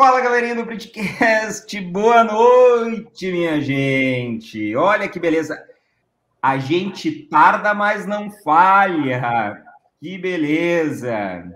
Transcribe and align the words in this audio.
Fala 0.00 0.22
galerinha 0.22 0.54
do 0.54 0.64
Britcast, 0.64 1.78
boa 1.78 2.24
noite, 2.24 3.30
minha 3.30 3.60
gente. 3.60 4.74
Olha 4.74 5.06
que 5.06 5.20
beleza. 5.20 5.62
A 6.40 6.56
gente 6.56 7.12
tarda, 7.24 7.74
mas 7.74 8.06
não 8.06 8.30
falha. 8.30 9.62
Que 10.00 10.16
beleza. 10.16 11.52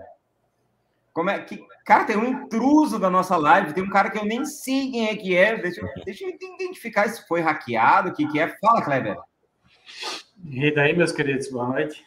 Como 1.11 1.31
é 1.31 1.39
que. 1.39 1.59
Cara, 1.83 2.05
tem 2.05 2.17
um 2.17 2.43
intruso 2.43 2.99
da 2.99 3.09
nossa 3.09 3.35
live, 3.35 3.73
tem 3.73 3.83
um 3.83 3.89
cara 3.89 4.11
que 4.11 4.19
eu 4.19 4.25
nem 4.25 4.45
sei 4.45 4.91
quem 4.91 5.07
é 5.07 5.15
que 5.15 5.35
é. 5.35 5.57
Deixa, 5.57 5.81
eu, 5.81 5.87
deixa 6.05 6.23
eu 6.23 6.29
identificar 6.29 7.09
se 7.09 7.27
foi 7.27 7.41
hackeado, 7.41 8.09
o 8.09 8.13
que, 8.13 8.27
que 8.27 8.39
é. 8.39 8.55
Fala, 8.59 8.83
Kleber. 8.83 9.17
E 10.51 10.71
daí, 10.71 10.95
meus 10.95 11.11
queridos, 11.11 11.49
boa 11.49 11.69
noite. 11.69 12.03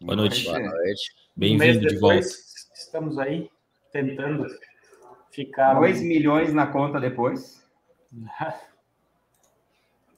Boa 0.00 0.14
noite. 0.14 0.44
Boa 0.44 0.60
noite. 0.60 1.12
Bem-vindo 1.34 1.88
de 1.88 1.98
volta. 1.98 2.24
Estamos 2.72 3.18
aí 3.18 3.50
tentando 3.92 4.46
ficar. 5.30 5.74
2 5.74 6.02
milhões 6.02 6.52
na 6.52 6.66
conta 6.66 7.00
depois. 7.00 7.64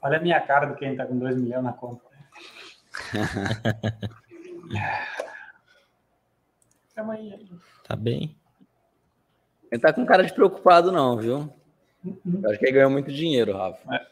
Olha 0.02 0.18
a 0.18 0.20
minha 0.20 0.40
cara 0.40 0.66
de 0.66 0.78
quem 0.78 0.96
tá 0.96 1.06
com 1.06 1.18
2 1.18 1.36
milhões 1.36 1.62
na 1.62 1.72
conta. 1.72 2.02
Tá 7.84 7.96
bem. 7.96 8.36
Ele 9.70 9.80
tá 9.80 9.92
com 9.92 10.04
cara 10.04 10.22
de 10.22 10.32
preocupado, 10.34 10.92
não, 10.92 11.16
viu? 11.16 11.52
Eu 12.04 12.50
acho 12.50 12.58
que 12.58 12.66
ele 12.66 12.72
ganhou 12.72 12.90
muito 12.90 13.10
dinheiro, 13.10 13.56
Rafa. 13.56 13.94
É. 13.94 14.06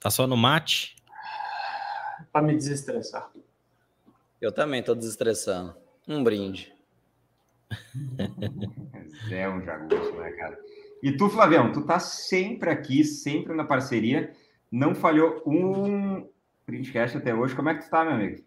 Tá 0.00 0.10
só 0.10 0.26
no 0.26 0.36
mate? 0.36 0.96
Pra 2.32 2.42
me 2.42 2.54
desestressar. 2.56 3.30
Eu 4.40 4.50
também 4.50 4.82
tô 4.82 4.94
desestressando. 4.94 5.76
Um 6.08 6.24
brinde. 6.24 6.74
É 9.30 9.48
um 9.48 9.62
jagunço, 9.62 10.12
né, 10.14 10.30
cara? 10.32 10.58
E 11.02 11.16
tu, 11.16 11.28
Flavião, 11.28 11.72
tu 11.72 11.82
tá 11.82 11.98
sempre 11.98 12.70
aqui, 12.70 13.04
sempre 13.04 13.54
na 13.54 13.64
parceria. 13.64 14.32
Não 14.70 14.94
falhou 14.94 15.42
um 15.46 16.28
printcast 16.64 17.16
até 17.16 17.34
hoje. 17.34 17.54
Como 17.54 17.68
é 17.68 17.74
que 17.74 17.84
tu 17.84 17.90
tá, 17.90 18.04
meu 18.04 18.14
amigo? 18.14 18.42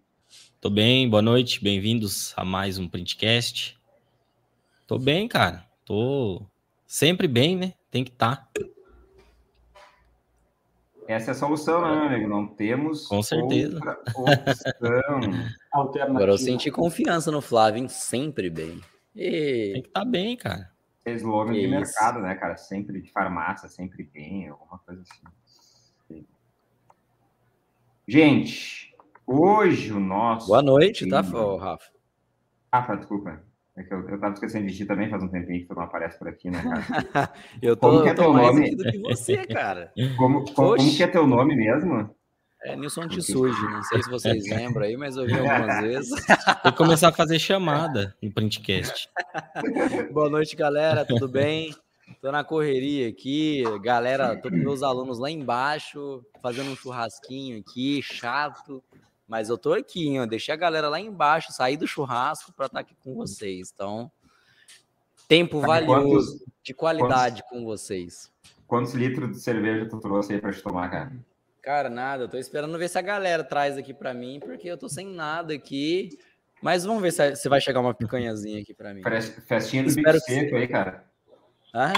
Tô 0.60 0.70
bem, 0.70 1.10
boa 1.10 1.22
noite, 1.22 1.64
bem-vindos 1.64 2.34
a 2.36 2.44
mais 2.44 2.78
um 2.78 2.88
printcast. 2.88 3.78
Tô 4.88 4.98
bem, 4.98 5.28
cara. 5.28 5.66
Tô 5.84 6.42
sempre 6.88 7.28
bem, 7.28 7.56
né? 7.56 7.74
Tem 7.92 8.04
que 8.04 8.12
estar. 8.12 8.50
Tá. 8.54 8.66
Essa 11.08 11.32
é 11.32 11.34
a 11.34 11.36
solução, 11.36 11.82
né, 11.82 11.96
meu 11.96 12.08
amigo? 12.08 12.30
Não 12.30 12.48
temos 12.48 13.06
Com 13.08 13.22
certeza. 13.22 13.78
opção. 14.16 15.20
Agora 16.10 16.32
eu 16.32 16.38
senti 16.38 16.72
confiança 16.72 17.32
no 17.32 17.42
Flávio, 17.42 17.82
hein? 17.82 17.88
Sempre 17.88 18.50
bem. 18.50 18.82
E... 19.16 19.72
Tem 19.74 19.82
que 19.82 19.88
estar 19.88 20.02
tá 20.02 20.06
bem, 20.06 20.36
cara. 20.36 20.72
Slogan 21.06 21.54
de 21.54 21.68
mercado, 21.68 22.20
né, 22.20 22.36
cara? 22.36 22.58
Sempre 22.58 23.02
de 23.02 23.12
farmácia, 23.12 23.70
sempre 23.70 24.04
bem, 24.12 24.50
alguma 24.50 24.80
coisa 24.80 25.02
assim. 25.02 26.26
Gente, 28.08 28.94
hoje 29.26 29.92
o 29.92 30.00
nosso. 30.00 30.48
Boa 30.48 30.62
noite, 30.62 31.08
tá, 31.08 31.22
Rafa? 31.22 31.92
Rafa, 32.72 32.98
desculpa. 32.98 33.44
É 33.78 33.84
que 33.84 33.94
eu, 33.94 34.08
eu 34.10 34.20
tava 34.20 34.34
esquecendo 34.34 34.68
de 34.68 34.76
ti 34.76 34.86
também 34.86 35.10
faz 35.10 35.22
um 35.22 35.28
tempinho 35.28 35.60
que 35.60 35.68
tu 35.68 35.76
não 35.76 35.84
aparece 35.84 36.18
por 36.18 36.28
aqui, 36.28 36.50
né, 36.50 36.62
cara? 36.62 37.34
eu 37.62 37.76
tô, 37.76 37.90
como 37.90 38.04
que 38.04 38.10
é 38.10 38.14
teu 38.14 38.32
nome? 38.32 38.76
do 38.76 38.84
que 38.84 39.00
você, 39.00 39.46
cara. 39.48 39.92
Como, 40.18 40.46
como, 40.54 40.76
como, 40.78 40.96
que 40.96 41.04
é 41.04 41.08
teu 41.08 41.28
nome 41.28 41.56
mesmo? 41.56 42.15
É 42.66 42.76
Nilson 42.76 43.08
Tissuji, 43.08 43.62
não 43.70 43.84
sei 43.84 44.02
se 44.02 44.10
vocês 44.10 44.50
lembram 44.50 44.86
aí, 44.86 44.98
mas 44.98 45.16
eu 45.16 45.28
vi 45.28 45.34
algumas 45.38 45.82
vezes. 45.86 46.26
Que 46.64 46.72
começar 46.72 47.10
a 47.10 47.12
fazer 47.12 47.38
chamada 47.38 48.18
no 48.20 48.32
printcast. 48.32 49.08
Boa 50.12 50.32
noite, 50.32 50.56
galera, 50.56 51.06
tudo 51.06 51.28
bem? 51.28 51.76
Tô 52.20 52.32
na 52.32 52.44
correria 52.44 53.08
aqui, 53.08 53.64
galera, 53.84 54.36
tô 54.36 54.50
com 54.50 54.56
meus 54.58 54.82
alunos 54.82 55.20
lá 55.20 55.30
embaixo, 55.30 56.26
fazendo 56.42 56.72
um 56.72 56.76
churrasquinho 56.76 57.60
aqui, 57.60 58.02
chato, 58.02 58.84
mas 59.28 59.50
eu 59.50 59.60
tô 59.60 59.74
aqui, 59.74 60.08
hein, 60.08 60.28
deixei 60.28 60.54
a 60.54 60.58
galera 60.58 60.90
lá 60.90 61.00
embaixo, 61.00 61.52
sair 61.52 61.78
do 61.78 61.88
churrasco 61.88 62.52
para 62.52 62.66
estar 62.66 62.78
tá 62.78 62.82
aqui 62.82 62.96
com 63.04 63.14
vocês. 63.14 63.72
Então, 63.72 64.12
tempo 65.28 65.62
valioso, 65.62 66.08
quantos, 66.08 66.46
de 66.64 66.74
qualidade 66.74 67.44
quantos, 67.44 67.60
com 67.60 67.66
vocês. 67.66 68.32
Quantos 68.66 68.94
litros 68.96 69.30
de 69.30 69.40
cerveja 69.40 69.88
tu 69.88 70.00
trouxe 70.00 70.34
aí 70.34 70.42
para 70.42 70.52
te 70.52 70.64
tomar, 70.64 70.90
cara? 70.90 71.12
Cara, 71.66 71.90
nada. 71.90 72.26
Eu 72.26 72.30
tô 72.30 72.38
esperando 72.38 72.78
ver 72.78 72.88
se 72.88 73.00
a 73.00 73.02
galera 73.02 73.44
traz 73.44 73.76
aqui 73.76 73.92
para 73.92 74.14
mim, 74.14 74.40
porque 74.40 74.68
eu 74.68 74.78
tô 74.78 74.88
sem 74.88 75.08
nada 75.08 75.52
aqui. 75.52 76.10
Mas 76.62 76.86
vamos 76.86 77.02
ver 77.02 77.12
se, 77.12 77.36
se 77.36 77.50
vai 77.50 77.60
chegar 77.60 77.80
uma 77.80 77.92
picanhazinha 77.94 78.62
aqui 78.62 78.72
para 78.72 78.94
mim. 78.94 79.02
Festinha 79.48 79.82
do 79.82 79.90
Espero 79.90 80.20
bico 80.20 80.26
seco 80.26 80.56
aí, 80.58 80.68
cara. 80.68 81.04
Ah? 81.74 81.92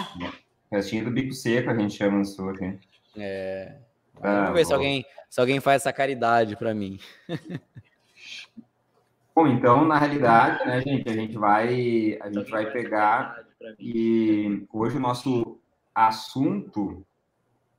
Festinha 0.69 1.03
do 1.03 1.11
bico 1.11 1.33
seco, 1.33 1.69
a 1.69 1.77
gente 1.77 1.97
chama 1.97 2.19
no 2.19 2.25
sul 2.25 2.51
aqui. 2.51 2.79
É. 3.17 3.75
Ah, 4.21 4.43
vamos 4.43 4.53
ver 4.53 4.65
se 4.65 4.73
alguém, 4.73 5.05
se 5.29 5.41
alguém 5.41 5.59
faz 5.59 5.81
essa 5.81 5.91
caridade 5.91 6.55
para 6.55 6.73
mim. 6.73 6.97
Bom, 9.35 9.47
então, 9.47 9.85
na 9.85 9.99
realidade, 9.99 10.65
né, 10.65 10.81
gente, 10.81 11.09
a 11.09 11.13
gente 11.13 11.37
vai, 11.37 12.17
a 12.21 12.31
gente 12.31 12.49
vai 12.49 12.71
pegar 12.71 13.45
e 13.77 14.65
hoje 14.71 14.95
o 14.95 14.99
nosso 14.99 15.59
assunto 15.93 17.05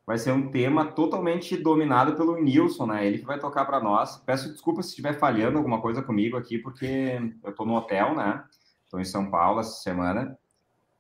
vai 0.08 0.16
ser 0.16 0.32
um 0.32 0.50
tema 0.50 0.86
totalmente 0.86 1.54
dominado 1.54 2.16
pelo 2.16 2.42
Nilson, 2.42 2.86
né? 2.86 3.06
Ele 3.06 3.18
que 3.18 3.26
vai 3.26 3.38
tocar 3.38 3.66
para 3.66 3.78
nós. 3.78 4.16
Peço 4.24 4.50
desculpas 4.50 4.86
se 4.86 4.92
estiver 4.92 5.18
falhando 5.18 5.58
alguma 5.58 5.82
coisa 5.82 6.02
comigo 6.02 6.34
aqui, 6.34 6.56
porque 6.56 7.20
eu 7.44 7.50
estou 7.50 7.66
no 7.66 7.74
hotel, 7.74 8.16
né? 8.16 8.42
Estou 8.86 8.98
em 8.98 9.04
São 9.04 9.30
Paulo 9.30 9.60
essa 9.60 9.82
semana. 9.82 10.38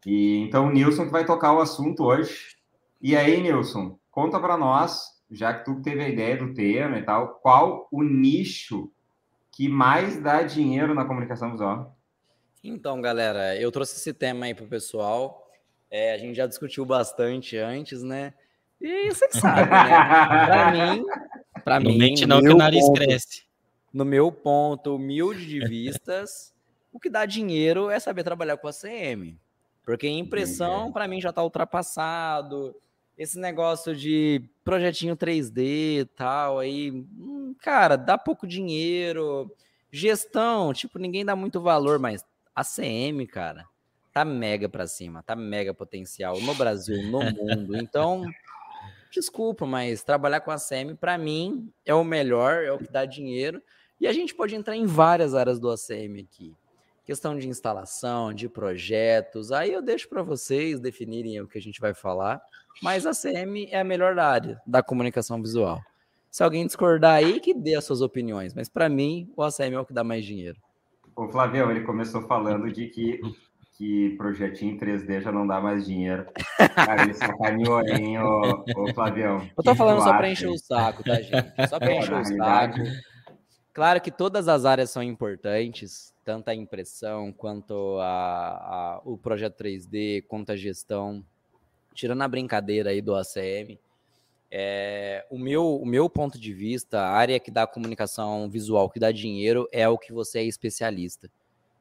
E 0.04 0.40
então 0.40 0.66
o 0.66 0.70
Nilson 0.70 1.06
que 1.06 1.10
vai 1.10 1.24
tocar 1.24 1.54
o 1.54 1.60
assunto 1.62 2.04
hoje. 2.04 2.58
E 3.00 3.16
aí, 3.16 3.40
Nilson, 3.40 3.98
conta 4.10 4.38
para 4.38 4.58
nós, 4.58 5.22
já 5.30 5.54
que 5.54 5.64
tu 5.64 5.80
teve 5.80 6.04
a 6.04 6.08
ideia 6.10 6.36
do 6.36 6.52
tema 6.52 6.98
e 6.98 7.02
tal, 7.02 7.36
qual 7.36 7.88
o 7.90 8.02
nicho 8.02 8.92
que 9.50 9.70
mais 9.70 10.20
dá 10.20 10.42
dinheiro 10.42 10.94
na 10.94 11.06
comunicação 11.06 11.52
visual? 11.52 11.96
Então, 12.62 13.00
galera, 13.00 13.58
eu 13.58 13.72
trouxe 13.72 13.96
esse 13.96 14.12
tema 14.12 14.44
aí 14.44 14.54
para 14.54 14.66
o 14.66 14.68
pessoal. 14.68 15.50
É, 15.90 16.12
a 16.12 16.18
gente 16.18 16.36
já 16.36 16.46
discutiu 16.46 16.84
bastante 16.84 17.56
antes, 17.56 18.02
né? 18.02 18.34
E 18.80 19.12
você 19.12 19.28
sabe, 19.32 19.60
né? 19.62 19.66
Para 19.66 20.70
mim, 20.72 21.04
para 21.64 21.80
mim, 21.80 21.98
mente 21.98 22.26
não 22.26 22.40
que 22.40 22.48
o 22.48 22.56
nariz 22.56 22.84
ponto, 22.86 23.00
cresce. 23.00 23.42
No 23.92 24.04
meu 24.04 24.30
ponto 24.30 24.96
humilde 24.96 25.46
de 25.46 25.60
vistas, 25.60 26.54
o 26.92 27.00
que 27.00 27.10
dá 27.10 27.26
dinheiro 27.26 27.90
é 27.90 27.98
saber 27.98 28.22
trabalhar 28.22 28.56
com 28.56 28.68
a 28.68 28.72
CM. 28.72 29.38
Porque 29.84 30.06
impressão, 30.06 30.92
para 30.92 31.08
mim, 31.08 31.20
já 31.20 31.30
está 31.30 31.42
ultrapassado. 31.42 32.74
Esse 33.16 33.38
negócio 33.38 33.96
de 33.96 34.42
projetinho 34.62 35.16
3D 35.16 36.00
e 36.00 36.04
tal, 36.04 36.58
aí, 36.58 36.90
hum, 36.90 37.54
cara, 37.60 37.96
dá 37.96 38.16
pouco 38.16 38.46
dinheiro. 38.46 39.50
Gestão, 39.90 40.72
tipo, 40.72 40.98
ninguém 40.98 41.24
dá 41.24 41.34
muito 41.34 41.60
valor, 41.60 41.98
mas 41.98 42.24
a 42.54 42.62
CM, 42.62 43.26
cara, 43.26 43.64
tá 44.12 44.24
mega 44.24 44.68
para 44.68 44.86
cima, 44.86 45.22
tá 45.22 45.34
mega 45.34 45.72
potencial 45.72 46.38
no 46.40 46.54
Brasil, 46.54 47.02
no 47.04 47.20
mundo. 47.32 47.76
Então, 47.76 48.24
Desculpa, 49.10 49.66
mas 49.66 50.02
trabalhar 50.02 50.40
com 50.40 50.50
a 50.50 50.54
ACM, 50.54 50.94
para 50.94 51.16
mim, 51.16 51.72
é 51.84 51.94
o 51.94 52.04
melhor, 52.04 52.64
é 52.64 52.72
o 52.72 52.78
que 52.78 52.90
dá 52.90 53.04
dinheiro. 53.04 53.62
E 54.00 54.06
a 54.06 54.12
gente 54.12 54.34
pode 54.34 54.54
entrar 54.54 54.76
em 54.76 54.86
várias 54.86 55.34
áreas 55.34 55.58
do 55.58 55.70
ACM 55.70 56.20
aqui. 56.20 56.54
Questão 57.04 57.36
de 57.36 57.48
instalação, 57.48 58.34
de 58.34 58.48
projetos. 58.48 59.50
Aí 59.50 59.72
eu 59.72 59.80
deixo 59.80 60.08
para 60.08 60.22
vocês 60.22 60.78
definirem 60.78 61.40
o 61.40 61.48
que 61.48 61.58
a 61.58 61.60
gente 61.60 61.80
vai 61.80 61.94
falar. 61.94 62.40
Mas 62.82 63.06
a 63.06 63.10
ACM 63.10 63.66
é 63.70 63.80
a 63.80 63.84
melhor 63.84 64.18
área 64.18 64.60
da 64.66 64.82
comunicação 64.82 65.40
visual. 65.40 65.80
Se 66.30 66.44
alguém 66.44 66.66
discordar 66.66 67.14
aí, 67.14 67.40
que 67.40 67.54
dê 67.54 67.74
as 67.74 67.84
suas 67.84 68.02
opiniões. 68.02 68.54
Mas 68.54 68.68
para 68.68 68.88
mim, 68.88 69.32
o 69.34 69.42
ACM 69.42 69.74
é 69.74 69.80
o 69.80 69.86
que 69.86 69.94
dá 69.94 70.04
mais 70.04 70.24
dinheiro. 70.24 70.60
O 71.16 71.26
Flávio, 71.28 71.70
ele 71.70 71.80
começou 71.80 72.22
falando 72.22 72.70
de 72.70 72.86
que 72.86 73.20
que 73.78 74.16
projetinho 74.16 74.76
3D 74.76 75.20
já 75.20 75.30
não 75.30 75.46
dá 75.46 75.60
mais 75.60 75.86
dinheiro. 75.86 76.26
Cara, 76.74 77.04
ele 77.04 77.14
sacaneou, 77.14 77.80
hein, 77.86 78.18
ô, 78.18 78.64
ô 78.76 78.92
Flavião. 78.92 79.48
Eu 79.56 79.62
tô 79.62 79.72
falando 79.72 80.02
só 80.02 80.16
para 80.16 80.28
encher 80.28 80.48
o 80.48 80.58
saco, 80.58 81.04
tá, 81.04 81.14
gente? 81.14 81.68
Só 81.68 81.78
para 81.78 81.94
encher 81.94 82.14
o 82.14 82.24
saco. 82.24 82.78
Claro 83.72 84.00
que 84.00 84.10
todas 84.10 84.48
as 84.48 84.64
áreas 84.64 84.90
são 84.90 85.00
importantes, 85.00 86.12
tanto 86.24 86.48
a 86.48 86.54
impressão 86.56 87.32
quanto 87.32 87.98
a, 88.00 88.48
a, 88.96 89.00
o 89.04 89.16
projeto 89.16 89.62
3D, 89.62 90.24
quanto 90.26 90.50
a 90.50 90.56
gestão. 90.56 91.24
Tirando 91.94 92.22
a 92.22 92.28
brincadeira 92.28 92.90
aí 92.90 93.00
do 93.00 93.14
ACM, 93.14 93.78
é, 94.50 95.24
o, 95.30 95.38
meu, 95.38 95.76
o 95.76 95.86
meu 95.86 96.10
ponto 96.10 96.38
de 96.38 96.52
vista, 96.52 97.00
a 97.00 97.10
área 97.10 97.38
que 97.38 97.50
dá 97.50 97.66
comunicação 97.66 98.50
visual, 98.50 98.90
que 98.90 98.98
dá 98.98 99.12
dinheiro, 99.12 99.68
é 99.70 99.88
o 99.88 99.98
que 99.98 100.12
você 100.12 100.40
é 100.40 100.44
especialista. 100.44 101.30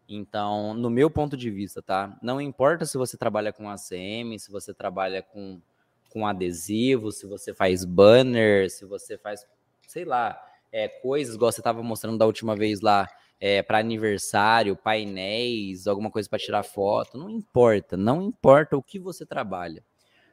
Então, 0.08 0.74
no 0.74 0.90
meu 0.90 1.10
ponto 1.10 1.36
de 1.36 1.50
vista, 1.50 1.82
tá? 1.82 2.18
Não 2.22 2.40
importa 2.40 2.86
se 2.86 2.98
você 2.98 3.18
trabalha 3.18 3.52
com 3.52 3.70
ACM, 3.70 4.40
se 4.40 4.50
você 4.50 4.74
trabalha 4.74 5.22
com, 5.22 5.62
com 6.10 6.26
adesivo, 6.26 7.12
se 7.12 7.28
você 7.28 7.54
faz 7.54 7.84
banner, 7.84 8.72
se 8.72 8.86
você 8.86 9.18
faz, 9.18 9.46
sei 9.86 10.06
lá, 10.06 10.42
é, 10.72 10.88
coisas, 10.88 11.36
igual 11.36 11.52
você 11.52 11.60
estava 11.60 11.84
mostrando 11.84 12.18
da 12.18 12.26
última 12.26 12.56
vez 12.56 12.80
lá, 12.80 13.08
é, 13.40 13.62
para 13.62 13.80
aniversário, 13.80 14.78
painéis, 14.78 15.88
alguma 15.88 16.10
coisa 16.10 16.30
para 16.30 16.40
tirar 16.40 16.64
foto, 16.64 17.18
não 17.18 17.30
importa, 17.30 17.98
não 17.98 18.22
importa 18.22 18.78
o 18.78 18.84
que 18.84 18.98
você 18.98 19.26
trabalha. 19.26 19.84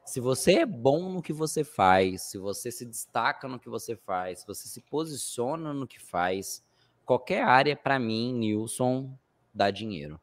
Se 0.05 0.21
você 0.21 0.61
é 0.61 0.67
bom 0.67 1.11
no 1.11 1.23
que 1.23 1.33
você 1.33 1.65
faz, 1.65 2.23
se 2.23 2.39
você 2.39 2.71
se 2.71 2.85
destaca 2.85 3.49
no 3.49 3.59
que 3.59 3.69
você 3.69 3.97
faz, 3.97 4.41
se 4.41 4.47
você 4.47 4.69
se 4.69 4.81
posiciona 4.83 5.73
no 5.73 5.87
que 5.87 5.99
faz, 5.99 6.63
qualquer 7.05 7.43
área 7.43 7.75
para 7.75 7.99
mim, 7.99 8.35
Nilson, 8.35 9.17
dá 9.55 9.71
dinheiro, 9.71 10.21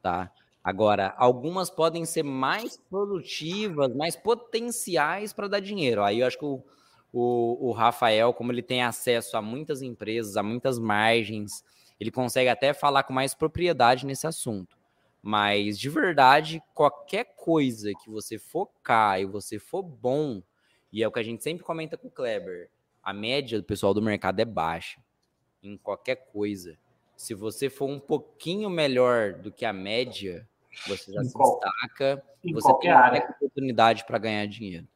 tá? 0.00 0.32
Agora, 0.62 1.14
algumas 1.16 1.70
podem 1.70 2.04
ser 2.04 2.22
mais 2.22 2.76
produtivas, 2.76 3.94
mais 3.94 4.14
potenciais 4.14 5.32
para 5.32 5.48
dar 5.48 5.60
dinheiro. 5.60 6.02
Aí 6.02 6.20
eu 6.20 6.26
acho 6.26 6.38
que 6.38 6.44
o, 6.44 6.62
o, 7.12 7.68
o 7.68 7.72
Rafael, 7.72 8.32
como 8.34 8.52
ele 8.52 8.62
tem 8.62 8.82
acesso 8.82 9.36
a 9.36 9.42
muitas 9.42 9.80
empresas, 9.80 10.36
a 10.36 10.42
muitas 10.42 10.78
margens, 10.78 11.64
ele 11.98 12.10
consegue 12.10 12.48
até 12.48 12.72
falar 12.72 13.02
com 13.04 13.12
mais 13.12 13.34
propriedade 13.34 14.06
nesse 14.06 14.26
assunto. 14.26 14.78
Mas 15.22 15.78
de 15.78 15.88
verdade, 15.88 16.62
qualquer 16.74 17.34
coisa 17.36 17.92
que 18.02 18.10
você 18.10 18.38
focar 18.38 19.20
e 19.20 19.26
você 19.26 19.58
for 19.58 19.82
bom, 19.82 20.42
e 20.92 21.02
é 21.02 21.08
o 21.08 21.12
que 21.12 21.20
a 21.20 21.22
gente 21.22 21.42
sempre 21.42 21.64
comenta 21.64 21.96
com 21.96 22.08
o 22.08 22.10
Kleber, 22.10 22.70
a 23.02 23.12
média 23.12 23.58
do 23.58 23.64
pessoal 23.64 23.94
do 23.94 24.02
mercado 24.02 24.40
é 24.40 24.44
baixa 24.44 25.00
em 25.62 25.76
qualquer 25.76 26.16
coisa. 26.32 26.78
Se 27.20 27.34
você 27.34 27.68
for 27.68 27.88
um 27.88 28.00
pouquinho 28.00 28.70
melhor 28.70 29.34
do 29.34 29.52
que 29.52 29.64
a 29.64 29.72
média, 29.72 30.48
você 30.86 31.12
já 31.12 31.20
em 31.20 31.24
se 31.24 31.34
qual, 31.34 31.60
destaca, 31.60 32.24
você 32.52 32.74
tem 32.78 32.90
área. 32.90 33.36
oportunidade 33.36 34.04
para 34.06 34.18
ganhar 34.18 34.46
dinheiro. 34.46 34.88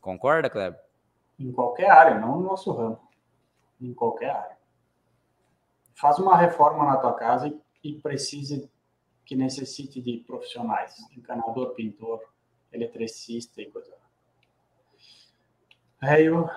Concorda, 0.00 0.50
Kleber? 0.50 0.80
Em 1.38 1.52
qualquer 1.52 1.90
área, 1.90 2.18
não 2.18 2.40
no 2.40 2.42
nosso 2.42 2.72
ramo. 2.72 2.98
Em 3.80 3.94
qualquer 3.94 4.30
área 4.30 4.54
faz 5.94 6.18
uma 6.18 6.36
reforma 6.36 6.84
na 6.84 6.96
tua 6.96 7.14
casa 7.14 7.56
e, 7.82 7.92
precise 8.00 8.68
que 9.24 9.36
necessite 9.36 10.02
de 10.02 10.18
profissionais, 10.26 10.94
encanador, 11.16 11.74
pintor, 11.74 12.20
eletricista 12.72 13.62
e 13.62 13.70
coisa. 13.70 13.94
Veio 16.02 16.50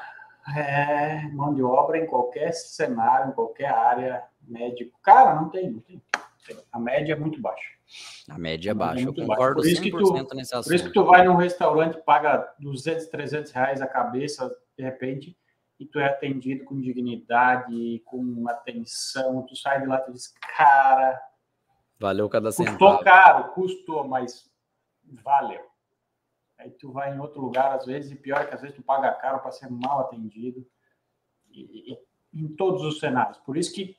é, 0.56 1.22
mão 1.30 1.54
de 1.54 1.64
obra 1.64 1.98
em 1.98 2.08
qualquer 2.08 2.52
cenário, 2.52 3.30
em 3.30 3.34
qualquer 3.34 3.70
área, 3.70 4.24
médico. 4.48 4.98
Cara, 5.02 5.36
não 5.36 5.50
tem, 5.50 5.72
não 5.72 5.80
tem. 5.80 6.02
A 6.72 6.80
média 6.80 7.14
é 7.14 7.16
muito 7.16 7.42
baixa. 7.42 7.78
A 8.30 8.38
média 8.38 8.72
é 8.72 8.74
baixa, 8.74 9.06
eu 9.06 9.14
concordo 9.14 9.62
por 9.62 9.68
isso 9.68 9.82
100% 9.82 9.84
que 9.84 9.92
tu, 9.92 10.36
nesse 10.36 10.54
assunto. 10.54 10.68
Por 10.68 10.76
isso 10.76 10.86
que 10.86 10.94
tu 10.94 11.06
vai 11.06 11.26
num 11.26 11.36
restaurante, 11.36 12.02
paga 12.04 12.54
200, 12.60 13.08
300 13.08 13.52
reais 13.52 13.82
a 13.82 13.88
cabeça, 13.88 14.54
de 14.78 14.84
repente, 14.84 15.38
e 15.80 15.86
tu 15.86 16.00
é 16.00 16.06
atendido 16.06 16.66
com 16.66 16.80
dignidade, 16.80 18.02
com 18.06 18.46
atenção, 18.50 19.46
tu 19.46 19.56
sai 19.56 19.82
de 19.82 19.88
lá 19.88 20.04
e 20.08 20.12
diz, 20.12 20.34
cara... 20.58 21.22
Valeu 22.00 22.30
cada 22.30 22.52
centavo. 22.52 22.78
Custou 22.78 23.04
caro, 23.04 23.54
custou, 23.54 24.08
mas 24.08 24.50
valeu. 25.04 25.66
Aí 26.58 26.72
tu 26.72 26.92
vai 26.92 27.14
em 27.14 27.20
outro 27.20 27.42
lugar, 27.42 27.74
às 27.74 27.86
vezes, 27.86 28.12
e 28.12 28.16
pior 28.16 28.42
é 28.42 28.46
que 28.46 28.56
às 28.56 28.62
vezes 28.62 28.76
tu 28.76 28.84
paga 28.84 29.12
caro 29.12 29.40
para 29.40 29.52
ser 29.52 29.70
mal 29.70 30.02
atendido. 30.02 30.66
E, 31.50 31.94
e, 31.94 32.08
em 32.34 32.48
todos 32.56 32.84
os 32.84 33.00
cenários. 33.00 33.38
Por 33.40 33.58
isso 33.58 33.74
que 33.74 33.96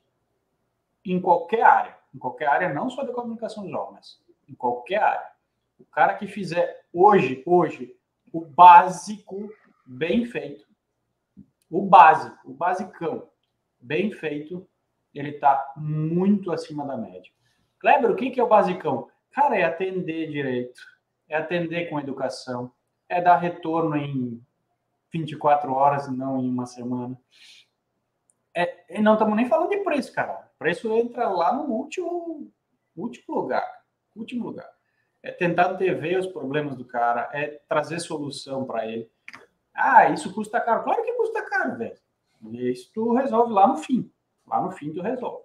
em 1.05 1.19
qualquer 1.19 1.63
área, 1.63 1.97
em 2.13 2.17
qualquer 2.17 2.47
área, 2.47 2.73
não 2.73 2.89
só 2.89 3.03
da 3.03 3.13
comunicação 3.13 3.63
visual, 3.63 3.91
mas 3.93 4.21
em 4.47 4.53
qualquer 4.53 5.01
área, 5.01 5.31
o 5.79 5.85
cara 5.85 6.15
que 6.15 6.27
fizer 6.27 6.85
hoje, 6.93 7.41
hoje, 7.45 7.95
o 8.33 8.41
básico 8.41 9.49
bem 9.85 10.25
feito, 10.25 10.67
o 11.69 11.81
básico, 11.81 12.37
o 12.49 12.53
basicão, 12.53 13.29
bem 13.79 14.11
feito, 14.11 14.67
ele 15.13 15.29
está 15.29 15.73
muito 15.75 16.51
acima 16.51 16.85
da 16.85 16.97
média. 16.97 17.31
Kleber, 17.79 18.11
o 18.11 18.15
que 18.15 18.39
é 18.39 18.43
o 18.43 18.47
basicão? 18.47 19.09
Cara, 19.31 19.57
é 19.57 19.63
atender 19.63 20.29
direito, 20.29 20.81
é 21.27 21.37
atender 21.37 21.89
com 21.89 21.99
educação, 21.99 22.71
é 23.07 23.21
dar 23.21 23.37
retorno 23.37 23.95
em 23.95 24.43
24 25.11 25.71
horas 25.73 26.07
não 26.11 26.39
em 26.39 26.49
uma 26.49 26.65
semana. 26.65 27.19
É, 28.55 28.99
não 29.01 29.13
estamos 29.13 29.35
nem 29.35 29.47
falando 29.47 29.69
de 29.69 29.77
preço, 29.83 30.13
cara. 30.13 30.49
O 30.55 30.57
preço 30.57 30.91
entra 30.93 31.29
lá 31.29 31.53
no 31.53 31.63
último, 31.65 32.51
último 32.95 33.35
lugar. 33.35 33.83
Último 34.15 34.45
lugar. 34.45 34.69
É 35.21 35.31
tentar 35.31 35.71
antever 35.71 36.17
os 36.17 36.27
problemas 36.27 36.75
do 36.75 36.85
cara, 36.85 37.29
é 37.33 37.61
trazer 37.67 37.99
solução 37.99 38.65
para 38.65 38.87
ele. 38.87 39.11
Ah, 39.73 40.09
isso 40.09 40.33
custa 40.33 40.59
caro. 40.59 40.83
Claro 40.83 41.03
que 41.03 41.13
custa 41.13 41.41
caro, 41.43 41.77
velho. 41.77 41.97
Isso 42.51 42.91
tu 42.93 43.13
resolve 43.13 43.53
lá 43.53 43.67
no 43.67 43.77
fim. 43.77 44.11
Lá 44.47 44.61
no 44.61 44.71
fim 44.71 44.93
tu 44.93 45.01
resolve. 45.01 45.43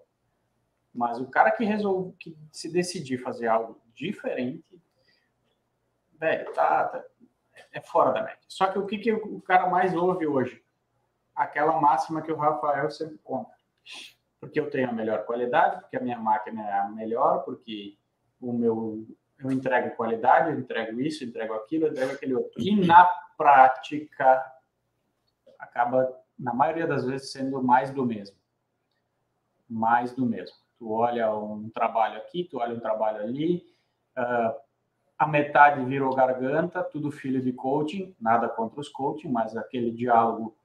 Mas 0.93 1.21
o 1.21 1.27
cara 1.27 1.51
que 1.51 1.65
resolve, 1.65 2.13
que 2.19 2.37
se 2.53 2.73
decidir 2.73 3.19
fazer 3.19 3.49
algo 3.49 3.81
diferente, 3.93 4.65
velho, 6.19 6.53
tá, 6.53 6.85
tá, 6.85 7.05
é 7.73 7.81
fora 7.81 8.13
da 8.13 8.23
média. 8.23 8.39
Só 8.49 8.69
que 8.69 8.79
o 8.79 8.87
que, 8.87 8.99
que 8.99 9.13
o 9.13 9.41
cara 9.41 9.69
mais 9.69 9.95
ouve 9.95 10.27
hoje? 10.27 10.64
Aquela 11.35 11.81
máxima 11.81 12.23
que 12.23 12.33
o 12.33 12.37
Rafael 12.37 12.91
sempre 12.91 13.19
conta. 13.19 13.51
Porque 14.41 14.61
eu 14.61 14.71
tenho 14.71 14.89
a 14.89 14.93
melhor 14.93 15.25
qualidade, 15.25 15.81
porque 15.81 15.97
a 15.97 16.01
minha 16.01 16.19
máquina 16.19 16.67
é 16.67 16.79
a 16.81 16.89
melhor, 16.89 17.45
porque 17.45 17.97
o 18.41 18.53
meu 18.53 19.07
eu 19.39 19.51
entrego 19.51 19.97
qualidade, 19.97 20.51
eu 20.51 20.59
entrego 20.59 21.01
isso, 21.01 21.25
eu 21.25 21.29
entrego 21.29 21.55
aquilo, 21.55 21.87
eu 21.87 21.93
entrego 21.93 22.13
aquele 22.13 22.35
outro. 22.35 22.53
E 22.57 22.75
na 22.87 23.05
prática 23.37 24.45
acaba, 25.59 26.17
na 26.39 26.55
maioria 26.55 26.87
das 26.87 27.05
vezes, 27.05 27.33
sendo 27.33 27.63
mais 27.63 27.91
do 27.91 28.07
mesmo. 28.07 28.37
Mais 29.69 30.15
do 30.15 30.25
mesmo. 30.25 30.57
Tu 30.79 30.91
olha 30.91 31.35
um 31.35 31.69
trabalho 31.71 32.19
aqui, 32.19 32.45
tu 32.45 32.59
olha 32.59 32.75
um 32.75 32.81
trabalho 32.81 33.23
ali, 33.23 33.67
uh, 34.17 34.55
a 35.19 35.27
metade 35.27 35.85
virou 35.85 36.15
garganta, 36.15 36.83
tudo 36.83 37.11
filho 37.11 37.41
de 37.41 37.53
coaching, 37.53 38.15
nada 38.21 38.49
contra 38.49 38.81
os 38.81 38.89
coaching, 38.89 39.29
mas 39.29 39.57
aquele 39.57 39.91
diálogo 39.91 40.57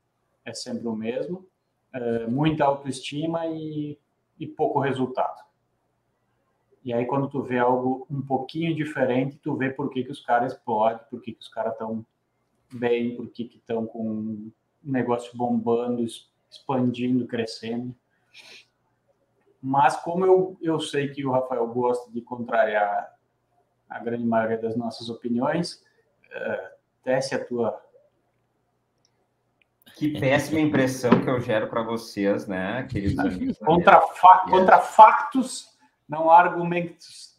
é 0.50 0.54
sempre 0.54 0.88
o 0.88 0.96
mesmo. 0.96 1.46
Uh, 1.94 2.30
muita 2.30 2.66
autoestima 2.66 3.48
e, 3.48 3.98
e 4.40 4.48
pouco 4.48 4.80
resultado. 4.80 5.44
E 6.84 6.94
aí, 6.94 7.06
quando 7.06 7.30
tu 7.30 7.42
vê 7.42 7.58
algo 7.60 8.08
um 8.10 8.22
pouquinho 8.22 8.76
diferente, 8.76 9.38
tu 9.38 9.56
vê 9.56 9.70
por 9.70 9.90
que, 9.90 10.04
que 10.04 10.12
os 10.12 10.22
caras 10.22 10.54
explodem, 10.54 11.00
por 11.10 11.22
que, 11.22 11.34
que 11.34 11.42
os 11.42 11.50
caras 11.50 11.74
estão 11.74 12.06
bem, 12.72 13.16
por 13.16 13.30
que 13.30 13.44
estão 13.44 13.86
com 13.86 14.10
um 14.10 14.52
negócio 14.84 15.36
bombando, 15.36 16.06
expandindo, 16.50 17.28
crescendo. 17.28 17.94
Mas 19.62 19.98
como 19.98 20.26
eu, 20.26 20.58
eu 20.62 20.80
sei 20.80 21.10
que 21.10 21.26
o 21.26 21.32
Rafael 21.32 21.68
gosta 21.68 22.10
de 22.12 22.22
contrariar 22.22 23.14
a 23.90 24.00
grande 24.00 24.24
maioria 24.24 24.58
das 24.58 24.78
nossas 24.78 25.10
opiniões, 25.10 25.84
uh, 26.28 26.78
tece 27.04 27.36
a 27.36 27.44
tua. 27.44 27.89
Que 30.00 30.18
péssima 30.18 30.62
impressão 30.62 31.12
que 31.22 31.30
eu 31.30 31.42
gero 31.42 31.68
para 31.68 31.84
vocês, 31.84 32.48
né, 32.48 32.88
queridos 32.90 33.20
amigos? 33.20 33.58
Contra, 33.58 34.00
fa 34.00 34.46
contra 34.50 34.80
factos, 34.80 35.78
não 36.08 36.32
há 36.32 36.40
argumentos. 36.40 37.38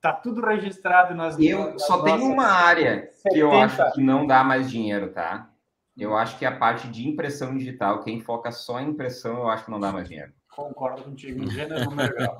Tá 0.00 0.12
tudo 0.12 0.40
registrado 0.40 1.16
nas. 1.16 1.36
Eu 1.40 1.72
nas 1.72 1.84
só 1.84 2.00
tenho 2.04 2.26
uma 2.26 2.46
área 2.46 3.10
70. 3.10 3.28
que 3.32 3.38
eu 3.40 3.52
acho 3.52 3.92
que 3.92 4.00
não 4.00 4.24
dá 4.24 4.44
mais 4.44 4.70
dinheiro, 4.70 5.12
tá? 5.12 5.50
Eu 5.98 6.16
acho 6.16 6.38
que 6.38 6.46
a 6.46 6.56
parte 6.56 6.86
de 6.86 7.08
impressão 7.08 7.56
digital, 7.58 8.04
quem 8.04 8.20
foca 8.20 8.52
só 8.52 8.78
em 8.78 8.90
impressão, 8.90 9.38
eu 9.38 9.48
acho 9.48 9.64
que 9.64 9.70
não 9.72 9.80
dá 9.80 9.90
mais 9.90 10.08
dinheiro. 10.08 10.32
Concordo 10.48 11.02
contigo, 11.02 11.50
gênero 11.50 11.86
número 11.86 12.14
grau. 12.14 12.38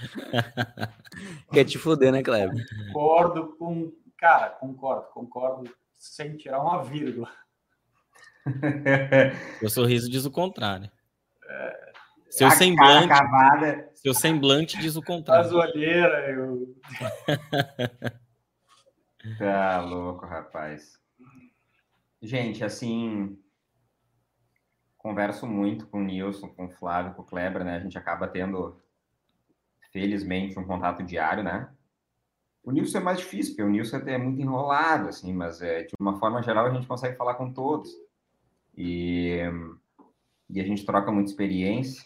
Quer 1.52 1.64
te 1.66 1.76
fuder, 1.76 2.10
né, 2.10 2.22
Kleber? 2.22 2.64
Concordo 2.86 3.54
com. 3.58 3.92
Cara, 4.16 4.48
concordo, 4.48 5.08
concordo 5.12 5.70
sem 5.98 6.38
tirar 6.38 6.62
uma 6.62 6.82
vírgula. 6.82 7.28
O 9.62 9.68
sorriso 9.68 10.10
diz 10.10 10.24
o 10.24 10.30
contrário. 10.30 10.90
É, 11.48 11.92
seu 12.30 12.50
semblante, 12.50 13.08
cavada. 13.08 13.90
seu 13.94 14.12
semblante 14.12 14.78
diz 14.78 14.96
o 14.96 15.02
contrário. 15.04 15.46
As 15.46 15.52
olheiras, 15.52 16.36
eu... 16.36 16.74
tá 19.38 19.80
louco, 19.80 20.26
rapaz. 20.26 20.98
Gente, 22.20 22.64
assim, 22.64 23.38
converso 24.96 25.46
muito 25.46 25.86
com 25.86 25.98
o 26.00 26.04
Nilson, 26.04 26.48
com 26.48 26.66
o 26.66 26.70
Flávio, 26.70 27.14
com 27.14 27.22
o 27.22 27.26
Kleber, 27.26 27.64
né? 27.64 27.76
A 27.76 27.80
gente 27.80 27.98
acaba 27.98 28.26
tendo, 28.26 28.82
felizmente, 29.92 30.58
um 30.58 30.66
contato 30.66 31.02
diário, 31.02 31.44
né? 31.44 31.68
O 32.62 32.72
Nilson 32.72 32.98
é 32.98 33.02
mais 33.02 33.18
difícil, 33.18 33.52
porque 33.52 33.62
o 33.62 33.70
Nilson 33.70 33.98
é 33.98 34.16
muito 34.16 34.40
enrolado, 34.40 35.08
assim, 35.08 35.34
mas 35.34 35.60
é, 35.60 35.82
de 35.82 35.92
uma 36.00 36.18
forma 36.18 36.42
geral 36.42 36.66
a 36.66 36.70
gente 36.70 36.86
consegue 36.86 37.16
falar 37.16 37.34
com 37.34 37.52
todos. 37.52 37.90
E, 38.76 39.40
e 40.50 40.60
a 40.60 40.64
gente 40.64 40.84
troca 40.84 41.12
muita 41.12 41.30
experiência. 41.30 42.02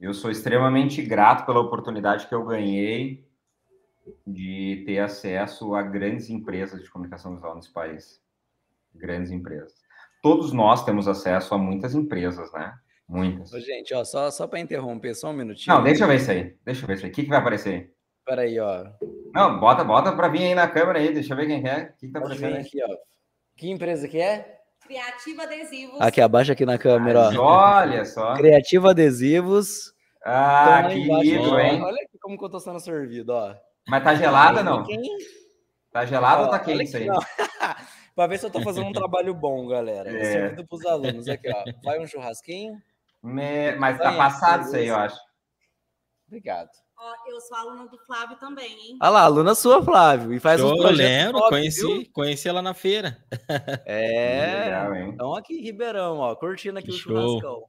Eu 0.00 0.12
sou 0.12 0.30
extremamente 0.30 1.02
grato 1.02 1.46
pela 1.46 1.60
oportunidade 1.60 2.26
que 2.26 2.34
eu 2.34 2.44
ganhei 2.44 3.26
de 4.26 4.82
ter 4.86 4.98
acesso 4.98 5.74
a 5.74 5.82
grandes 5.82 6.28
empresas 6.28 6.82
de 6.82 6.90
comunicação 6.90 7.34
visual 7.34 7.56
nesse 7.56 7.72
país. 7.72 8.20
Grandes 8.94 9.30
empresas. 9.30 9.84
Todos 10.22 10.52
nós 10.52 10.84
temos 10.84 11.08
acesso 11.08 11.54
a 11.54 11.58
muitas 11.58 11.94
empresas, 11.94 12.52
né? 12.52 12.78
Muitas. 13.08 13.52
Ô, 13.52 13.60
gente, 13.60 13.94
ó, 13.94 14.04
só, 14.04 14.30
só 14.30 14.46
para 14.46 14.58
interromper, 14.58 15.14
só 15.14 15.30
um 15.30 15.32
minutinho. 15.32 15.76
Não, 15.76 15.84
deixa 15.84 16.04
eu 16.04 16.08
ver 16.08 16.16
isso 16.16 16.30
aí. 16.30 16.56
Deixa 16.64 16.82
eu 16.82 16.86
ver 16.88 16.94
isso 16.94 17.06
aí. 17.06 17.10
O 17.10 17.14
que, 17.14 17.22
que 17.22 17.28
vai 17.28 17.38
aparecer 17.38 17.74
aí? 17.74 17.90
Peraí, 18.24 18.58
ó. 18.58 18.86
Não, 19.32 19.60
bota, 19.60 19.84
bota 19.84 20.12
para 20.12 20.28
vir 20.28 20.42
aí 20.42 20.54
na 20.54 20.68
câmera 20.68 20.98
aí. 20.98 21.14
Deixa 21.14 21.32
eu 21.32 21.36
ver 21.36 21.46
quem 21.46 21.62
que 21.62 21.68
é. 21.68 21.82
O 21.84 21.96
que, 21.98 22.06
que 22.06 22.12
tá 22.12 22.20
Pode 22.20 22.34
aparecendo 22.34 22.56
aí? 22.56 22.62
aqui, 22.62 22.82
ó. 22.82 22.96
Que 23.56 23.70
empresa 23.70 24.06
que 24.06 24.20
é? 24.20 24.60
Criativa 24.80 25.42
Adesivos. 25.44 26.00
Aqui, 26.00 26.20
abaixa 26.20 26.52
aqui 26.52 26.64
na 26.64 26.78
câmera, 26.78 27.30
ó. 27.40 27.42
olha 27.42 28.04
só. 28.04 28.34
Criativo 28.34 28.88
Adesivos. 28.88 29.92
Ah, 30.24 30.84
que 30.88 30.94
lindo, 30.94 31.58
hein? 31.58 31.82
Olha 31.82 32.02
aqui 32.02 32.18
como 32.20 32.36
que 32.38 32.44
eu 32.44 32.48
tô 32.50 32.60
sendo 32.60 32.78
servido, 32.80 33.30
ó. 33.32 33.54
Mas 33.88 34.02
tá 34.04 34.14
gelada 34.14 34.62
não? 34.62 34.84
Quem- 34.84 35.00
Tá 35.92 36.04
gelada 36.04 36.42
ou 36.42 36.50
tá 36.50 36.58
quente 36.58 36.74
aqui, 36.82 36.84
isso 36.84 36.96
aí? 36.98 37.06
pra 38.14 38.26
ver 38.26 38.38
se 38.38 38.44
eu 38.44 38.50
tô 38.50 38.60
fazendo 38.60 38.88
um 38.88 38.92
trabalho 38.92 39.32
bom, 39.34 39.66
galera. 39.66 40.10
É. 40.14 40.24
Servido 40.24 40.66
pros 40.66 40.84
alunos. 40.84 41.26
Aqui, 41.26 41.48
ó. 41.48 41.64
Vai 41.82 41.98
um 41.98 42.06
churrasquinho. 42.06 42.74
Me- 43.22 43.74
Mas 43.76 43.96
tá 43.98 44.12
passado 44.12 44.64
isso 44.66 44.76
aí, 44.76 44.88
eu 44.88 44.96
acho. 44.96 45.18
Obrigado. 46.26 46.68
Ó, 46.98 47.14
eu 47.30 47.40
sou 47.40 47.56
aluna 47.56 47.86
do 47.88 47.98
Flávio 48.06 48.38
também, 48.38 48.72
hein? 48.72 48.98
Olha 49.02 49.10
lá, 49.10 49.22
aluna 49.22 49.54
sua, 49.54 49.82
Flávio. 49.84 50.32
E 50.32 50.40
faz 50.40 50.62
uns 50.62 50.70
eu 50.70 50.76
projetos 50.78 50.98
lembro, 50.98 51.38
top, 51.40 51.50
conheci, 51.50 51.80
viu? 51.80 52.10
conheci 52.12 52.48
ela 52.48 52.62
na 52.62 52.72
feira. 52.72 53.22
É. 53.84 54.64
Legal, 54.64 54.94
hein? 54.94 55.10
Então 55.12 55.34
aqui 55.34 55.58
em 55.58 55.62
Ribeirão, 55.62 56.18
ó, 56.18 56.34
curtindo 56.34 56.78
aqui 56.78 56.88
Que 56.88 56.94
o 56.94 56.98
show. 56.98 57.40
churrascão. 57.40 57.64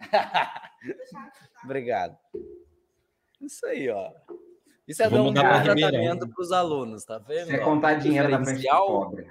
Obrigado. 1.64 2.16
Isso 3.40 3.66
aí, 3.66 3.90
ó. 3.90 4.10
Isso 4.88 5.02
é 5.02 5.08
Vou 5.08 5.30
dar 5.32 5.60
um 5.60 5.62
tratamento 5.62 6.28
para 6.28 6.42
os 6.42 6.52
alunos, 6.52 7.04
tá 7.04 7.18
vendo? 7.18 7.46
Você 7.48 7.58
ó? 7.60 7.64
contar 7.64 7.94
dinheiro 7.94 8.28
na 8.28 8.42
frente 8.44 8.66
pobre. 8.66 9.26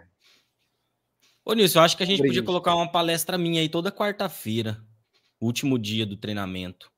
Ô, 1.46 1.54
Nilson, 1.54 1.80
eu 1.80 1.84
acho 1.84 1.98
que 1.98 2.04
a 2.04 2.06
gente 2.06 2.22
podia 2.24 2.44
colocar 2.44 2.76
uma 2.76 2.90
palestra 2.92 3.38
minha 3.38 3.62
aí 3.62 3.68
toda 3.68 3.92
quarta-feira. 3.92 4.78
Último 5.42 5.78
dia 5.78 6.06
do 6.06 6.16
treinamento. 6.16 6.93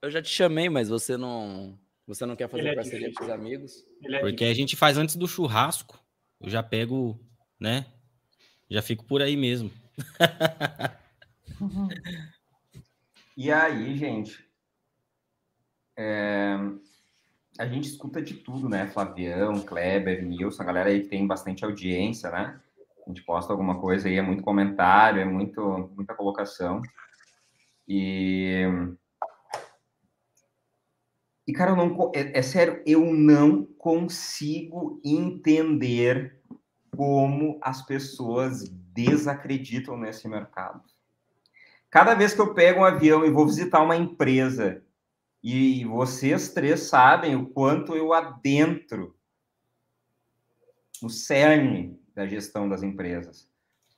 Eu 0.00 0.10
já 0.10 0.22
te 0.22 0.28
chamei, 0.28 0.68
mas 0.68 0.88
você 0.88 1.16
não, 1.16 1.78
você 2.06 2.24
não 2.24 2.36
quer 2.36 2.44
Ele 2.44 2.50
fazer 2.52 2.68
é 2.68 2.74
parceria 2.74 3.08
difícil. 3.08 3.18
com 3.18 3.24
os 3.24 3.30
amigos? 3.30 3.86
Ele 4.02 4.16
é 4.16 4.20
Porque 4.20 4.44
a 4.44 4.54
gente 4.54 4.76
faz 4.76 4.96
antes 4.96 5.16
do 5.16 5.26
churrasco. 5.26 5.98
Eu 6.40 6.48
já 6.48 6.62
pego, 6.62 7.18
né? 7.58 7.86
Já 8.70 8.80
fico 8.80 9.04
por 9.04 9.20
aí 9.22 9.36
mesmo. 9.36 9.70
E 13.36 13.52
aí, 13.52 13.96
gente, 13.96 14.44
é, 15.96 16.56
a 17.58 17.66
gente 17.66 17.88
escuta 17.88 18.20
de 18.22 18.34
tudo, 18.34 18.68
né? 18.68 18.88
Flavião, 18.88 19.60
Kleber, 19.60 20.24
Nilson, 20.24 20.62
a 20.62 20.66
galera 20.66 20.90
aí 20.90 21.02
que 21.02 21.08
tem 21.08 21.26
bastante 21.26 21.64
audiência, 21.64 22.30
né? 22.30 22.60
A 23.04 23.08
gente 23.08 23.22
posta 23.22 23.52
alguma 23.52 23.80
coisa 23.80 24.08
aí, 24.08 24.16
é 24.16 24.22
muito 24.22 24.42
comentário, 24.42 25.20
é 25.20 25.24
muito, 25.24 25.90
muita 25.94 26.14
colocação. 26.14 26.82
E. 27.86 28.62
E, 31.48 31.52
cara, 31.54 31.70
eu 31.70 31.76
não, 31.76 32.12
é, 32.14 32.40
é 32.40 32.42
sério, 32.42 32.82
eu 32.84 33.10
não 33.10 33.64
consigo 33.64 35.00
entender 35.02 36.38
como 36.94 37.58
as 37.62 37.80
pessoas 37.80 38.68
desacreditam 38.68 39.96
nesse 39.96 40.28
mercado. 40.28 40.82
Cada 41.88 42.14
vez 42.14 42.34
que 42.34 42.40
eu 42.42 42.52
pego 42.52 42.80
um 42.80 42.84
avião 42.84 43.24
e 43.24 43.30
vou 43.30 43.46
visitar 43.46 43.82
uma 43.82 43.96
empresa, 43.96 44.82
e 45.42 45.86
vocês 45.86 46.52
três 46.52 46.82
sabem 46.82 47.34
o 47.34 47.46
quanto 47.46 47.96
eu 47.96 48.12
adentro 48.12 49.16
no 51.00 51.08
cerne 51.08 51.98
da 52.14 52.26
gestão 52.26 52.68
das 52.68 52.82
empresas. 52.82 53.48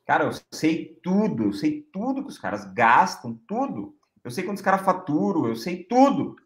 Cara, 0.07 0.23
eu 0.23 0.31
sei 0.53 1.01
tudo, 1.03 1.47
eu 1.47 1.53
sei 1.53 1.83
tudo 1.93 2.23
que 2.23 2.29
os 2.29 2.39
caras 2.39 2.65
gastam, 2.73 3.35
tudo. 3.49 3.97
Eu 4.23 4.31
sei 4.31 4.45
quanto 4.45 4.59
os 4.59 4.63
caras 4.63 4.83
faturam, 4.83 5.49
eu 5.49 5.57
sei 5.57 5.83
tudo. 5.83 6.37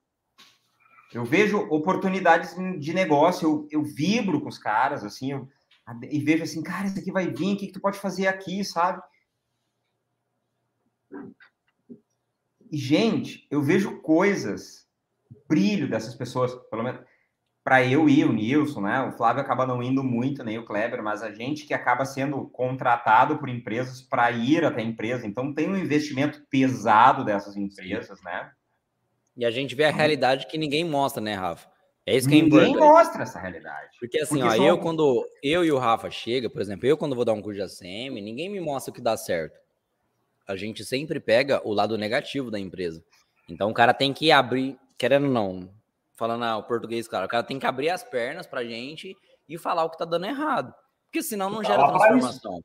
Eu 1.15 1.25
vejo 1.25 1.59
oportunidades 1.71 2.55
de 2.81 2.93
negócio, 2.93 3.47
eu, 3.47 3.69
eu 3.71 3.85
vibro 3.85 4.41
com 4.41 4.49
os 4.49 4.59
caras, 4.59 5.05
assim, 5.05 5.33
eu, 5.33 5.49
e 6.11 6.19
vejo 6.19 6.43
assim, 6.43 6.63
cara, 6.63 6.87
isso 6.87 6.99
aqui 6.99 7.13
vai 7.13 7.29
vir, 7.29 7.55
o 7.55 7.57
que, 7.57 7.67
que 7.69 7.73
tu 7.73 7.81
pode 7.81 7.99
fazer 7.99 8.27
aqui, 8.27 8.65
sabe? 8.65 9.01
E, 12.71 12.77
gente, 12.77 13.47
eu 13.51 13.63
vejo 13.63 14.01
coisas, 14.01 14.89
brilho 15.49 15.89
dessas 15.89 16.15
pessoas, 16.15 16.55
pelo 16.69 16.83
menos 16.83 17.01
para 17.63 17.83
eu 17.83 18.07
ir, 18.11 18.27
o 18.27 18.33
Nilson, 18.33 18.83
né? 18.83 19.01
O 19.01 19.13
Flávio 19.13 19.41
acaba 19.41 19.67
não 19.67 19.83
indo 19.83 20.05
muito, 20.05 20.45
nem 20.45 20.59
o 20.59 20.67
Kleber, 20.67 21.03
mas 21.03 21.23
a 21.23 21.33
gente 21.33 21.67
que 21.67 21.73
acaba 21.73 22.05
sendo 22.05 22.47
contratado 22.51 23.39
por 23.39 23.49
empresas 23.49 24.03
para 24.03 24.31
ir 24.31 24.63
até 24.67 24.83
a 24.83 24.85
empresa. 24.85 25.27
Então, 25.27 25.55
tem 25.55 25.71
um 25.71 25.77
investimento 25.77 26.45
pesado 26.51 27.25
dessas 27.25 27.57
empresas, 27.57 28.21
né? 28.23 28.53
E 29.37 29.45
a 29.45 29.51
gente 29.51 29.75
vê 29.75 29.85
a 29.85 29.91
realidade 29.91 30.47
que 30.47 30.57
ninguém 30.57 30.85
mostra, 30.85 31.21
né, 31.21 31.35
Rafa? 31.35 31.69
É 32.07 32.17
isso 32.17 32.29
que 32.29 32.39
é 32.39 32.43
Ninguém 32.43 32.77
mostra 32.77 33.23
essa 33.23 33.39
realidade. 33.39 33.97
Porque 33.99 34.19
assim, 34.19 34.41
Porque 34.41 34.47
ó, 34.47 34.57
são- 34.57 34.67
eu 34.67 34.79
quando 34.79 35.27
eu 35.43 35.65
e 35.65 35.73
o 35.73 35.79
Rafa 35.79 36.11
chega, 36.11 36.51
por 36.51 36.61
exemplo, 36.61 36.87
eu 36.87 36.97
quando 36.97 37.17
vou 37.17 37.25
dar 37.25 37.33
um 37.33 37.41
curso 37.41 37.57
de 37.57 37.63
ACM, 37.63 38.21
ninguém 38.21 38.51
me 38.51 38.61
mostra 38.61 38.91
o 38.91 38.95
que 38.95 39.01
dá 39.01 39.17
certo. 39.17 39.59
A 40.47 40.55
gente 40.55 40.85
sempre 40.85 41.19
pega 41.19 41.63
o 41.65 41.73
lado 41.73 41.97
negativo 41.97 42.51
da 42.51 42.61
empresa. 42.61 43.03
Então 43.49 43.71
o 43.71 43.75
cara 43.75 43.95
tem 43.95 44.13
que 44.13 44.31
abrir, 44.31 44.79
querendo 44.99 45.27
ou 45.27 45.33
não, 45.33 45.71
falando 46.15 46.45
ah, 46.45 46.59
o 46.59 46.63
português, 46.63 47.09
claro, 47.09 47.25
o 47.25 47.29
cara 47.29 47.43
tem 47.43 47.59
que 47.59 47.67
abrir 47.67 47.89
as 47.89 48.03
pernas 48.03 48.47
pra 48.47 48.63
gente 48.65 49.17
e 49.49 49.57
falar 49.57 49.85
o 49.85 49.91
que 49.91 49.97
tá 49.97 50.05
dando 50.05 50.27
errado. 50.27 50.75
Porque 51.07 51.23
senão 51.23 51.49
não 51.49 51.65
gera 51.65 51.87
transformação. 51.87 52.61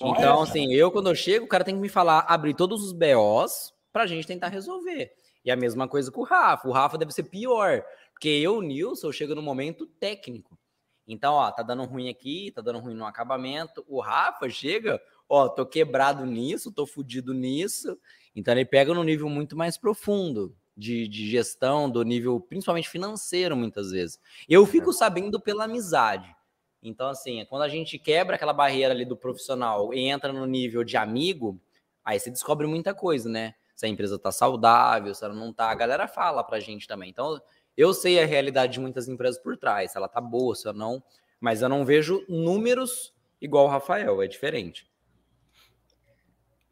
Então, 0.00 0.40
é 0.40 0.42
assim, 0.42 0.72
eu 0.72 0.90
quando 0.90 1.10
eu 1.10 1.14
chego, 1.14 1.44
o 1.44 1.48
cara 1.48 1.64
tem 1.64 1.74
que 1.74 1.80
me 1.80 1.88
falar, 1.88 2.20
abrir 2.20 2.54
todos 2.54 2.82
os 2.82 2.92
BOs 2.92 3.74
pra 3.92 4.06
gente 4.06 4.26
tentar 4.26 4.48
resolver. 4.48 5.12
E 5.44 5.50
a 5.50 5.56
mesma 5.56 5.88
coisa 5.88 6.10
com 6.10 6.20
o 6.20 6.24
Rafa. 6.24 6.68
O 6.68 6.72
Rafa 6.72 6.98
deve 6.98 7.12
ser 7.12 7.24
pior, 7.24 7.82
porque 8.12 8.28
eu, 8.28 8.60
Nilson, 8.60 9.10
chego 9.12 9.34
no 9.34 9.42
momento 9.42 9.86
técnico. 9.86 10.58
Então, 11.06 11.34
ó, 11.34 11.50
tá 11.50 11.62
dando 11.62 11.84
ruim 11.84 12.08
aqui, 12.08 12.52
tá 12.54 12.60
dando 12.60 12.78
ruim 12.78 12.94
no 12.94 13.04
acabamento. 13.04 13.84
O 13.88 14.00
Rafa 14.00 14.48
chega, 14.48 15.00
ó, 15.28 15.48
tô 15.48 15.66
quebrado 15.66 16.24
nisso, 16.24 16.72
tô 16.72 16.86
fudido 16.86 17.34
nisso. 17.34 17.98
Então, 18.34 18.54
ele 18.54 18.64
pega 18.64 18.94
no 18.94 19.02
nível 19.02 19.28
muito 19.28 19.56
mais 19.56 19.76
profundo 19.76 20.54
de, 20.76 21.08
de 21.08 21.28
gestão, 21.28 21.90
do 21.90 22.02
nível 22.02 22.40
principalmente 22.40 22.88
financeiro, 22.88 23.56
muitas 23.56 23.90
vezes. 23.90 24.20
Eu 24.48 24.64
fico 24.66 24.92
sabendo 24.92 25.40
pela 25.40 25.64
amizade. 25.64 26.34
Então, 26.82 27.08
assim, 27.08 27.44
quando 27.46 27.62
a 27.62 27.68
gente 27.68 27.98
quebra 27.98 28.36
aquela 28.36 28.52
barreira 28.52 28.94
ali 28.94 29.04
do 29.04 29.16
profissional 29.16 29.92
e 29.92 30.00
entra 30.00 30.32
no 30.32 30.46
nível 30.46 30.82
de 30.82 30.96
amigo, 30.96 31.60
aí 32.04 32.18
você 32.18 32.30
descobre 32.30 32.66
muita 32.66 32.94
coisa, 32.94 33.28
né? 33.28 33.54
Se 33.80 33.86
a 33.86 33.88
empresa 33.88 34.18
tá 34.18 34.30
saudável, 34.30 35.14
se 35.14 35.24
ela 35.24 35.32
não 35.32 35.54
tá. 35.54 35.70
A 35.70 35.74
galera 35.74 36.06
fala 36.06 36.44
pra 36.44 36.60
gente 36.60 36.86
também. 36.86 37.08
Então, 37.08 37.40
eu 37.74 37.94
sei 37.94 38.22
a 38.22 38.26
realidade 38.26 38.74
de 38.74 38.80
muitas 38.80 39.08
empresas 39.08 39.42
por 39.42 39.56
trás, 39.56 39.92
se 39.92 39.96
ela 39.96 40.06
tá 40.06 40.20
boa, 40.20 40.54
se 40.54 40.68
ela 40.68 40.76
não. 40.76 41.02
Mas 41.40 41.62
eu 41.62 41.68
não 41.70 41.82
vejo 41.82 42.22
números 42.28 43.14
igual 43.40 43.64
o 43.64 43.68
Rafael, 43.70 44.20
é 44.20 44.26
diferente. 44.26 44.86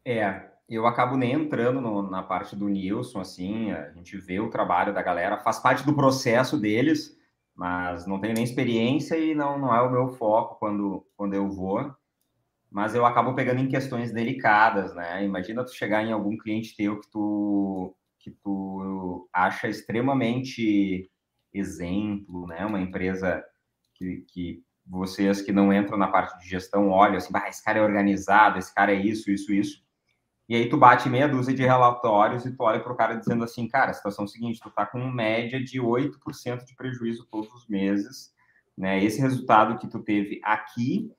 É, 0.05 0.51
eu 0.69 0.85
acabo 0.85 1.17
nem 1.17 1.31
entrando 1.33 1.81
no- 1.81 2.07
na 2.07 2.21
parte 2.21 2.55
do 2.55 2.69
Nilson, 2.69 3.21
assim, 3.21 3.71
a 3.71 3.89
gente 3.93 4.15
vê 4.15 4.39
o 4.39 4.51
trabalho 4.51 4.93
da 4.93 5.01
galera, 5.01 5.39
faz 5.39 5.57
parte 5.57 5.83
do 5.83 5.95
processo 5.95 6.59
deles, 6.59 7.17
mas 7.55 8.05
não 8.05 8.19
tenho 8.21 8.35
nem 8.35 8.43
experiência 8.43 9.17
e 9.17 9.33
não, 9.33 9.57
não 9.57 9.75
é 9.75 9.81
o 9.81 9.89
meu 9.91 10.09
foco 10.09 10.59
quando, 10.59 11.03
quando 11.17 11.33
eu 11.33 11.49
vou. 11.49 11.91
Mas 12.71 12.93
eu 12.93 13.05
acabo 13.05 13.33
pegando 13.33 13.61
em 13.61 13.67
questões 13.67 14.11
delicadas, 14.11 14.93
né? 14.93 15.23
Imagina 15.25 15.63
tu 15.63 15.73
chegar 15.73 16.03
em 16.03 16.11
algum 16.11 16.37
cliente 16.37 16.75
teu 16.75 16.99
que 16.99 17.09
tu, 17.09 17.95
que 18.19 18.31
tu 18.31 19.27
acha 19.33 19.67
extremamente 19.67 21.09
exemplo, 21.53 22.45
né? 22.45 22.65
Uma 22.65 22.79
empresa 22.79 23.43
que, 23.95 24.23
que 24.27 24.63
vocês 24.85 25.41
que 25.41 25.51
não 25.51 25.73
entram 25.73 25.97
na 25.97 26.07
parte 26.07 26.39
de 26.39 26.49
gestão 26.49 26.89
olham 26.89 27.17
assim, 27.17 27.31
bah, 27.31 27.47
esse 27.47 27.63
cara 27.63 27.79
é 27.79 27.81
organizado, 27.81 28.57
esse 28.57 28.73
cara 28.73 28.91
é 28.91 28.95
isso, 28.95 29.31
isso, 29.31 29.51
isso. 29.53 29.83
E 30.47 30.55
aí 30.55 30.67
tu 30.67 30.77
bate 30.77 31.07
meia 31.07 31.27
dúzia 31.27 31.53
de 31.53 31.63
relatórios 31.63 32.43
e 32.43 32.51
tu 32.55 32.63
olha 32.63 32.79
para 32.79 32.91
o 32.91 32.95
cara 32.95 33.13
dizendo 33.13 33.43
assim, 33.43 33.67
cara, 33.67 33.91
a 33.91 33.93
situação 33.93 34.25
é 34.25 34.27
a 34.27 34.31
seguinte, 34.31 34.59
tu 34.59 34.71
tá 34.71 34.83
com 34.83 34.99
média 35.07 35.63
de 35.63 35.79
8% 35.79 36.65
de 36.65 36.75
prejuízo 36.75 37.27
todos 37.29 37.53
os 37.53 37.67
meses, 37.67 38.33
né? 38.75 39.03
Esse 39.03 39.21
resultado 39.21 39.77
que 39.77 39.87
tu 39.87 39.99
teve 39.99 40.41
aqui 40.43 41.11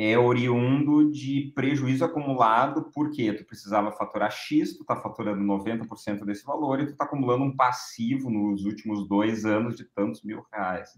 é 0.00 0.16
oriundo 0.16 1.10
de 1.10 1.50
prejuízo 1.56 2.04
acumulado, 2.04 2.88
porque 2.94 3.32
tu 3.32 3.44
precisava 3.44 3.90
faturar 3.90 4.30
X, 4.30 4.78
tu 4.78 4.84
tá 4.84 4.94
faturando 4.94 5.42
90% 5.42 6.24
desse 6.24 6.44
valor 6.44 6.78
e 6.78 6.86
tu 6.86 6.96
tá 6.96 7.04
acumulando 7.04 7.42
um 7.42 7.56
passivo 7.56 8.30
nos 8.30 8.64
últimos 8.64 9.08
dois 9.08 9.44
anos 9.44 9.76
de 9.76 9.84
tantos 9.84 10.22
mil 10.22 10.46
reais. 10.52 10.90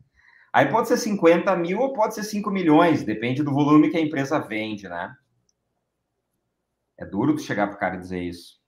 Aí 0.52 0.68
pode 0.68 0.88
ser 0.88 0.98
50 0.98 1.56
mil 1.56 1.80
ou 1.80 1.94
pode 1.94 2.14
ser 2.14 2.24
5 2.24 2.50
milhões, 2.50 3.02
depende 3.02 3.42
do 3.42 3.52
volume 3.52 3.88
que 3.88 3.96
a 3.96 4.00
empresa 4.00 4.38
vende, 4.38 4.86
né? 4.86 5.16
É 6.98 7.06
duro 7.06 7.34
tu 7.34 7.40
chegar 7.40 7.68
pro 7.68 7.78
cara 7.78 7.96
e 7.96 8.00
dizer 8.00 8.22
isso. 8.22 8.60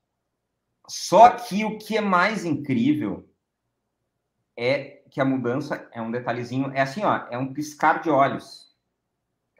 Só 0.89 1.29
que 1.29 1.63
o 1.63 1.77
que 1.77 1.99
é 1.99 2.01
mais 2.01 2.47
incrível 2.47 3.29
é 4.57 5.03
que 5.11 5.21
a 5.21 5.25
mudança 5.27 5.91
é 5.93 6.01
um 6.01 6.11
detalhezinho, 6.11 6.73
é 6.73 6.81
assim, 6.81 7.05
ó, 7.05 7.27
é 7.31 7.37
um 7.37 7.53
piscar 7.53 8.01
de 8.01 8.09
olhos. 8.09 8.72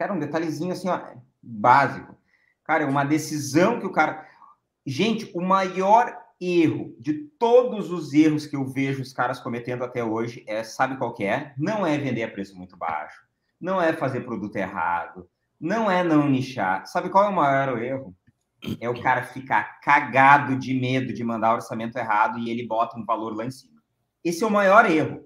Cara, 0.03 0.15
um 0.15 0.19
detalhezinho 0.19 0.73
assim, 0.73 0.89
ó, 0.89 0.99
básico. 1.41 2.13
Cara, 2.65 2.83
é 2.83 2.85
uma 2.85 3.05
decisão 3.05 3.79
que 3.79 3.85
o 3.85 3.91
cara. 3.91 4.27
Gente, 4.85 5.31
o 5.33 5.41
maior 5.41 6.13
erro 6.41 6.93
de 6.99 7.13
todos 7.39 7.89
os 7.89 8.13
erros 8.13 8.45
que 8.45 8.57
eu 8.57 8.65
vejo 8.65 9.01
os 9.01 9.13
caras 9.13 9.39
cometendo 9.39 9.81
até 9.81 10.03
hoje 10.03 10.43
é, 10.45 10.61
sabe 10.61 10.97
qual 10.97 11.13
que 11.13 11.23
é? 11.23 11.53
Não 11.57 11.87
é 11.87 11.97
vender 11.97 12.23
a 12.23 12.29
preço 12.29 12.53
muito 12.57 12.75
baixo, 12.75 13.21
não 13.61 13.81
é 13.81 13.93
fazer 13.93 14.25
produto 14.25 14.57
errado, 14.57 15.29
não 15.57 15.89
é 15.89 16.03
não 16.03 16.27
nichar. 16.27 16.85
Sabe 16.85 17.09
qual 17.09 17.23
é 17.23 17.29
o 17.29 17.33
maior 17.33 17.81
erro? 17.81 18.13
É 18.81 18.89
o 18.89 19.01
cara 19.01 19.23
ficar 19.23 19.79
cagado 19.79 20.57
de 20.57 20.73
medo 20.73 21.13
de 21.13 21.23
mandar 21.23 21.53
orçamento 21.53 21.97
errado 21.97 22.37
e 22.39 22.49
ele 22.49 22.67
bota 22.67 22.99
um 22.99 23.05
valor 23.05 23.33
lá 23.33 23.45
em 23.45 23.51
cima. 23.51 23.81
Esse 24.21 24.43
é 24.43 24.47
o 24.47 24.51
maior 24.51 24.85
erro 24.85 25.21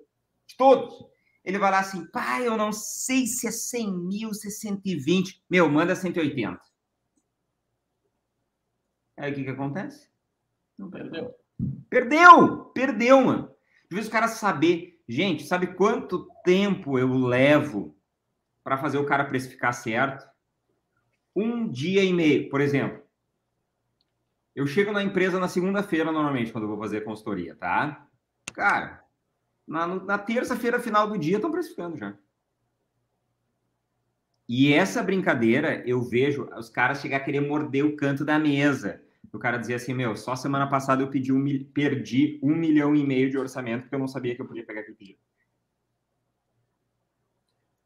de 0.45 0.55
todos. 0.55 1.16
Ele 1.47 1.57
vai 1.57 1.71
lá 1.71 1.79
assim, 1.79 2.05
pai, 2.07 2.45
eu 2.45 2.57
não 2.57 2.73
sei 2.73 3.25
se 3.25 3.47
é 3.47 3.51
100 3.51 3.97
mil, 3.99 4.33
se 4.33 4.49
é 4.49 4.51
120. 4.51 5.45
Meu, 5.49 5.69
manda 5.69 5.95
180. 5.95 6.59
Aí 9.15 9.31
o 9.31 9.33
que, 9.35 9.45
que 9.45 9.49
acontece? 9.49 10.09
Não 10.77 10.89
perdeu. 10.89 11.33
Perdeu! 11.89 12.65
Perdeu, 12.73 13.21
mano. 13.21 13.49
De 13.89 13.95
vez 13.95 14.07
os 14.07 14.11
caras 14.11 14.31
saber. 14.31 15.01
Gente, 15.07 15.45
sabe 15.45 15.67
quanto 15.67 16.29
tempo 16.43 16.99
eu 16.99 17.13
levo 17.13 17.97
para 18.61 18.77
fazer 18.77 18.97
o 18.97 19.05
cara 19.05 19.23
precificar 19.23 19.73
certo? 19.73 20.29
Um 21.33 21.71
dia 21.71 22.03
e 22.03 22.11
meio, 22.11 22.49
por 22.49 22.59
exemplo. 22.59 23.01
Eu 24.53 24.67
chego 24.67 24.91
na 24.91 25.01
empresa 25.01 25.39
na 25.39 25.47
segunda-feira, 25.47 26.11
normalmente, 26.11 26.51
quando 26.51 26.65
eu 26.65 26.69
vou 26.69 26.77
fazer 26.77 27.05
consultoria, 27.05 27.55
tá? 27.55 28.05
Cara, 28.53 29.06
na, 29.67 29.85
na 29.87 30.17
terça-feira, 30.17 30.79
final 30.79 31.07
do 31.07 31.17
dia, 31.17 31.35
estão 31.35 31.51
precificando 31.51 31.97
já. 31.97 32.17
E 34.47 34.73
essa 34.73 35.03
brincadeira, 35.03 35.83
eu 35.85 36.01
vejo 36.01 36.49
os 36.57 36.69
caras 36.69 37.01
chegar 37.01 37.17
a 37.17 37.21
querer 37.21 37.41
morder 37.41 37.85
o 37.85 37.97
canto 37.97 38.23
da 38.23 38.39
mesa. 38.39 39.01
O 39.33 39.37
cara 39.37 39.57
dizia 39.57 39.75
assim, 39.75 39.93
meu, 39.93 40.15
só 40.15 40.35
semana 40.35 40.67
passada 40.67 41.03
eu 41.03 41.09
pedi 41.09 41.33
um, 41.33 41.63
perdi 41.73 42.39
um 42.41 42.55
milhão 42.55 42.95
e 42.95 43.05
meio 43.05 43.29
de 43.29 43.37
orçamento 43.37 43.81
porque 43.81 43.95
eu 43.95 43.99
não 43.99 44.07
sabia 44.07 44.33
que 44.33 44.41
eu 44.41 44.47
podia 44.47 44.65
pegar 44.65 44.81
aquele 44.81 44.95
pedido. 44.95 45.19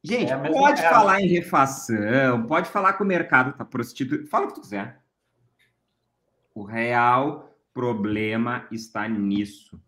Gente, 0.04 0.32
é 0.32 0.38
pode 0.38 0.82
falar 0.82 1.22
em 1.22 1.28
refação, 1.28 2.46
pode 2.48 2.70
falar 2.70 2.94
que 2.94 3.04
o 3.04 3.06
mercado 3.06 3.52
está 3.52 3.66
prostituído, 3.66 4.28
fala 4.28 4.46
o 4.46 4.48
que 4.48 4.56
tu 4.56 4.62
quiser. 4.62 5.04
O 6.56 6.64
real 6.64 7.56
problema 7.74 8.68
está 8.72 9.08
nisso. 9.08 9.82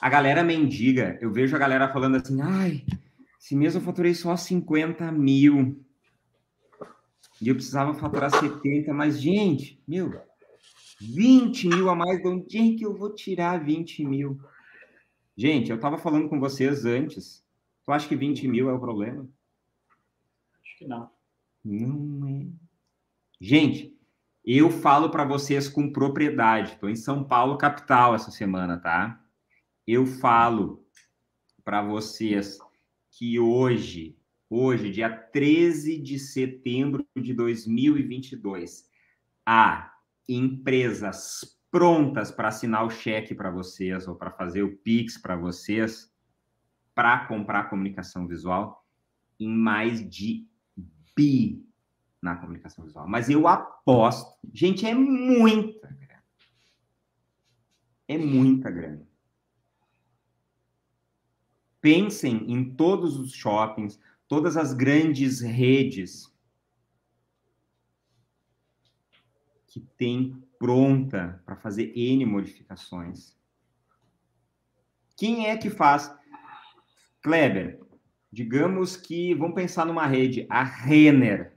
A 0.00 0.08
galera 0.08 0.44
mendiga, 0.44 1.18
eu 1.20 1.32
vejo 1.32 1.56
a 1.56 1.58
galera 1.58 1.92
falando 1.92 2.16
assim, 2.16 2.40
ai, 2.40 2.84
esse 3.40 3.54
mês 3.54 3.74
eu 3.74 3.80
faturei 3.80 4.14
só 4.14 4.36
50 4.36 5.10
mil. 5.12 5.84
E 7.40 7.48
eu 7.48 7.54
precisava 7.54 7.94
faturar 7.94 8.30
70, 8.30 8.92
mas, 8.92 9.20
gente, 9.20 9.82
meu, 9.86 10.12
20 11.00 11.68
mil 11.68 11.90
a 11.90 11.94
mais, 11.94 12.20
de 12.20 12.28
onde 12.28 12.58
é 12.58 12.76
que 12.76 12.84
eu 12.84 12.96
vou 12.96 13.14
tirar 13.14 13.62
20 13.62 14.04
mil? 14.04 14.40
Gente, 15.36 15.70
eu 15.70 15.76
estava 15.76 15.98
falando 15.98 16.28
com 16.28 16.38
vocês 16.38 16.84
antes. 16.84 17.44
Tu 17.84 17.92
acha 17.92 18.08
que 18.08 18.16
20 18.16 18.46
mil 18.48 18.70
é 18.70 18.72
o 18.72 18.80
problema? 18.80 19.28
Acho 20.62 20.78
que 20.78 20.86
não. 20.86 21.10
Não 21.64 22.28
é. 22.28 22.46
Gente, 23.40 23.98
eu 24.44 24.70
falo 24.70 25.10
para 25.10 25.24
vocês 25.24 25.68
com 25.68 25.92
propriedade. 25.92 26.72
Estou 26.72 26.88
em 26.88 26.96
São 26.96 27.24
Paulo, 27.24 27.58
capital, 27.58 28.14
essa 28.14 28.30
semana, 28.30 28.78
tá? 28.78 29.20
Eu 29.86 30.06
falo 30.06 30.82
para 31.62 31.82
vocês 31.82 32.58
que 33.10 33.38
hoje, 33.38 34.16
hoje, 34.48 34.90
dia 34.90 35.10
13 35.10 35.98
de 35.98 36.18
setembro 36.18 37.06
de 37.14 37.34
2022, 37.34 38.88
há 39.44 39.92
empresas 40.26 41.58
prontas 41.70 42.30
para 42.30 42.48
assinar 42.48 42.86
o 42.86 42.90
cheque 42.90 43.34
para 43.34 43.50
vocês 43.50 44.08
ou 44.08 44.14
para 44.14 44.30
fazer 44.30 44.62
o 44.62 44.76
Pix 44.78 45.18
para 45.18 45.36
vocês 45.36 46.10
para 46.94 47.26
comprar 47.26 47.68
comunicação 47.68 48.26
visual 48.26 48.86
em 49.38 49.48
mais 49.48 50.08
de 50.08 50.48
bi 51.14 51.62
na 52.22 52.36
comunicação 52.36 52.84
visual. 52.84 53.06
Mas 53.06 53.28
eu 53.28 53.46
aposto, 53.46 54.38
gente, 54.50 54.86
é 54.86 54.94
muita 54.94 55.88
grana. 55.88 56.24
É 58.08 58.16
muita 58.16 58.70
grana. 58.70 59.13
Pensem 61.84 62.50
em 62.50 62.64
todos 62.64 63.18
os 63.18 63.34
shoppings, 63.34 64.00
todas 64.26 64.56
as 64.56 64.72
grandes 64.72 65.42
redes 65.42 66.34
que 69.66 69.80
tem 69.98 70.42
pronta 70.58 71.42
para 71.44 71.56
fazer 71.56 71.92
N 71.94 72.24
modificações. 72.24 73.36
Quem 75.14 75.46
é 75.46 75.58
que 75.58 75.68
faz? 75.68 76.10
Kleber, 77.20 77.78
digamos 78.32 78.96
que, 78.96 79.34
vamos 79.34 79.54
pensar 79.54 79.84
numa 79.84 80.06
rede, 80.06 80.46
a 80.48 80.64
Renner 80.64 81.54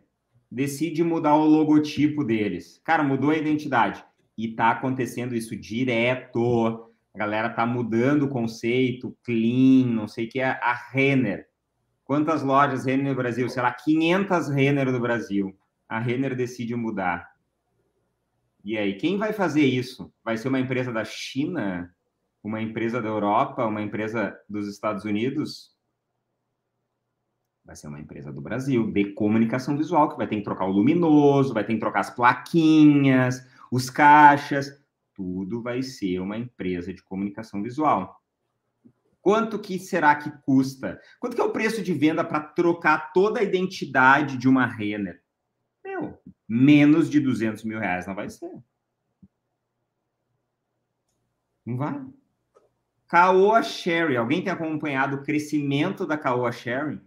decide 0.52 1.06
mudar 1.06 1.38
o 1.38 1.46
logotipo 1.46 2.22
deles. 2.26 2.82
Cara, 2.84 3.02
mudou 3.02 3.30
a 3.30 3.38
identidade. 3.38 4.04
E 4.38 4.50
está 4.50 4.72
acontecendo 4.72 5.34
isso 5.34 5.56
direto. 5.56 6.87
A 7.18 7.20
galera 7.20 7.50
tá 7.50 7.66
mudando 7.66 8.24
o 8.24 8.30
conceito, 8.30 9.18
clean, 9.24 9.88
não 9.88 10.08
sei 10.08 10.28
o 10.28 10.30
que, 10.30 10.40
é 10.40 10.52
a 10.52 10.74
Renner. 10.74 11.48
Quantas 12.06 12.44
lojas 12.44 12.86
Renner 12.86 13.08
no 13.08 13.16
Brasil? 13.16 13.50
Sei 13.50 13.62
lá, 13.62 13.74
500 13.74 14.50
Renner 14.50 14.92
no 14.92 15.00
Brasil. 15.00 15.58
A 15.90 16.00
Renner 16.00 16.36
decide 16.36 16.76
mudar. 16.76 17.28
E 18.64 18.78
aí, 18.78 18.94
quem 18.96 19.18
vai 19.18 19.34
fazer 19.34 19.64
isso? 19.64 20.14
Vai 20.24 20.38
ser 20.38 20.50
uma 20.50 20.60
empresa 20.60 20.92
da 20.92 21.04
China? 21.04 21.92
uma 22.48 22.62
empresa 22.62 23.02
da 23.02 23.10
Europa, 23.10 23.66
uma 23.66 23.82
empresa 23.82 24.40
dos 24.50 24.68
Estados 24.68 25.04
Unidos, 25.04 25.76
vai 27.64 27.76
ser 27.76 27.88
uma 27.88 28.00
empresa 28.00 28.32
do 28.32 28.42
Brasil, 28.42 28.90
de 28.92 29.14
comunicação 29.14 29.78
visual, 29.78 30.10
que 30.10 30.18
vai 30.18 30.28
ter 30.28 30.38
que 30.38 30.44
trocar 30.44 30.66
o 30.66 30.72
luminoso, 30.72 31.54
vai 31.54 31.66
ter 31.66 31.74
que 31.74 31.80
trocar 31.80 32.00
as 32.00 32.10
plaquinhas, 32.10 33.46
os 33.70 33.90
caixas, 33.90 34.82
tudo 35.18 35.64
vai 35.64 35.82
ser 35.82 36.20
uma 36.20 36.38
empresa 36.38 36.94
de 36.94 37.02
comunicação 37.02 37.64
visual. 37.64 38.22
Quanto 39.20 39.60
que 39.60 39.80
será 39.80 40.16
que 40.16 40.32
custa? 40.44 41.02
Quanto 41.20 41.36
que 41.36 41.42
é 41.42 41.44
o 41.44 41.52
preço 41.52 41.82
de 41.82 41.92
venda 41.92 42.24
para 42.24 42.40
trocar 42.40 43.12
toda 43.12 43.40
a 43.40 43.44
identidade 43.44 44.38
de 44.38 44.48
uma 44.48 44.66
Renner? 44.66 45.22
Meu, 45.84 46.22
menos 46.48 47.10
de 47.10 47.20
200 47.20 47.64
mil 47.64 47.80
reais 47.80 48.06
não 48.06 48.16
vai 48.16 48.30
ser. 48.30 48.52
Não 51.66 51.76
vai. 51.76 52.06
Caoa 53.08 53.64
Sherry. 53.64 54.16
Alguém 54.16 54.44
tem 54.44 54.54
acompanhado 54.54 55.18
o 55.18 55.24
crescimento 55.24 56.06
da 56.06 56.18
Caoa 56.18 56.52
Sherry? 56.52 57.02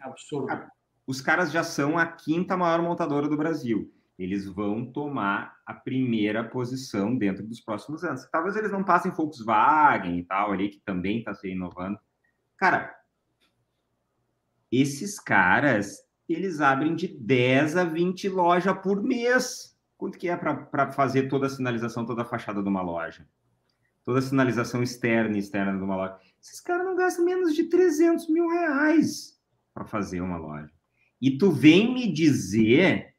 Absurdo. 0.00 0.70
Os 1.06 1.20
caras 1.20 1.52
já 1.52 1.62
são 1.62 1.98
a 1.98 2.06
quinta 2.06 2.56
maior 2.56 2.80
montadora 2.82 3.28
do 3.28 3.36
Brasil. 3.36 3.92
Eles 4.20 4.46
vão 4.46 4.84
tomar 4.84 5.56
a 5.64 5.72
primeira 5.72 6.44
posição 6.44 7.16
dentro 7.16 7.46
dos 7.46 7.60
próximos 7.60 8.04
anos. 8.04 8.28
Talvez 8.30 8.54
eles 8.56 8.70
não 8.70 8.84
passem 8.84 9.10
Volkswagen 9.10 10.18
e 10.18 10.24
tal, 10.24 10.52
ali, 10.52 10.68
que 10.68 10.80
também 10.80 11.18
está 11.18 11.34
se 11.34 11.48
inovando. 11.48 11.98
Cara, 12.56 12.94
esses 14.70 15.18
caras, 15.18 15.96
eles 16.28 16.60
abrem 16.60 16.94
de 16.94 17.08
10 17.08 17.76
a 17.76 17.84
20 17.84 18.28
lojas 18.28 18.78
por 18.82 19.02
mês. 19.02 19.76
Quanto 19.96 20.18
que 20.18 20.28
é 20.28 20.36
para 20.36 20.92
fazer 20.92 21.28
toda 21.28 21.46
a 21.46 21.50
sinalização, 21.50 22.04
toda 22.04 22.22
a 22.22 22.26
fachada 22.26 22.62
de 22.62 22.68
uma 22.68 22.82
loja? 22.82 23.26
toda 24.04 24.18
a 24.18 24.22
sinalização 24.22 24.82
externa 24.82 25.36
e 25.36 25.40
externa 25.40 25.76
de 25.76 25.84
uma 25.84 25.96
loja. 25.96 26.16
Esses 26.42 26.60
caras 26.60 26.84
não 26.84 26.96
gastam 26.96 27.24
menos 27.24 27.54
de 27.54 27.64
300 27.64 28.28
mil 28.28 28.48
reais 28.48 29.38
para 29.72 29.84
fazer 29.84 30.20
uma 30.20 30.36
loja. 30.36 30.72
E 31.20 31.36
tu 31.36 31.50
vem 31.50 31.92
me 31.92 32.10
dizer 32.12 33.09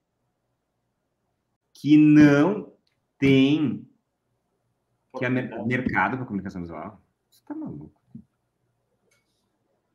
que 1.82 1.98
não 1.98 2.72
tem 3.18 3.88
que 5.18 5.26
é 5.26 5.30
mercado 5.30 6.16
para 6.16 6.26
comunicação 6.26 6.62
visual? 6.62 7.04
Você 7.28 7.44
tá 7.44 7.56
maluco. 7.56 8.00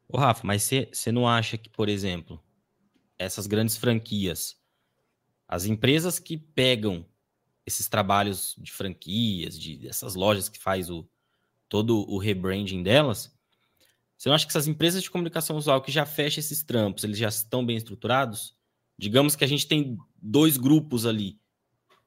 Ô, 0.08 0.18
Rafa, 0.18 0.44
mas 0.44 0.68
você 0.92 1.12
não 1.12 1.28
acha 1.28 1.56
que, 1.56 1.70
por 1.70 1.88
exemplo, 1.88 2.42
essas 3.16 3.46
grandes 3.46 3.76
franquias, 3.76 4.60
as 5.46 5.64
empresas 5.64 6.18
que 6.18 6.36
pegam 6.36 7.06
esses 7.64 7.88
trabalhos 7.88 8.56
de 8.58 8.72
franquias, 8.72 9.58
de 9.58 9.78
dessas 9.78 10.16
lojas 10.16 10.48
que 10.48 10.58
faz 10.58 10.90
o 10.90 11.08
todo 11.68 11.98
o 12.10 12.18
rebranding 12.18 12.82
delas, 12.82 13.32
você 14.16 14.28
não 14.28 14.34
acha 14.34 14.44
que 14.44 14.50
essas 14.50 14.66
empresas 14.66 15.04
de 15.04 15.10
comunicação 15.10 15.56
visual 15.56 15.80
que 15.80 15.92
já 15.92 16.04
fecham 16.04 16.40
esses 16.40 16.64
trampos, 16.64 17.04
eles 17.04 17.18
já 17.18 17.28
estão 17.28 17.64
bem 17.64 17.76
estruturados? 17.76 18.56
Digamos 18.98 19.36
que 19.36 19.44
a 19.44 19.48
gente 19.48 19.68
tem 19.68 19.96
dois 20.16 20.56
grupos 20.56 21.06
ali, 21.06 21.40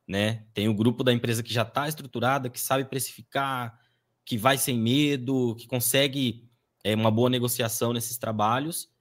né? 0.09 0.43
Tem 0.55 0.67
o 0.67 0.73
grupo 0.73 1.03
da 1.03 1.13
empresa 1.13 1.43
que 1.43 1.53
já 1.53 1.61
está 1.61 1.87
estruturada, 1.87 2.49
que 2.49 2.59
sabe 2.59 2.83
precificar, 2.83 3.79
que 4.25 4.39
vai 4.39 4.57
sem 4.57 4.75
medo, 4.75 5.55
que 5.55 5.67
consegue 5.67 6.49
é, 6.83 6.95
uma 6.95 7.11
boa 7.11 7.29
negociação 7.29 7.93
nesses 7.93 8.17
trabalhos, 8.17 8.91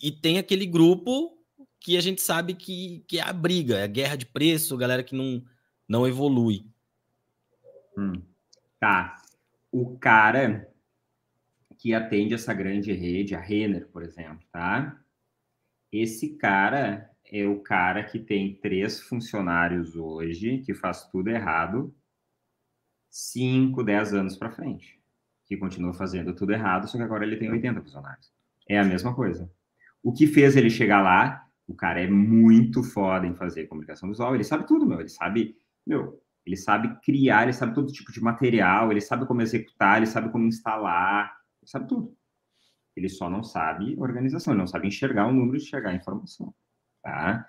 e 0.00 0.12
tem 0.12 0.36
aquele 0.36 0.66
grupo 0.66 1.38
que 1.80 1.96
a 1.96 2.02
gente 2.02 2.20
sabe 2.20 2.52
que, 2.52 3.02
que 3.08 3.18
é 3.18 3.22
a 3.22 3.32
briga, 3.32 3.78
é 3.78 3.84
a 3.84 3.88
guerra 3.88 4.14
de 4.14 4.26
preço, 4.26 4.76
galera 4.76 5.02
que 5.02 5.16
não 5.16 5.42
não 5.88 6.06
evolui. 6.06 6.66
Hum. 7.96 8.20
Tá. 8.78 9.22
O 9.70 9.96
cara 9.96 10.68
que 11.78 11.94
atende 11.94 12.34
essa 12.34 12.52
grande 12.52 12.92
rede, 12.92 13.36
a 13.36 13.40
Renner, 13.40 13.86
por 13.88 14.02
exemplo, 14.02 14.44
tá? 14.50 15.00
Esse 15.92 16.36
cara 16.36 17.08
é 17.30 17.46
o 17.46 17.60
cara 17.60 18.04
que 18.04 18.18
tem 18.18 18.54
três 18.56 19.00
funcionários 19.00 19.96
hoje, 19.96 20.58
que 20.58 20.74
faz 20.74 21.04
tudo 21.08 21.28
errado, 21.28 21.94
5, 23.10 23.82
10 23.82 24.14
anos 24.14 24.36
para 24.36 24.50
frente, 24.50 25.00
que 25.44 25.56
continua 25.56 25.94
fazendo 25.94 26.34
tudo 26.34 26.52
errado, 26.52 26.88
só 26.88 26.96
que 26.98 27.04
agora 27.04 27.24
ele 27.24 27.36
tem 27.36 27.50
80 27.50 27.80
funcionários. 27.80 28.32
É 28.68 28.78
a 28.78 28.84
mesma 28.84 29.14
coisa. 29.14 29.50
O 30.02 30.12
que 30.12 30.26
fez 30.26 30.56
ele 30.56 30.70
chegar 30.70 31.02
lá? 31.02 31.46
O 31.66 31.74
cara 31.74 32.00
é 32.00 32.06
muito 32.06 32.82
foda 32.82 33.26
em 33.26 33.34
fazer 33.34 33.66
comunicação 33.66 34.08
visual, 34.08 34.34
ele 34.34 34.44
sabe 34.44 34.66
tudo, 34.66 34.86
meu, 34.86 35.00
ele 35.00 35.08
sabe, 35.08 35.56
meu, 35.84 36.22
ele 36.44 36.56
sabe 36.56 36.96
criar, 37.00 37.42
ele 37.42 37.52
sabe 37.52 37.74
todo 37.74 37.92
tipo 37.92 38.12
de 38.12 38.20
material, 38.20 38.92
ele 38.92 39.00
sabe 39.00 39.26
como 39.26 39.42
executar, 39.42 39.96
ele 39.96 40.06
sabe 40.06 40.30
como 40.30 40.46
instalar, 40.46 41.36
ele 41.60 41.68
sabe 41.68 41.88
tudo. 41.88 42.16
Ele 42.94 43.08
só 43.08 43.28
não 43.28 43.42
sabe 43.42 43.96
organização, 43.98 44.52
ele 44.52 44.60
não 44.60 44.66
sabe 44.66 44.86
enxergar 44.86 45.26
o 45.26 45.32
número, 45.32 45.56
enxergar 45.56 45.90
a 45.90 45.94
informação, 45.94 46.54
tá? 47.06 47.48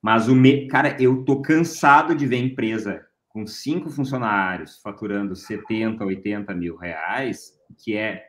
Mas 0.00 0.28
o 0.28 0.36
me... 0.36 0.68
cara, 0.68 0.96
eu 1.02 1.24
tô 1.24 1.42
cansado 1.42 2.14
de 2.14 2.26
ver 2.26 2.36
empresa 2.36 3.04
com 3.28 3.44
cinco 3.44 3.90
funcionários 3.90 4.78
faturando 4.78 5.34
70, 5.34 6.04
80 6.04 6.54
mil 6.54 6.76
reais, 6.76 7.58
que 7.82 7.96
é 7.96 8.24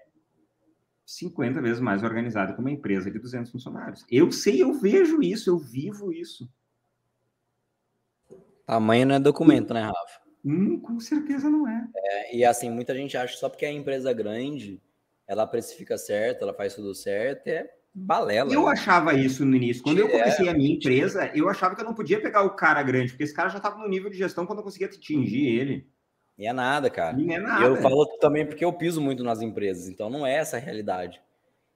50 1.05 1.61
vezes 1.61 1.79
mais 1.79 2.01
organizado 2.03 2.55
que 2.55 2.59
uma 2.59 2.71
empresa 2.71 3.11
de 3.11 3.19
200 3.19 3.51
funcionários. 3.51 4.03
Eu 4.09 4.31
sei, 4.31 4.61
eu 4.61 4.73
vejo 4.73 5.21
isso, 5.21 5.51
eu 5.51 5.57
vivo 5.59 6.11
isso. 6.11 6.49
Tamanho 8.65 9.05
não 9.05 9.15
é 9.15 9.19
documento, 9.19 9.73
né, 9.73 9.81
Rafa? 9.81 10.21
Hum, 10.43 10.79
com 10.79 10.99
certeza 10.99 11.47
não 11.47 11.67
é. 11.67 11.87
é. 11.95 12.35
E 12.35 12.43
assim, 12.43 12.69
muita 12.69 12.93
gente 12.95 13.15
acha 13.15 13.33
que 13.33 13.39
só 13.39 13.49
porque 13.49 13.65
é 13.65 13.71
empresa 13.71 14.11
grande, 14.11 14.81
ela 15.27 15.45
precifica 15.45 15.97
certo, 15.97 16.41
ela 16.41 16.53
faz 16.53 16.73
tudo 16.73 16.93
certo, 16.95 17.47
é 17.47 17.76
balela. 17.97 18.53
Eu 18.53 18.65
né? 18.65 18.71
achava 18.71 19.13
isso 19.13 19.43
no 19.43 19.55
início. 19.55 19.81
Quando 19.81 19.97
eu 19.99 20.07
comecei 20.07 20.47
é, 20.47 20.51
a 20.51 20.53
minha 20.53 20.75
empresa, 20.75 21.31
eu 21.33 21.49
achava 21.49 21.75
que 21.75 21.81
eu 21.81 21.85
não 21.85 21.95
podia 21.95 22.21
pegar 22.21 22.43
o 22.43 22.51
cara 22.51 22.83
grande, 22.83 23.11
porque 23.11 23.23
esse 23.23 23.33
cara 23.33 23.49
já 23.49 23.57
estava 23.57 23.79
no 23.79 23.89
nível 23.89 24.09
de 24.09 24.17
gestão 24.17 24.45
quando 24.45 24.59
eu 24.59 24.63
conseguia 24.63 24.87
atingir 24.87 25.47
ele. 25.47 25.87
E 26.37 26.45
é 26.45 26.53
nada, 26.53 26.89
cara. 26.89 27.19
E 27.19 27.33
é 27.33 27.39
nada. 27.39 27.65
Eu 27.65 27.77
falo 27.77 28.05
também 28.19 28.45
porque 28.45 28.63
eu 28.63 28.71
piso 28.71 29.01
muito 29.01 29.23
nas 29.23 29.41
empresas, 29.41 29.87
então 29.87 30.09
não 30.09 30.25
é 30.25 30.35
essa 30.35 30.57
a 30.57 30.59
realidade. 30.59 31.19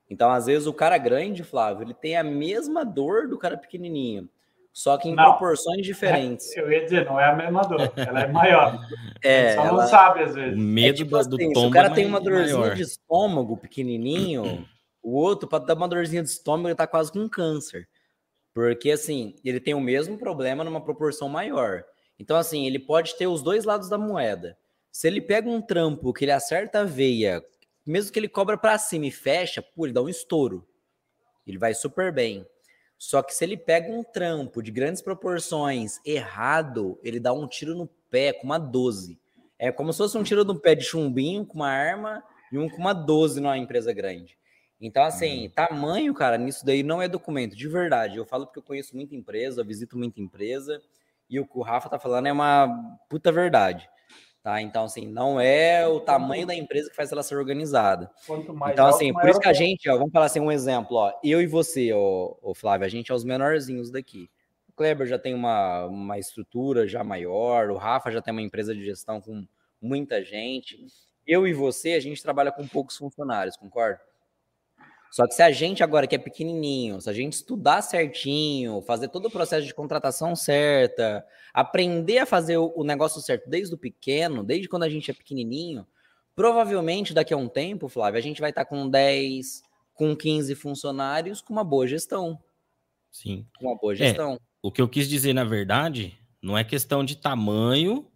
Então, 0.08 0.30
às 0.30 0.46
vezes, 0.46 0.68
o 0.68 0.74
cara 0.74 0.98
grande, 0.98 1.44
Flávio, 1.44 1.84
ele 1.84 1.94
tem 1.94 2.18
a 2.18 2.24
mesma 2.24 2.86
dor 2.86 3.28
do 3.28 3.38
cara 3.40 3.58
pequenininho, 3.58 4.30
só 4.72 4.98
que 4.98 5.10
em 5.10 5.16
não, 5.16 5.24
proporções 5.24 5.84
diferentes. 5.84 6.52
Eu 6.56 6.72
ia 6.72 6.84
dizer, 6.84 7.06
não 7.06 7.20
é 7.20 7.32
a 7.32 7.36
mesma 7.36 7.62
dor, 7.62 7.92
ela 7.96 8.22
é 8.22 8.28
maior. 8.28 8.80
É, 9.24 9.54
só 9.54 9.66
ela... 9.66 9.84
não 9.84 9.88
sabe, 9.88 10.24
às 10.24 10.34
vezes. 10.34 10.58
O 10.58 10.60
medo 10.60 10.96
é 10.96 10.98
tipo 10.98 11.16
assim, 11.16 11.30
do 11.30 11.38
tombo 11.38 11.60
Se 11.60 11.66
o 11.68 11.70
cara 11.70 11.90
é 11.90 11.94
tem 11.94 12.08
uma 12.08 12.20
dorzinha 12.20 12.58
maior. 12.58 12.76
de 12.76 12.82
estômago 12.82 13.56
pequenininho, 13.56 14.68
o 15.02 15.16
outro, 15.16 15.48
para 15.48 15.64
dar 15.64 15.76
uma 15.76 15.88
dorzinha 15.88 16.24
de 16.24 16.30
estômago, 16.30 16.68
ele 16.68 16.76
tá 16.76 16.88
quase 16.88 17.12
com 17.12 17.28
câncer. 17.28 17.88
Porque, 18.54 18.92
assim, 18.92 19.36
ele 19.44 19.60
tem 19.60 19.74
o 19.74 19.82
mesmo 19.82 20.18
problema 20.18 20.64
numa 20.64 20.84
proporção 20.84 21.30
maior. 21.30 21.84
Então, 22.20 22.38
assim, 22.38 22.68
ele 22.68 22.80
pode 22.80 23.16
ter 23.16 23.28
os 23.28 23.42
dois 23.42 23.66
lados 23.66 23.90
da 23.90 23.98
moeda. 23.98 24.58
Se 24.92 25.08
ele 25.08 25.22
pega 25.22 25.50
um 25.50 25.62
trampo 25.62 26.14
que 26.14 26.26
ele 26.26 26.32
acerta 26.32 26.82
a 26.82 26.84
veia, 26.84 27.44
mesmo 27.86 28.12
que 28.12 28.20
ele 28.20 28.28
cobra 28.28 28.58
para 28.58 28.78
cima 28.78 29.06
e 29.06 29.12
fecha, 29.12 29.62
pô, 29.62 29.86
ele 29.86 29.94
dá 29.94 30.02
um 30.02 30.10
estouro. 30.10 30.68
Ele 31.48 31.58
vai 31.58 31.74
super 31.74 32.12
bem. 32.12 32.46
Só 32.98 33.24
que 33.24 33.34
se 33.34 33.44
ele 33.44 33.58
pega 33.58 33.92
um 33.92 34.04
trampo 34.04 34.62
de 34.62 34.70
grandes 34.70 35.02
proporções 35.02 36.00
errado, 36.06 37.00
ele 37.02 37.20
dá 37.20 37.34
um 37.34 37.48
tiro 37.48 37.74
no 37.74 37.88
pé 38.12 38.34
com 38.34 38.44
uma 38.44 38.60
12. 38.60 39.20
É 39.58 39.72
como 39.72 39.92
se 39.92 39.98
fosse 39.98 40.18
um 40.18 40.24
tiro 40.24 40.44
no 40.44 40.60
pé 40.60 40.76
de 40.76 40.84
chumbinho 40.84 41.46
com 41.46 41.56
uma 41.56 41.70
arma 41.70 42.24
e 42.52 42.60
um 42.60 42.70
com 42.70 42.78
uma 42.78 42.94
12 42.94 43.40
numa 43.42 43.58
empresa 43.58 43.92
grande. 43.92 44.38
Então, 44.82 45.04
assim, 45.04 45.44
uhum. 45.46 45.50
tamanho, 45.52 46.14
cara, 46.14 46.40
nisso 46.40 46.66
daí 46.66 46.82
não 46.82 47.00
é 47.00 47.08
documento, 47.08 47.56
de 47.56 47.68
verdade. 47.68 48.18
Eu 48.18 48.26
falo 48.26 48.48
porque 48.48 48.58
eu 48.58 48.64
conheço 48.64 48.96
muita 48.96 49.16
empresa, 49.16 49.62
eu 49.62 49.66
visito 49.66 49.96
muita 49.96 50.20
empresa, 50.20 50.82
e 51.30 51.40
o 51.40 51.46
que 51.46 51.58
o 51.58 51.62
Rafa 51.62 51.88
tá 51.88 52.00
falando 52.00 52.26
é 52.26 52.32
uma 52.32 52.98
puta 53.08 53.32
verdade. 53.32 53.88
Tá? 54.42 54.60
Então, 54.60 54.86
assim, 54.86 55.06
não 55.06 55.40
é 55.40 55.88
o 55.88 56.00
tamanho 56.00 56.48
da 56.48 56.56
empresa 56.56 56.90
que 56.90 56.96
faz 56.96 57.12
ela 57.12 57.22
ser 57.22 57.36
organizada. 57.36 58.10
então, 58.72 58.88
assim, 58.88 59.14
por 59.14 59.30
isso 59.30 59.40
que 59.40 59.48
a 59.48 59.54
gente, 59.54 59.88
ó, 59.88 59.96
vamos 59.96 60.12
falar 60.12 60.26
assim, 60.26 60.40
um 60.40 60.52
exemplo, 60.52 60.98
ó, 60.98 61.14
eu 61.24 61.40
e 61.40 61.46
você, 61.46 61.92
ó, 61.94 62.36
Flávio, 62.56 62.88
a 62.88 62.90
gente 62.90 63.12
é 63.12 63.14
os 63.16 63.24
menorzinhos 63.24 63.92
daqui. 63.92 64.28
O 64.68 64.74
Kleber 64.74 65.06
já 65.06 65.20
tem 65.20 65.36
uma, 65.36 65.86
uma 65.86 66.18
estrutura 66.18 66.88
já 66.88 67.04
maior, 67.04 67.70
o 67.70 67.78
Rafa 67.78 68.10
já 68.10 68.20
tem 68.20 68.32
uma 68.32 68.42
empresa 68.42 68.74
de 68.74 68.84
gestão 68.84 69.22
com 69.22 69.46
muita 69.80 70.24
gente. 70.24 70.88
Eu 71.28 71.48
e 71.48 71.54
você, 71.54 71.94
a 71.94 72.00
gente 72.00 72.24
trabalha 72.24 72.52
com 72.52 72.68
poucos 72.68 72.98
funcionários, 72.98 73.56
concorda? 73.56 74.02
Só 75.12 75.28
que 75.28 75.34
se 75.34 75.44
a 75.44 75.52
gente 75.52 75.84
agora 75.84 76.08
que 76.08 76.16
é 76.16 76.18
pequenininho, 76.18 77.02
se 77.02 77.10
a 77.10 77.14
gente 77.14 77.34
estudar 77.34 77.82
certinho, 77.82 78.82
fazer 78.82 79.10
todo 79.10 79.26
o 79.26 79.32
processo 79.32 79.68
de 79.68 79.74
contratação 79.74 80.38
certa, 80.38 81.26
aprender 81.54 82.20
a 82.20 82.26
fazer 82.26 82.58
o 82.58 82.82
negócio 82.86 83.20
certo 83.20 83.50
desde 83.50 83.76
o 83.76 83.78
pequeno, 83.78 84.42
desde 84.42 84.70
quando 84.70 84.84
a 84.84 84.90
gente 84.90 85.12
é 85.12 85.14
pequenininho, 85.14 85.86
provavelmente 86.34 87.14
daqui 87.14 87.34
a 87.34 87.38
um 87.38 87.50
tempo, 87.50 87.90
Flávio, 87.90 88.18
a 88.18 88.22
gente 88.22 88.40
vai 88.40 88.52
estar 88.52 88.64
com 88.64 88.90
10, 88.90 89.62
com 89.94 90.16
15 90.16 90.56
funcionários 90.56 91.42
com 91.42 91.52
uma 91.52 91.64
boa 91.64 91.86
gestão. 91.86 92.40
Sim. 93.12 93.46
Com 93.60 93.68
uma 93.68 93.78
boa 93.78 93.94
gestão. 93.94 94.36
É, 94.36 94.38
o 94.62 94.72
que 94.72 94.82
eu 94.82 94.88
quis 94.88 95.10
dizer, 95.10 95.34
na 95.34 95.44
verdade, 95.44 96.18
não 96.42 96.58
é 96.58 96.64
questão 96.64 97.04
de 97.04 97.18
tamanho, 97.18 98.10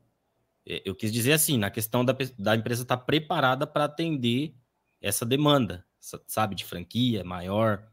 é, 0.66 0.82
eu 0.86 0.96
quis 0.96 1.12
dizer 1.12 1.34
assim, 1.34 1.58
na 1.58 1.70
questão 1.70 2.06
da, 2.06 2.16
da 2.40 2.56
empresa 2.56 2.84
estar 2.84 2.98
preparada 3.00 3.68
para 3.68 3.84
atender 3.84 4.56
essa 5.02 5.26
demanda 5.26 5.86
sabe, 6.28 6.56
de 6.56 6.66
franquia 6.66 7.24
maior. 7.24 7.88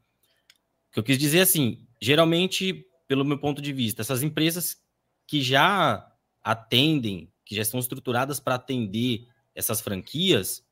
O 0.88 0.92
que 0.92 0.98
eu 0.98 1.04
quis 1.04 1.18
dizer 1.18 1.40
assim, 1.40 1.86
geralmente, 2.00 2.86
pelo 3.06 3.24
meu 3.24 3.38
ponto 3.38 3.62
de 3.62 3.72
vista, 3.72 4.02
essas 4.02 4.22
empresas 4.22 4.82
que 5.26 5.40
já 5.40 6.10
atendem, 6.42 7.32
que 7.44 7.54
já 7.54 7.62
estão 7.62 7.80
estruturadas 7.80 8.38
para 8.40 8.56
atender 8.56 9.26
essas 9.54 9.80
franquias, 9.80 10.66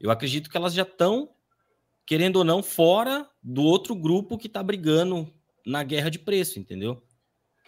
eu 0.00 0.10
acredito 0.10 0.50
que 0.50 0.56
elas 0.56 0.74
já 0.74 0.82
estão, 0.82 1.30
querendo 2.04 2.36
ou 2.36 2.44
não, 2.44 2.62
fora 2.62 3.28
do 3.42 3.62
outro 3.62 3.94
grupo 3.94 4.38
que 4.38 4.46
está 4.46 4.62
brigando 4.62 5.32
na 5.64 5.84
guerra 5.84 6.10
de 6.10 6.18
preço, 6.18 6.58
entendeu? 6.58 7.02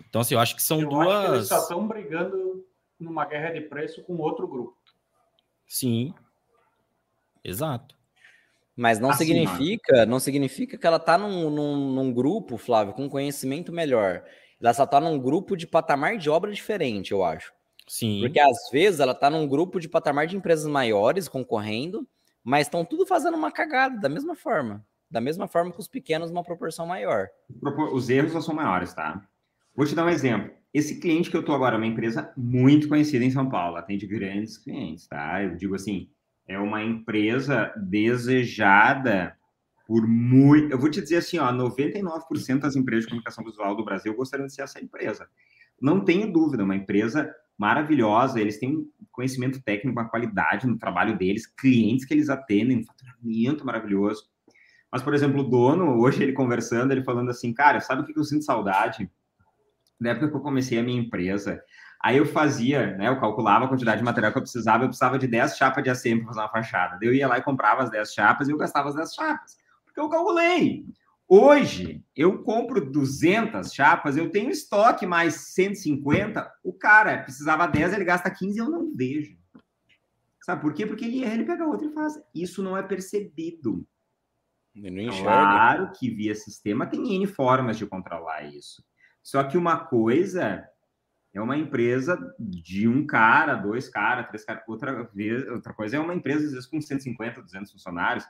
Então, 0.09 0.21
assim, 0.21 0.35
eu 0.35 0.41
acho 0.41 0.57
que 0.57 0.63
são 0.63 0.81
eu 0.81 0.89
duas. 0.89 1.09
Acho 1.09 1.27
que 1.27 1.35
eles 1.35 1.49
só 1.49 1.59
estão 1.59 1.87
brigando 1.87 2.67
numa 2.99 3.25
guerra 3.25 3.53
de 3.53 3.61
preço 3.61 4.03
com 4.03 4.17
outro 4.17 4.49
grupo. 4.49 4.77
Sim. 5.67 6.13
Exato. 7.43 7.97
Mas 8.77 8.99
não 8.99 9.11
assim, 9.11 9.27
significa, 9.27 10.05
não 10.05 10.19
significa 10.19 10.77
que 10.77 10.87
ela 10.87 10.97
está 10.97 11.17
num, 11.17 11.49
num, 11.49 11.93
num, 11.93 12.13
grupo, 12.13 12.57
Flávio, 12.57 12.95
com 12.95 13.09
conhecimento 13.09 13.73
melhor. 13.73 14.25
Ela 14.61 14.75
só 14.75 14.85
está 14.85 15.01
num 15.01 15.19
grupo 15.19 15.57
de 15.57 15.67
patamar 15.67 16.17
de 16.17 16.29
obra 16.29 16.51
diferente, 16.51 17.13
eu 17.13 17.23
acho. 17.23 17.53
Sim. 17.87 18.21
Porque 18.21 18.41
às 18.41 18.71
vezes 18.73 19.01
ela 19.01 19.13
está 19.13 19.31
num 19.31 19.47
grupo 19.47 19.79
de 19.79 19.89
patamar 19.89 20.27
de 20.27 20.37
empresas 20.37 20.67
maiores 20.67 21.29
concorrendo, 21.29 22.09
mas 22.43 22.67
estão 22.67 22.85
tudo 22.85 23.07
fazendo 23.07 23.37
uma 23.37 23.53
cagada 23.53 24.01
da 24.01 24.09
mesma 24.09 24.35
forma. 24.35 24.85
Da 25.11 25.21
mesma 25.21 25.47
forma 25.47 25.71
que 25.71 25.79
os 25.79 25.87
pequenos, 25.87 26.31
uma 26.31 26.43
proporção 26.43 26.87
maior. 26.87 27.29
Os 27.93 28.11
erros 28.11 28.35
não 28.35 28.41
são 28.41 28.55
maiores, 28.55 28.93
tá? 28.93 29.23
Vou 29.77 29.87
te 29.87 29.95
dar 29.95 30.05
um 30.05 30.09
exemplo. 30.09 30.51
Esse 30.73 30.99
cliente 30.99 31.31
que 31.31 31.37
eu 31.37 31.41
estou 31.41 31.55
agora 31.55 31.77
é 31.77 31.79
uma 31.79 31.87
empresa 31.87 32.33
muito 32.37 32.89
conhecida 32.89 33.25
em 33.25 33.31
São 33.31 33.49
Paulo, 33.49 33.77
atende 33.77 34.07
grandes 34.09 34.59
clientes, 34.59 35.07
tá? 35.07 35.43
Eu 35.43 35.57
digo 35.57 35.75
assim, 35.75 36.09
é 36.47 36.59
uma 36.59 36.83
empresa 36.83 37.73
desejada 37.77 39.37
por 39.87 40.07
muito. 40.07 40.73
Eu 40.73 40.79
vou 40.79 40.91
te 40.91 41.01
dizer 41.01 41.17
assim, 41.17 41.39
ó, 41.39 41.53
99% 41.53 42.59
das 42.61 42.77
empresas 42.77 43.05
de 43.05 43.11
comunicação 43.11 43.45
visual 43.45 43.77
do 43.77 43.85
Brasil 43.85 44.15
gostariam 44.15 44.47
de 44.47 44.55
ser 44.55 44.63
essa 44.63 44.83
empresa. 44.83 45.29
Não 45.81 46.05
tenho 46.05 46.33
dúvida, 46.33 46.65
uma 46.65 46.77
empresa 46.77 47.35
maravilhosa, 47.57 48.41
eles 48.41 48.59
têm 48.59 48.89
conhecimento 49.13 49.63
técnico, 49.63 49.99
uma 49.99 50.09
qualidade 50.09 50.67
no 50.67 50.79
trabalho 50.79 51.17
deles, 51.17 51.47
clientes 51.47 52.05
que 52.05 52.15
eles 52.15 52.29
atendem, 52.29 52.79
um 52.79 52.85
faturamento 52.85 53.65
maravilhoso. 53.65 54.29
Mas, 54.91 55.03
por 55.03 55.15
exemplo, 55.15 55.41
o 55.41 55.49
dono, 55.49 56.01
hoje 56.01 56.23
ele 56.23 56.33
conversando, 56.33 56.93
ele 56.93 57.05
falando 57.05 57.31
assim, 57.31 57.53
cara, 57.53 57.81
sabe 57.81 58.03
o 58.03 58.05
que 58.05 58.19
eu 58.19 58.25
sinto 58.25 58.45
saudade? 58.45 59.11
Na 60.01 60.11
época 60.11 60.29
que 60.29 60.37
eu 60.37 60.41
comecei 60.41 60.79
a 60.79 60.83
minha 60.83 61.01
empresa, 61.01 61.63
Aí 62.05 62.19
eu 62.19 62.27
fazia, 62.27 62.95
né? 62.99 63.09
Eu 63.09 63.19
calculava 63.19 63.65
a 63.65 63.69
quantidade 63.69 63.97
de 63.97 64.05
material 64.05 64.31
que 64.31 64.37
eu 64.37 64.43
precisava, 64.43 64.85
eu 64.85 64.89
precisava 64.89 65.19
de 65.19 65.27
10 65.27 65.57
chapas 65.57 65.83
de 65.83 65.89
ACM 65.89 66.19
para 66.19 66.27
fazer 66.27 66.41
uma 66.41 66.51
fachada. 66.51 66.99
Eu 67.01 67.15
ia 67.15 67.27
lá 67.27 67.39
e 67.39 67.43
comprava 67.43 67.83
as 67.83 67.89
10 67.89 68.13
chapas 68.13 68.47
e 68.47 68.51
eu 68.51 68.59
gastava 68.59 68.91
as 68.91 68.95
10 68.95 69.15
chapas. 69.15 69.57
Porque 69.87 69.99
eu 69.99 70.11
calculei. 70.11 70.85
Hoje, 71.27 72.05
eu 72.15 72.43
compro 72.43 72.85
200 72.85 73.73
chapas, 73.73 74.19
eu 74.19 74.29
tenho 74.29 74.51
estoque 74.51 75.07
mais 75.07 75.55
150. 75.55 76.53
O 76.63 76.75
cara 76.75 77.23
precisava 77.23 77.67
10, 77.67 77.95
ele 77.95 78.05
gasta 78.05 78.31
15 78.31 78.59
eu 78.59 78.69
não 78.69 78.95
vejo. 78.95 79.39
Sabe 80.43 80.61
por 80.61 80.75
quê? 80.75 80.85
Porque 80.85 81.07
ele, 81.07 81.25
ele 81.25 81.45
pega 81.45 81.67
outra 81.67 81.87
e 81.87 81.95
faz. 81.95 82.21
Isso 82.35 82.63
não 82.63 82.77
é 82.77 82.83
percebido. 82.83 83.83
Claro 85.23 85.91
que 85.93 86.11
via 86.11 86.35
sistema 86.35 86.87
tem 86.87 87.15
N 87.15 87.27
formas 87.27 87.79
de 87.79 87.87
controlar 87.87 88.43
isso. 88.43 88.85
Só 89.23 89.43
que 89.43 89.57
uma 89.57 89.79
coisa 89.79 90.69
é 91.35 91.41
uma 91.41 91.57
empresa 91.57 92.17
de 92.39 92.87
um 92.87 93.05
cara, 93.05 93.57
dois 93.57 93.89
caras, 93.89 94.29
três 94.29 94.45
caras. 94.45 94.63
Outra, 94.69 95.03
vez, 95.13 95.47
outra 95.49 95.75
coisa 95.75 95.97
é 95.97 96.01
uma 96.01 96.15
empresa, 96.15 96.45
às 96.47 96.53
vezes, 96.53 96.67
com 96.67 96.81
150, 96.81 97.43
200 97.43 97.73
funcionários. 97.73 98.25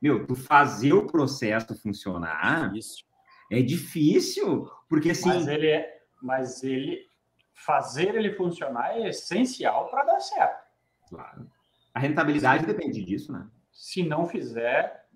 Meu, 0.00 0.26
tu 0.26 0.34
fazer 0.34 0.92
o 0.92 1.06
processo 1.06 1.74
funcionar 1.74 2.74
Isso. 2.74 3.04
é 3.50 3.62
difícil, 3.62 4.70
porque 4.88 5.10
assim. 5.10 5.28
Mas 5.28 5.48
ele, 5.48 5.68
é, 5.68 6.02
mas 6.22 6.62
ele 6.62 7.06
fazer 7.54 8.14
ele 8.14 8.34
funcionar 8.34 8.96
é 8.96 9.08
essencial 9.08 9.90
para 9.90 10.04
dar 10.04 10.20
certo. 10.20 10.64
Claro. 11.08 11.50
A 11.94 11.98
rentabilidade 11.98 12.66
depende 12.66 13.02
disso, 13.02 13.32
né? 13.32 13.46
Se 13.72 14.02
não 14.02 14.26
fizer, 14.26 15.06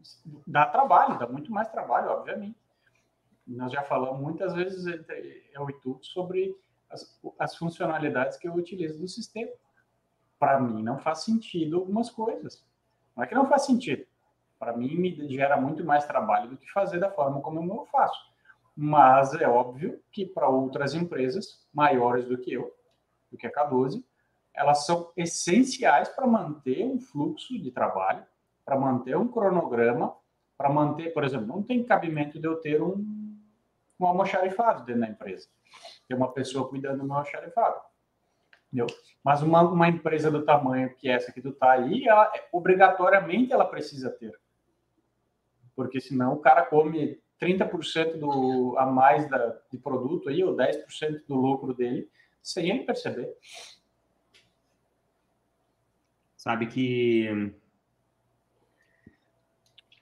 dá 0.47 0.67
trabalho, 0.67 1.19
dá 1.19 1.27
muito 1.27 1.53
mais 1.53 1.69
trabalho, 1.69 2.11
obviamente. 2.11 2.57
Nós 3.47 3.71
já 3.71 3.83
falamos 3.83 4.21
muitas 4.21 4.55
vezes, 4.55 4.87
eu 5.53 5.69
e 5.69 5.73
tu, 5.81 5.99
sobre 6.03 6.57
as, 6.95 7.21
as 7.39 7.57
funcionalidades 7.57 8.39
que 8.39 8.49
eu 8.49 8.55
utilizo 8.55 9.01
do 9.01 9.09
sistema. 9.09 9.51
Para 10.39 10.61
mim, 10.61 10.83
não 10.83 10.99
faz 10.99 11.25
sentido 11.25 11.77
algumas 11.77 12.11
coisas. 12.11 12.65
Não 13.17 13.25
é 13.25 13.27
que 13.27 13.35
não 13.35 13.49
faz 13.49 13.67
sentido. 13.67 14.07
Para 14.59 14.77
mim, 14.77 14.95
me 14.95 15.29
gera 15.29 15.61
muito 15.61 15.85
mais 15.85 16.07
trabalho 16.07 16.49
do 16.49 16.57
que 16.57 16.71
fazer 16.73 16.99
da 16.99 17.11
forma 17.11 17.41
como 17.41 17.61
eu 17.61 17.87
faço. 17.87 18.33
Mas 18.77 19.35
é 19.35 19.47
óbvio 19.47 20.01
que 20.11 20.25
para 20.25 20.49
outras 20.49 20.95
empresas 20.95 21.65
maiores 21.73 22.27
do 22.27 22.39
que 22.39 22.53
eu, 22.53 22.75
do 23.31 23.37
que 23.37 23.47
a 23.47 23.53
K12, 23.53 24.03
elas 24.55 24.87
são 24.87 25.13
essenciais 25.17 26.09
para 26.09 26.27
manter 26.27 26.85
um 26.85 26.99
fluxo 26.99 27.61
de 27.61 27.71
trabalho, 27.71 28.25
para 28.65 28.79
manter 28.79 29.17
um 29.17 29.29
cronograma, 29.29 30.15
para 30.57 30.71
manter, 30.71 31.13
por 31.13 31.25
exemplo, 31.25 31.47
não 31.47 31.63
tem 31.63 31.85
cabimento 31.85 32.39
de 32.41 32.47
eu 32.47 32.57
ter 32.57 32.81
um, 32.81 33.24
um 34.05 34.09
almoxarifado 34.09 34.85
dentro 34.85 35.03
da 35.03 35.09
empresa. 35.09 35.49
Ter 36.09 36.15
uma 36.15 36.33
pessoa 36.33 36.69
cuidando 36.69 36.99
do 36.99 37.05
meu 37.05 37.15
almoxarifado. 37.17 37.81
Entendeu? 38.67 38.87
Mas 39.23 39.43
uma, 39.43 39.63
uma 39.63 39.89
empresa 39.89 40.31
do 40.31 40.45
tamanho 40.45 40.95
que 40.97 41.09
essa 41.09 41.33
que 41.33 41.41
tu 41.41 41.53
tá 41.53 41.73
aí, 41.73 42.07
ela, 42.07 42.33
obrigatoriamente 42.53 43.53
ela 43.53 43.65
precisa 43.65 44.11
ter. 44.11 44.39
Porque 45.75 46.01
senão 46.01 46.35
o 46.35 46.41
cara 46.41 46.65
come 46.65 47.21
30% 47.41 48.19
do, 48.19 48.77
a 48.79 48.87
mais 48.87 49.29
da, 49.29 49.59
de 49.71 49.79
produto 49.79 50.29
aí, 50.29 50.43
ou 50.43 50.57
10% 50.57 51.23
do 51.27 51.35
lucro 51.35 51.75
dele, 51.75 52.09
sem 52.43 52.71
ele 52.71 52.85
perceber. 52.85 53.35
Sabe 56.37 56.67
que 56.67 57.55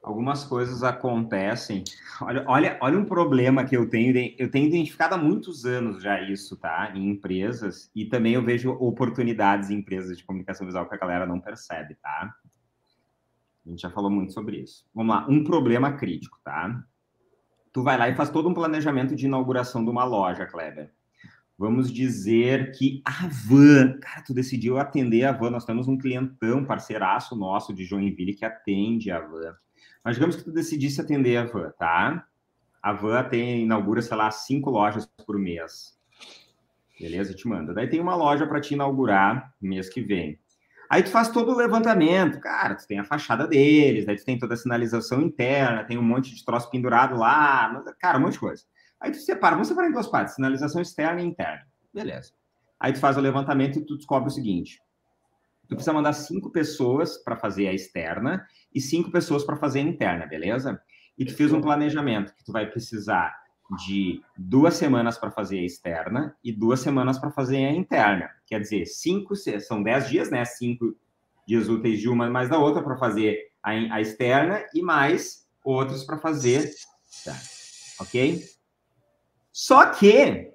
algumas 0.03 0.45
coisas 0.45 0.83
acontecem. 0.83 1.85
Olha, 2.21 2.45
olha, 2.47 2.79
olha 2.81 2.99
um 2.99 3.05
problema 3.05 3.65
que 3.65 3.77
eu 3.77 3.89
tenho. 3.89 4.35
Eu 4.39 4.51
tenho 4.51 4.67
identificado 4.67 5.15
há 5.15 5.19
muitos 5.19 5.65
anos 5.65 6.03
já 6.03 6.21
isso, 6.21 6.57
tá? 6.57 6.93
Em 6.95 7.09
empresas. 7.09 7.91
E 7.95 8.05
também 8.05 8.35
eu 8.35 8.45
vejo 8.45 8.71
oportunidades 8.73 9.71
em 9.71 9.77
empresas 9.77 10.19
de 10.19 10.25
comunicação 10.25 10.67
visual 10.67 10.89
que 10.89 10.95
a 10.95 10.99
galera 10.99 11.27
não 11.27 11.41
percebe, 11.41 11.95
tá? 11.97 12.35
A 13.65 13.71
gente 13.71 13.81
já 13.81 13.91
falou 13.91 14.11
muito 14.11 14.33
sobre 14.33 14.59
isso. 14.59 14.85
Vamos 14.95 15.15
lá. 15.15 15.27
Um 15.29 15.45
problema 15.45 15.93
crítico, 15.93 16.39
tá? 16.45 16.83
Tu 17.73 17.83
vai 17.83 17.97
lá 17.97 18.09
e 18.09 18.15
faz 18.15 18.29
todo 18.29 18.49
um 18.49 18.55
planejamento 18.55 19.15
de 19.15 19.27
inauguração 19.27 19.85
de 19.85 19.91
uma 19.91 20.05
loja, 20.05 20.47
Kleber 20.47 20.93
vamos 21.63 21.93
dizer 21.93 22.73
que 22.73 23.01
a 23.05 23.29
van, 23.29 23.99
cara, 24.01 24.23
tu 24.23 24.35
decidiu 24.35 24.79
atender 24.79 25.25
a 25.25 25.31
van, 25.31 25.51
nós 25.51 25.65
temos 25.65 25.87
um 25.87 25.97
clientão, 25.97 26.65
parceiraço 26.65 27.37
nosso 27.37 27.73
de 27.73 27.85
Joinville 27.85 28.35
que 28.35 28.45
atende 28.45 29.13
a 29.13 29.21
van. 29.21 29.55
Mas 30.05 30.17
digamos 30.17 30.37
que 30.37 30.45
tu 30.45 30.53
decidisse 30.53 31.01
atender 31.01 31.37
a 31.37 31.45
van, 31.45 31.71
tá? 31.79 32.27
A 32.83 32.93
van 32.93 33.25
tem, 33.25 33.63
inaugura, 33.63 34.03
sei 34.03 34.17
lá, 34.17 34.31
cinco 34.31 34.71
lojas 34.71 35.07
por 35.27 35.39
mês. 35.39 35.99
Beleza? 36.99 37.35
Te 37.35 37.47
manda. 37.49 37.73
Daí 37.73 37.89
tem 37.89 38.01
uma 38.01 38.15
loja 38.15 38.47
para 38.47 38.61
te 38.61 38.75
inaugurar 38.75 39.55
mês 39.61 39.89
que 39.89 40.01
vem. 40.01 40.39
Aí 40.93 41.03
tu 41.03 41.09
faz 41.09 41.31
todo 41.31 41.53
o 41.53 41.57
levantamento, 41.57 42.39
cara, 42.39 42.75
tu 42.75 42.87
tem 42.87 42.99
a 42.99 43.05
fachada 43.05 43.47
deles, 43.47 44.05
daí 44.05 44.15
tu 44.15 44.27
tem 44.27 44.39
toda 44.39 44.53
a 44.53 44.57
sinalização 44.59 45.23
interna, 45.23 45.85
tem 45.85 45.97
um 45.97 46.03
monte 46.03 46.35
de 46.35 46.45
troço 46.45 46.71
pendurado 46.71 47.17
lá, 47.17 47.83
cara, 47.99 48.19
um 48.19 48.21
monte 48.21 48.35
de 48.35 48.41
coisa. 48.41 48.63
Aí 49.01 49.11
tu 49.11 49.17
separa, 49.17 49.55
vamos 49.55 49.69
separar 49.69 49.89
em 49.89 49.93
duas 49.93 50.07
partes, 50.07 50.35
sinalização 50.35 50.83
externa 50.83 51.23
e 51.23 51.25
interna. 51.25 51.67
Beleza. 51.95 52.33
Aí 52.79 52.93
tu 52.93 52.99
faz 52.99 53.17
o 53.17 53.21
levantamento 53.21 53.79
e 53.79 53.87
tu 53.87 53.97
descobre 53.97 54.29
o 54.29 54.31
seguinte: 54.31 54.83
tu 55.73 55.77
precisa 55.77 55.93
mandar 55.93 56.13
cinco 56.13 56.51
pessoas 56.51 57.17
para 57.17 57.37
fazer 57.37 57.67
a 57.69 57.73
externa 57.73 58.47
e 58.75 58.81
cinco 58.81 59.11
pessoas 59.11 59.45
para 59.45 59.57
fazer 59.57 59.81
a 59.81 59.83
interna, 59.83 60.27
beleza? 60.27 60.81
E 61.19 61.25
tu 61.25 61.35
fez 61.35 61.53
um 61.53 61.61
planejamento 61.61 62.35
que 62.35 62.45
tu 62.45 62.53
vai 62.53 62.67
precisar 62.67 63.35
de 63.85 64.21
duas 64.37 64.75
semanas 64.75 65.17
para 65.17 65.31
fazer 65.31 65.61
a 65.61 65.65
externa 65.65 66.37
e 66.45 66.53
duas 66.53 66.81
semanas 66.81 67.19
para 67.19 67.31
fazer 67.31 67.65
a 67.65 67.73
interna. 67.73 68.31
Quer 68.47 68.61
dizer, 68.61 68.87
cinco, 68.87 69.35
são 69.35 69.83
dez 69.83 70.09
dias, 70.09 70.31
né? 70.31 70.45
Cinco 70.45 70.95
dias 71.47 71.69
úteis 71.69 72.01
de 72.01 72.09
uma 72.09 72.29
mais 72.29 72.51
da 72.51 72.59
outra 72.59 72.83
para 72.83 72.97
fazer 72.97 73.51
a, 73.63 73.71
a, 73.71 74.01
externa 74.01 74.63
e 74.75 74.83
mais 74.83 75.49
outros 75.65 76.05
para 76.05 76.19
fazer. 76.19 76.71
Tá. 77.25 77.35
Ok? 78.01 78.45
Só 79.51 79.87
que, 79.87 80.53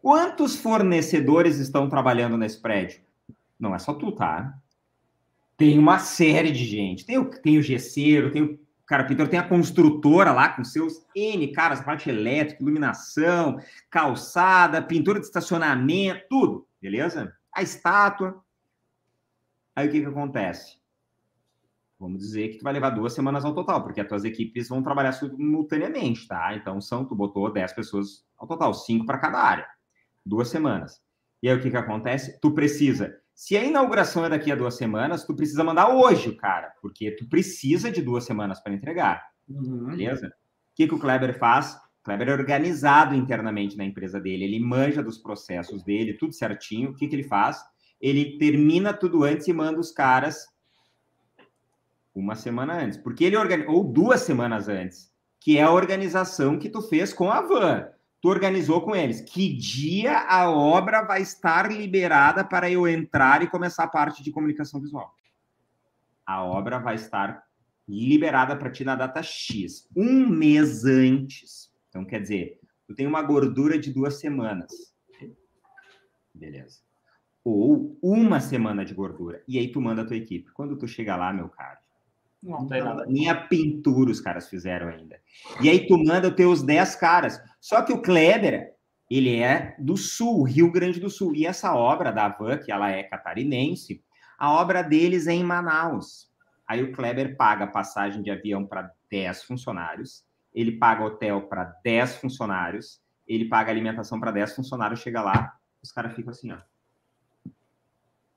quantos 0.00 0.56
fornecedores 0.56 1.58
estão 1.58 1.88
trabalhando 1.88 2.36
nesse 2.36 2.60
prédio? 2.60 3.00
Não 3.60 3.74
é 3.74 3.78
só 3.78 3.92
tu, 3.92 4.10
tá? 4.10 4.58
Tem 5.56 5.78
uma 5.78 5.98
série 5.98 6.50
de 6.50 6.64
gente. 6.64 7.04
Tem 7.04 7.18
o, 7.18 7.30
tem 7.30 7.58
o 7.58 7.62
gesseiro, 7.62 8.32
tem 8.32 8.42
o 8.42 8.58
carpinteiro, 8.86 9.30
tem 9.30 9.38
a 9.38 9.48
construtora 9.48 10.32
lá 10.32 10.48
com 10.48 10.64
seus 10.64 11.06
N 11.14 11.52
caras, 11.52 11.80
parte 11.80 12.08
elétrica, 12.08 12.62
iluminação, 12.62 13.60
calçada, 13.90 14.82
pintura 14.82 15.20
de 15.20 15.26
estacionamento, 15.26 16.24
tudo, 16.28 16.66
beleza? 16.80 17.32
A 17.54 17.62
estátua. 17.62 18.42
Aí 19.76 19.86
o 19.86 19.92
que, 19.92 20.00
que 20.00 20.06
acontece? 20.06 20.80
Vamos 22.00 22.20
dizer 22.20 22.48
que 22.48 22.58
tu 22.58 22.64
vai 22.64 22.72
levar 22.72 22.90
duas 22.90 23.12
semanas 23.12 23.44
ao 23.44 23.54
total, 23.54 23.84
porque 23.84 24.00
as 24.00 24.08
tuas 24.08 24.24
equipes 24.24 24.68
vão 24.68 24.82
trabalhar 24.82 25.12
simultaneamente, 25.12 26.26
tá? 26.26 26.56
Então, 26.56 26.80
são, 26.80 27.04
tu 27.04 27.14
botou 27.14 27.52
10 27.52 27.74
pessoas 27.74 28.24
ao 28.38 28.48
total, 28.48 28.72
cinco 28.72 29.04
para 29.04 29.18
cada 29.18 29.38
área. 29.38 29.66
Duas 30.24 30.48
semanas. 30.48 30.98
E 31.42 31.48
aí, 31.48 31.54
o 31.54 31.60
que 31.60 31.70
que 31.70 31.76
acontece? 31.76 32.40
Tu 32.40 32.50
precisa... 32.52 33.19
Se 33.40 33.56
a 33.56 33.64
inauguração 33.64 34.22
é 34.22 34.28
daqui 34.28 34.52
a 34.52 34.54
duas 34.54 34.76
semanas, 34.76 35.24
tu 35.24 35.34
precisa 35.34 35.64
mandar 35.64 35.88
hoje 35.88 36.28
o 36.28 36.36
cara, 36.36 36.74
porque 36.82 37.12
tu 37.12 37.26
precisa 37.26 37.90
de 37.90 38.02
duas 38.02 38.24
semanas 38.24 38.60
para 38.60 38.74
entregar. 38.74 39.24
Uhum. 39.48 39.86
Beleza? 39.86 40.26
O 40.26 40.30
que, 40.76 40.86
que 40.86 40.94
o 40.94 40.98
Kleber 40.98 41.38
faz? 41.38 41.74
O 41.74 42.04
Kleber 42.04 42.28
é 42.28 42.32
organizado 42.34 43.14
internamente 43.14 43.78
na 43.78 43.84
empresa 43.86 44.20
dele, 44.20 44.44
ele 44.44 44.60
manja 44.60 45.02
dos 45.02 45.16
processos 45.16 45.82
dele, 45.82 46.18
tudo 46.18 46.34
certinho. 46.34 46.90
O 46.90 46.94
que, 46.94 47.08
que 47.08 47.16
ele 47.16 47.22
faz? 47.22 47.64
Ele 47.98 48.36
termina 48.36 48.92
tudo 48.92 49.24
antes 49.24 49.48
e 49.48 49.54
manda 49.54 49.80
os 49.80 49.90
caras 49.90 50.46
uma 52.14 52.34
semana 52.34 52.74
antes, 52.74 52.98
porque 52.98 53.24
ele 53.24 53.38
organiza, 53.38 53.70
ou 53.70 53.90
duas 53.90 54.20
semanas 54.20 54.68
antes, 54.68 55.10
que 55.40 55.56
é 55.56 55.62
a 55.62 55.72
organização 55.72 56.58
que 56.58 56.68
tu 56.68 56.82
fez 56.82 57.10
com 57.10 57.30
a 57.30 57.40
van. 57.40 57.88
Tu 58.20 58.28
organizou 58.28 58.82
com 58.82 58.94
eles. 58.94 59.20
Que 59.20 59.54
dia 59.54 60.18
a 60.18 60.50
obra 60.50 61.02
vai 61.02 61.22
estar 61.22 61.70
liberada 61.70 62.44
para 62.44 62.70
eu 62.70 62.86
entrar 62.86 63.42
e 63.42 63.48
começar 63.48 63.84
a 63.84 63.88
parte 63.88 64.22
de 64.22 64.30
comunicação 64.30 64.80
visual? 64.80 65.14
A 66.26 66.44
obra 66.44 66.78
vai 66.78 66.96
estar 66.96 67.42
liberada 67.88 68.54
para 68.54 68.70
ti 68.70 68.84
na 68.84 68.94
data 68.94 69.22
X, 69.22 69.88
um 69.96 70.28
mês 70.28 70.84
antes. 70.84 71.72
Então, 71.88 72.04
quer 72.04 72.20
dizer, 72.20 72.60
tu 72.86 72.94
tem 72.94 73.06
uma 73.06 73.22
gordura 73.22 73.78
de 73.78 73.92
duas 73.92 74.20
semanas. 74.20 74.70
Beleza. 76.32 76.80
Ou 77.42 77.98
uma 78.02 78.38
semana 78.38 78.84
de 78.84 78.94
gordura. 78.94 79.42
E 79.48 79.58
aí 79.58 79.72
tu 79.72 79.80
manda 79.80 80.02
a 80.02 80.06
tua 80.06 80.16
equipe. 80.16 80.52
Quando 80.52 80.76
tu 80.76 80.86
chega 80.86 81.16
lá, 81.16 81.32
meu 81.32 81.48
caro, 81.48 81.78
não 82.42 82.66
tem 82.66 82.82
nada. 82.82 83.04
Nem 83.06 83.28
a 83.28 83.34
pintura 83.34 84.10
os 84.10 84.20
caras 84.20 84.48
fizeram 84.48 84.88
ainda. 84.88 85.20
E 85.60 85.68
aí 85.68 85.86
tu 85.86 85.98
manda 85.98 86.28
os 86.28 86.34
teus 86.34 86.62
10 86.62 86.96
caras. 86.96 87.40
Só 87.60 87.82
que 87.82 87.92
o 87.92 88.00
Kleber, 88.00 88.74
ele 89.10 89.38
é 89.38 89.76
do 89.78 89.96
Sul, 89.96 90.44
Rio 90.44 90.72
Grande 90.72 90.98
do 90.98 91.10
Sul. 91.10 91.34
E 91.34 91.44
essa 91.44 91.74
obra 91.74 92.10
da 92.10 92.28
Van, 92.28 92.56
que 92.58 92.72
ela 92.72 92.90
é 92.90 93.02
catarinense, 93.02 94.02
a 94.38 94.52
obra 94.52 94.82
deles 94.82 95.26
é 95.26 95.32
em 95.32 95.44
Manaus. 95.44 96.30
Aí 96.66 96.82
o 96.82 96.92
Kleber 96.92 97.36
paga 97.36 97.66
passagem 97.66 98.22
de 98.22 98.30
avião 98.30 98.64
para 98.64 98.90
10 99.10 99.42
funcionários, 99.42 100.24
ele 100.54 100.78
paga 100.78 101.04
hotel 101.04 101.42
para 101.42 101.64
10 101.84 102.16
funcionários, 102.16 103.00
ele 103.26 103.48
paga 103.48 103.70
alimentação 103.70 104.18
para 104.18 104.30
10 104.30 104.54
funcionários, 104.54 105.00
chega 105.00 105.20
lá, 105.20 105.52
os 105.82 105.92
caras 105.92 106.14
ficam 106.14 106.30
assim, 106.30 106.52
ó. 106.52 106.58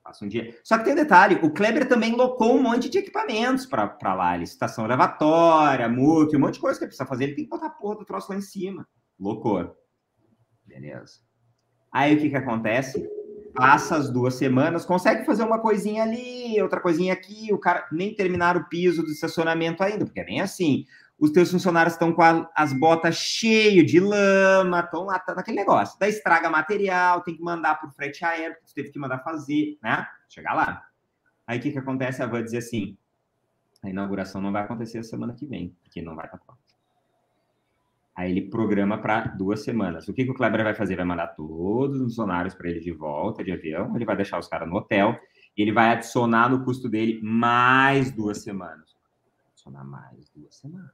Passa 0.04 0.26
um 0.26 0.28
dia. 0.28 0.60
Só 0.64 0.78
que 0.78 0.84
tem 0.84 0.94
um 0.94 0.98
detalhe: 0.98 1.40
o 1.42 1.52
Kleber 1.52 1.88
também 1.88 2.14
locou 2.14 2.56
um 2.56 2.62
monte 2.62 2.90
de 2.90 2.98
equipamentos 2.98 3.66
para 3.66 4.14
lá, 4.14 4.36
licitação 4.36 4.84
elevatória, 4.84 5.88
MOOC, 5.88 6.36
um 6.36 6.40
monte 6.40 6.56
de 6.56 6.60
coisa 6.60 6.78
que 6.78 6.84
ele 6.84 6.90
precisa 6.90 7.08
fazer. 7.08 7.26
Ele 7.26 7.36
tem 7.36 7.46
que 7.46 7.50
botar 7.50 7.68
a 7.68 7.70
porra 7.70 7.96
do 7.98 8.06
troço 8.06 8.32
lá 8.32 8.38
em 8.38 8.42
cima. 8.42 8.86
Locou. 9.20 9.76
Beleza. 10.66 11.20
Aí 11.92 12.16
o 12.16 12.20
que, 12.20 12.30
que 12.30 12.36
acontece? 12.36 13.08
passa 13.54 13.96
as 13.96 14.10
duas 14.10 14.34
semanas, 14.36 14.86
consegue 14.86 15.26
fazer 15.26 15.44
uma 15.44 15.60
coisinha 15.60 16.04
ali, 16.04 16.60
outra 16.62 16.80
coisinha 16.80 17.14
aqui, 17.14 17.54
o 17.54 17.60
cara 17.60 17.88
nem 17.92 18.14
terminar 18.14 18.58
o 18.58 18.68
piso 18.68 19.04
do 19.04 19.12
estacionamento 19.12 19.84
ainda, 19.84 20.06
porque 20.06 20.20
é 20.20 20.26
bem 20.26 20.42
assim. 20.42 20.86
Os 21.20 21.30
teus 21.32 21.52
funcionários 21.52 21.94
estão 21.94 22.12
com 22.12 22.22
a, 22.22 22.50
as 22.56 22.74
botas 22.74 23.16
cheias 23.16 23.86
de 23.86 24.00
lama, 24.00 24.80
estão 24.80 25.06
lá, 25.06 25.20
tá 25.20 25.36
naquele 25.36 25.58
negócio. 25.58 25.98
Daí 26.00 26.10
estraga 26.10 26.50
material, 26.50 27.22
tem 27.22 27.36
que 27.36 27.44
mandar 27.44 27.80
o 27.86 27.92
frete 27.92 28.26
aéreo, 28.26 28.58
que 28.66 28.74
teve 28.74 28.90
que 28.90 29.00
mandar 29.00 29.20
fazer, 29.20 29.78
né? 29.82 30.06
Chegar 30.28 30.54
lá. 30.54 30.84
Aí 31.46 31.60
o 31.60 31.62
que, 31.62 31.72
que 31.72 31.78
acontece? 31.78 32.24
A 32.24 32.26
van 32.26 32.44
dizer 32.44 32.58
assim: 32.58 32.98
a 33.84 33.90
inauguração 33.90 34.42
não 34.42 34.52
vai 34.52 34.64
acontecer 34.64 34.98
a 34.98 35.04
semana 35.04 35.34
que 35.34 35.46
vem, 35.46 35.78
porque 35.84 36.02
não 36.02 36.16
vai 36.16 36.26
estar 36.26 36.40
pronto. 36.40 36.63
Aí 38.16 38.32
ele 38.32 38.50
programa 38.50 38.98
para 38.98 39.22
duas 39.28 39.64
semanas. 39.64 40.08
O 40.08 40.14
que, 40.14 40.24
que 40.24 40.32
o 40.32 40.36
Kleber 40.36 40.64
vai 40.64 40.76
fazer? 40.76 40.96
Vai 40.96 41.06
mandar 41.06 41.28
todos 41.28 41.98
os 41.98 42.04
funcionários 42.04 42.54
para 42.54 42.70
ele 42.70 42.80
de 42.80 42.92
volta 42.92 43.44
de 43.44 43.52
avião, 43.52 43.96
ele 43.96 44.06
vai 44.06 44.16
deixar 44.16 44.40
os 44.40 44.48
caras 44.48 44.70
no 44.70 44.76
hotel 44.76 45.18
e 45.58 45.62
ele 45.62 45.72
vai 45.72 45.90
adicionar 45.90 46.50
no 46.50 46.64
custo 46.64 46.88
dele 46.88 47.20
mais 47.24 48.12
duas 48.12 48.44
semanas. 48.44 48.96
Adicionar 49.52 49.84
mais 49.84 50.30
duas 50.30 50.56
semanas. 50.56 50.94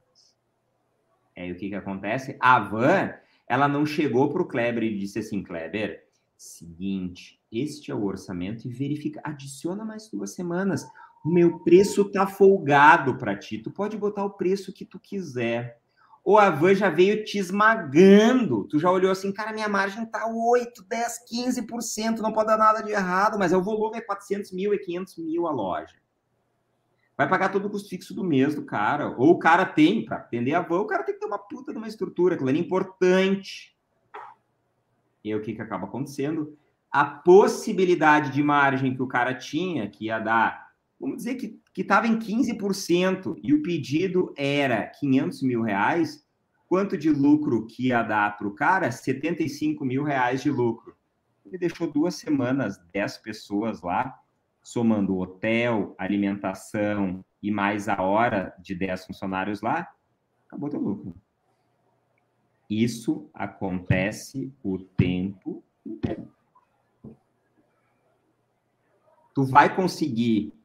Aí 1.36 1.52
o 1.52 1.56
que, 1.56 1.68
que 1.68 1.74
acontece? 1.74 2.36
A 2.40 2.58
van, 2.58 3.12
ela 3.46 3.68
não 3.68 3.84
chegou 3.84 4.30
para 4.30 4.42
o 4.42 4.48
Kleber 4.48 4.82
e 4.82 4.98
disse 4.98 5.18
assim, 5.18 5.42
Kleber, 5.42 6.06
seguinte, 6.36 7.40
este 7.52 7.90
é 7.90 7.94
o 7.94 8.04
orçamento 8.04 8.66
e 8.66 8.70
verifica, 8.70 9.20
adiciona 9.24 9.84
mais 9.84 10.08
duas 10.10 10.34
semanas. 10.34 10.86
O 11.24 11.28
meu 11.28 11.58
preço 11.60 12.10
tá 12.10 12.26
folgado 12.26 13.18
para 13.18 13.36
ti. 13.36 13.58
Tu 13.58 13.70
pode 13.70 13.96
botar 13.96 14.24
o 14.24 14.30
preço 14.30 14.72
que 14.72 14.84
tu 14.84 14.98
quiser 14.98 15.79
o 16.30 16.38
Avan 16.38 16.76
já 16.76 16.88
veio 16.88 17.24
te 17.24 17.38
esmagando. 17.38 18.64
Tu 18.68 18.78
já 18.78 18.88
olhou 18.88 19.10
assim, 19.10 19.32
cara, 19.32 19.52
minha 19.52 19.68
margem 19.68 20.06
tá 20.06 20.28
8, 20.28 20.84
10, 20.84 21.24
15%, 21.28 22.18
não 22.18 22.32
pode 22.32 22.46
dar 22.46 22.56
nada 22.56 22.82
de 22.82 22.92
errado, 22.92 23.36
mas 23.36 23.52
é 23.52 23.56
o 23.56 23.62
volume 23.62 23.98
é 23.98 24.00
400 24.00 24.52
mil, 24.52 24.72
é 24.72 24.78
500 24.78 25.18
mil 25.18 25.48
a 25.48 25.50
loja. 25.50 25.96
Vai 27.16 27.28
pagar 27.28 27.48
todo 27.48 27.66
o 27.66 27.70
custo 27.70 27.88
fixo 27.88 28.14
do 28.14 28.22
mês 28.22 28.54
do 28.54 28.64
cara. 28.64 29.08
Ou 29.18 29.30
o 29.30 29.38
cara 29.40 29.66
tem, 29.66 30.04
para 30.04 30.18
atender 30.18 30.54
a 30.54 30.60
van, 30.60 30.78
o 30.78 30.86
cara 30.86 31.02
tem 31.02 31.14
que 31.14 31.20
ter 31.20 31.26
uma 31.26 31.36
puta 31.36 31.72
de 31.72 31.78
uma 31.78 31.88
estrutura, 31.88 32.36
aquilo 32.36 32.50
é 32.50 32.56
importante. 32.56 33.76
E 35.24 35.32
aí 35.32 35.34
o 35.34 35.42
que, 35.42 35.52
que 35.52 35.60
acaba 35.60 35.86
acontecendo? 35.86 36.56
A 36.92 37.04
possibilidade 37.04 38.30
de 38.30 38.40
margem 38.40 38.94
que 38.94 39.02
o 39.02 39.08
cara 39.08 39.34
tinha, 39.34 39.90
que 39.90 40.04
ia 40.04 40.20
dar, 40.20 40.70
vamos 41.00 41.16
dizer 41.16 41.34
que 41.34 41.60
que 41.80 41.82
estava 41.82 42.06
em 42.06 42.18
15% 42.18 43.40
e 43.42 43.54
o 43.54 43.62
pedido 43.62 44.34
era 44.36 44.86
500 44.86 45.42
mil 45.42 45.62
reais, 45.62 46.22
quanto 46.68 46.94
de 46.94 47.08
lucro 47.08 47.66
que 47.66 47.86
ia 47.86 48.02
dar 48.02 48.36
para 48.36 48.46
o 48.46 48.54
cara? 48.54 48.92
75 48.92 49.82
mil 49.82 50.04
reais 50.04 50.42
de 50.42 50.50
lucro. 50.50 50.94
Ele 51.42 51.56
deixou 51.56 51.90
duas 51.90 52.16
semanas, 52.16 52.78
10 52.92 53.16
pessoas 53.18 53.80
lá, 53.80 54.14
somando 54.62 55.16
hotel, 55.16 55.94
alimentação 55.96 57.24
e 57.42 57.50
mais 57.50 57.88
a 57.88 58.02
hora 58.02 58.54
de 58.58 58.74
10 58.74 59.06
funcionários 59.06 59.62
lá, 59.62 59.90
acabou 60.46 60.68
teu 60.68 60.80
lucro. 60.80 61.14
Isso 62.68 63.30
acontece 63.32 64.52
o 64.62 64.76
tempo 64.78 65.64
inteiro. 65.86 66.30
Tu 69.34 69.44
vai 69.44 69.74
conseguir 69.74 70.59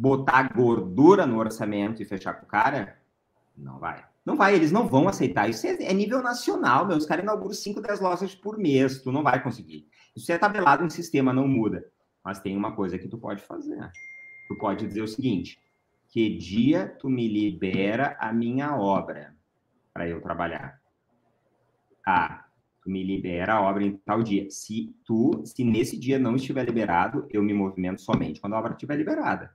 botar 0.00 0.54
gordura 0.54 1.26
no 1.26 1.38
orçamento 1.38 2.00
e 2.00 2.06
fechar 2.06 2.32
com 2.34 2.46
o 2.46 2.48
cara? 2.48 2.98
Não 3.56 3.78
vai. 3.78 4.02
Não 4.24 4.34
vai, 4.34 4.54
eles 4.54 4.72
não 4.72 4.88
vão 4.88 5.06
aceitar. 5.08 5.48
Isso 5.48 5.66
é, 5.66 5.82
é 5.82 5.92
nível 5.92 6.22
nacional, 6.22 6.86
meu. 6.86 6.96
Os 6.96 7.04
caras 7.04 7.22
inauguram 7.22 7.52
5, 7.52 7.80
10 7.80 8.00
lojas 8.00 8.34
por 8.34 8.56
mês. 8.56 9.02
Tu 9.02 9.12
não 9.12 9.22
vai 9.22 9.42
conseguir. 9.42 9.86
Isso 10.16 10.32
é 10.32 10.38
tabelado 10.38 10.84
em 10.84 10.90
sistema, 10.90 11.32
não 11.32 11.46
muda. 11.46 11.84
Mas 12.24 12.40
tem 12.40 12.56
uma 12.56 12.74
coisa 12.74 12.98
que 12.98 13.08
tu 13.08 13.18
pode 13.18 13.42
fazer. 13.42 13.90
Tu 14.48 14.56
pode 14.56 14.86
dizer 14.86 15.02
o 15.02 15.08
seguinte: 15.08 15.58
que 16.08 16.36
dia 16.36 16.88
tu 16.98 17.08
me 17.10 17.28
libera 17.28 18.16
a 18.18 18.32
minha 18.32 18.76
obra 18.76 19.34
para 19.92 20.08
eu 20.08 20.20
trabalhar? 20.20 20.80
Ah, 22.06 22.44
tu 22.82 22.90
me 22.90 23.04
libera 23.04 23.54
a 23.54 23.62
obra 23.62 23.84
em 23.84 23.96
tal 23.96 24.22
dia. 24.22 24.50
Se 24.50 24.94
tu, 25.04 25.42
se 25.44 25.62
nesse 25.62 25.98
dia 25.98 26.18
não 26.18 26.36
estiver 26.36 26.64
liberado, 26.64 27.26
eu 27.30 27.42
me 27.42 27.52
movimento 27.52 28.00
somente 28.00 28.40
quando 28.40 28.54
a 28.54 28.58
obra 28.58 28.72
estiver 28.72 28.96
liberada. 28.96 29.52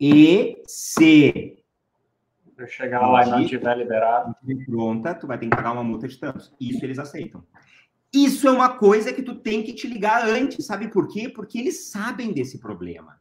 E 0.00 0.62
se 0.66 1.58
eu 2.56 2.66
chegar 2.66 3.06
lá 3.06 3.26
e 3.26 3.30
não 3.30 3.46
tiver 3.46 3.76
liberado, 3.76 4.34
pronta, 4.66 5.14
tu 5.14 5.26
vai 5.26 5.38
ter 5.38 5.48
que 5.48 5.56
pagar 5.56 5.72
uma 5.72 5.84
multa 5.84 6.08
de 6.08 6.18
tantos. 6.18 6.52
Isso 6.60 6.84
eles 6.84 6.98
aceitam. 6.98 7.44
Isso 8.12 8.48
é 8.48 8.50
uma 8.50 8.70
coisa 8.70 9.12
que 9.12 9.22
tu 9.22 9.34
tem 9.34 9.62
que 9.62 9.72
te 9.72 9.86
ligar 9.86 10.26
antes, 10.26 10.66
sabe 10.66 10.88
por 10.88 11.06
quê? 11.06 11.28
Porque 11.28 11.58
eles 11.58 11.90
sabem 11.90 12.32
desse 12.32 12.58
problema. 12.58 13.20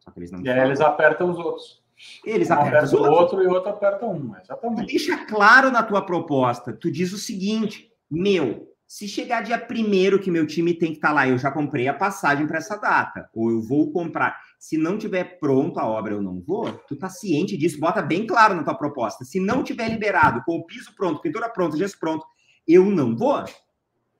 Só 0.00 0.10
que 0.10 0.18
eles 0.18 0.32
não. 0.32 0.40
E 0.42 0.50
aí 0.50 0.60
eles 0.60 0.80
apertam 0.80 1.30
os 1.30 1.38
outros. 1.38 1.82
Eles 2.24 2.50
um 2.50 2.54
apertam 2.54 2.84
os 2.84 2.92
outros. 2.92 3.08
o 3.08 3.12
outro 3.12 3.42
e 3.42 3.46
o 3.46 3.50
outro 3.50 3.70
aperta 3.70 4.06
um, 4.06 4.34
exatamente. 4.36 4.86
deixa 4.86 5.24
claro 5.26 5.70
na 5.70 5.82
tua 5.82 6.02
proposta. 6.02 6.72
Tu 6.72 6.90
diz 6.90 7.12
o 7.12 7.18
seguinte: 7.18 7.92
meu, 8.10 8.74
se 8.86 9.06
chegar 9.06 9.42
dia 9.42 9.58
primeiro 9.58 10.18
que 10.18 10.30
meu 10.30 10.46
time 10.46 10.74
tem 10.74 10.90
que 10.90 10.96
estar 10.96 11.08
tá 11.08 11.14
lá, 11.14 11.28
eu 11.28 11.38
já 11.38 11.50
comprei 11.52 11.86
a 11.86 11.94
passagem 11.94 12.46
para 12.46 12.58
essa 12.58 12.76
data, 12.76 13.30
ou 13.32 13.50
eu 13.50 13.62
vou 13.62 13.92
comprar 13.92 14.36
se 14.62 14.78
não 14.78 14.96
tiver 14.96 15.40
pronto 15.40 15.80
a 15.80 15.88
obra, 15.88 16.14
eu 16.14 16.22
não 16.22 16.40
vou, 16.40 16.72
tu 16.86 16.94
tá 16.94 17.08
ciente 17.08 17.56
disso, 17.56 17.80
bota 17.80 18.00
bem 18.00 18.24
claro 18.24 18.54
na 18.54 18.62
tua 18.62 18.76
proposta. 18.76 19.24
Se 19.24 19.40
não 19.40 19.64
tiver 19.64 19.88
liberado, 19.88 20.40
com 20.44 20.56
o 20.56 20.64
piso 20.64 20.94
pronto, 20.94 21.20
pintura 21.20 21.48
pronta, 21.48 21.76
gesso 21.76 21.98
pronto, 21.98 22.24
eu 22.64 22.84
não 22.84 23.16
vou. 23.16 23.44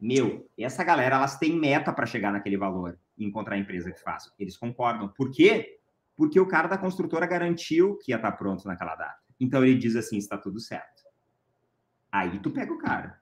Meu, 0.00 0.50
essa 0.58 0.82
galera, 0.82 1.14
elas 1.14 1.38
têm 1.38 1.56
meta 1.56 1.92
para 1.92 2.06
chegar 2.06 2.32
naquele 2.32 2.56
valor 2.56 2.98
e 3.16 3.24
encontrar 3.24 3.54
a 3.54 3.58
empresa 3.60 3.92
que 3.92 4.02
faça. 4.02 4.32
Eles 4.36 4.56
concordam. 4.56 5.06
Por 5.16 5.30
quê? 5.30 5.78
Porque 6.16 6.40
o 6.40 6.48
cara 6.48 6.66
da 6.66 6.76
construtora 6.76 7.24
garantiu 7.24 7.96
que 7.98 8.10
ia 8.10 8.16
estar 8.16 8.32
tá 8.32 8.36
pronto 8.36 8.66
naquela 8.66 8.96
data. 8.96 9.22
Então 9.38 9.64
ele 9.64 9.78
diz 9.78 9.94
assim, 9.94 10.18
está 10.18 10.36
tudo 10.36 10.58
certo. 10.58 11.04
Aí 12.10 12.40
tu 12.40 12.50
pega 12.50 12.72
o 12.72 12.78
cara. 12.78 13.16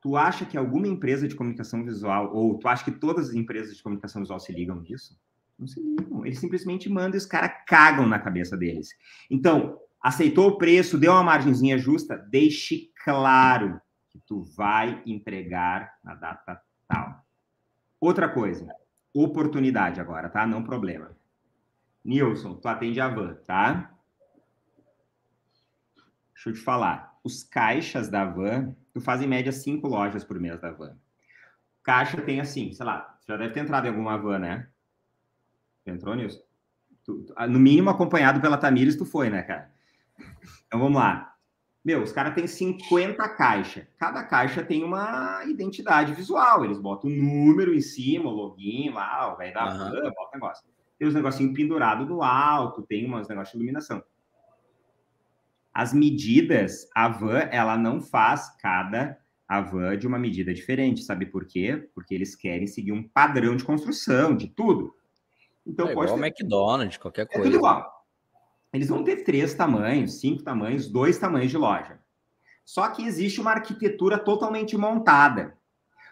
Tu 0.00 0.16
acha 0.16 0.44
que 0.44 0.58
alguma 0.58 0.88
empresa 0.88 1.28
de 1.28 1.36
comunicação 1.36 1.84
visual, 1.84 2.34
ou 2.34 2.58
tu 2.58 2.66
acha 2.66 2.84
que 2.84 2.90
todas 2.90 3.28
as 3.28 3.34
empresas 3.36 3.76
de 3.76 3.82
comunicação 3.82 4.22
visual 4.22 4.40
se 4.40 4.52
ligam 4.52 4.80
nisso? 4.80 5.16
Não 5.62 5.68
se 5.68 5.80
ligam. 5.80 6.26
Eles 6.26 6.40
simplesmente 6.40 6.88
mandam 6.88 7.14
e 7.14 7.18
os 7.18 7.26
caras 7.26 7.52
cagam 7.68 8.04
na 8.04 8.18
cabeça 8.18 8.56
deles. 8.56 8.88
Então, 9.30 9.78
aceitou 10.02 10.48
o 10.48 10.58
preço, 10.58 10.98
deu 10.98 11.12
uma 11.12 11.22
margenzinha 11.22 11.78
justa, 11.78 12.16
deixe 12.16 12.90
claro 13.04 13.80
que 14.10 14.18
tu 14.26 14.42
vai 14.42 15.00
entregar 15.06 15.94
na 16.02 16.16
data 16.16 16.60
tal. 16.88 17.24
Outra 18.00 18.28
coisa, 18.28 18.74
oportunidade 19.14 20.00
agora, 20.00 20.28
tá? 20.28 20.44
Não 20.44 20.64
problema. 20.64 21.16
Nilson, 22.04 22.54
tu 22.54 22.66
atende 22.66 23.00
a 23.00 23.06
van, 23.06 23.34
tá? 23.46 23.94
Deixa 26.34 26.50
eu 26.50 26.54
te 26.54 26.58
falar. 26.58 27.20
Os 27.22 27.44
caixas 27.44 28.08
da 28.08 28.24
van, 28.24 28.74
tu 28.92 29.00
faz 29.00 29.22
em 29.22 29.28
média 29.28 29.52
cinco 29.52 29.86
lojas 29.86 30.24
por 30.24 30.40
mês 30.40 30.60
da 30.60 30.72
van. 30.72 30.96
Caixa 31.84 32.20
tem 32.20 32.40
assim, 32.40 32.72
sei 32.72 32.84
lá, 32.84 33.16
já 33.28 33.36
deve 33.36 33.54
ter 33.54 33.60
entrado 33.60 33.86
em 33.86 33.90
alguma 33.90 34.16
van, 34.16 34.40
né? 34.40 34.71
Entrou 35.86 36.14
nisso? 36.14 36.42
Tu, 37.04 37.24
tu, 37.24 37.34
no 37.48 37.58
mínimo 37.58 37.90
acompanhado 37.90 38.40
pela 38.40 38.56
Tamires, 38.56 38.96
tu 38.96 39.04
foi, 39.04 39.28
né, 39.28 39.42
cara? 39.42 39.70
Então 40.66 40.78
vamos 40.78 40.96
lá. 40.96 41.32
Meu, 41.84 42.02
os 42.02 42.12
caras 42.12 42.34
têm 42.34 42.46
50 42.46 43.28
caixas. 43.30 43.84
Cada 43.98 44.22
caixa 44.22 44.62
tem 44.62 44.84
uma 44.84 45.44
identidade 45.46 46.14
visual. 46.14 46.64
Eles 46.64 46.78
botam 46.78 47.10
o 47.10 47.12
um 47.12 47.16
número 47.16 47.74
em 47.74 47.80
cima, 47.80 48.30
o 48.30 48.32
login 48.32 48.90
lá, 48.90 49.34
o 49.34 49.36
velho 49.36 49.52
da 49.52 49.64
uhum. 49.64 49.78
van, 49.78 50.10
bota 50.10 50.30
negócio. 50.34 50.64
Tem 50.96 51.08
os 51.08 51.14
negocinhos 51.14 51.52
pendurados 51.52 52.08
no 52.08 52.22
alto, 52.22 52.82
tem 52.82 53.12
uns 53.12 53.28
negócios 53.28 53.50
de 53.50 53.58
iluminação. 53.58 54.02
As 55.74 55.92
medidas, 55.92 56.88
a 56.94 57.08
van, 57.08 57.48
ela 57.50 57.76
não 57.76 58.00
faz 58.00 58.54
cada 58.60 59.18
a 59.48 59.60
van 59.60 59.98
de 59.98 60.06
uma 60.06 60.18
medida 60.18 60.54
diferente. 60.54 61.02
Sabe 61.02 61.26
por 61.26 61.46
quê? 61.46 61.88
Porque 61.94 62.14
eles 62.14 62.36
querem 62.36 62.68
seguir 62.68 62.92
um 62.92 63.02
padrão 63.02 63.56
de 63.56 63.64
construção, 63.64 64.36
de 64.36 64.46
tudo. 64.46 64.94
Então, 65.66 65.88
é 65.88 65.92
igual 65.92 66.06
ter... 66.06 66.26
McDonald's, 66.26 66.96
qualquer 66.96 67.26
coisa. 67.26 67.40
É 67.40 67.44
tudo 67.44 67.56
igual. 67.56 68.02
Eles 68.72 68.88
vão 68.88 69.04
ter 69.04 69.22
três 69.22 69.54
tamanhos, 69.54 70.20
cinco 70.20 70.42
tamanhos, 70.42 70.88
dois 70.88 71.18
tamanhos 71.18 71.50
de 71.50 71.58
loja. 71.58 72.00
Só 72.64 72.88
que 72.88 73.04
existe 73.04 73.40
uma 73.40 73.50
arquitetura 73.50 74.18
totalmente 74.18 74.76
montada. 74.76 75.56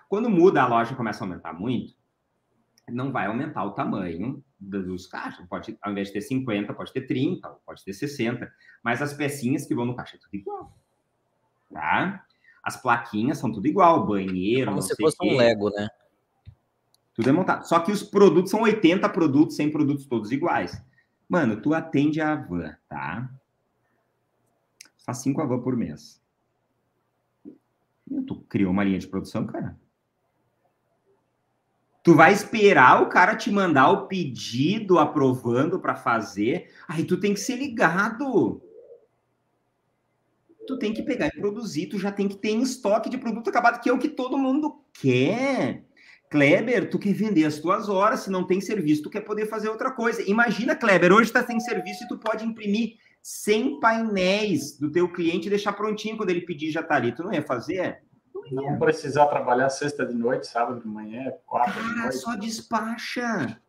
Quando 0.09 0.29
muda, 0.29 0.63
a 0.63 0.67
loja 0.67 0.95
começa 0.95 1.25
a 1.25 1.27
aumentar 1.27 1.53
muito, 1.53 1.95
não 2.89 3.13
vai 3.13 3.27
aumentar 3.27 3.65
o 3.65 3.73
tamanho 3.73 4.43
dos 4.59 5.07
caixas. 5.07 5.47
Pode, 5.47 5.79
ao 5.81 5.93
invés 5.93 6.09
de 6.09 6.15
ter 6.15 6.21
50, 6.21 6.75
pode 6.75 6.93
ter 6.93 7.03
30, 7.03 7.49
pode 7.65 7.85
ter 7.85 7.93
60. 7.93 8.53
Mas 8.83 9.01
as 9.01 9.15
pecinhas 9.15 9.67
que 9.67 9.75
vão 9.75 9.87
no 9.87 9.95
caixa 9.95 10.17
é 10.17 10.19
tudo 10.19 10.35
igual. 10.35 10.77
Tá? 11.73 12.25
As 12.63 12.81
plaquinhas 12.81 13.39
são 13.39 13.51
tudo 13.53 13.67
igual, 13.67 14.07
banheiro, 14.07 14.71
Como 14.71 14.83
se 14.83 14.95
fosse 14.97 15.17
um 15.23 15.37
Lego, 15.37 15.71
né? 15.71 15.89
Tudo 17.21 17.29
é 17.29 17.33
montado. 17.33 17.69
Só 17.69 17.79
que 17.81 17.93
os 17.93 18.03
produtos 18.03 18.51
são 18.51 18.63
80 18.63 19.07
produtos, 19.11 19.57
100 19.57 19.71
produtos 19.71 20.07
todos 20.07 20.33
iguais. 20.33 20.83
Mano, 21.29 21.61
tu 21.61 21.75
atende 21.75 22.19
a 22.19 22.35
van, 22.35 22.75
tá? 22.89 23.31
Faz 25.05 25.19
5 25.19 25.43
a 25.43 25.45
van 25.45 25.61
por 25.61 25.77
mês. 25.77 26.19
Tu 28.27 28.37
criou 28.49 28.73
uma 28.73 28.83
linha 28.83 28.99
de 28.99 29.07
produção, 29.07 29.47
cara? 29.47 29.79
Tu 32.03 32.15
vai 32.15 32.33
esperar 32.33 33.03
o 33.03 33.11
cara 33.11 33.37
te 33.37 33.51
mandar 33.51 33.91
o 33.91 34.07
pedido 34.07 34.99
aprovando 34.99 35.79
para 35.79 35.95
fazer, 35.95 36.73
aí 36.89 37.05
tu 37.05 37.21
tem 37.21 37.35
que 37.35 37.41
ser 37.41 37.57
ligado. 37.57 38.63
Tu 40.67 40.79
tem 40.79 40.95
que 40.95 41.03
pegar 41.03 41.27
e 41.27 41.39
produzir, 41.39 41.89
tu 41.89 41.99
já 41.99 42.11
tem 42.11 42.27
que 42.27 42.37
ter 42.37 42.53
em 42.53 42.63
estoque 42.63 43.11
de 43.11 43.19
produto 43.19 43.51
acabado, 43.51 43.83
que 43.83 43.91
é 43.91 43.93
o 43.93 43.99
que 43.99 44.09
todo 44.09 44.39
mundo 44.39 44.83
quer. 44.95 45.85
Kleber, 46.31 46.89
tu 46.89 46.97
quer 46.97 47.13
vender 47.13 47.45
as 47.45 47.59
tuas 47.59 47.89
horas, 47.89 48.21
se 48.21 48.31
não 48.31 48.47
tem 48.47 48.61
serviço, 48.61 49.03
tu 49.03 49.11
quer 49.11 49.23
poder 49.23 49.47
fazer 49.47 49.69
outra 49.69 49.91
coisa. 49.91 50.23
Imagina, 50.23 50.77
Kleber, 50.77 51.13
hoje 51.13 51.25
está 51.25 51.45
sem 51.45 51.59
serviço 51.59 52.05
e 52.05 52.09
tu 52.09 52.17
pode 52.17 52.47
imprimir 52.47 52.99
100 53.21 53.81
painéis 53.81 54.79
do 54.79 54.93
teu 54.93 55.13
cliente 55.13 55.49
e 55.49 55.51
deixar 55.51 55.73
prontinho 55.73 56.17
quando 56.17 56.31
ele 56.31 56.43
pedir 56.43 56.71
já 56.71 56.85
tá 56.85 56.95
ali. 56.95 57.13
Tu 57.13 57.25
não 57.25 57.33
ia 57.33 57.43
fazer? 57.43 58.03
Não, 58.33 58.63
ia. 58.63 58.71
não 58.71 58.79
precisar 58.79 59.27
trabalhar 59.27 59.69
sexta 59.71 60.07
de 60.07 60.15
noite, 60.15 60.47
sábado 60.47 60.81
de 60.81 60.87
manhã, 60.87 61.33
quarta 61.45 61.73
Cara, 61.73 61.85
de 61.85 61.95
noite. 61.97 62.19
só 62.19 62.37
despacha. 62.37 63.61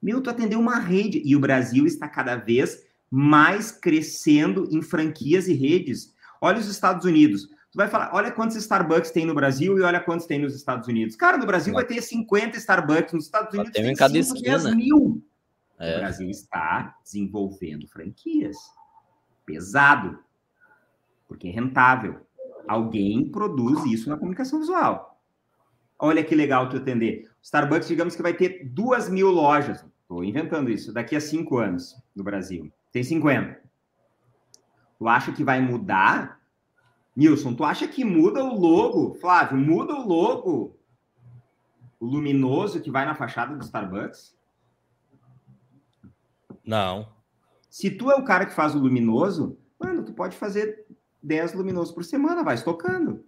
Meu, 0.00 0.22
tu 0.22 0.30
atendeu 0.30 0.58
uma 0.58 0.78
rede. 0.78 1.20
E 1.22 1.36
o 1.36 1.40
Brasil 1.40 1.84
está 1.86 2.08
cada 2.08 2.36
vez 2.36 2.86
mais 3.10 3.70
crescendo 3.70 4.66
em 4.70 4.80
franquias 4.80 5.46
e 5.46 5.52
redes. 5.52 6.14
Olha 6.40 6.58
os 6.58 6.68
Estados 6.68 7.04
Unidos. 7.04 7.48
Vai 7.78 7.86
falar, 7.86 8.10
olha 8.12 8.32
quantos 8.32 8.56
Starbucks 8.56 9.12
tem 9.12 9.24
no 9.24 9.32
Brasil 9.32 9.78
e 9.78 9.82
olha 9.82 10.00
quantos 10.00 10.26
tem 10.26 10.40
nos 10.40 10.52
Estados 10.52 10.88
Unidos. 10.88 11.14
Cara, 11.14 11.38
no 11.38 11.46
Brasil 11.46 11.72
vai 11.72 11.84
ter 11.84 12.02
50 12.02 12.58
Starbucks, 12.58 13.12
nos 13.12 13.26
Estados 13.26 13.54
Unidos 13.54 13.70
tem, 13.70 13.84
tem 13.84 13.94
cada 13.94 14.20
5, 14.20 14.36
esquina. 14.36 14.58
10 14.58 14.74
mil. 14.74 15.22
É. 15.78 15.94
O 15.94 15.98
Brasil 16.00 16.28
está 16.28 16.96
desenvolvendo 17.04 17.86
franquias. 17.86 18.56
Pesado. 19.46 20.18
Porque 21.28 21.46
é 21.46 21.52
rentável. 21.52 22.26
Alguém 22.66 23.30
produz 23.30 23.84
isso 23.84 24.10
na 24.10 24.16
comunicação 24.16 24.58
visual. 24.58 25.16
Olha 26.00 26.24
que 26.24 26.34
legal 26.34 26.68
tu 26.68 26.78
atender. 26.78 27.30
Starbucks, 27.40 27.86
digamos 27.86 28.16
que 28.16 28.22
vai 28.22 28.34
ter 28.34 28.64
duas 28.64 29.08
mil 29.08 29.30
lojas. 29.30 29.86
Estou 30.02 30.24
inventando 30.24 30.68
isso. 30.68 30.92
Daqui 30.92 31.14
a 31.14 31.20
cinco 31.20 31.58
anos 31.58 31.94
no 32.12 32.24
Brasil. 32.24 32.72
Tem 32.90 33.04
50. 33.04 33.56
Tu 34.98 35.06
acha 35.06 35.30
que 35.30 35.44
vai 35.44 35.60
mudar 35.60 36.37
Nilson, 37.18 37.52
tu 37.52 37.64
acha 37.64 37.88
que 37.88 38.04
muda 38.04 38.44
o 38.44 38.56
logo, 38.56 39.14
Flávio, 39.14 39.58
muda 39.58 39.92
o 39.92 40.06
logo, 40.06 40.78
o 41.98 42.06
luminoso 42.06 42.80
que 42.80 42.92
vai 42.92 43.04
na 43.04 43.16
fachada 43.16 43.56
do 43.56 43.64
Starbucks? 43.64 44.36
Não. 46.64 47.08
Se 47.68 47.90
tu 47.90 48.08
é 48.08 48.14
o 48.14 48.24
cara 48.24 48.46
que 48.46 48.54
faz 48.54 48.76
o 48.76 48.78
luminoso, 48.78 49.58
mano, 49.80 50.04
tu 50.04 50.12
pode 50.12 50.36
fazer 50.36 50.86
10 51.20 51.54
luminosos 51.54 51.92
por 51.92 52.04
semana, 52.04 52.44
vai 52.44 52.54
estocando. 52.54 53.24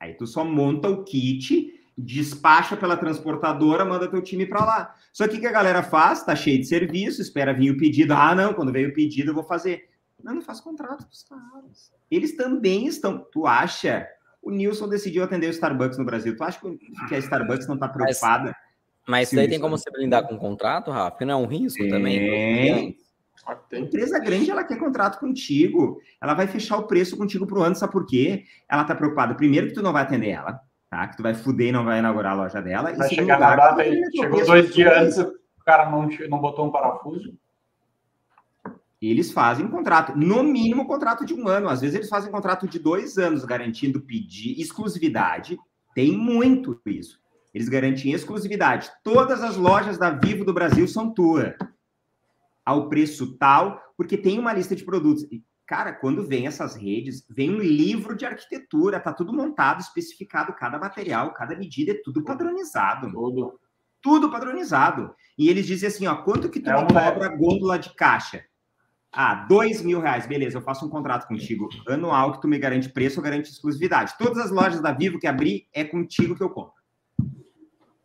Aí 0.00 0.14
tu 0.14 0.26
só 0.26 0.42
monta 0.42 0.88
o 0.88 1.04
kit, 1.04 1.70
despacha 1.98 2.78
pela 2.78 2.96
transportadora, 2.96 3.84
manda 3.84 4.10
teu 4.10 4.22
time 4.22 4.46
para 4.46 4.64
lá. 4.64 4.94
Só 5.12 5.28
que 5.28 5.36
o 5.36 5.40
que 5.40 5.46
a 5.46 5.52
galera 5.52 5.82
faz? 5.82 6.24
Tá 6.24 6.34
cheio 6.34 6.60
de 6.60 6.64
serviço, 6.64 7.20
espera 7.20 7.52
vir 7.52 7.72
o 7.72 7.76
pedido. 7.76 8.14
Ah, 8.14 8.34
não, 8.34 8.54
quando 8.54 8.72
veio 8.72 8.88
o 8.88 8.94
pedido 8.94 9.32
eu 9.32 9.34
vou 9.34 9.44
fazer. 9.44 9.90
Não, 10.22 10.34
não 10.34 10.42
faz 10.42 10.60
contrato 10.60 11.04
com 11.04 11.12
os 11.12 11.22
caras. 11.22 11.92
Eles 12.10 12.36
também 12.36 12.86
estão. 12.86 13.18
Tu 13.30 13.46
acha? 13.46 14.08
O 14.42 14.50
Nilson 14.50 14.88
decidiu 14.88 15.24
atender 15.24 15.46
o 15.46 15.50
Starbucks 15.50 15.98
no 15.98 16.04
Brasil. 16.04 16.36
Tu 16.36 16.44
acha 16.44 16.60
que 17.08 17.14
a 17.14 17.18
Starbucks 17.18 17.66
não 17.66 17.74
está 17.74 17.88
preocupada? 17.88 18.54
Mas, 19.06 19.08
mas 19.08 19.28
isso 19.28 19.36
daí 19.36 19.48
tem 19.48 19.60
como 19.60 19.76
você 19.76 19.90
blindar 19.90 20.26
com 20.26 20.38
contrato, 20.38 20.90
Rafa? 20.90 21.10
Porque 21.12 21.24
não 21.24 21.34
é 21.34 21.42
um 21.42 21.46
risco 21.46 21.82
tem. 21.82 21.90
também? 21.90 22.98
A 23.46 23.78
empresa 23.78 24.18
grande, 24.18 24.50
ela 24.50 24.64
quer 24.64 24.78
contrato 24.78 25.18
contigo. 25.18 26.00
Ela 26.22 26.34
vai 26.34 26.46
fechar 26.46 26.78
o 26.78 26.86
preço 26.86 27.16
contigo 27.16 27.46
pro 27.46 27.62
ano, 27.62 27.74
sabe 27.74 27.92
por 27.92 28.06
quê? 28.06 28.44
Ela 28.70 28.84
tá 28.84 28.94
preocupada, 28.94 29.34
primeiro, 29.34 29.68
que 29.68 29.74
tu 29.74 29.82
não 29.82 29.92
vai 29.92 30.02
atender 30.02 30.30
ela, 30.30 30.60
tá? 30.88 31.08
Que 31.08 31.16
tu 31.16 31.22
vai 31.22 31.34
fuder 31.34 31.68
e 31.68 31.72
não 31.72 31.84
vai 31.84 31.98
inaugurar 31.98 32.32
a 32.32 32.36
loja 32.36 32.62
dela. 32.62 32.94
Vai 32.94 33.06
e 33.06 33.10
chegar 33.10 33.34
lugar, 33.34 33.56
na 33.56 33.56
data, 33.56 33.84
chegou 33.84 34.46
dois 34.46 34.74
dias 34.74 34.96
antes, 34.96 35.18
o 35.18 35.64
cara 35.64 35.90
não, 35.90 36.08
não 36.30 36.38
botou 36.38 36.66
um 36.66 36.72
parafuso. 36.72 37.36
Eles 39.00 39.32
fazem 39.32 39.68
contrato, 39.68 40.16
no 40.16 40.42
mínimo 40.42 40.86
contrato 40.86 41.24
de 41.24 41.34
um 41.34 41.46
ano. 41.46 41.68
Às 41.68 41.80
vezes 41.80 41.96
eles 41.96 42.08
fazem 42.08 42.30
contrato 42.30 42.66
de 42.66 42.78
dois 42.78 43.18
anos, 43.18 43.44
garantindo 43.44 44.00
pedir 44.00 44.60
exclusividade. 44.60 45.58
Tem 45.94 46.12
muito 46.12 46.80
isso. 46.86 47.22
Eles 47.54 47.68
garantem 47.68 48.12
exclusividade. 48.12 48.90
Todas 49.04 49.42
as 49.42 49.56
lojas 49.56 49.96
da 49.96 50.10
Vivo 50.10 50.44
do 50.44 50.52
Brasil 50.52 50.88
são 50.88 51.14
tua. 51.14 51.54
Ao 52.64 52.88
preço 52.88 53.36
tal, 53.36 53.80
porque 53.96 54.18
tem 54.18 54.38
uma 54.38 54.52
lista 54.52 54.74
de 54.74 54.84
produtos. 54.84 55.22
E, 55.30 55.44
cara, 55.64 55.92
quando 55.92 56.26
vem 56.26 56.48
essas 56.48 56.74
redes, 56.74 57.24
vem 57.30 57.50
um 57.50 57.60
livro 57.60 58.16
de 58.16 58.26
arquitetura, 58.26 58.98
tá 58.98 59.12
tudo 59.12 59.32
montado, 59.32 59.80
especificado, 59.80 60.52
cada 60.54 60.78
material, 60.78 61.32
cada 61.32 61.56
medida, 61.56 61.92
é 61.92 62.00
tudo 62.02 62.24
padronizado. 62.24 63.12
Tudo. 63.12 63.60
Tudo 64.02 64.30
padronizado. 64.30 65.14
E 65.38 65.48
eles 65.48 65.66
dizem 65.66 65.88
assim, 65.88 66.06
ó, 66.06 66.16
quanto 66.16 66.48
que 66.48 66.58
tu 66.58 66.70
é 66.70 66.72
me 66.72 66.88
cobra 66.88 67.26
a 67.26 67.36
gôndola 67.36 67.78
de 67.78 67.94
caixa? 67.94 68.44
Ah, 69.16 69.46
dois 69.48 69.80
mil 69.80 70.00
reais, 70.00 70.26
beleza, 70.26 70.58
eu 70.58 70.62
faço 70.62 70.84
um 70.84 70.88
contrato 70.88 71.28
contigo 71.28 71.68
anual 71.86 72.32
que 72.32 72.40
tu 72.40 72.48
me 72.48 72.58
garante 72.58 72.88
preço, 72.88 73.20
eu 73.20 73.22
garante 73.22 73.48
exclusividade. 73.48 74.14
Todas 74.18 74.38
as 74.38 74.50
lojas 74.50 74.80
da 74.80 74.92
Vivo 74.92 75.20
que 75.20 75.26
abrir, 75.26 75.68
é 75.72 75.84
contigo 75.84 76.34
que 76.34 76.42
eu 76.42 76.50
compro. 76.50 76.72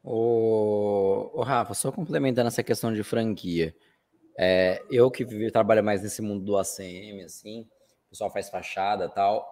Ô, 0.03 1.31
ô 1.33 1.41
Rafa, 1.41 1.73
só 1.73 1.91
complementando 1.91 2.47
essa 2.47 2.61
questão 2.61 2.93
de 2.93 3.03
franquia. 3.03 3.75
É, 4.37 4.81
eu 4.89 5.09
que 5.09 5.25
trabalho 5.51 5.83
mais 5.83 6.03
nesse 6.03 6.21
mundo 6.21 6.45
do 6.45 6.57
ACM, 6.57 7.23
assim, 7.25 7.67
o 8.05 8.09
pessoal 8.11 8.31
faz 8.31 8.49
fachada 8.49 9.09
tal, 9.09 9.45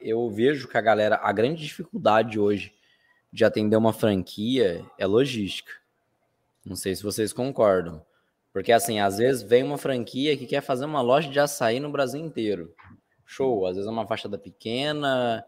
eu 0.00 0.30
vejo 0.30 0.66
que 0.66 0.76
a 0.76 0.80
galera, 0.80 1.20
a 1.22 1.32
grande 1.32 1.62
dificuldade 1.62 2.38
hoje 2.38 2.72
de 3.32 3.44
atender 3.44 3.76
uma 3.76 3.92
franquia 3.92 4.84
é 4.98 5.06
logística. 5.06 5.72
Não 6.64 6.76
sei 6.76 6.94
se 6.94 7.02
vocês 7.02 7.32
concordam. 7.32 8.04
Porque, 8.52 8.70
assim, 8.70 9.00
às 9.00 9.18
vezes 9.18 9.42
vem 9.42 9.62
uma 9.62 9.78
franquia 9.78 10.36
que 10.36 10.46
quer 10.46 10.60
fazer 10.60 10.84
uma 10.84 11.00
loja 11.00 11.28
de 11.28 11.40
açaí 11.40 11.80
no 11.80 11.90
Brasil 11.90 12.20
inteiro. 12.20 12.74
Show. 13.24 13.66
Às 13.66 13.76
vezes 13.76 13.88
é 13.88 13.92
uma 13.92 14.06
fachada 14.06 14.36
pequena 14.36 15.44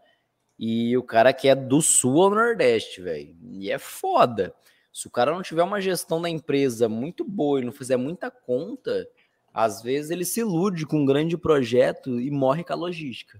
e 0.57 0.97
o 0.97 1.03
cara 1.03 1.31
quer 1.31 1.55
do 1.55 1.81
sul 1.81 2.23
ao 2.23 2.31
nordeste, 2.31 3.01
velho. 3.01 3.35
E 3.43 3.69
é 3.71 3.77
foda. 3.77 4.53
Se 4.91 5.07
o 5.07 5.11
cara 5.11 5.31
não 5.31 5.43
tiver 5.43 5.61
uma 5.61 5.81
gestão 5.81 6.21
da 6.21 6.29
empresa 6.29 6.89
muito 6.89 7.23
boa 7.23 7.61
e 7.61 7.65
não 7.65 7.71
fizer 7.71 7.97
muita 7.97 8.31
conta, 8.31 9.07
às 9.53 9.81
vezes 9.81 10.09
ele 10.09 10.25
se 10.25 10.39
ilude 10.39 10.85
com 10.85 11.01
um 11.01 11.05
grande 11.05 11.37
projeto 11.37 12.19
e 12.19 12.31
morre 12.31 12.63
com 12.63 12.73
a 12.73 12.77
logística. 12.77 13.39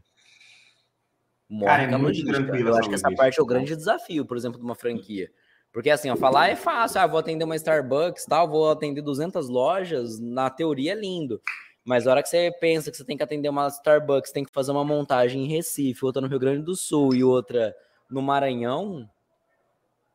Morre 1.50 1.72
cara, 1.72 1.84
é 1.84 1.88
com 1.88 1.96
a 1.96 1.98
logística. 1.98 2.58
Eu 2.58 2.76
acho 2.76 2.90
que 2.90 2.96
essa 2.96 3.12
parte 3.12 3.40
é 3.40 3.44
o 3.44 3.46
grande 3.46 3.76
desafio, 3.76 4.26
por 4.26 4.38
exemplo, 4.38 4.60
de 4.60 4.66
uma 4.66 4.76
franquia. 4.76 5.32
Porque 5.76 5.90
assim, 5.90 6.10
ó, 6.10 6.16
falar 6.16 6.48
é 6.48 6.56
fácil, 6.56 7.02
ah, 7.02 7.06
vou 7.06 7.20
atender 7.20 7.44
uma 7.44 7.58
Starbucks, 7.58 8.24
tal, 8.24 8.48
vou 8.48 8.72
atender 8.72 9.02
200 9.02 9.50
lojas, 9.50 10.22
na 10.22 10.50
teoria 10.50 10.94
é 10.94 10.96
lindo. 10.96 11.42
Mas 11.84 12.08
a 12.08 12.12
hora 12.12 12.24
que 12.24 12.30
você 12.30 12.50
pensa 12.62 12.90
que 12.90 12.96
você 12.96 13.04
tem 13.04 13.18
que 13.18 13.24
atender 13.24 13.50
uma 13.50 13.68
Starbucks, 13.68 14.32
tem 14.32 14.46
que 14.46 14.54
fazer 14.54 14.72
uma 14.72 14.86
montagem 14.86 15.44
em 15.44 15.50
Recife, 15.50 16.06
outra 16.06 16.22
no 16.22 16.30
Rio 16.30 16.40
Grande 16.40 16.64
do 16.64 16.78
Sul 16.78 17.14
e 17.14 17.26
outra 17.26 17.76
no 18.10 18.22
Maranhão, 18.22 19.06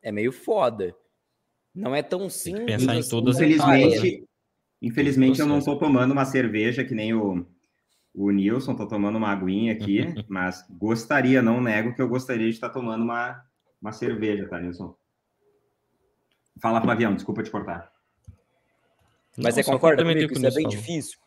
é 0.01 0.11
meio 0.11 0.33
foda. 0.33 0.97
Não 1.75 1.95
é 1.95 2.03
tão 2.03 2.31
simples. 2.31 2.65
Pensar 2.65 2.95
em 2.95 3.01
assim, 3.01 3.11
todas 3.11 3.37
infelizmente, 3.37 4.27
infelizmente 4.81 5.41
eu 5.41 5.47
não 5.47 5.59
estou 5.59 5.79
tomando 5.79 6.13
uma 6.13 6.25
cerveja 6.25 6.83
que 6.85 6.95
nem 6.95 7.13
o, 7.13 7.47
o 8.15 8.31
Nilson, 8.31 8.73
estou 8.73 8.89
tomando 8.89 9.17
uma 9.17 9.29
aguinha 9.29 9.75
aqui, 9.75 10.01
mas 10.27 10.65
gostaria, 10.71 11.43
não 11.43 11.61
nego 11.61 11.95
que 11.95 12.01
eu 12.01 12.09
gostaria 12.09 12.49
de 12.49 12.55
estar 12.55 12.71
tomando 12.71 13.05
uma, 13.05 13.45
uma 13.79 13.93
cerveja, 13.93 14.49
tá, 14.49 14.59
Nilson? 14.59 14.99
Fala, 16.61 16.81
Flavião, 16.81 17.15
desculpa 17.15 17.43
te 17.43 17.51
cortar. 17.51 17.91
Mas 19.37 19.55
você 19.55 19.65
concorda 19.65 20.03
comigo 20.03 20.29
que 20.29 20.35
isso 20.35 20.47
é 20.47 20.51
bem 20.51 20.65
falou. 20.65 20.71
difícil? 20.71 21.19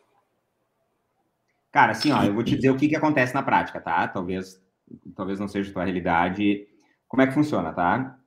Cara, 1.72 1.94
assim, 1.94 2.12
ó, 2.12 2.24
eu 2.24 2.34
vou 2.34 2.44
te 2.44 2.56
dizer 2.56 2.70
o 2.70 2.78
que, 2.78 2.88
que 2.88 2.96
acontece 2.96 3.34
na 3.34 3.42
prática, 3.42 3.82
tá? 3.82 4.08
Talvez, 4.08 4.62
talvez 5.16 5.40
não 5.40 5.48
seja 5.48 5.72
a 5.72 5.74
tua 5.74 5.84
realidade. 5.84 6.68
Como 7.08 7.24
é 7.24 7.28
que 7.28 7.34
funciona, 7.34 7.74
tá? 7.74 8.18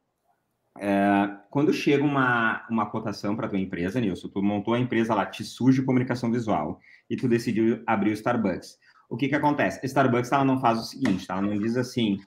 É, 0.78 1.30
quando 1.48 1.72
chega 1.72 2.02
uma, 2.02 2.66
uma 2.68 2.86
cotação 2.90 3.36
para 3.36 3.48
tua 3.48 3.58
empresa, 3.58 4.00
Nilson, 4.00 4.28
tu 4.28 4.42
montou 4.42 4.74
a 4.74 4.80
empresa 4.80 5.14
lá, 5.14 5.24
te 5.24 5.44
surge 5.44 5.82
comunicação 5.82 6.30
visual 6.30 6.80
e 7.08 7.16
tu 7.16 7.28
decidiu 7.28 7.82
abrir 7.86 8.10
o 8.10 8.14
Starbucks. 8.14 8.78
O 9.08 9.16
que 9.16 9.28
que 9.28 9.34
acontece? 9.34 9.78
A 9.82 9.86
Starbucks 9.86 10.32
ela 10.32 10.44
não 10.44 10.60
faz 10.60 10.78
o 10.80 10.84
seguinte, 10.84 11.26
tá? 11.26 11.34
ela 11.34 11.42
não 11.42 11.58
diz 11.58 11.76
assim, 11.76 12.18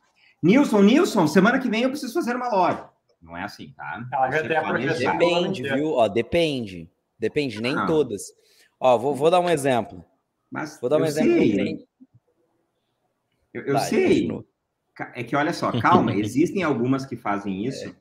Nilson, 0.41 0.81
Nilson, 0.81 1.27
semana 1.27 1.59
que 1.59 1.69
vem 1.69 1.83
eu 1.83 1.89
preciso 1.89 2.13
fazer 2.13 2.35
uma 2.35 2.49
loja. 2.49 2.89
Não 3.21 3.35
é 3.35 3.43
assim, 3.43 3.73
tá? 3.75 4.07
Ela 4.11 4.31
já 4.31 4.47
tem 4.47 4.57
a 4.57 4.63
projeção. 4.63 5.17
Depende, 5.17 5.63
viu? 5.63 5.93
Ó, 5.93 6.07
depende. 6.07 6.89
Depende, 7.17 7.61
nem 7.61 7.75
todas. 7.85 8.33
Ó, 8.79 8.97
vou, 8.97 9.13
vou 9.13 9.29
dar 9.29 9.41
um 9.41 9.49
exemplo. 9.49 10.03
Mas 10.49 10.79
vou 10.79 10.89
dar 10.89 10.97
um 10.97 11.05
exemplo. 11.05 11.33
Sei. 11.33 11.87
Eu, 13.53 13.63
eu 13.63 13.77
sei. 13.79 14.29
É 15.13 15.23
que 15.23 15.35
olha 15.35 15.53
só, 15.53 15.71
calma, 15.81 16.13
existem 16.15 16.63
algumas 16.63 17.05
que 17.05 17.17
fazem 17.17 17.65
é. 17.65 17.69
isso. 17.69 17.89
É. 17.89 17.95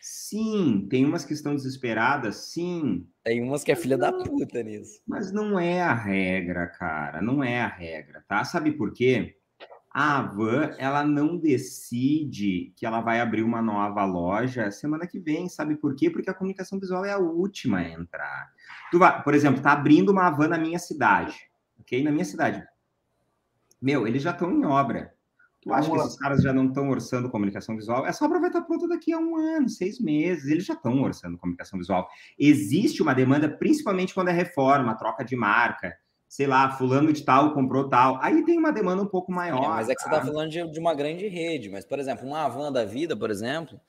Sim, 0.00 0.86
tem 0.88 1.04
umas 1.04 1.26
que 1.26 1.34
estão 1.34 1.54
desesperadas, 1.54 2.36
sim. 2.36 3.06
Tem 3.22 3.42
umas 3.42 3.62
que 3.62 3.70
é 3.70 3.76
filha 3.76 3.98
da 3.98 4.10
puta 4.10 4.62
nisso. 4.62 5.02
Mas 5.06 5.30
não 5.30 5.58
é 5.58 5.82
a 5.82 5.92
regra, 5.92 6.68
cara, 6.68 7.20
não 7.20 7.44
é 7.44 7.60
a 7.60 7.66
regra, 7.66 8.24
tá? 8.26 8.42
Sabe 8.44 8.72
por 8.72 8.94
quê? 8.94 9.36
A 9.92 10.18
Avan, 10.18 10.72
ela 10.78 11.04
não 11.04 11.36
decide 11.36 12.72
que 12.76 12.86
ela 12.86 13.00
vai 13.00 13.20
abrir 13.20 13.42
uma 13.42 13.60
nova 13.60 14.04
loja 14.04 14.70
semana 14.70 15.06
que 15.06 15.18
vem, 15.18 15.48
sabe 15.48 15.74
por 15.74 15.96
quê? 15.96 16.08
Porque 16.08 16.30
a 16.30 16.34
comunicação 16.34 16.78
visual 16.78 17.04
é 17.04 17.10
a 17.10 17.18
última 17.18 17.78
a 17.78 17.88
entrar. 17.88 18.52
Tu 18.92 18.98
vai, 18.98 19.20
por 19.22 19.34
exemplo, 19.34 19.60
tá 19.60 19.72
abrindo 19.72 20.10
uma 20.10 20.28
Avan 20.28 20.48
na 20.48 20.58
minha 20.58 20.78
cidade, 20.78 21.36
ok? 21.80 22.04
Na 22.04 22.12
minha 22.12 22.24
cidade. 22.24 22.64
Meu, 23.82 24.06
eles 24.06 24.22
já 24.22 24.30
estão 24.30 24.52
em 24.52 24.64
obra. 24.64 25.12
Tu 25.62 25.72
acha 25.72 25.90
que 25.90 25.96
esses 25.96 26.18
caras 26.18 26.42
já 26.42 26.52
não 26.52 26.68
estão 26.68 26.88
orçando 26.88 27.28
comunicação 27.28 27.76
visual? 27.76 28.06
Essa 28.06 28.24
obra 28.24 28.40
vai 28.40 28.48
estar 28.48 28.62
pronta 28.62 28.88
daqui 28.88 29.12
a 29.12 29.18
um 29.18 29.36
ano, 29.36 29.68
seis 29.68 30.00
meses. 30.00 30.46
Eles 30.46 30.64
já 30.64 30.72
estão 30.72 31.02
orçando 31.02 31.36
comunicação 31.36 31.78
visual. 31.78 32.08
Existe 32.38 33.02
uma 33.02 33.14
demanda, 33.14 33.48
principalmente 33.48 34.14
quando 34.14 34.28
é 34.28 34.32
reforma, 34.32 34.96
troca 34.96 35.22
de 35.22 35.36
marca. 35.36 35.94
Sei 36.30 36.46
lá, 36.46 36.70
fulano 36.70 37.12
de 37.12 37.24
tal 37.24 37.52
comprou 37.52 37.88
tal. 37.88 38.16
Aí 38.22 38.44
tem 38.44 38.56
uma 38.56 38.70
demanda 38.70 39.02
um 39.02 39.06
pouco 39.06 39.32
maior. 39.32 39.64
É, 39.64 39.66
mas 39.66 39.88
é 39.88 39.96
que 39.96 40.04
tá? 40.04 40.10
você 40.10 40.14
está 40.14 40.32
falando 40.32 40.48
de, 40.48 40.64
de, 40.70 40.78
uma 40.78 40.94
grande 40.94 41.26
rede. 41.26 41.68
Mas, 41.68 41.84
por 41.84 41.98
exemplo, 41.98 42.24
uma 42.24 42.44
Avan 42.44 42.70
da 42.70 42.84
vida, 42.84 43.16
por 43.16 43.32
exemplo, 43.32 43.80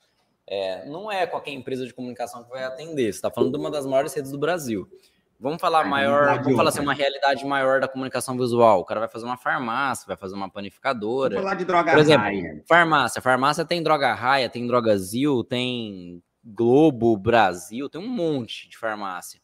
é, 0.44 0.84
não 0.86 1.10
é 1.10 1.24
qualquer 1.24 1.52
empresa 1.52 1.86
de 1.86 1.94
comunicação 1.94 2.42
que 2.42 2.50
vai 2.50 2.64
atender. 2.64 3.04
Você 3.04 3.10
está 3.10 3.30
falando 3.30 3.52
de 3.52 3.58
uma 3.58 3.70
das 3.70 3.86
maiores 3.86 4.12
redes 4.12 4.32
do 4.32 4.38
Brasil. 4.38 4.90
Vamos 5.38 5.60
falar 5.60 5.84
maior, 5.84 6.42
vamos 6.42 6.56
falar 6.56 6.70
assim, 6.70 6.80
uma 6.80 6.94
realidade 6.94 7.46
maior 7.46 7.80
da 7.80 7.86
comunicação 7.86 8.36
visual. 8.36 8.80
O 8.80 8.84
cara 8.84 8.98
vai 8.98 9.08
fazer 9.08 9.24
uma 9.24 9.36
farmácia, 9.36 10.04
vai 10.08 10.16
fazer 10.16 10.34
uma 10.34 10.50
panificadora. 10.50 11.36
Vamos 11.36 11.44
falar 11.44 11.56
de 11.56 11.64
droga 11.64 11.92
Por 11.92 12.00
exemplo, 12.00 12.24
raia. 12.24 12.64
farmácia. 12.68 13.22
Farmácia 13.22 13.64
tem 13.64 13.80
droga 13.80 14.12
raia, 14.14 14.48
tem 14.48 14.66
drogazil, 14.66 15.44
tem 15.44 16.20
Globo, 16.44 17.16
Brasil, 17.16 17.88
tem 17.88 18.00
um 18.00 18.08
monte 18.08 18.68
de 18.68 18.76
farmácia. 18.76 19.40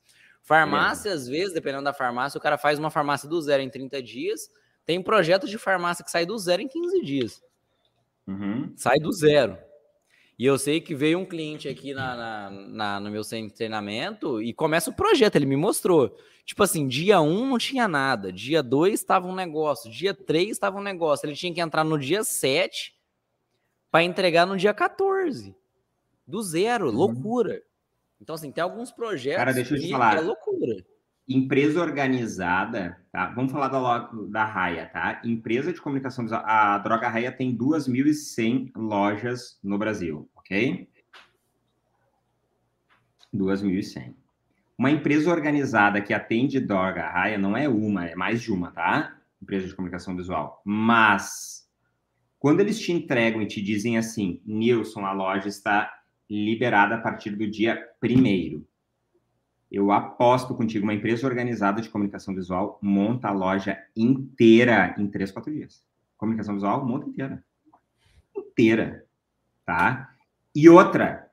Farmácia, 0.48 1.10
é. 1.10 1.12
às 1.12 1.28
vezes, 1.28 1.52
dependendo 1.52 1.84
da 1.84 1.92
farmácia, 1.92 2.38
o 2.38 2.40
cara 2.40 2.56
faz 2.56 2.78
uma 2.78 2.88
farmácia 2.88 3.28
do 3.28 3.38
zero 3.38 3.62
em 3.62 3.68
30 3.68 4.02
dias. 4.02 4.50
Tem 4.86 5.02
projetos 5.02 5.50
de 5.50 5.58
farmácia 5.58 6.02
que 6.02 6.10
sai 6.10 6.24
do 6.24 6.38
zero 6.38 6.62
em 6.62 6.66
15 6.66 7.02
dias. 7.02 7.42
Uhum. 8.26 8.72
Sai 8.74 8.98
do 8.98 9.12
zero. 9.12 9.58
E 10.38 10.46
eu 10.46 10.56
sei 10.56 10.80
que 10.80 10.94
veio 10.94 11.18
um 11.18 11.26
cliente 11.26 11.68
aqui 11.68 11.92
na, 11.92 12.16
na, 12.16 12.50
na, 12.50 13.00
no 13.00 13.10
meu 13.10 13.22
centro 13.22 13.48
de 13.48 13.56
treinamento 13.56 14.40
e 14.40 14.54
começa 14.54 14.88
o 14.88 14.94
projeto, 14.94 15.36
ele 15.36 15.44
me 15.44 15.54
mostrou. 15.54 16.16
Tipo 16.46 16.62
assim, 16.62 16.88
dia 16.88 17.20
1 17.20 17.30
um 17.30 17.46
não 17.46 17.58
tinha 17.58 17.86
nada, 17.86 18.32
dia 18.32 18.62
2 18.62 18.94
estava 18.94 19.26
um 19.26 19.34
negócio, 19.34 19.90
dia 19.90 20.14
3 20.14 20.48
estava 20.48 20.78
um 20.78 20.82
negócio. 20.82 21.26
Ele 21.26 21.36
tinha 21.36 21.52
que 21.52 21.60
entrar 21.60 21.84
no 21.84 21.98
dia 21.98 22.24
7 22.24 22.94
para 23.90 24.02
entregar 24.02 24.46
no 24.46 24.56
dia 24.56 24.72
14. 24.72 25.54
Do 26.26 26.40
zero, 26.40 26.86
uhum. 26.86 26.96
loucura. 26.96 27.62
Então, 28.20 28.34
assim, 28.34 28.50
tem 28.50 28.62
alguns 28.62 28.90
projetos 28.90 29.38
Cara, 29.38 29.52
deixa 29.52 29.74
eu 29.74 29.80
te 29.80 29.90
falar. 29.90 30.16
é 30.16 30.20
loucura. 30.20 30.84
Empresa 31.28 31.80
organizada, 31.80 32.98
tá? 33.12 33.26
Vamos 33.30 33.52
falar 33.52 33.68
da, 33.68 34.10
da 34.28 34.44
Raia, 34.44 34.86
tá? 34.86 35.20
Empresa 35.22 35.72
de 35.72 35.80
comunicação 35.80 36.24
visual. 36.24 36.42
A 36.46 36.78
Droga 36.78 37.08
Raia 37.08 37.30
tem 37.30 37.56
2.100 37.56 38.72
lojas 38.74 39.58
no 39.62 39.76
Brasil, 39.76 40.28
ok? 40.34 40.88
2.100. 43.34 44.14
Uma 44.76 44.90
empresa 44.90 45.30
organizada 45.30 46.00
que 46.00 46.14
atende 46.14 46.60
Droga 46.60 47.08
Raia 47.08 47.36
não 47.36 47.56
é 47.56 47.68
uma, 47.68 48.06
é 48.06 48.14
mais 48.14 48.40
de 48.40 48.52
uma, 48.52 48.70
tá? 48.70 49.16
Empresa 49.42 49.66
de 49.66 49.74
comunicação 49.74 50.16
visual. 50.16 50.62
Mas, 50.64 51.68
quando 52.38 52.60
eles 52.60 52.80
te 52.80 52.90
entregam 52.90 53.42
e 53.42 53.46
te 53.46 53.60
dizem 53.60 53.98
assim, 53.98 54.40
Nilson, 54.46 55.04
a 55.04 55.12
loja 55.12 55.48
está 55.48 55.92
liberada 56.28 56.96
a 56.96 57.00
partir 57.00 57.30
do 57.30 57.48
dia 57.50 57.88
primeiro 58.00 58.66
eu 59.70 59.92
aposto 59.92 60.54
contigo, 60.54 60.84
uma 60.84 60.94
empresa 60.94 61.26
organizada 61.26 61.82
de 61.82 61.90
comunicação 61.90 62.34
visual 62.34 62.78
monta 62.80 63.28
a 63.28 63.32
loja 63.32 63.78
inteira 63.94 64.94
em 64.98 65.06
três, 65.06 65.30
quatro 65.30 65.52
dias. 65.52 65.84
Comunicação 66.16 66.54
visual, 66.54 66.86
monta 66.86 67.06
inteira. 67.06 67.44
Inteira. 68.34 69.04
Tá? 69.66 70.14
E 70.54 70.68
outra. 70.68 71.30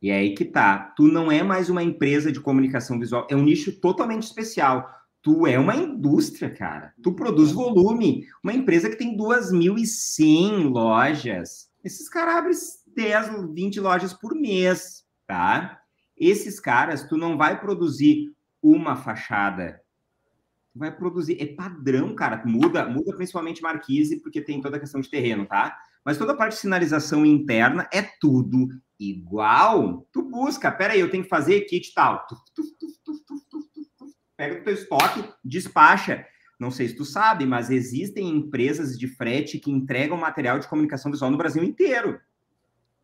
E 0.00 0.10
é 0.10 0.16
aí 0.16 0.34
que 0.34 0.46
tá. 0.46 0.78
Tu 0.96 1.02
não 1.02 1.30
é 1.30 1.42
mais 1.42 1.68
uma 1.68 1.82
empresa 1.82 2.32
de 2.32 2.40
comunicação 2.40 2.98
visual, 2.98 3.26
é 3.30 3.36
um 3.36 3.42
nicho 3.42 3.78
totalmente 3.78 4.22
especial. 4.22 4.88
Tu 5.20 5.46
é 5.46 5.58
uma 5.58 5.76
indústria, 5.76 6.48
cara. 6.48 6.94
Tu 7.02 7.12
produz 7.12 7.52
volume. 7.52 8.26
Uma 8.42 8.54
empresa 8.54 8.88
que 8.88 8.96
tem 8.96 9.14
2.100 9.14 10.70
lojas. 10.70 11.70
Esses 11.84 12.08
caras 12.08 12.36
abrem 12.36 12.54
10, 12.94 13.52
20 13.52 13.80
lojas 13.80 14.12
por 14.12 14.34
mês, 14.34 15.04
tá? 15.26 15.80
Esses 16.16 16.60
caras, 16.60 17.04
tu 17.04 17.16
não 17.16 17.36
vai 17.36 17.60
produzir 17.60 18.34
uma 18.62 18.96
fachada. 18.96 19.80
Tu 20.72 20.78
vai 20.78 20.94
produzir. 20.94 21.40
É 21.40 21.46
padrão, 21.46 22.14
cara. 22.14 22.42
Muda, 22.44 22.86
muda 22.86 23.16
principalmente 23.16 23.62
marquise, 23.62 24.20
porque 24.20 24.40
tem 24.40 24.60
toda 24.60 24.76
a 24.76 24.80
questão 24.80 25.00
de 25.00 25.10
terreno, 25.10 25.46
tá? 25.46 25.76
Mas 26.04 26.18
toda 26.18 26.32
a 26.32 26.36
parte 26.36 26.52
de 26.52 26.60
sinalização 26.60 27.24
interna 27.26 27.88
é 27.92 28.02
tudo 28.20 28.68
igual. 28.98 30.06
Tu 30.12 30.22
busca, 30.22 30.70
peraí, 30.70 31.00
eu 31.00 31.10
tenho 31.10 31.24
que 31.24 31.28
fazer 31.28 31.62
kit 31.62 31.92
tal. 31.94 32.26
Tu, 32.26 32.36
tu, 32.54 32.62
tu, 32.78 32.90
Pega 34.40 34.58
o 34.58 34.64
teu 34.64 34.72
estoque, 34.72 35.22
despacha. 35.44 36.26
Não 36.58 36.70
sei 36.70 36.88
se 36.88 36.96
tu 36.96 37.04
sabe, 37.04 37.44
mas 37.44 37.68
existem 37.68 38.26
empresas 38.28 38.98
de 38.98 39.06
frete 39.06 39.58
que 39.58 39.70
entregam 39.70 40.16
material 40.16 40.58
de 40.58 40.66
comunicação 40.66 41.10
visual 41.10 41.30
no 41.30 41.36
Brasil 41.36 41.62
inteiro. 41.62 42.18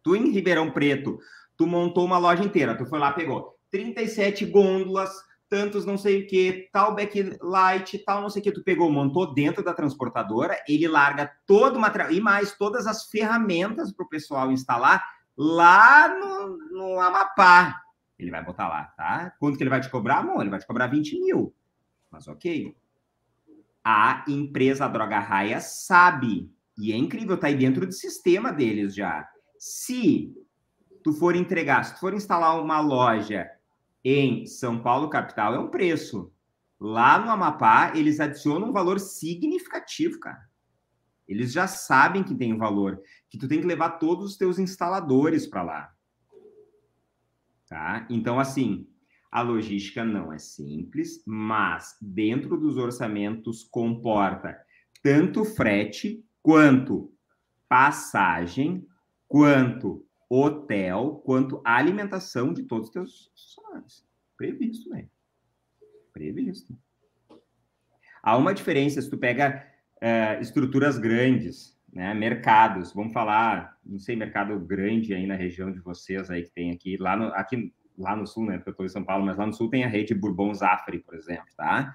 Tu 0.06 0.14
em 0.14 0.30
Ribeirão 0.30 0.70
Preto, 0.70 1.18
tu 1.56 1.66
montou 1.66 2.04
uma 2.04 2.16
loja 2.16 2.44
inteira, 2.44 2.78
tu 2.78 2.86
foi 2.86 2.96
lá, 2.96 3.10
pegou 3.10 3.58
37 3.72 4.46
gôndolas, 4.46 5.10
tantos 5.48 5.84
não 5.84 5.98
sei 5.98 6.22
o 6.22 6.26
que, 6.28 6.68
tal 6.72 6.94
backlight, 6.94 7.98
tal 8.04 8.22
não 8.22 8.30
sei 8.30 8.38
o 8.38 8.44
que, 8.44 8.52
tu 8.52 8.62
pegou, 8.62 8.88
montou 8.88 9.34
dentro 9.34 9.64
da 9.64 9.74
transportadora, 9.74 10.62
ele 10.68 10.86
larga 10.86 11.28
todo 11.44 11.74
o 11.74 11.80
material 11.80 12.12
e 12.12 12.20
mais 12.20 12.56
todas 12.56 12.86
as 12.86 13.10
ferramentas 13.10 13.92
para 13.92 14.06
o 14.06 14.08
pessoal 14.08 14.52
instalar 14.52 15.04
lá 15.36 16.06
no, 16.06 16.56
no 16.70 17.00
Amapá. 17.00 17.82
Ele 18.16 18.30
vai 18.30 18.44
botar 18.44 18.68
lá, 18.68 18.84
tá? 18.96 19.34
Quanto 19.40 19.58
que 19.58 19.64
ele 19.64 19.70
vai 19.70 19.80
te 19.80 19.90
cobrar? 19.90 20.22
Bom, 20.22 20.40
ele 20.40 20.50
vai 20.50 20.60
te 20.60 20.66
cobrar 20.68 20.86
20 20.86 21.18
mil. 21.18 21.52
Mas 22.12 22.28
ok. 22.28 22.76
A 23.84 24.24
empresa 24.28 24.86
Droga 24.86 25.18
Raia 25.18 25.58
sabe, 25.58 26.48
e 26.78 26.92
é 26.92 26.96
incrível, 26.96 27.36
tá 27.36 27.48
aí 27.48 27.56
dentro 27.56 27.84
do 27.84 27.92
sistema 27.92 28.52
deles 28.52 28.94
já. 28.94 29.28
Se 29.58 30.34
tu 31.02 31.12
for 31.12 31.36
entregar, 31.36 31.84
se 31.84 31.94
tu 31.94 32.00
for 32.00 32.14
instalar 32.14 32.60
uma 32.60 32.80
loja 32.80 33.48
em 34.04 34.46
São 34.46 34.80
Paulo, 34.82 35.08
capital, 35.08 35.54
é 35.54 35.58
um 35.58 35.68
preço. 35.68 36.32
Lá 36.78 37.18
no 37.18 37.30
Amapá, 37.30 37.92
eles 37.94 38.20
adicionam 38.20 38.68
um 38.68 38.72
valor 38.72 39.00
significativo, 39.00 40.20
cara. 40.20 40.46
Eles 41.26 41.52
já 41.52 41.66
sabem 41.66 42.22
que 42.22 42.34
tem 42.34 42.52
um 42.52 42.58
valor, 42.58 43.00
que 43.28 43.38
tu 43.38 43.48
tem 43.48 43.60
que 43.60 43.66
levar 43.66 43.98
todos 43.98 44.24
os 44.24 44.36
teus 44.36 44.58
instaladores 44.58 45.46
para 45.46 45.62
lá. 45.62 45.92
Tá? 47.68 48.06
Então, 48.08 48.38
assim, 48.38 48.86
a 49.30 49.42
logística 49.42 50.04
não 50.04 50.32
é 50.32 50.38
simples, 50.38 51.22
mas 51.26 51.96
dentro 52.00 52.56
dos 52.56 52.76
orçamentos 52.76 53.64
comporta 53.64 54.56
tanto 55.02 55.44
frete 55.44 56.24
quanto 56.42 57.12
passagem, 57.68 58.86
quanto 59.28 60.06
hotel 60.28 61.22
quanto 61.24 61.62
alimentação 61.64 62.52
de 62.52 62.64
todos 62.64 62.88
os 62.88 62.92
teus 62.92 63.32
funcionários. 63.32 64.04
Previsto, 64.36 64.90
né? 64.90 65.06
Previsto. 66.12 66.76
Há 68.22 68.36
uma 68.36 68.52
diferença 68.52 69.00
se 69.00 69.08
tu 69.08 69.16
pega 69.16 69.64
uh, 69.96 70.40
estruturas 70.40 70.98
grandes, 70.98 71.78
né? 71.92 72.12
Mercados, 72.12 72.92
vamos 72.92 73.12
falar, 73.12 73.78
não 73.84 73.98
sei, 73.98 74.16
mercado 74.16 74.58
grande 74.58 75.14
aí 75.14 75.26
na 75.26 75.36
região 75.36 75.70
de 75.70 75.80
vocês 75.80 76.28
aí 76.28 76.42
que 76.42 76.50
tem 76.50 76.72
aqui, 76.72 76.96
lá 76.96 77.16
no, 77.16 77.26
aqui, 77.28 77.72
lá 77.96 78.16
no 78.16 78.26
sul, 78.26 78.46
né? 78.46 78.56
Porque 78.56 78.70
eu 78.70 78.72
estou 78.72 78.86
em 78.86 78.90
São 78.90 79.04
Paulo, 79.04 79.24
mas 79.24 79.36
lá 79.36 79.46
no 79.46 79.52
sul 79.52 79.70
tem 79.70 79.84
a 79.84 79.88
rede 79.88 80.14
Bourbon 80.14 80.52
Zafre, 80.52 80.98
por 80.98 81.14
exemplo, 81.14 81.46
tá? 81.56 81.94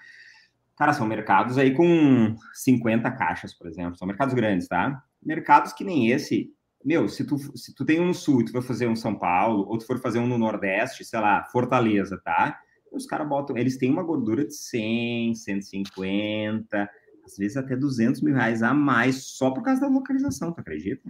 Cara, 0.78 0.94
são 0.94 1.06
mercados 1.06 1.58
aí 1.58 1.76
com 1.76 2.36
50 2.54 3.12
caixas, 3.12 3.54
por 3.54 3.68
exemplo, 3.68 3.98
são 3.98 4.08
mercados 4.08 4.34
grandes, 4.34 4.68
tá? 4.68 5.04
Mercados 5.22 5.74
que 5.74 5.84
nem 5.84 6.10
esse, 6.10 6.52
meu, 6.84 7.08
se 7.08 7.26
tu, 7.26 7.38
se 7.58 7.74
tu 7.74 7.86
tem 7.86 8.00
um 8.00 8.08
no 8.08 8.14
sul 8.14 8.42
e 8.42 8.46
tu 8.46 8.54
vai 8.54 8.62
fazer 8.62 8.88
um 8.88 8.96
São 8.96 9.16
Paulo, 9.16 9.68
ou 9.68 9.78
tu 9.78 9.86
for 9.86 10.00
fazer 10.00 10.20
um 10.20 10.28
no 10.28 10.38
Nordeste, 10.38 11.06
sei 11.06 11.20
lá, 11.20 11.44
Fortaleza, 11.46 12.20
tá? 12.24 12.60
Os 12.92 13.06
caras 13.06 13.28
botam, 13.28 13.58
eles 13.58 13.78
têm 13.78 13.92
uma 13.92 14.04
gordura 14.04 14.46
de 14.46 14.54
100, 14.54 15.36
150, 15.36 16.90
às 17.26 17.38
vezes 17.38 17.56
até 17.56 17.76
200 17.76 18.22
mil 18.22 18.34
reais 18.34 18.62
a 18.62 18.74
mais, 18.74 19.24
só 19.24 19.52
por 19.52 19.64
causa 19.64 19.82
da 19.82 19.88
localização, 19.88 20.52
tu 20.52 20.60
acredita? 20.60 21.10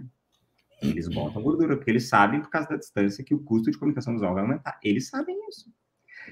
Eles 0.82 1.08
botam 1.08 1.42
gordura, 1.42 1.76
porque 1.76 1.90
eles 1.90 2.08
sabem, 2.08 2.40
por 2.40 2.50
causa 2.50 2.68
da 2.68 2.76
distância, 2.76 3.24
que 3.24 3.34
o 3.34 3.42
custo 3.42 3.70
de 3.70 3.78
comunicação 3.78 4.12
visual 4.12 4.34
vai 4.34 4.42
aumentar. 4.42 4.78
Eles 4.82 5.08
sabem 5.08 5.36
isso. 5.48 5.70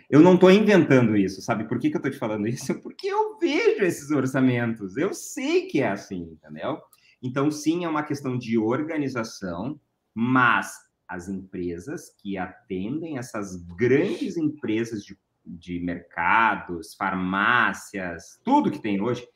Eu 0.08 0.20
não 0.20 0.34
estou 0.34 0.50
inventando 0.50 1.16
isso, 1.16 1.40
sabe? 1.40 1.64
Por 1.64 1.78
que, 1.78 1.88
que 1.88 1.96
eu 1.96 1.98
estou 1.98 2.10
te 2.10 2.18
falando 2.18 2.46
isso? 2.46 2.74
Porque 2.82 3.06
eu 3.08 3.38
vejo 3.38 3.82
esses 3.82 4.10
orçamentos. 4.10 4.96
Eu 4.96 5.14
sei 5.14 5.66
que 5.66 5.80
é 5.80 5.88
assim, 5.88 6.22
entendeu? 6.32 6.80
Então, 7.22 7.50
sim, 7.50 7.84
é 7.84 7.88
uma 7.88 8.02
questão 8.02 8.38
de 8.38 8.58
organização, 8.58 9.78
mas 10.14 10.74
as 11.06 11.28
empresas 11.28 12.14
que 12.18 12.38
atendem 12.38 13.18
essas 13.18 13.56
grandes 13.56 14.36
empresas 14.36 15.04
de, 15.04 15.18
de 15.44 15.80
mercados, 15.80 16.94
farmácias, 16.94 18.40
tudo 18.44 18.70
que 18.70 18.80
tem 18.80 19.00
hoje, 19.00 19.26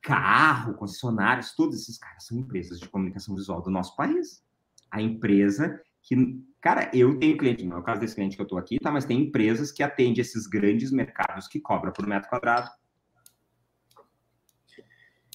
Carro, 0.00 0.74
concessionários, 0.74 1.54
todos 1.54 1.80
esses 1.80 1.98
caras 1.98 2.26
são 2.26 2.38
empresas 2.38 2.78
de 2.78 2.88
comunicação 2.88 3.34
visual 3.34 3.62
do 3.62 3.70
nosso 3.70 3.96
país. 3.96 4.44
A 4.90 5.00
empresa 5.00 5.80
que, 6.02 6.44
cara, 6.60 6.90
eu 6.92 7.18
tenho 7.18 7.38
cliente, 7.38 7.64
não 7.64 7.76
é 7.76 7.80
o 7.80 7.84
caso 7.84 8.00
desse 8.00 8.14
cliente 8.14 8.36
que 8.36 8.42
eu 8.42 8.44
estou 8.44 8.58
aqui, 8.58 8.78
tá? 8.78 8.90
Mas 8.90 9.04
tem 9.04 9.20
empresas 9.20 9.70
que 9.70 9.82
atendem 9.82 10.20
esses 10.20 10.46
grandes 10.46 10.90
mercados 10.90 11.46
que 11.46 11.60
cobram 11.60 11.92
por 11.92 12.06
metro 12.06 12.28
quadrado. 12.28 12.70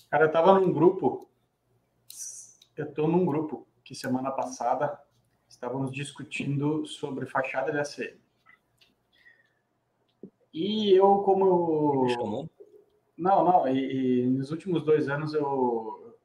Cara, 0.09 0.23
eu 0.23 0.27
estava 0.27 0.59
num 0.59 0.71
grupo, 0.71 1.26
eu 2.81 2.85
estou 2.85 3.07
num 3.07 3.25
grupo 3.25 3.67
que 3.83 3.95
semana 3.95 4.31
passada 4.31 4.99
estávamos 5.47 5.91
discutindo 5.91 6.85
sobre 6.85 7.25
fachada 7.25 7.71
de 7.71 7.79
ACM. 7.79 8.17
E 10.53 10.93
eu, 10.93 11.19
como. 11.19 12.09
Chamou? 12.09 12.49
Não, 13.17 13.43
não, 13.43 13.67
e, 13.67 14.21
e 14.21 14.27
nos 14.27 14.51
últimos 14.51 14.83
dois 14.83 15.09
anos 15.09 15.33
eu, 15.33 16.15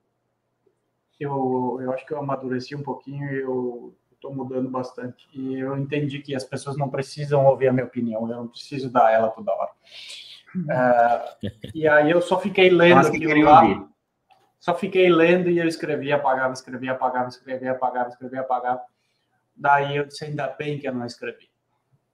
eu, 1.18 1.78
eu 1.80 1.92
acho 1.92 2.06
que 2.06 2.12
eu 2.12 2.18
amadureci 2.18 2.74
um 2.74 2.82
pouquinho 2.82 3.32
e 3.32 3.40
eu 3.40 3.94
estou 4.12 4.34
mudando 4.34 4.68
bastante. 4.68 5.28
E 5.32 5.58
eu 5.58 5.76
entendi 5.76 6.20
que 6.20 6.34
as 6.34 6.44
pessoas 6.44 6.76
não 6.76 6.88
precisam 6.88 7.44
ouvir 7.46 7.68
a 7.68 7.72
minha 7.72 7.86
opinião, 7.86 8.28
eu 8.28 8.36
não 8.36 8.48
preciso 8.48 8.90
dar 8.90 9.12
ela 9.12 9.28
toda 9.28 9.52
hora. 9.52 9.70
Uh, 10.54 11.50
e 11.74 11.88
aí 11.88 12.10
eu 12.10 12.20
só 12.20 12.38
fiquei 12.38 12.68
lendo 12.68 13.06
aquilo 13.06 13.42
lá, 13.42 13.62
ouvir. 13.62 13.91
Só 14.62 14.76
fiquei 14.76 15.10
lendo 15.10 15.50
e 15.50 15.58
eu 15.58 15.66
escrevia, 15.66 16.14
apagava, 16.14 16.52
escrevia, 16.52 16.92
apagava, 16.92 17.28
escrevia, 17.28 17.72
apagava, 17.72 18.10
escrevia, 18.10 18.40
apagava. 18.42 18.80
Daí 19.56 19.96
eu 19.96 20.06
disse, 20.06 20.24
ainda 20.24 20.46
bem 20.46 20.78
que 20.78 20.86
eu 20.86 20.94
não 20.94 21.04
escrevi. 21.04 21.50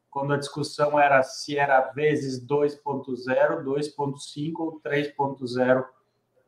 Quando 0.09 0.32
a 0.32 0.38
discussão 0.38 0.99
era 0.99 1.22
se 1.22 1.59
era 1.59 1.78
vezes 1.92 2.42
2.0, 2.42 3.64
2.5 3.64 4.53
ou 4.61 4.80
3.0 4.80 5.84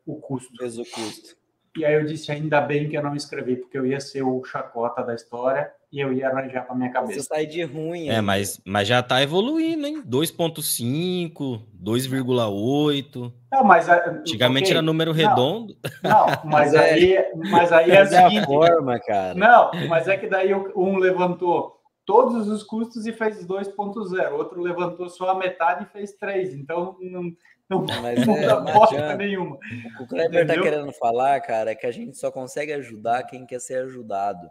o 0.03 0.15
custo. 0.19 0.57
Fez 0.57 0.79
o 0.79 0.85
custo. 0.85 1.37
E 1.77 1.85
aí 1.85 1.93
eu 1.93 2.05
disse, 2.05 2.29
ainda 2.31 2.59
bem 2.59 2.89
que 2.89 2.97
eu 2.97 3.03
não 3.03 3.15
escrevi, 3.15 3.55
porque 3.55 3.77
eu 3.77 3.85
ia 3.85 3.99
ser 4.01 4.23
o 4.23 4.43
chacota 4.43 5.01
da 5.03 5.15
história 5.15 5.71
e 5.91 6.01
eu 6.01 6.11
ia 6.11 6.27
arranjar 6.27 6.65
para 6.65 6.75
minha 6.75 6.89
Você 6.89 6.93
cabeça. 6.93 7.21
sai 7.21 7.45
de 7.45 7.63
ruim. 7.63 8.09
É, 8.09 8.17
aí. 8.17 8.21
mas, 8.21 8.59
mas 8.65 8.87
já 8.87 9.01
tá 9.01 9.21
evoluindo, 9.23 9.87
hein? 9.87 10.03
2.5, 10.05 11.61
2,8. 11.81 13.33
Não, 13.51 13.63
mas 13.63 13.87
Antigamente 13.89 14.65
ok, 14.65 14.71
era 14.73 14.81
número 14.81 15.11
Não. 15.11 15.17
redondo. 15.17 15.75
Não, 16.03 16.25
mas 16.43 16.73
Mas 16.73 16.73
é- 16.75 16.91
aí, 16.93 17.25
mas 17.35 17.71
aí 17.71 17.91
é 17.91 17.99
Mas 17.99 18.11
é 18.11 18.17
a 18.17 18.29
seguinte. 18.29 18.45
forma, 18.45 18.99
cara. 18.99 19.33
Não, 19.35 19.71
mas 19.87 20.07
é 20.09 20.17
que 20.17 20.27
daí 20.27 20.53
um 20.53 20.97
levantou 20.97 21.77
todos 22.05 22.49
os 22.49 22.63
custos 22.63 23.05
e 23.05 23.13
fez 23.13 23.45
2.0, 23.47 24.33
outro 24.33 24.61
levantou 24.61 25.07
só 25.07 25.29
a 25.29 25.35
metade 25.35 25.83
e 25.85 25.93
fez 25.93 26.11
3. 26.13 26.53
Então 26.53 26.97
não, 26.99 27.31
não 27.71 27.85
Mas 28.01 28.19
é, 28.21 28.25
não 28.25 28.63
bosta 28.65 28.95
adianta. 28.95 29.15
nenhuma. 29.17 29.55
O 29.55 29.59
que 29.97 30.03
o 30.03 30.07
Kleber 30.07 30.45
tá 30.47 30.53
Entendeu? 30.53 30.63
querendo 30.63 30.91
falar, 30.93 31.39
cara, 31.41 31.71
é 31.71 31.75
que 31.75 31.87
a 31.87 31.91
gente 31.91 32.17
só 32.17 32.29
consegue 32.31 32.73
ajudar 32.73 33.23
quem 33.23 33.45
quer 33.45 33.59
ser 33.59 33.83
ajudado. 33.83 34.49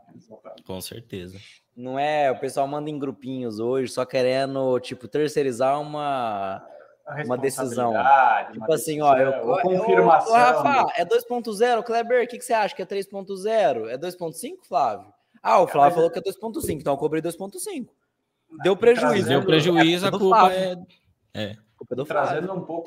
Com 0.67 0.81
certeza. 0.81 1.39
Não 1.77 1.99
é, 1.99 2.31
o 2.31 2.39
pessoal 2.39 2.67
manda 2.67 2.91
em 2.91 2.99
grupinhos 2.99 3.59
hoje, 3.59 3.93
só 3.93 4.05
querendo, 4.05 4.79
tipo, 4.81 5.07
terceirizar 5.09 5.81
uma. 5.81 6.67
Uma 7.25 7.37
decisão. 7.37 7.93
Tipo 8.53 8.65
uma 8.67 8.75
assim, 8.75 9.01
ó, 9.01 9.17
eu. 9.17 9.31
decisão, 9.33 9.51
Ô, 9.53 9.61
confirmação. 9.63 10.33
Ô, 10.33 10.37
Rafa, 10.37 10.93
é 10.97 11.05
2.0, 11.05 11.83
Kleber, 11.83 12.25
o 12.25 12.29
que, 12.29 12.39
que 12.39 12.45
você 12.45 12.53
acha 12.53 12.75
que 12.75 12.83
é 12.83 12.87
3.0? 12.87 13.89
É 13.89 13.99
2.5, 13.99 14.53
Flávio? 14.69 15.13
Ah, 15.43 15.61
o 15.61 15.67
Flávio 15.67 15.95
falou 15.95 16.11
que 16.11 16.19
é 16.19 16.23
2.5, 16.23 16.71
então 16.81 16.93
eu 16.93 16.99
cobrei 16.99 17.21
2.5. 17.23 17.89
Deu 18.63 18.77
prejuízo. 18.77 19.29
Deu 19.29 19.43
prejuízo, 19.45 20.07
a 20.07 20.11
culpa 20.11 20.39
Flávio. 20.51 20.87
é. 21.35 21.57
Culpa 21.81 21.95
é 21.95 21.97
do 21.97 22.05
Flávio. 22.07 22.29
trazendo 22.31 22.53
um 22.53 22.65
pouco 22.65 22.85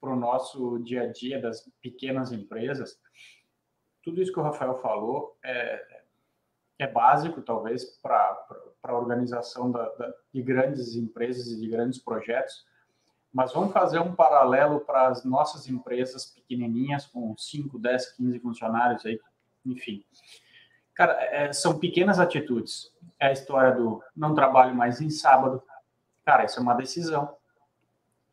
para 0.00 0.10
o 0.10 0.16
nosso 0.16 0.78
dia 0.80 1.02
a 1.02 1.06
dia 1.12 1.40
das 1.40 1.68
pequenas 1.80 2.32
empresas, 2.32 2.98
tudo 4.02 4.20
isso 4.20 4.32
que 4.32 4.40
o 4.40 4.42
Rafael 4.42 4.74
falou 4.80 5.36
é, 5.44 6.02
é 6.80 6.86
básico, 6.86 7.40
talvez, 7.42 7.84
para 8.02 8.46
a 8.82 8.94
organização 8.94 9.70
da- 9.70 9.88
da- 9.90 10.14
de 10.32 10.42
grandes 10.42 10.94
empresas 10.96 11.46
e 11.48 11.60
de 11.60 11.68
grandes 11.68 11.98
projetos, 12.00 12.66
mas 13.32 13.52
vamos 13.52 13.72
fazer 13.72 13.98
um 14.00 14.14
paralelo 14.14 14.80
para 14.80 15.08
as 15.08 15.24
nossas 15.24 15.68
empresas 15.68 16.26
pequenininhas, 16.26 17.06
com 17.06 17.36
5, 17.36 17.78
10, 17.78 18.12
15 18.16 18.38
funcionários, 18.40 19.04
aí, 19.06 19.20
enfim. 19.66 20.04
Cara, 20.94 21.12
é, 21.24 21.52
são 21.52 21.78
pequenas 21.78 22.18
atitudes. 22.18 22.92
É 23.20 23.28
a 23.28 23.32
história 23.32 23.72
do 23.72 24.02
não 24.16 24.34
trabalho 24.34 24.74
mais 24.74 25.00
em 25.00 25.10
sábado. 25.10 25.62
Cara, 26.28 26.44
isso 26.44 26.58
é 26.58 26.62
uma 26.62 26.74
decisão. 26.74 27.34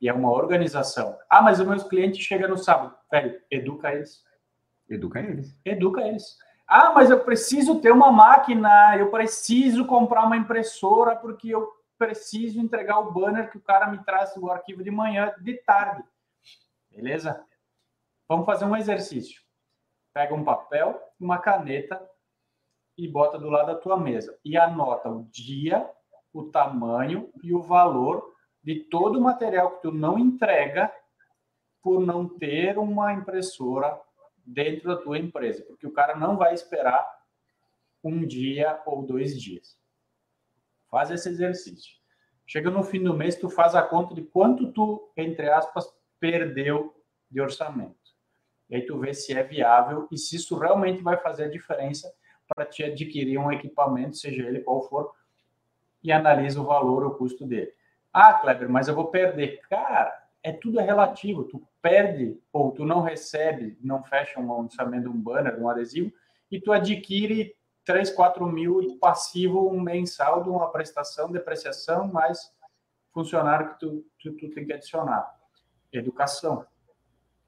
E 0.01 0.09
é 0.09 0.13
uma 0.13 0.29
organização. 0.29 1.17
Ah, 1.29 1.41
mas 1.41 1.61
os 1.61 1.65
meus 1.65 1.81
clientes 1.83 2.25
chegam 2.25 2.49
no 2.49 2.57
sábado. 2.57 2.93
Velho, 3.09 3.41
educa 3.49 3.89
eles. 3.93 4.21
Educa 4.89 5.21
eles. 5.21 5.57
Educa 5.63 6.01
eles. 6.01 6.37
Ah, 6.67 6.91
mas 6.91 7.09
eu 7.09 7.23
preciso 7.23 7.79
ter 7.79 7.93
uma 7.93 8.11
máquina, 8.11 8.97
eu 8.97 9.09
preciso 9.09 9.85
comprar 9.85 10.25
uma 10.25 10.35
impressora 10.35 11.15
porque 11.15 11.47
eu 11.47 11.71
preciso 11.97 12.59
entregar 12.59 12.99
o 12.99 13.13
banner 13.13 13.49
que 13.49 13.57
o 13.57 13.61
cara 13.61 13.87
me 13.87 14.03
traz 14.03 14.35
o 14.35 14.51
arquivo 14.51 14.83
de 14.83 14.91
manhã, 14.91 15.33
de 15.39 15.53
tarde. 15.59 16.03
Beleza? 16.91 17.45
Vamos 18.27 18.45
fazer 18.45 18.65
um 18.65 18.75
exercício. 18.75 19.41
Pega 20.13 20.35
um 20.35 20.43
papel, 20.43 21.01
uma 21.17 21.37
caneta 21.37 22.05
e 22.97 23.07
bota 23.07 23.39
do 23.39 23.49
lado 23.49 23.67
da 23.67 23.75
tua 23.75 23.97
mesa 23.97 24.37
e 24.43 24.57
anota 24.57 25.07
o 25.07 25.23
dia, 25.31 25.89
o 26.35 26.49
tamanho 26.51 27.29
e 27.41 27.53
o 27.53 27.61
valor 27.61 28.35
de 28.61 28.81
todo 28.81 29.17
o 29.17 29.21
material 29.21 29.71
que 29.71 29.83
tu 29.83 29.91
não 29.91 30.19
entrega 30.19 30.91
por 31.81 32.01
não 32.01 32.27
ter 32.27 32.77
uma 32.77 33.13
impressora 33.13 33.97
dentro 34.45 34.89
da 34.89 35.01
tua 35.01 35.17
empresa, 35.17 35.63
porque 35.63 35.87
o 35.87 35.93
cara 35.93 36.15
não 36.15 36.35
vai 36.35 36.53
esperar 36.53 37.07
um 38.03 38.25
dia 38.25 38.81
ou 38.85 39.03
dois 39.03 39.39
dias. 39.39 39.79
Faz 40.89 41.09
esse 41.09 41.29
exercício. 41.29 41.95
Chega 42.45 42.69
no 42.69 42.83
fim 42.83 43.01
do 43.01 43.13
mês, 43.13 43.35
tu 43.37 43.49
faz 43.49 43.73
a 43.73 43.81
conta 43.81 44.13
de 44.13 44.21
quanto 44.21 44.71
tu, 44.71 45.11
entre 45.15 45.49
aspas, 45.49 45.87
perdeu 46.19 46.93
de 47.31 47.39
orçamento. 47.39 47.95
E 48.69 48.75
aí 48.75 48.85
tu 48.85 48.99
vê 48.99 49.13
se 49.13 49.33
é 49.33 49.41
viável 49.41 50.07
e 50.11 50.17
se 50.17 50.35
isso 50.35 50.57
realmente 50.57 51.01
vai 51.01 51.17
fazer 51.17 51.45
a 51.45 51.49
diferença 51.49 52.13
para 52.47 52.65
te 52.65 52.83
adquirir 52.83 53.37
um 53.37 53.51
equipamento, 53.51 54.17
seja 54.17 54.43
ele 54.43 54.61
qual 54.61 54.87
for, 54.87 55.11
e 56.05 56.11
analisa 56.11 56.61
o 56.61 56.65
valor, 56.65 57.03
o 57.03 57.15
custo 57.15 57.47
dele. 57.47 57.73
Ah, 58.13 58.31
Kleber, 58.33 58.69
mas 58.69 58.87
eu 58.87 58.93
vou 58.93 59.07
perder. 59.07 59.59
Cara, 59.67 60.23
é 60.43 60.51
tudo 60.51 60.79
é 60.79 60.83
relativo. 60.83 61.45
Tu 61.45 61.67
perde 61.81 62.39
ou 62.53 62.71
tu 62.71 62.85
não 62.85 63.01
recebe, 63.01 63.75
não 63.81 64.03
fecha 64.03 64.39
um 64.39 64.61
lançamento, 64.61 65.09
um 65.09 65.19
banner, 65.19 65.59
um 65.59 65.67
adesivo, 65.67 66.13
e 66.51 66.61
tu 66.61 66.71
adquire 66.71 67.55
3, 67.83 68.11
4 68.11 68.45
mil 68.45 68.81
de 68.81 68.95
passivo 68.97 69.67
um 69.67 69.81
mensal 69.81 70.43
de 70.43 70.49
uma 70.49 70.71
prestação, 70.71 71.31
depreciação, 71.31 72.07
mais 72.07 72.53
funcionário 73.11 73.69
que 73.69 73.79
tu, 73.79 74.05
tu, 74.21 74.33
tu 74.33 74.49
tem 74.51 74.63
que 74.63 74.73
adicionar. 74.73 75.35
Educação. 75.91 76.67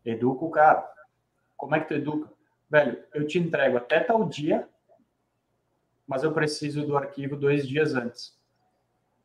Educa 0.03 0.45
o 0.45 0.49
cara. 0.49 0.91
Como 1.55 1.75
é 1.75 1.79
que 1.79 1.89
tu 1.89 1.93
educa? 1.93 2.33
Velho, 2.67 3.03
eu 3.13 3.27
te 3.27 3.37
entrego 3.37 3.77
até 3.77 3.99
tal 3.99 4.27
dia, 4.27 4.67
mas 6.07 6.23
eu 6.23 6.33
preciso 6.33 6.87
do 6.87 6.97
arquivo 6.97 7.35
dois 7.35 7.67
dias 7.67 7.93
antes. 7.93 8.37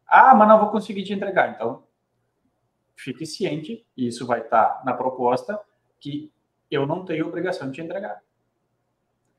Ah, 0.06 0.34
mas 0.34 0.48
não 0.48 0.58
vou 0.58 0.70
conseguir 0.70 1.04
te 1.04 1.12
entregar. 1.12 1.50
Então, 1.50 1.84
fique 2.96 3.26
ciente, 3.26 3.86
e 3.96 4.06
isso 4.06 4.26
vai 4.26 4.40
estar 4.40 4.82
na 4.84 4.94
proposta, 4.94 5.58
que 6.00 6.32
eu 6.70 6.86
não 6.86 7.04
tenho 7.04 7.26
obrigação 7.26 7.68
de 7.68 7.74
te 7.74 7.80
entregar. 7.80 8.20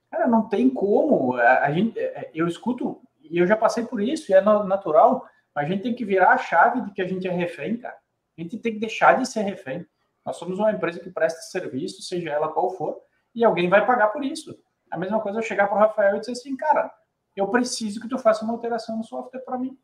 Cara, 0.10 0.28
não 0.28 0.48
tem 0.48 0.70
como. 0.70 1.34
A, 1.36 1.72
gente, 1.72 1.98
é, 2.00 2.30
eu 2.34 2.48
escuto, 2.48 3.02
e 3.22 3.38
eu 3.38 3.48
já 3.48 3.58
passei 3.58 3.86
por 3.86 4.02
isso, 4.02 4.32
e 4.32 4.36
é 4.36 4.42
natural, 4.42 5.28
a 5.56 5.64
gente 5.66 5.84
tem 5.84 5.96
que 5.96 6.06
virar 6.06 6.32
a 6.32 6.38
chave 6.38 6.82
de 6.82 6.92
que 6.92 7.02
a 7.02 7.08
gente 7.08 7.28
é 7.28 7.32
refém, 7.32 7.78
cara. 7.78 7.98
A 8.38 8.42
gente 8.42 8.58
tem 8.58 8.74
que 8.74 8.80
deixar 8.80 9.18
de 9.18 9.28
ser 9.28 9.42
refém. 9.42 9.86
Nós 10.26 10.38
somos 10.38 10.58
uma 10.58 10.72
empresa 10.72 11.00
que 11.00 11.10
presta 11.10 11.42
serviço, 11.42 12.02
seja 12.02 12.30
ela 12.30 12.50
qual 12.50 12.72
for, 12.72 13.02
e 13.36 13.44
alguém 13.44 13.70
vai 13.70 13.86
pagar 13.86 14.08
por 14.08 14.24
isso. 14.24 14.58
A 14.90 14.98
mesma 14.98 15.20
coisa 15.20 15.40
eu 15.40 15.44
chegar 15.44 15.68
para 15.68 15.78
o 15.78 15.80
Rafael 15.80 16.18
e 16.18 16.20
dizer 16.20 16.34
assim, 16.34 16.56
cara, 16.56 16.94
eu 17.36 17.48
preciso 17.48 18.00
que 18.00 18.08
tu 18.08 18.18
faça 18.18 18.44
uma 18.44 18.54
alteração 18.54 18.98
no 18.98 19.04
software 19.04 19.42
para 19.42 19.58
mim. 19.58 19.78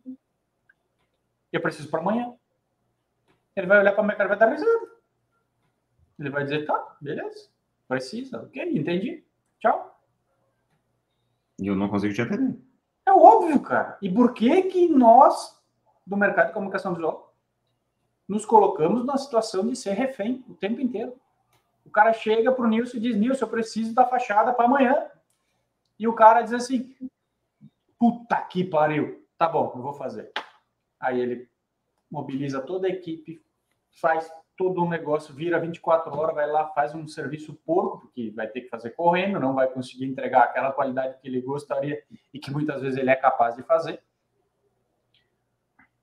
Eu 1.52 1.62
preciso 1.62 1.90
para 1.90 2.00
amanhã. 2.00 2.34
Ele 3.56 3.68
vai 3.68 3.80
olhar 3.80 3.94
para 3.94 4.04
minha 4.04 4.16
cara 4.16 4.28
e 4.28 4.30
vai 4.30 4.40
dar 4.40 4.52
risada. 4.52 4.90
Ele 6.18 6.30
vai 6.30 6.44
dizer, 6.44 6.66
tá, 6.66 6.98
beleza, 7.00 7.50
precisa, 7.88 8.42
ok, 8.42 8.78
entendi, 8.78 9.24
tchau. 9.60 9.98
E 11.58 11.68
eu 11.68 11.76
não 11.76 11.90
consigo 11.90 12.14
te 12.14 12.22
atender. 12.22 12.60
É 13.06 13.12
óbvio, 13.12 13.60
cara. 13.62 13.98
E 14.02 14.12
por 14.12 14.34
que 14.34 14.64
que 14.64 14.88
nós, 14.90 15.58
do 16.06 16.18
mercado 16.18 16.48
de 16.48 16.54
comunicação 16.54 16.94
visual, 16.94 17.34
nos 18.28 18.46
colocamos 18.46 19.06
na 19.06 19.18
situação 19.18 19.68
de 19.68 19.76
ser 19.76 19.94
refém 19.94 20.44
o 20.48 20.54
tempo 20.54 20.80
inteiro? 20.82 21.20
O 21.86 21.90
cara 21.90 22.14
chega 22.14 22.52
pro 22.52 22.68
Nilson 22.68 22.98
e 22.98 23.00
diz, 23.00 23.16
Nilson, 23.16 23.46
eu 23.46 23.50
preciso 23.50 23.96
da 23.96 24.06
fachada 24.06 24.54
para 24.54 24.66
amanhã. 24.66 25.10
E 25.98 26.08
o 26.08 26.14
cara 26.14 26.42
diz 26.42 26.54
assim, 26.54 26.96
puta 27.98 28.40
que 28.42 28.64
pariu. 28.64 29.26
Tá 29.38 29.48
bom, 29.48 29.72
eu 29.76 29.82
vou 29.82 29.94
fazer. 29.94 30.32
Aí 31.00 31.20
ele 31.20 31.50
mobiliza 32.10 32.62
toda 32.62 32.88
a 32.88 32.90
equipe, 32.90 33.42
faz 33.92 34.30
todo 34.60 34.84
um 34.84 34.90
negócio 34.90 35.34
vira 35.34 35.58
24 35.58 36.14
horas, 36.14 36.36
vai 36.36 36.46
lá, 36.46 36.68
faz 36.74 36.94
um 36.94 37.08
serviço 37.08 37.54
porco, 37.66 38.02
porque 38.02 38.30
vai 38.32 38.46
ter 38.46 38.60
que 38.60 38.68
fazer 38.68 38.90
correndo, 38.90 39.40
não 39.40 39.56
vai 39.56 39.70
conseguir 39.70 40.04
entregar 40.04 40.44
aquela 40.44 40.74
qualidade 40.74 41.18
que 41.22 41.30
ele 41.30 41.40
gostaria 41.40 42.04
e 42.34 42.40
que 42.40 42.52
muitas 42.52 42.82
vezes 42.82 43.00
ele 43.00 43.10
é 43.10 43.16
capaz 43.16 43.56
de 43.56 43.64
fazer. 43.64 44.04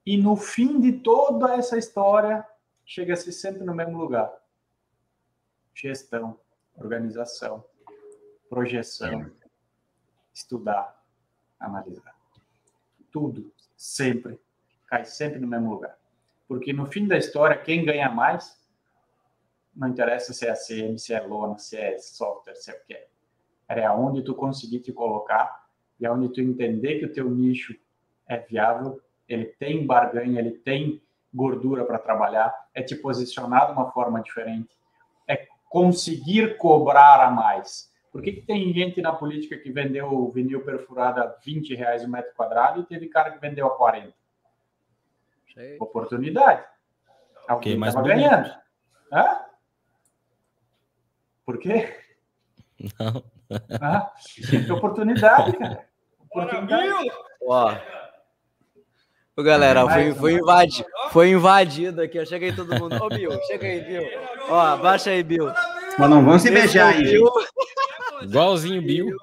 E 0.07 0.17
no 0.17 0.37
fim 0.37 0.81
de 0.81 0.93
toda 0.93 1.55
essa 1.55 1.77
história, 1.77 2.47
chega-se 2.83 3.31
sempre 3.31 3.63
no 3.63 3.75
mesmo 3.75 3.99
lugar: 3.99 4.33
gestão, 5.75 6.41
organização, 6.77 7.63
projeção, 8.49 9.31
estudar, 10.33 10.99
analisar. 11.61 12.17
Tudo, 13.11 13.53
sempre, 13.77 14.41
cai 14.87 15.05
sempre 15.05 15.39
no 15.39 15.47
mesmo 15.47 15.71
lugar. 15.71 15.97
Porque 16.49 16.73
no 16.73 16.87
fim 16.87 17.07
da 17.07 17.17
história, 17.17 17.57
quem 17.57 17.85
ganha 17.85 18.09
mais, 18.09 18.57
não 19.75 19.89
interessa 19.89 20.33
se 20.33 20.47
é 20.47 20.51
ACM, 20.51 20.99
se 20.99 21.13
é 21.13 21.21
lona, 21.21 21.59
se 21.59 21.77
é 21.77 21.99
software, 21.99 22.55
se 22.55 22.71
é 22.71 22.75
o 22.75 22.85
que 22.87 22.95
é. 22.95 23.07
É 23.69 23.85
aonde 23.85 24.23
tu 24.23 24.35
conseguir 24.35 24.81
te 24.81 24.93
colocar 24.93 25.67
e 25.99 26.07
aonde 26.07 26.33
tu 26.33 26.41
entender 26.41 26.99
que 26.99 27.07
o 27.07 27.13
teu 27.13 27.29
nicho 27.29 27.77
é 28.29 28.39
viável, 28.39 29.01
ele 29.29 29.47
tem 29.47 29.85
barganha, 29.85 30.39
ele 30.39 30.53
tem 30.53 31.03
gordura 31.35 31.85
para 31.85 31.99
trabalhar, 31.99 32.55
é 32.73 32.83
te 32.83 32.95
posicionar 32.95 33.67
de 33.67 33.73
uma 33.73 33.91
forma 33.91 34.23
diferente, 34.23 34.71
é 35.27 35.47
conseguir 35.69 36.57
cobrar 36.57 37.21
a 37.21 37.31
mais. 37.31 37.93
Por 38.11 38.23
que, 38.23 38.33
que 38.33 38.43
tem 38.43 38.73
gente 38.73 39.03
na 39.03 39.13
política 39.13 39.59
que 39.59 39.71
vendeu 39.71 40.11
o 40.11 40.31
vinil 40.31 40.65
perfurado 40.65 41.21
a 41.21 41.27
20 41.27 41.75
reais 41.75 42.05
o 42.05 42.09
metro 42.09 42.33
quadrado 42.35 42.81
e 42.81 42.87
teve 42.87 43.09
cara 43.09 43.31
que 43.31 43.41
vendeu 43.41 43.67
a 43.67 43.77
40? 43.77 44.15
Sei. 45.57 45.79
Oportunidade. 45.81 46.63
Alguém 47.49 47.83
estava 47.83 48.07
ganhando. 48.07 48.51
Hã? 49.11 49.41
Por 51.47 51.59
quê? 51.59 51.97
Não. 52.99 53.25
Ah, 53.81 54.13
oportunidade, 54.75 55.57
cara. 55.57 55.89
Oportunidade. 56.31 57.11
Ó. 57.43 57.75
Ô, 59.35 59.43
galera, 59.43 59.89
foi, 59.89 60.15
foi, 60.15 60.33
invadi 60.35 60.85
foi 61.11 61.31
invadido 61.31 62.03
aqui. 62.03 62.19
Eu 62.19 62.27
cheguei 62.27 62.53
todo 62.55 62.79
mundo. 62.79 63.03
Ô, 63.03 63.09
Bill, 63.09 63.31
chega 63.47 63.67
aí, 63.67 63.81
Bill. 63.81 64.03
Ó, 64.51 64.61
abaixa 64.61 65.11
aí, 65.11 65.23
Bill. 65.23 65.51
Mas 65.99 66.11
não 66.11 66.23
vão 66.23 66.39
se 66.39 66.51
beijar 66.51 66.93
aí. 66.93 67.03
Bill. 67.03 67.33
Igualzinho 68.21 68.83
Bill. 68.83 69.17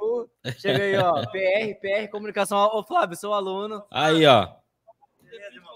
Chega 0.57 0.83
aí, 0.83 0.97
ó. 0.97 1.13
PR, 1.29 1.79
PR, 1.79 2.09
comunicação. 2.09 2.57
Ô, 2.73 2.83
Flávio, 2.83 3.15
sou 3.15 3.35
aluno. 3.35 3.85
Aí, 3.91 4.25
ó. 4.25 4.63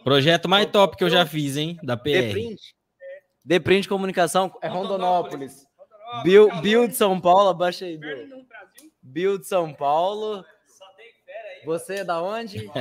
Projeto 0.08 0.48
mais 0.48 0.66
top 0.68 0.96
que 0.96 1.04
eu 1.04 1.10
já 1.10 1.26
fiz, 1.26 1.58
hein? 1.58 1.78
Da 1.84 1.98
PR. 1.98 2.12
Deprint. 2.12 2.76
Deprint 3.44 3.90
Comunicação 3.90 4.58
é 4.62 4.70
Rondonópolis. 4.70 5.68
Bill, 6.24 6.50
Bill 6.62 6.88
de 6.88 6.96
São 6.96 7.20
Paulo, 7.20 7.50
abaixa 7.50 7.84
aí, 7.84 7.98
Bill. 7.98 8.48
Bill 9.02 9.38
de 9.38 9.46
São 9.46 9.74
Paulo. 9.74 10.46
Você 11.66 11.96
é 11.96 12.04
da 12.06 12.22
onde? 12.22 12.72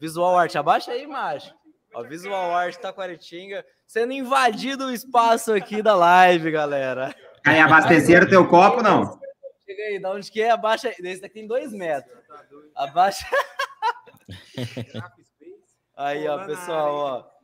Visual 0.00 0.36
Art, 0.36 0.52
abaixa 0.58 0.90
aí, 0.90 1.06
macho. 1.06 1.54
Ó, 1.94 2.02
Visual 2.02 2.52
Art 2.56 2.74
Taquaritinga 2.74 3.64
sendo 3.86 4.12
invadido 4.12 4.86
o 4.86 4.92
espaço 4.92 5.52
aqui 5.52 5.80
da 5.80 5.94
live, 5.94 6.50
galera. 6.50 7.14
Aí 7.46 7.60
abasteceram 7.60 8.28
teu 8.28 8.48
copo, 8.48 8.82
não? 8.82 9.16
Chega 9.64 9.82
aí, 9.84 10.00
da 10.00 10.10
onde 10.10 10.28
que 10.28 10.42
é? 10.42 10.50
Abaixa 10.50 10.88
aí. 10.88 10.94
Esse 10.98 11.20
daqui 11.20 11.34
tem 11.34 11.46
dois 11.46 11.72
metros. 11.72 12.12
Abaixa. 12.74 13.28
Aí, 15.96 16.26
ó, 16.28 16.44
pessoal, 16.44 16.94
ó. 16.94 17.36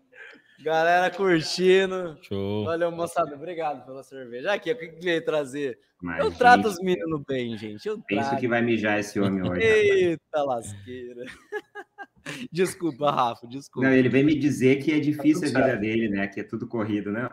Galera 0.63 1.11
curtindo. 1.11 2.19
Show. 2.23 2.65
Valeu, 2.65 2.93
moçada. 2.93 3.35
Obrigado 3.35 3.85
pela 3.85 4.03
cerveja. 4.05 4.53
Aqui, 4.53 4.71
o 4.71 4.79
que 4.79 4.89
que 4.89 5.05
veio 5.05 5.25
trazer? 5.25 5.79
Mas, 6.01 6.25
Eu 6.25 6.31
trato 6.33 6.69
gente, 6.69 6.73
os 6.73 6.79
meninos 6.81 7.23
bem, 7.27 7.57
gente. 7.57 7.87
Eu 7.89 8.01
Penso 8.03 8.37
que 8.37 8.47
vai 8.47 8.63
mijar 8.63 8.99
esse 9.01 9.19
homem 9.19 9.43
hoje. 9.49 9.63
Eita 9.63 10.43
lasqueira. 10.43 11.25
Desculpa, 12.53 13.11
Rafa, 13.11 13.47
desculpa. 13.49 13.89
Não, 13.89 13.95
ele 13.97 14.09
vem 14.09 14.23
me 14.23 14.39
dizer 14.39 14.77
que 14.77 14.93
é 14.93 15.01
difícil 15.01 15.43
a 15.43 15.47
tudo 15.49 15.55
vida 15.57 15.67
certo. 15.67 15.81
dele, 15.81 16.09
né? 16.09 16.29
Que 16.29 16.41
é 16.41 16.45
tudo 16.45 16.69
corrido, 16.69 17.11
né? 17.11 17.29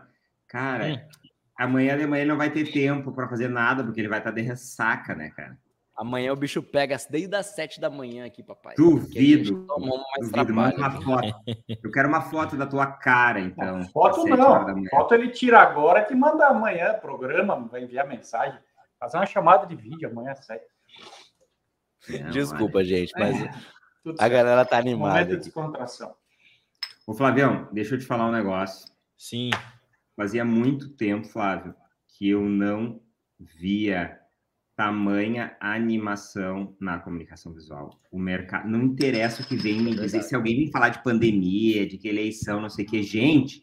Cara, 0.47 0.87
Hum. 0.87 0.97
amanhã 1.55 1.95
de 1.95 2.07
manhã 2.07 2.21
ele 2.21 2.31
não 2.31 2.37
vai 2.37 2.49
ter 2.51 2.71
tempo 2.71 3.11
para 3.11 3.27
fazer 3.29 3.49
nada, 3.49 3.83
porque 3.83 4.01
ele 4.01 4.07
vai 4.07 4.17
estar 4.17 4.31
de 4.31 4.41
ressaca, 4.41 5.13
né, 5.13 5.29
cara? 5.29 5.55
Amanhã 5.99 6.31
o 6.31 6.35
bicho 6.37 6.63
pega 6.63 6.95
desde 7.09 7.35
as 7.35 7.47
sete 7.47 7.81
da 7.81 7.89
manhã 7.89 8.25
aqui, 8.25 8.41
papai. 8.41 8.73
Duvido. 8.77 9.65
Duvido, 9.67 10.53
manda 10.53 10.77
uma 10.77 11.01
foto. 11.01 11.27
Eu 11.83 11.91
quero 11.91 12.07
uma 12.07 12.21
foto 12.21 12.55
da 12.55 12.65
tua 12.65 12.87
cara, 12.87 13.41
então. 13.41 13.83
Foto 13.89 14.21
às 14.21 14.23
sete 14.23 14.37
não. 14.37 14.85
Foto 14.89 15.13
ele 15.13 15.27
tira 15.29 15.59
agora 15.59 16.05
que 16.05 16.15
manda 16.15 16.47
amanhã, 16.47 16.93
programa, 16.93 17.67
vai 17.67 17.83
enviar 17.83 18.07
mensagem. 18.07 18.57
Fazer 18.97 19.17
uma 19.17 19.25
chamada 19.25 19.67
de 19.67 19.75
vídeo 19.75 20.09
amanhã, 20.09 20.33
sério. 20.35 20.63
Não, 22.09 22.29
Desculpa, 22.31 22.81
gente, 22.81 23.11
mas 23.19 23.35
Tudo 24.01 24.15
a 24.21 24.29
galera 24.29 24.63
tá 24.65 24.77
Momento 24.77 24.87
animada. 24.87 25.25
de 25.25 25.33
aqui. 25.33 25.43
descontração. 25.43 26.15
Ô, 27.05 27.13
Flavião, 27.13 27.67
deixa 27.73 27.95
eu 27.95 27.99
te 27.99 28.05
falar 28.05 28.27
um 28.27 28.31
negócio. 28.31 28.89
Sim. 29.17 29.49
Fazia 30.15 30.45
muito 30.45 30.89
tempo, 30.95 31.27
Flávio, 31.27 31.75
que 32.07 32.29
eu 32.29 32.41
não 32.41 33.01
via 33.37 34.18
tamanha 34.79 35.57
animação 35.59 36.73
na 36.79 36.97
comunicação 36.97 37.51
visual. 37.51 37.99
O 38.09 38.17
mercado 38.17 38.69
não 38.69 38.81
interessa 38.81 39.41
o 39.41 39.45
que 39.45 39.57
vem 39.57 39.81
me 39.81 39.93
dizer. 39.93 40.21
Se 40.21 40.33
alguém 40.33 40.57
me 40.57 40.71
falar 40.71 40.87
de 40.87 41.03
pandemia, 41.03 41.85
de 41.85 41.97
que 41.97 42.07
eleição, 42.07 42.61
não 42.61 42.69
sei 42.69 42.85
o 42.85 42.87
que, 42.87 43.03
gente, 43.03 43.61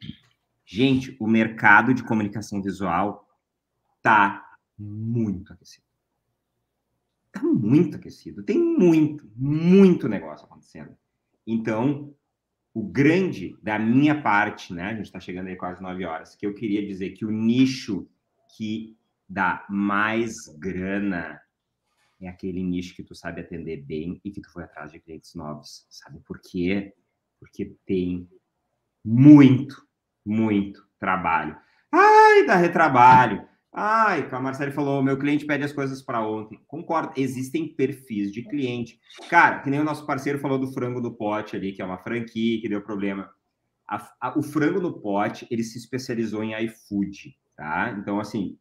gente, 0.63 1.17
o 1.19 1.27
mercado 1.27 1.95
de 1.95 2.03
comunicação 2.03 2.61
visual 2.61 3.27
tá 4.03 4.45
muito 4.79 5.55
aquecido. 5.55 5.87
Tá 7.33 7.43
muito 7.43 7.97
aquecido. 7.97 8.43
Tem 8.43 8.59
muito, 8.59 9.27
muito 9.35 10.11
negócio 10.11 10.45
acontecendo. 10.45 10.95
Então, 11.47 12.15
o 12.75 12.83
grande 12.83 13.57
da 13.63 13.79
minha 13.79 14.21
parte, 14.21 14.75
né? 14.75 14.91
A 14.91 14.95
gente 14.95 15.07
está 15.07 15.19
chegando 15.19 15.47
aí 15.47 15.57
quase 15.57 15.83
nove 15.83 16.05
horas, 16.05 16.35
que 16.35 16.47
eu 16.47 16.53
queria 16.53 16.87
dizer 16.87 17.13
que 17.13 17.25
o 17.25 17.31
nicho 17.31 18.07
que 18.55 18.95
dá 19.29 19.65
mais 19.69 20.47
grana 20.59 21.41
é 22.21 22.29
aquele 22.29 22.63
nicho 22.63 22.95
que 22.95 23.03
tu 23.03 23.15
sabe 23.15 23.41
atender 23.41 23.83
bem 23.85 24.21
e 24.25 24.31
que 24.31 24.41
tu 24.41 24.51
foi 24.51 24.65
atrás 24.65 24.91
de 24.91 24.99
clientes 25.01 25.35
novos. 25.35 25.87
Sabe 25.91 26.21
por 26.21 26.41
quê? 26.41 26.95
Porque 27.39 27.77
tem 27.85 28.29
muito, 29.05 29.87
muito 30.25 30.87
trabalho. 30.99 31.57
Ai, 31.93 32.47
dá 32.47 32.57
retrabalho. 32.57 33.47
Ai, 33.73 34.27
a 34.31 34.41
Marcelo 34.41 34.73
falou, 34.73 35.03
meu 35.03 35.19
cliente 35.19 35.45
pede 35.45 35.65
as 35.65 35.73
coisas 35.73 36.01
para 36.01 36.27
ontem. 36.27 36.59
Concordo, 36.67 37.13
existem 37.17 37.69
perfis 37.69 38.33
de 38.33 38.43
cliente. 38.43 38.99
Cara, 39.29 39.61
que 39.61 39.69
nem 39.69 39.81
o 39.81 39.85
nosso 39.85 40.07
parceiro 40.07 40.39
falou 40.39 40.59
do 40.59 40.73
frango 40.73 41.01
no 41.01 41.15
pote 41.15 41.55
ali, 41.55 41.73
que 41.73 41.83
é 41.83 41.85
uma 41.85 41.99
franquia 41.99 42.59
que 42.61 42.69
deu 42.69 42.81
problema. 42.81 43.31
A- 43.87 44.11
a- 44.19 44.39
o 44.39 44.43
frango 44.43 44.81
no 44.81 44.99
pote, 45.01 45.47
ele 45.51 45.63
se 45.63 45.77
especializou 45.77 46.43
em 46.43 46.55
iFood, 46.65 47.37
tá? 47.55 47.95
Então, 48.01 48.19
assim, 48.19 48.59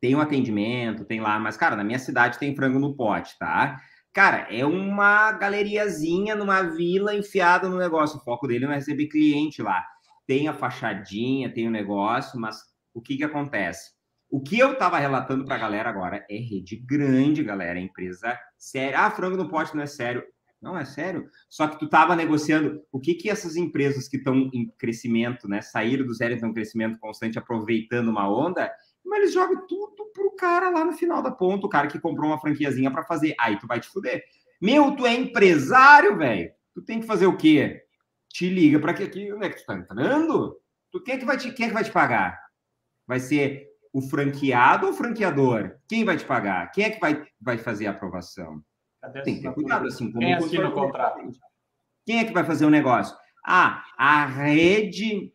tem 0.00 0.14
um 0.14 0.20
atendimento, 0.20 1.04
tem 1.04 1.20
lá, 1.20 1.38
mas, 1.38 1.56
cara, 1.56 1.76
na 1.76 1.84
minha 1.84 1.98
cidade 1.98 2.38
tem 2.38 2.54
frango 2.54 2.78
no 2.78 2.94
pote, 2.94 3.38
tá? 3.38 3.80
Cara, 4.12 4.46
é 4.48 4.64
uma 4.64 5.32
galeriazinha 5.32 6.36
numa 6.36 6.62
vila 6.62 7.14
enfiada 7.14 7.68
no 7.68 7.78
negócio. 7.78 8.18
O 8.18 8.22
foco 8.22 8.46
dele 8.46 8.64
não 8.64 8.72
é 8.72 8.76
receber 8.76 9.08
cliente 9.08 9.60
lá. 9.60 9.84
Tem 10.26 10.46
a 10.46 10.52
fachadinha, 10.52 11.52
tem 11.52 11.66
o 11.66 11.70
negócio, 11.70 12.38
mas 12.38 12.56
o 12.94 13.00
que 13.02 13.16
que 13.16 13.24
acontece? 13.24 13.92
O 14.30 14.40
que 14.40 14.58
eu 14.58 14.76
tava 14.76 14.98
relatando 14.98 15.44
pra 15.44 15.58
galera 15.58 15.90
agora 15.90 16.24
é 16.30 16.36
rede 16.36 16.76
grande, 16.76 17.42
galera, 17.42 17.78
é 17.78 17.82
empresa 17.82 18.38
séria. 18.56 19.00
Ah, 19.00 19.10
frango 19.10 19.36
no 19.36 19.48
pote 19.48 19.74
não 19.74 19.82
é 19.82 19.86
sério. 19.86 20.22
Não 20.62 20.78
é 20.78 20.84
sério. 20.84 21.28
Só 21.48 21.66
que 21.68 21.78
tu 21.78 21.88
tava 21.88 22.16
negociando 22.16 22.80
o 22.90 22.98
que 22.98 23.14
que 23.14 23.28
essas 23.28 23.54
empresas 23.54 24.08
que 24.08 24.16
estão 24.16 24.48
em 24.52 24.72
crescimento, 24.78 25.46
né, 25.46 25.60
saíram 25.60 26.06
do 26.06 26.14
zero 26.14 26.32
e 26.32 26.34
estão 26.36 26.50
em 26.50 26.54
crescimento 26.54 26.98
constante, 26.98 27.38
aproveitando 27.38 28.08
uma 28.08 28.28
onda, 28.28 28.72
mas 29.04 29.20
eles 29.20 29.34
jogam 29.34 29.66
tudo 29.66 30.06
pro 30.12 30.34
cara 30.34 30.70
lá 30.70 30.84
no 30.84 30.92
final 30.92 31.22
da 31.22 31.30
ponta, 31.30 31.66
o 31.66 31.70
cara 31.70 31.88
que 31.88 32.00
comprou 32.00 32.30
uma 32.30 32.40
franquiazinha 32.40 32.90
para 32.90 33.04
fazer. 33.04 33.34
Aí 33.38 33.58
tu 33.58 33.66
vai 33.66 33.80
te 33.80 33.88
fuder. 33.88 34.24
Meu, 34.60 34.96
tu 34.96 35.06
é 35.06 35.14
empresário, 35.14 36.16
velho. 36.16 36.50
Tu 36.72 36.82
tem 36.82 37.00
que 37.00 37.06
fazer 37.06 37.26
o 37.26 37.36
quê? 37.36 37.82
Te 38.28 38.48
liga 38.48 38.78
para 38.80 38.94
que 38.94 39.02
aqui, 39.02 39.32
onde 39.32 39.46
é 39.46 39.50
que 39.50 39.56
tu 39.56 39.66
tá 39.66 39.74
entrando? 39.74 40.58
Tu 40.90 41.02
quem 41.02 41.14
é 41.14 41.18
que 41.18 41.24
vai 41.24 41.36
te, 41.36 41.52
quem 41.52 41.66
é 41.66 41.68
que 41.68 41.74
vai 41.74 41.84
te 41.84 41.92
pagar? 41.92 42.40
Vai 43.06 43.20
ser 43.20 43.68
o 43.92 44.00
franqueado 44.00 44.86
ou 44.86 44.92
o 44.92 44.96
franqueador? 44.96 45.76
Quem 45.86 46.04
vai 46.04 46.16
te 46.16 46.24
pagar? 46.24 46.70
Quem 46.72 46.84
é 46.84 46.90
que 46.90 47.00
vai, 47.00 47.24
vai 47.40 47.58
fazer 47.58 47.86
a 47.86 47.90
aprovação? 47.90 48.62
Cadê 49.00 49.22
Tem 49.22 49.36
que 49.36 49.42
ter 49.42 49.52
cuidado, 49.52 49.86
assim 49.86 50.10
como 50.10 50.24
Quem 50.24 50.34
assina 50.34 50.68
o 50.68 50.72
contrato? 50.72 51.20
Quem 52.06 52.18
é 52.20 52.24
que 52.24 52.32
vai 52.32 52.44
fazer 52.44 52.64
o 52.64 52.70
negócio? 52.70 53.16
Ah, 53.44 53.84
a 53.96 54.24
rede 54.24 55.33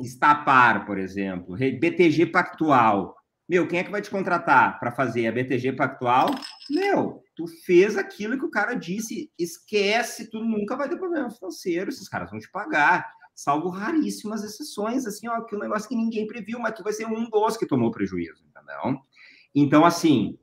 Estapar, 0.00 0.86
por 0.86 0.98
exemplo, 0.98 1.56
BTG 1.56 2.26
Pactual. 2.26 3.16
Meu, 3.48 3.66
quem 3.66 3.80
é 3.80 3.84
que 3.84 3.90
vai 3.90 4.00
te 4.00 4.10
contratar 4.10 4.78
para 4.78 4.92
fazer 4.92 5.26
a 5.26 5.32
BTG 5.32 5.72
Pactual? 5.72 6.30
Meu, 6.70 7.22
tu 7.34 7.46
fez 7.64 7.96
aquilo 7.96 8.38
que 8.38 8.44
o 8.44 8.50
cara 8.50 8.74
disse, 8.74 9.30
esquece, 9.38 10.30
tu 10.30 10.38
nunca 10.38 10.76
vai 10.76 10.88
ter 10.88 10.96
problema 10.96 11.30
financeiro, 11.30 11.90
esses 11.90 12.08
caras 12.08 12.30
vão 12.30 12.38
te 12.38 12.50
pagar. 12.50 13.10
salvo 13.34 13.68
raríssimas 13.68 14.44
exceções, 14.44 15.06
assim, 15.06 15.26
ó, 15.28 15.40
que 15.40 15.54
é 15.54 15.58
um 15.58 15.62
negócio 15.62 15.88
que 15.88 15.96
ninguém 15.96 16.26
previu, 16.26 16.60
mas 16.60 16.74
tu 16.74 16.82
vai 16.84 16.92
ser 16.92 17.06
um 17.06 17.28
dos 17.28 17.56
que 17.56 17.66
tomou 17.66 17.90
prejuízo, 17.90 18.44
entendeu? 18.44 19.00
Então, 19.54 19.84
assim, 19.84 20.38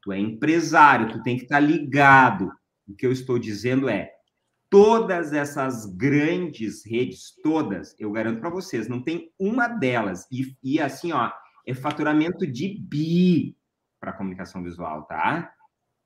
tu 0.00 0.12
é 0.12 0.18
empresário, 0.18 1.10
tu 1.10 1.22
tem 1.22 1.36
que 1.36 1.42
estar 1.42 1.60
ligado. 1.60 2.50
O 2.88 2.94
que 2.94 3.04
eu 3.04 3.12
estou 3.12 3.38
dizendo 3.38 3.88
é, 3.88 4.15
todas 4.70 5.32
essas 5.32 5.86
grandes 5.86 6.84
redes, 6.84 7.34
todas, 7.42 7.94
eu 7.98 8.10
garanto 8.10 8.40
para 8.40 8.50
vocês, 8.50 8.88
não 8.88 9.02
tem 9.02 9.32
uma 9.38 9.68
delas, 9.68 10.26
e, 10.30 10.56
e 10.62 10.80
assim, 10.80 11.12
ó, 11.12 11.30
é 11.66 11.74
faturamento 11.74 12.46
de 12.46 12.68
bi 12.80 13.56
para 14.00 14.12
comunicação 14.12 14.62
visual, 14.62 15.04
tá? 15.04 15.52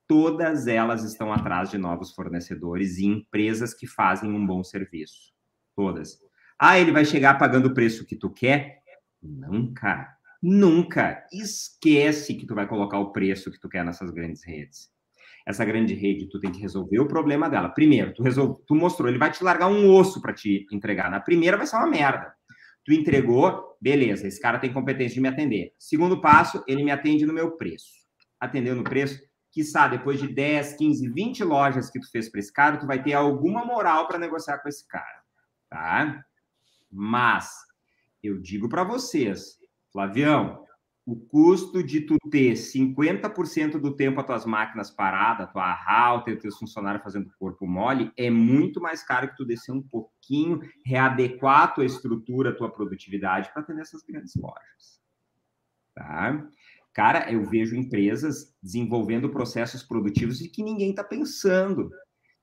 Todas 0.08 0.66
elas 0.66 1.04
estão 1.04 1.32
atrás 1.32 1.70
de 1.70 1.78
novos 1.78 2.12
fornecedores 2.12 2.98
e 2.98 3.06
empresas 3.06 3.74
que 3.74 3.86
fazem 3.86 4.30
um 4.30 4.44
bom 4.44 4.64
serviço. 4.64 5.32
Todas. 5.76 6.18
Ah, 6.58 6.78
ele 6.78 6.92
vai 6.92 7.04
chegar 7.04 7.38
pagando 7.38 7.66
o 7.66 7.74
preço 7.74 8.04
que 8.04 8.16
tu 8.16 8.28
quer? 8.28 8.82
Nunca. 9.22 10.16
Nunca. 10.42 11.24
Esquece 11.32 12.34
que 12.34 12.46
tu 12.46 12.54
vai 12.54 12.66
colocar 12.66 12.98
o 12.98 13.12
preço 13.12 13.50
que 13.50 13.60
tu 13.60 13.68
quer 13.68 13.84
nessas 13.84 14.10
grandes 14.10 14.42
redes. 14.44 14.90
Essa 15.50 15.64
grande 15.64 15.94
rede, 15.94 16.28
tu 16.28 16.38
tem 16.38 16.52
que 16.52 16.60
resolver 16.60 17.00
o 17.00 17.08
problema 17.08 17.50
dela. 17.50 17.68
Primeiro, 17.68 18.14
tu, 18.14 18.22
resolve, 18.22 18.62
tu 18.66 18.74
mostrou, 18.76 19.08
ele 19.08 19.18
vai 19.18 19.32
te 19.32 19.42
largar 19.42 19.66
um 19.66 19.92
osso 19.92 20.22
para 20.22 20.32
te 20.32 20.64
entregar. 20.70 21.10
Na 21.10 21.18
primeira 21.18 21.56
vai 21.56 21.66
ser 21.66 21.74
uma 21.76 21.88
merda. 21.88 22.32
Tu 22.84 22.92
entregou, 22.92 23.76
beleza, 23.80 24.28
esse 24.28 24.40
cara 24.40 24.60
tem 24.60 24.72
competência 24.72 25.14
de 25.14 25.20
me 25.20 25.26
atender. 25.26 25.74
Segundo 25.76 26.20
passo, 26.20 26.62
ele 26.68 26.84
me 26.84 26.92
atende 26.92 27.26
no 27.26 27.32
meu 27.32 27.56
preço. 27.56 27.90
Atendeu 28.38 28.76
no 28.76 28.84
preço, 28.84 29.20
quiçá, 29.50 29.88
depois 29.88 30.20
de 30.20 30.28
10, 30.28 30.74
15, 30.74 31.08
20 31.08 31.42
lojas 31.42 31.90
que 31.90 31.98
tu 31.98 32.08
fez 32.12 32.28
para 32.28 32.38
esse 32.38 32.52
cara, 32.52 32.76
tu 32.76 32.86
vai 32.86 33.02
ter 33.02 33.14
alguma 33.14 33.64
moral 33.64 34.06
para 34.06 34.20
negociar 34.20 34.58
com 34.58 34.68
esse 34.68 34.86
cara, 34.86 35.22
tá? 35.68 36.24
Mas 36.90 37.50
eu 38.22 38.38
digo 38.38 38.68
para 38.68 38.84
vocês, 38.84 39.58
Flavião, 39.92 40.64
o 41.10 41.16
custo 41.16 41.82
de 41.82 42.02
tu 42.02 42.16
ter 42.30 42.52
50% 42.52 43.80
do 43.80 43.96
tempo 43.96 44.20
as 44.20 44.26
tuas 44.26 44.46
máquinas 44.46 44.92
paradas, 44.92 45.50
tua 45.50 45.74
router, 45.74 46.38
teus 46.38 46.56
funcionários 46.56 47.02
fazendo 47.02 47.32
corpo 47.36 47.66
mole, 47.66 48.12
é 48.16 48.30
muito 48.30 48.80
mais 48.80 49.02
caro 49.02 49.28
que 49.28 49.36
tu 49.36 49.44
descer 49.44 49.72
um 49.72 49.82
pouquinho, 49.82 50.60
readequar 50.86 51.62
a 51.62 51.68
tua 51.68 51.84
estrutura, 51.84 52.50
a 52.50 52.54
tua 52.54 52.70
produtividade 52.70 53.52
para 53.52 53.64
ter 53.64 53.74
nessas 53.74 54.04
grandes 54.04 54.36
lojas. 54.36 55.00
Tá? 55.96 56.48
Cara, 56.94 57.32
eu 57.32 57.44
vejo 57.44 57.74
empresas 57.74 58.54
desenvolvendo 58.62 59.30
processos 59.30 59.82
produtivos 59.82 60.40
e 60.40 60.48
que 60.48 60.62
ninguém 60.62 60.90
está 60.90 61.02
pensando. 61.02 61.90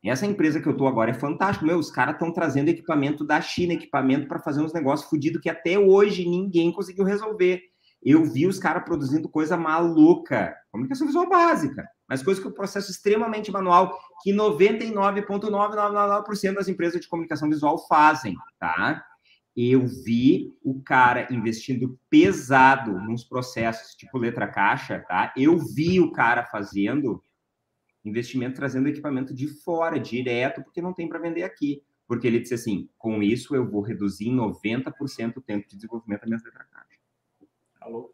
Essa 0.03 0.25
empresa 0.25 0.59
que 0.59 0.67
eu 0.67 0.73
estou 0.73 0.89
agora 0.89 1.11
é 1.11 1.13
fantástica. 1.13 1.65
Meu, 1.65 1.79
os 1.79 1.89
caras 1.89 2.15
estão 2.15 2.33
trazendo 2.33 2.67
equipamento 2.67 3.23
da 3.23 3.39
China, 3.39 3.73
equipamento 3.73 4.27
para 4.27 4.39
fazer 4.39 4.61
uns 4.61 4.73
negócios 4.73 5.09
fodidos 5.09 5.41
que 5.41 5.49
até 5.49 5.79
hoje 5.79 6.27
ninguém 6.27 6.71
conseguiu 6.73 7.05
resolver. 7.05 7.61
Eu 8.03 8.25
vi 8.25 8.47
os 8.47 8.59
caras 8.59 8.83
produzindo 8.83 9.27
coisa 9.27 9.57
maluca, 9.57 10.55
comunicação 10.71 11.07
visual 11.07 11.27
básica, 11.27 11.85
mas 12.07 12.23
coisa 12.23 12.39
que 12.41 12.47
o 12.47 12.53
processo 12.53 12.91
extremamente 12.91 13.51
manual, 13.51 13.97
que 14.21 14.31
99,999% 14.31 16.53
das 16.53 16.67
empresas 16.67 17.01
de 17.01 17.07
comunicação 17.07 17.49
visual 17.49 17.79
fazem, 17.87 18.35
tá? 18.59 19.03
Eu 19.55 19.87
vi 19.87 20.53
o 20.63 20.83
cara 20.83 21.27
investindo 21.33 21.99
pesado 22.09 22.91
nos 22.99 23.23
processos, 23.23 23.95
tipo 23.95 24.17
letra 24.17 24.47
caixa, 24.47 25.03
tá? 25.07 25.33
Eu 25.35 25.57
vi 25.57 25.99
o 25.99 26.11
cara 26.11 26.45
fazendo 26.45 27.23
investimento 28.05 28.55
trazendo 28.55 28.87
equipamento 28.87 29.33
de 29.33 29.47
fora, 29.47 29.99
direto, 29.99 30.63
porque 30.63 30.81
não 30.81 30.93
tem 30.93 31.09
para 31.09 31.19
vender 31.19 31.43
aqui. 31.43 31.83
Porque 32.07 32.25
ele 32.25 32.39
disse 32.39 32.53
assim: 32.53 32.89
com 32.97 33.21
isso 33.21 33.55
eu 33.55 33.69
vou 33.69 33.81
reduzir 33.81 34.29
em 34.29 34.35
90% 34.35 35.37
o 35.37 35.41
tempo 35.41 35.67
de 35.67 35.75
desenvolvimento 35.75 36.21
da 36.21 36.27
minha 36.27 36.39
letra 36.43 36.63
caixa. 36.63 36.86
Alô? 37.87 38.13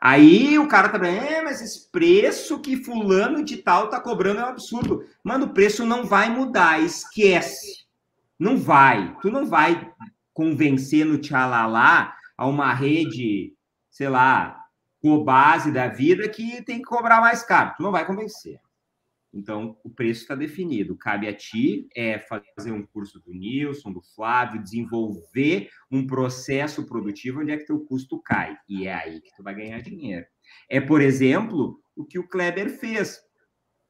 Aí 0.00 0.56
o 0.60 0.68
cara 0.68 0.88
também, 0.88 1.18
tá 1.18 1.26
é, 1.26 1.42
mas 1.42 1.60
esse 1.60 1.90
preço 1.90 2.60
que 2.60 2.76
fulano 2.76 3.44
de 3.44 3.56
tal 3.56 3.90
tá 3.90 4.00
cobrando 4.00 4.40
é 4.40 4.44
um 4.44 4.48
absurdo. 4.48 5.04
Mano, 5.24 5.46
o 5.46 5.52
preço 5.52 5.84
não 5.84 6.06
vai 6.06 6.30
mudar, 6.30 6.80
esquece. 6.80 7.84
Não 8.38 8.56
vai. 8.56 9.16
Tu 9.20 9.28
não 9.28 9.44
vai 9.44 9.92
convencer 10.32 11.04
no 11.04 11.18
tchalalá 11.18 12.16
a 12.36 12.46
uma 12.46 12.72
rede, 12.72 13.54
sei 13.90 14.08
lá, 14.08 14.56
com 15.00 15.24
base 15.24 15.72
da 15.72 15.88
vida 15.88 16.28
que 16.28 16.62
tem 16.62 16.78
que 16.78 16.84
cobrar 16.84 17.20
mais 17.20 17.42
caro. 17.42 17.74
Tu 17.76 17.82
não 17.82 17.90
vai 17.90 18.06
convencer. 18.06 18.60
Então, 19.32 19.78
o 19.82 19.88
preço 19.88 20.22
está 20.22 20.34
definido. 20.34 20.96
Cabe 20.96 21.26
a 21.26 21.34
ti 21.34 21.88
é 21.96 22.18
fazer 22.18 22.70
um 22.70 22.84
curso 22.84 23.18
do 23.20 23.32
Nilson, 23.32 23.90
do 23.90 24.02
Flávio, 24.14 24.62
desenvolver 24.62 25.70
um 25.90 26.06
processo 26.06 26.86
produtivo 26.86 27.40
onde 27.40 27.52
é 27.52 27.56
que 27.56 27.64
teu 27.64 27.80
custo 27.80 28.20
cai. 28.20 28.56
E 28.68 28.86
é 28.86 28.94
aí 28.94 29.20
que 29.20 29.34
tu 29.34 29.42
vai 29.42 29.54
ganhar 29.54 29.80
dinheiro. 29.80 30.26
É, 30.68 30.80
por 30.80 31.00
exemplo, 31.00 31.82
o 31.96 32.04
que 32.04 32.18
o 32.18 32.28
Kleber 32.28 32.78
fez. 32.78 33.20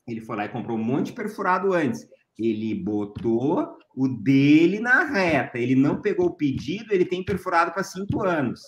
Ele 0.06 0.20
foi 0.20 0.36
lá 0.36 0.44
e 0.44 0.48
comprou 0.48 0.78
um 0.78 0.84
monte 0.84 1.06
de 1.06 1.12
perfurado 1.12 1.72
antes. 1.72 2.06
Ele 2.38 2.74
botou 2.74 3.76
o 3.96 4.08
dele 4.08 4.78
na 4.78 5.04
reta. 5.04 5.58
Ele 5.58 5.74
não 5.74 6.00
pegou 6.00 6.26
o 6.26 6.36
pedido, 6.36 6.92
ele 6.92 7.04
tem 7.04 7.24
perfurado 7.24 7.72
para 7.72 7.82
cinco 7.82 8.22
anos. 8.22 8.60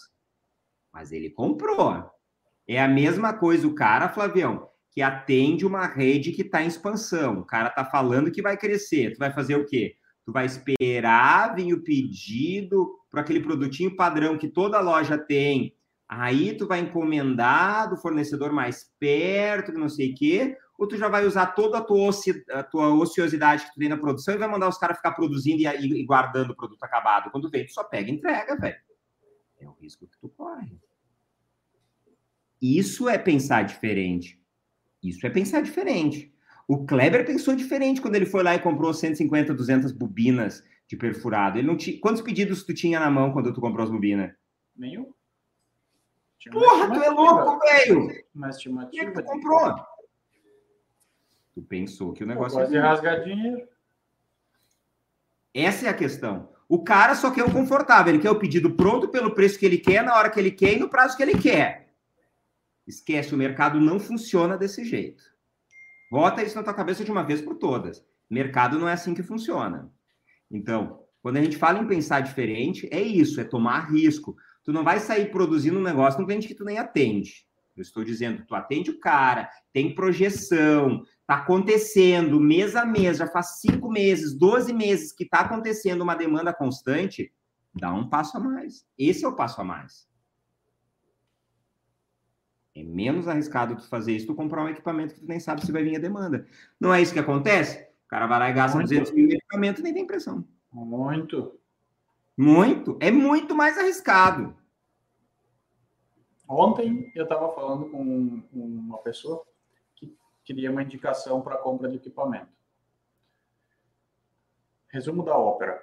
Mas 0.93 1.13
ele 1.13 1.31
comprou. 1.31 2.05
É 2.67 2.83
a 2.83 2.89
mesma 2.89 3.33
coisa 3.33 3.67
o 3.67 3.75
cara, 3.75 4.09
Flavião 4.09 4.74
que 4.95 5.03
atende 5.03 5.67
uma 5.67 5.87
rede 5.87 6.31
que 6.31 6.43
está 6.43 6.63
em 6.63 6.69
expansão. 6.69 7.41
O 7.41 7.45
cara 7.45 7.69
está 7.69 7.85
falando 7.85 8.31
que 8.31 8.41
vai 8.41 8.57
crescer. 8.57 9.13
Tu 9.13 9.19
vai 9.19 9.33
fazer 9.33 9.57
o 9.57 9.67
quê? 9.67 9.97
Tu 10.25 10.33
vai 10.33 10.47
esperar 10.47 11.55
vir 11.57 11.75
o 11.75 11.83
pedido 11.83 12.89
para 13.11 13.21
aquele 13.21 13.41
produtinho 13.41 13.97
padrão 13.97 14.39
que 14.39 14.49
toda 14.49 14.81
loja 14.81 15.19
tem. 15.19 15.75
Aí 16.09 16.57
tu 16.57 16.67
vai 16.67 16.79
encomendar 16.79 17.91
do 17.91 17.97
fornecedor 17.97 18.53
mais 18.53 18.89
perto, 19.01 19.73
que 19.73 19.79
não 19.79 19.89
sei 19.89 20.13
o 20.13 20.15
quê, 20.15 20.57
ou 20.79 20.87
tu 20.87 20.97
já 20.97 21.09
vai 21.09 21.27
usar 21.27 21.47
toda 21.47 21.79
a 21.79 21.81
tua, 21.83 22.11
a 22.53 22.63
tua 22.63 22.95
ociosidade 22.95 23.65
que 23.65 23.73
tu 23.73 23.81
tem 23.81 23.89
na 23.89 23.97
produção 23.97 24.35
e 24.35 24.39
vai 24.39 24.49
mandar 24.49 24.69
os 24.69 24.79
caras 24.79 24.97
ficar 24.97 25.13
produzindo 25.13 25.63
e, 25.63 25.67
e 25.67 26.05
guardando 26.05 26.51
o 26.51 26.57
produto 26.57 26.83
acabado. 26.85 27.31
Quando 27.33 27.51
vem, 27.51 27.67
tu 27.67 27.73
só 27.73 27.83
pega 27.83 28.11
e 28.11 28.15
entrega, 28.15 28.57
velho. 28.57 28.77
É 29.61 29.69
o 29.69 29.73
risco 29.73 30.07
que 30.07 30.19
tu 30.21 30.29
corre. 30.29 30.79
Isso 32.63 33.09
é 33.09 33.19
pensar 33.19 33.63
diferente. 33.63 34.44
Isso 35.05 35.27
é 35.27 35.31
pensar 35.31 35.61
diferente. 35.61 36.33
O 36.67 36.87
Kleber 36.87 37.27
pensou 37.27 37.55
diferente 37.55 38.01
quando 38.01 38.15
ele 38.15 38.25
foi 38.25 38.43
lá 38.43 38.55
e 38.55 38.59
comprou 38.59 38.95
150, 38.95 39.53
200 39.53 39.93
bobinas 39.93 40.65
de 40.89 40.97
perfurado. 40.97 41.59
Ele 41.59 41.67
não 41.67 41.77
tinha... 41.77 42.01
Quantos 42.01 42.23
pedidos 42.23 42.65
tu 42.65 42.73
tinha 42.73 42.99
na 42.99 43.11
mão 43.11 43.33
quando 43.33 43.53
tu 43.53 43.61
comprou 43.61 43.85
as 43.85 43.91
bobinas? 43.91 44.33
Nenhum. 44.75 45.13
Porra, 46.51 46.91
tu 46.91 47.03
é 47.03 47.11
louco, 47.11 47.59
velho! 47.61 48.09
Mas 48.35 48.59
tinha 48.59 48.89
que 48.91 49.11
tu 49.13 49.23
comprou? 49.23 49.75
Tu 51.55 51.63
pensou 51.63 52.13
que 52.13 52.25
o 52.25 52.27
negócio... 52.27 52.59
Pode 52.59 52.77
rasgar 52.77 53.23
dinheiro. 53.23 53.69
Essa 55.53 55.87
é 55.87 55.89
a 55.91 55.95
questão. 55.95 56.49
O 56.69 56.83
cara 56.83 57.15
só 57.15 57.31
quer 57.31 57.45
o 57.45 57.53
confortável. 57.53 58.13
Ele 58.13 58.23
quer 58.23 58.31
o 58.31 58.39
pedido 58.39 58.71
pronto 58.71 59.09
pelo 59.09 59.35
preço 59.35 59.59
que 59.59 59.67
ele 59.67 59.79
quer, 59.79 60.03
na 60.03 60.17
hora 60.17 60.31
que 60.31 60.41
ele 60.41 60.51
quer 60.51 60.75
e 60.75 60.79
no 60.79 60.89
prazo 60.89 61.17
que 61.17 61.23
ele 61.23 61.39
quer. 61.39 61.84
Esquece, 62.87 63.35
o 63.35 63.39
mercado 63.39 63.81
não 63.81 63.99
funciona 63.99 64.59
desse 64.59 64.85
jeito. 64.85 65.23
Bota 66.11 66.43
isso 66.43 66.55
na 66.55 66.63
tua 66.63 66.75
cabeça 66.75 67.05
de 67.05 67.11
uma 67.11 67.23
vez 67.23 67.41
por 67.41 67.57
todas. 67.57 68.05
Mercado 68.31 68.79
não 68.79 68.89
é 68.89 68.93
assim 68.93 69.15
que 69.15 69.23
funciona. 69.23 69.91
Então, 70.51 71.01
quando 71.23 71.39
a 71.39 71.43
gente 71.43 71.57
fala 71.57 71.79
em 71.79 71.87
pensar 71.87 72.21
diferente, 72.21 72.89
é 72.93 73.01
isso, 73.01 73.41
é 73.41 73.45
tomar 73.45 73.91
risco. 73.91 74.37
Tu 74.63 74.73
não 74.73 74.85
vai 74.85 75.01
sair 75.01 75.31
produzindo 75.31 75.79
um 75.79 75.83
negócio 75.83 76.21
num 76.21 76.27
cliente 76.27 76.47
que 76.47 76.55
tu 76.55 76.65
nem 76.65 76.79
atende. 76.79 77.47
Eu 77.77 77.83
estou 77.83 78.05
dizendo, 78.05 78.45
tu 78.47 78.55
atende 78.55 78.91
o 78.91 79.01
cara, 79.01 79.51
tem 79.73 79.95
projeção, 79.95 81.03
tá 81.27 81.37
acontecendo 81.37 82.39
mês 82.39 82.77
a 82.77 82.85
mês, 82.85 83.19
já 83.19 83.27
faz 83.27 83.61
cinco 83.61 83.91
meses, 83.91 84.39
doze 84.39 84.73
meses 84.73 85.13
que 85.13 85.29
tá 85.29 85.41
acontecendo 85.41 86.03
uma 86.03 86.15
demanda 86.15 86.55
constante, 86.55 87.33
dá 87.75 87.93
um 87.93 88.09
passo 88.09 88.37
a 88.37 88.41
mais. 88.41 88.87
Esse 88.97 89.25
é 89.25 89.29
o 89.29 89.35
passo 89.35 89.61
a 89.61 89.65
mais. 89.65 90.07
É 92.75 92.83
menos 92.83 93.29
arriscado 93.29 93.77
tu 93.77 93.89
fazer 93.89 94.17
isso, 94.17 94.27
tu 94.27 94.35
comprar 94.35 94.65
um 94.65 94.69
equipamento 94.69 95.15
que 95.15 95.21
tu 95.21 95.27
nem 95.27 95.39
sabe 95.39 95.65
se 95.65 95.71
vai 95.71 95.85
vir 95.85 95.95
a 95.95 96.01
demanda. 96.01 96.45
Não 96.81 96.93
é 96.93 97.01
isso 97.01 97.13
que 97.13 97.21
acontece? 97.21 97.89
O 98.05 98.09
cara 98.09 98.27
vai 98.27 98.39
lá 98.41 98.51
e 98.51 98.53
gasta 98.53 98.77
muito. 98.77 98.89
200 98.89 99.13
mil 99.13 99.29
em 99.29 99.35
equipamento 99.35 99.81
e 99.81 99.85
nem 99.85 99.95
tem 99.95 100.07
pressão. 100.07 100.45
Muito. 100.73 101.57
Muito. 102.37 102.99
É 103.01 103.13
muito 103.13 103.55
mais 103.55 103.79
arriscado. 103.79 104.57
Ontem 106.49 107.13
eu 107.15 107.23
estava 107.23 107.55
falando 107.55 107.89
com 107.91 108.43
uma 108.53 108.99
pessoa 108.99 109.45
que 109.95 110.13
queria 110.43 110.71
uma 110.71 110.83
indicação 110.83 111.41
para 111.41 111.57
compra 111.57 111.89
de 111.89 111.97
equipamento. 111.97 112.53
Resumo 114.89 115.25
da 115.25 115.39
ópera. 115.39 115.81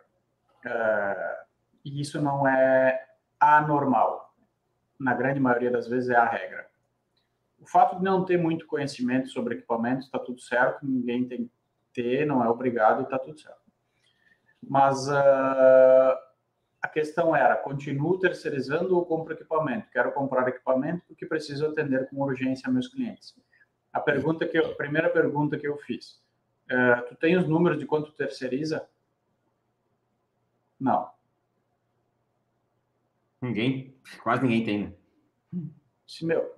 É, 0.66 1.44
isso 1.86 2.22
não 2.22 2.46
é 2.46 3.08
anormal. 3.40 4.36
Na 5.00 5.14
grande 5.14 5.40
maioria 5.40 5.72
das 5.72 5.88
vezes 5.88 6.10
é 6.10 6.16
a 6.16 6.26
regra 6.26 6.71
o 7.62 7.68
fato 7.68 7.98
de 7.98 8.04
não 8.04 8.26
ter 8.26 8.38
muito 8.38 8.66
conhecimento 8.66 9.30
sobre 9.30 9.56
equipamentos 9.56 10.06
está 10.06 10.18
tudo 10.18 10.42
certo, 10.42 10.84
ninguém 10.84 11.28
tem 11.28 11.46
que 11.46 11.52
ter, 11.94 12.26
não 12.26 12.44
é 12.44 12.50
obrigado 12.50 13.02
e 13.02 13.04
está 13.04 13.20
tudo 13.20 13.40
certo. 13.40 13.62
Mas 14.68 15.08
uh, 15.08 16.18
a 16.82 16.88
questão 16.88 17.36
era: 17.36 17.56
continuo 17.56 18.18
terceirizando 18.18 18.96
ou 18.96 19.06
compro 19.06 19.34
equipamento? 19.34 19.90
Quero 19.92 20.12
comprar 20.12 20.48
equipamento 20.48 21.04
porque 21.08 21.26
preciso 21.26 21.68
atender 21.68 22.10
com 22.10 22.22
urgência 22.22 22.72
meus 22.72 22.88
clientes. 22.88 23.36
A 23.94 24.00
pergunta 24.00 24.48
que 24.48 24.58
eu, 24.58 24.72
a 24.72 24.76
primeira 24.76 25.10
pergunta 25.10 25.58
que 25.58 25.68
eu 25.68 25.78
fiz: 25.78 26.20
é, 26.68 26.96
tu 27.02 27.16
tem 27.16 27.38
os 27.38 27.48
números 27.48 27.78
de 27.78 27.86
quanto 27.86 28.12
terceiriza? 28.12 28.90
Não. 30.80 31.12
Ninguém, 33.40 33.96
quase 34.24 34.42
ninguém 34.44 34.64
tem, 34.64 34.84
né? 34.84 34.94
Se, 36.08 36.26
meu, 36.26 36.56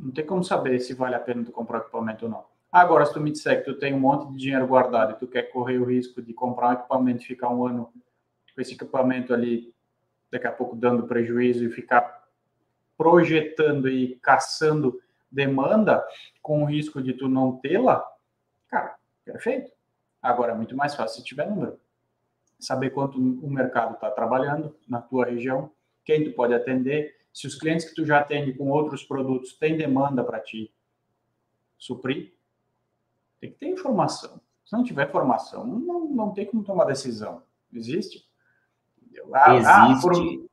não 0.00 0.10
tem 0.10 0.24
como 0.24 0.42
saber 0.42 0.80
se 0.80 0.94
vale 0.94 1.14
a 1.14 1.20
pena 1.20 1.44
tu 1.44 1.52
comprar 1.52 1.80
equipamento 1.80 2.24
ou 2.24 2.30
não. 2.30 2.44
Agora, 2.72 3.04
se 3.04 3.12
tu 3.12 3.20
me 3.20 3.30
disser 3.30 3.58
que 3.58 3.70
tu 3.70 3.78
tem 3.78 3.92
um 3.92 4.00
monte 4.00 4.30
de 4.30 4.38
dinheiro 4.38 4.66
guardado 4.66 5.12
e 5.12 5.18
tu 5.18 5.26
quer 5.26 5.50
correr 5.50 5.78
o 5.78 5.84
risco 5.84 6.22
de 6.22 6.32
comprar 6.32 6.68
um 6.68 6.72
equipamento 6.72 7.22
e 7.22 7.26
ficar 7.26 7.50
um 7.50 7.66
ano 7.66 7.92
com 8.54 8.60
esse 8.60 8.74
equipamento 8.74 9.34
ali, 9.34 9.74
daqui 10.30 10.46
a 10.46 10.52
pouco 10.52 10.76
dando 10.76 11.06
prejuízo 11.06 11.64
e 11.64 11.70
ficar 11.70 12.24
projetando 12.96 13.88
e 13.88 14.16
caçando 14.22 15.00
demanda 15.30 16.04
com 16.40 16.62
o 16.62 16.66
risco 16.66 17.02
de 17.02 17.12
tu 17.12 17.28
não 17.28 17.56
tê-la, 17.56 18.04
cara, 18.68 18.96
perfeito. 19.24 19.72
Agora 20.22 20.52
é 20.52 20.54
muito 20.54 20.76
mais 20.76 20.94
fácil 20.94 21.18
se 21.18 21.24
tiver 21.24 21.48
número. 21.48 21.78
Saber 22.58 22.90
quanto 22.90 23.18
o 23.18 23.50
mercado 23.50 23.94
está 23.94 24.10
trabalhando 24.10 24.76
na 24.88 25.00
tua 25.00 25.26
região, 25.26 25.70
quem 26.04 26.24
tu 26.24 26.32
pode 26.32 26.52
atender, 26.52 27.16
se 27.32 27.46
os 27.46 27.54
clientes 27.54 27.88
que 27.88 27.94
tu 27.94 28.04
já 28.04 28.18
atende 28.18 28.52
com 28.52 28.70
outros 28.70 29.04
produtos 29.04 29.54
têm 29.54 29.76
demanda 29.76 30.24
para 30.24 30.40
te 30.40 30.72
suprir, 31.78 32.34
tem 33.40 33.50
que 33.50 33.58
ter 33.58 33.68
informação. 33.68 34.40
Se 34.64 34.76
não 34.76 34.84
tiver 34.84 35.08
informação, 35.08 35.66
não, 35.66 36.08
não 36.08 36.30
tem 36.32 36.46
como 36.46 36.62
tomar 36.62 36.84
decisão. 36.84 37.42
Existe? 37.72 38.28
Ah, 39.32 39.52
ah 39.52 39.54
Existe, 39.56 39.70
ah, 39.70 39.98
por... 40.00 40.50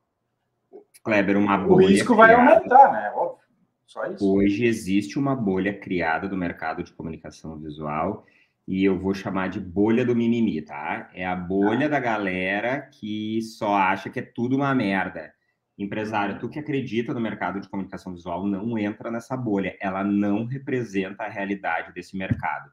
Kleber, 1.04 1.36
uma 1.36 1.56
bolha. 1.56 1.86
O 1.86 1.88
risco 1.88 2.14
vai 2.14 2.34
aumentar, 2.34 2.92
né? 2.92 3.12
Óbvio. 3.14 3.38
Só 3.86 4.04
isso. 4.06 4.30
Hoje 4.30 4.66
existe 4.66 5.18
uma 5.18 5.34
bolha 5.34 5.72
criada 5.78 6.28
do 6.28 6.36
mercado 6.36 6.82
de 6.82 6.92
comunicação 6.92 7.56
visual 7.58 8.26
e 8.66 8.84
eu 8.84 8.98
vou 8.98 9.14
chamar 9.14 9.48
de 9.48 9.58
bolha 9.58 10.04
do 10.04 10.14
mimimi, 10.14 10.60
tá? 10.60 11.10
É 11.14 11.26
a 11.26 11.34
bolha 11.34 11.86
ah. 11.86 11.88
da 11.88 11.98
galera 11.98 12.82
que 12.82 13.40
só 13.40 13.74
acha 13.74 14.10
que 14.10 14.18
é 14.18 14.22
tudo 14.22 14.56
uma 14.56 14.74
merda. 14.74 15.32
Empresário, 15.78 16.40
tu 16.40 16.48
que 16.48 16.58
acredita 16.58 17.14
no 17.14 17.20
mercado 17.20 17.60
de 17.60 17.68
comunicação 17.68 18.12
visual, 18.12 18.44
não 18.44 18.76
entra 18.76 19.12
nessa 19.12 19.36
bolha. 19.36 19.76
Ela 19.80 20.02
não 20.02 20.44
representa 20.44 21.22
a 21.22 21.28
realidade 21.28 21.94
desse 21.94 22.16
mercado. 22.16 22.68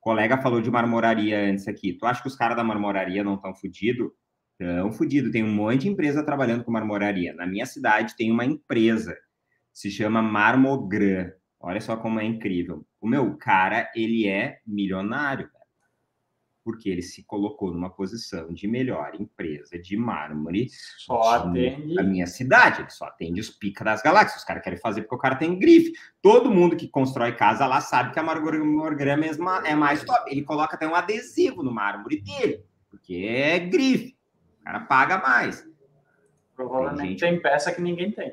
colega 0.00 0.40
falou 0.40 0.62
de 0.62 0.70
marmoraria 0.70 1.38
antes 1.38 1.68
aqui. 1.68 1.92
Tu 1.92 2.06
acha 2.06 2.22
que 2.22 2.28
os 2.28 2.36
caras 2.36 2.56
da 2.56 2.64
marmoraria 2.64 3.22
não 3.22 3.34
estão 3.34 3.54
fodidos? 3.54 4.10
Estão 4.58 4.90
fodidos. 4.90 5.30
Tem 5.30 5.44
um 5.44 5.52
monte 5.52 5.82
de 5.82 5.88
empresa 5.90 6.24
trabalhando 6.24 6.64
com 6.64 6.72
marmoraria. 6.72 7.34
Na 7.34 7.46
minha 7.46 7.66
cidade 7.66 8.16
tem 8.16 8.32
uma 8.32 8.46
empresa, 8.46 9.14
se 9.70 9.90
chama 9.90 10.22
Marmogram. 10.22 11.30
Olha 11.60 11.80
só 11.82 11.98
como 11.98 12.18
é 12.18 12.24
incrível. 12.24 12.86
O 12.98 13.06
meu 13.06 13.36
cara, 13.36 13.90
ele 13.94 14.26
é 14.26 14.60
milionário 14.66 15.50
porque 16.68 16.90
ele 16.90 17.00
se 17.00 17.22
colocou 17.22 17.72
numa 17.72 17.88
posição 17.88 18.52
de 18.52 18.68
melhor 18.68 19.12
empresa 19.18 19.78
de 19.78 19.96
mármore 19.96 20.68
só 20.98 21.36
atende... 21.36 21.94
da 21.94 22.02
minha 22.02 22.26
cidade. 22.26 22.82
Ele 22.82 22.90
só 22.90 23.06
atende 23.06 23.40
os 23.40 23.48
pica 23.48 23.82
das 23.82 24.02
galáxias. 24.02 24.42
Os 24.42 24.44
caras 24.44 24.62
querem 24.62 24.78
fazer 24.78 25.00
porque 25.00 25.14
o 25.14 25.18
cara 25.18 25.36
tem 25.36 25.58
grife. 25.58 25.94
Todo 26.20 26.50
mundo 26.50 26.76
que 26.76 26.86
constrói 26.86 27.34
casa 27.34 27.66
lá 27.66 27.80
sabe 27.80 28.12
que 28.12 28.18
a 28.18 28.22
marmorgrama 28.22 29.24
é 29.64 29.74
mais 29.74 30.04
top. 30.04 30.30
Ele 30.30 30.42
coloca 30.42 30.76
até 30.76 30.86
um 30.86 30.94
adesivo 30.94 31.62
no 31.62 31.72
mármore 31.72 32.20
dele, 32.20 32.62
porque 32.90 33.14
é 33.14 33.58
grife. 33.58 34.14
O 34.60 34.64
cara 34.64 34.80
paga 34.80 35.16
mais. 35.16 35.66
Provavelmente 36.54 36.98
tem, 36.98 37.08
gente... 37.08 37.20
tem 37.20 37.40
peça 37.40 37.72
que 37.72 37.80
ninguém 37.80 38.12
tem. 38.12 38.30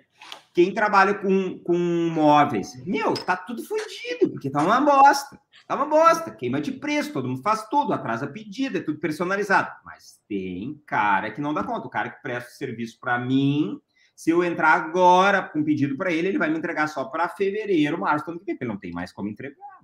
Quem 0.54 0.74
trabalha 0.74 1.14
com, 1.14 1.58
com 1.60 1.78
móveis, 2.14 2.86
meu, 2.86 3.14
tá 3.14 3.38
tudo 3.38 3.64
fodido, 3.64 4.30
porque 4.32 4.50
tá 4.50 4.62
uma 4.62 4.82
bosta. 4.82 5.40
Tá 5.68 5.76
uma 5.76 5.86
bosta, 5.86 6.30
queima 6.30 6.61
de 6.61 6.72
preço, 6.72 7.11
todo 7.11 7.28
mundo 7.28 7.41
faz 7.41 7.68
tudo, 7.70 7.91
atrasa 7.91 8.28
pedido, 8.28 8.78
é 8.78 8.82
tudo 8.82 8.99
personalizado. 8.99 9.72
Mas 9.84 10.22
tem 10.28 10.80
cara 10.86 11.32
que 11.32 11.41
não 11.41 11.53
dá 11.53 11.63
conta. 11.63 11.88
O 11.88 11.89
cara 11.89 12.09
que 12.11 12.22
presta 12.22 12.51
serviço 12.51 12.99
para 12.99 13.18
mim, 13.18 13.82
se 14.16 14.30
eu 14.30 14.43
entrar 14.43 14.74
agora 14.74 15.41
com 15.41 15.63
pedido 15.63 15.97
para 15.97 16.11
ele, 16.11 16.28
ele 16.28 16.38
vai 16.38 16.51
me 16.51 16.57
entregar 16.57 16.88
só 16.88 17.05
para 17.05 17.28
fevereiro, 17.28 17.99
março, 17.99 18.30
ano 18.30 18.39
que 18.39 18.45
vem, 18.45 18.55
porque 18.55 18.63
ele 18.63 18.72
não 18.72 18.80
tem 18.80 18.91
mais 18.91 19.11
como 19.11 19.28
entregar. 19.28 19.82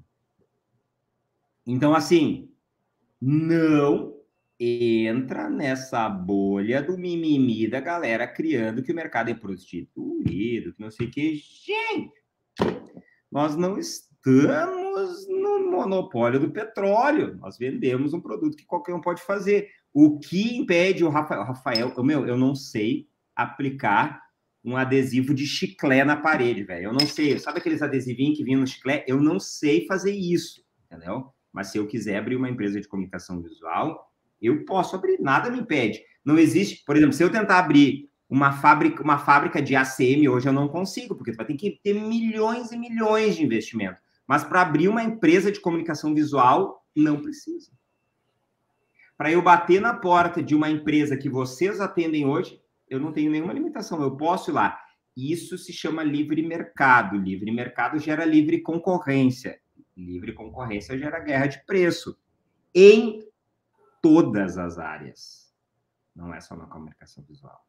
Então, 1.66 1.96
assim, 1.96 2.52
não 3.20 4.16
entra 4.60 5.50
nessa 5.50 6.08
bolha 6.08 6.84
do 6.84 6.96
mimimi 6.96 7.68
da 7.68 7.80
galera 7.80 8.28
criando 8.28 8.84
que 8.84 8.92
o 8.92 8.96
mercado 8.96 9.30
é 9.30 9.34
prostituído, 9.34 10.74
que 10.74 10.82
não 10.82 10.92
sei 10.92 11.08
o 11.08 11.12
que. 11.12 11.36
Gente, 11.36 12.14
nós 13.32 13.56
não 13.56 13.80
estamos 13.80 14.81
no 15.28 15.72
monopólio 15.72 16.40
do 16.40 16.52
petróleo. 16.52 17.38
Nós 17.38 17.58
vendemos 17.58 18.14
um 18.14 18.22
produto 18.22 18.58
que 18.58 18.66
qualquer 18.66 18.94
um 18.94 19.02
pode 19.02 19.22
fazer. 19.22 19.70
O 19.94 20.20
que 20.20 20.58
impede 20.58 21.04
o 21.04 21.10
Rafael, 21.10 21.44
Rafael 21.44 21.94
eu, 21.96 22.04
meu, 22.04 22.26
eu 22.26 22.38
não 22.38 22.56
sei 22.56 23.08
aplicar 23.36 24.22
um 24.64 24.78
adesivo 24.78 25.34
de 25.34 25.46
chiclete 25.46 26.06
na 26.06 26.16
parede, 26.16 26.64
velho. 26.64 26.86
Eu 26.86 26.94
não 26.94 27.06
sei. 27.06 27.38
Sabe 27.40 27.60
aqueles 27.60 27.82
adesivinhos 27.82 28.38
que 28.38 28.44
vinham 28.44 28.62
no 28.62 28.68
chiclete? 28.68 29.06
Eu 29.08 29.22
não 29.22 29.40
sei 29.40 29.86
fazer 29.88 30.12
isso, 30.12 30.64
entendeu? 30.86 31.26
Mas 31.52 31.68
se 31.68 31.78
eu 31.78 31.88
quiser 31.88 32.18
abrir 32.18 32.36
uma 32.36 32.50
empresa 32.50 32.80
de 32.80 32.88
comunicação 32.88 33.42
visual, 33.42 34.12
eu 34.42 34.64
posso 34.66 34.96
abrir, 34.96 35.20
nada 35.20 35.50
me 35.50 35.60
impede. 35.60 36.02
Não 36.24 36.38
existe, 36.38 36.84
por 36.86 36.96
exemplo, 36.96 37.14
se 37.14 37.24
eu 37.24 37.32
tentar 37.32 37.60
abrir 37.60 38.10
uma 38.30 38.54
fábrica, 38.54 39.04
uma 39.04 39.18
fábrica 39.18 39.62
de 39.62 39.76
ACM 39.76 40.30
hoje 40.30 40.48
eu 40.48 40.54
não 40.54 40.70
consigo, 40.70 41.16
porque 41.16 41.34
vai 41.34 41.46
ter 41.46 41.56
que 41.56 41.80
ter 41.84 41.94
milhões 41.94 42.72
e 42.72 42.78
milhões 42.78 43.36
de 43.36 43.44
investimento. 43.44 44.02
Mas 44.32 44.46
para 44.46 44.62
abrir 44.62 44.88
uma 44.88 45.04
empresa 45.04 45.52
de 45.52 45.60
comunicação 45.60 46.16
visual, 46.16 46.86
não 46.96 47.22
precisa. 47.22 47.70
Para 49.18 49.30
eu 49.30 49.42
bater 49.42 49.82
na 49.82 49.94
porta 49.94 50.42
de 50.42 50.56
uma 50.56 50.70
empresa 50.70 51.18
que 51.18 51.28
vocês 51.28 51.82
atendem 51.82 52.26
hoje, 52.26 52.58
eu 52.88 52.98
não 52.98 53.12
tenho 53.12 53.30
nenhuma 53.30 53.52
limitação, 53.52 54.02
eu 54.02 54.16
posso 54.16 54.50
ir 54.50 54.54
lá. 54.54 54.80
Isso 55.18 55.58
se 55.58 55.74
chama 55.74 56.02
livre 56.02 56.42
mercado. 56.42 57.18
Livre 57.18 57.52
mercado 57.52 58.00
gera 58.00 58.24
livre 58.24 58.62
concorrência. 58.62 59.60
Livre 59.98 60.32
concorrência 60.32 60.98
gera 60.98 61.20
guerra 61.20 61.48
de 61.48 61.66
preço. 61.66 62.18
Em 62.74 63.28
todas 64.02 64.58
as 64.58 64.80
áreas. 64.80 65.54
Não 66.16 66.34
é 66.34 66.40
só 66.40 66.56
na 66.56 66.68
comunicação 66.68 67.22
visual. 67.28 67.68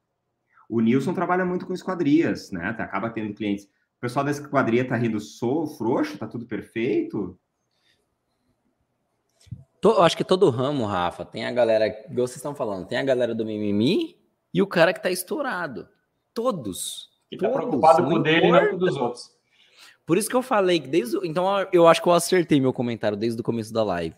O 0.68 0.78
Nilson 0.78 1.12
trabalha 1.12 1.44
muito 1.44 1.66
com 1.66 1.74
esquadrias, 1.74 2.52
né? 2.52 2.68
Acaba 2.68 3.10
tendo 3.10 3.34
clientes. 3.34 3.68
O 4.02 4.10
pessoal 4.10 4.24
da 4.24 4.32
esquadria 4.32 4.84
tá 4.84 4.96
rindo 4.96 5.20
sou 5.20 5.64
frouxo, 5.64 6.18
tá 6.18 6.26
tudo 6.26 6.44
perfeito. 6.44 7.38
Eu 9.80 10.02
acho 10.02 10.16
que 10.16 10.24
todo 10.24 10.50
ramo, 10.50 10.84
Rafa, 10.84 11.24
tem 11.24 11.46
a 11.46 11.52
galera, 11.52 11.86
igual 11.86 12.26
vocês 12.26 12.38
estão 12.38 12.52
falando, 12.52 12.88
tem 12.88 12.98
a 12.98 13.04
galera 13.04 13.32
do 13.32 13.46
mimimi 13.46 14.16
e 14.52 14.60
o 14.60 14.66
cara 14.66 14.92
que 14.92 15.00
tá 15.00 15.08
estourado. 15.08 15.88
Todos. 16.34 17.10
Que 17.30 17.36
tá 17.36 17.48
preocupado 17.48 18.02
com 18.02 18.14
o 18.14 18.18
dele 18.18 18.48
e 18.48 18.50
não 18.50 18.70
com 18.70 18.76
dos 18.76 18.96
outros. 18.96 19.30
Por 20.04 20.18
isso 20.18 20.28
que 20.28 20.34
eu 20.34 20.42
falei 20.42 20.80
que 20.80 20.88
desde. 20.88 21.16
Então 21.24 21.46
eu 21.72 21.86
acho 21.86 22.02
que 22.02 22.08
eu 22.08 22.12
acertei 22.12 22.60
meu 22.60 22.72
comentário 22.72 23.16
desde 23.16 23.40
o 23.40 23.44
começo 23.44 23.72
da 23.72 23.84
live. 23.84 24.16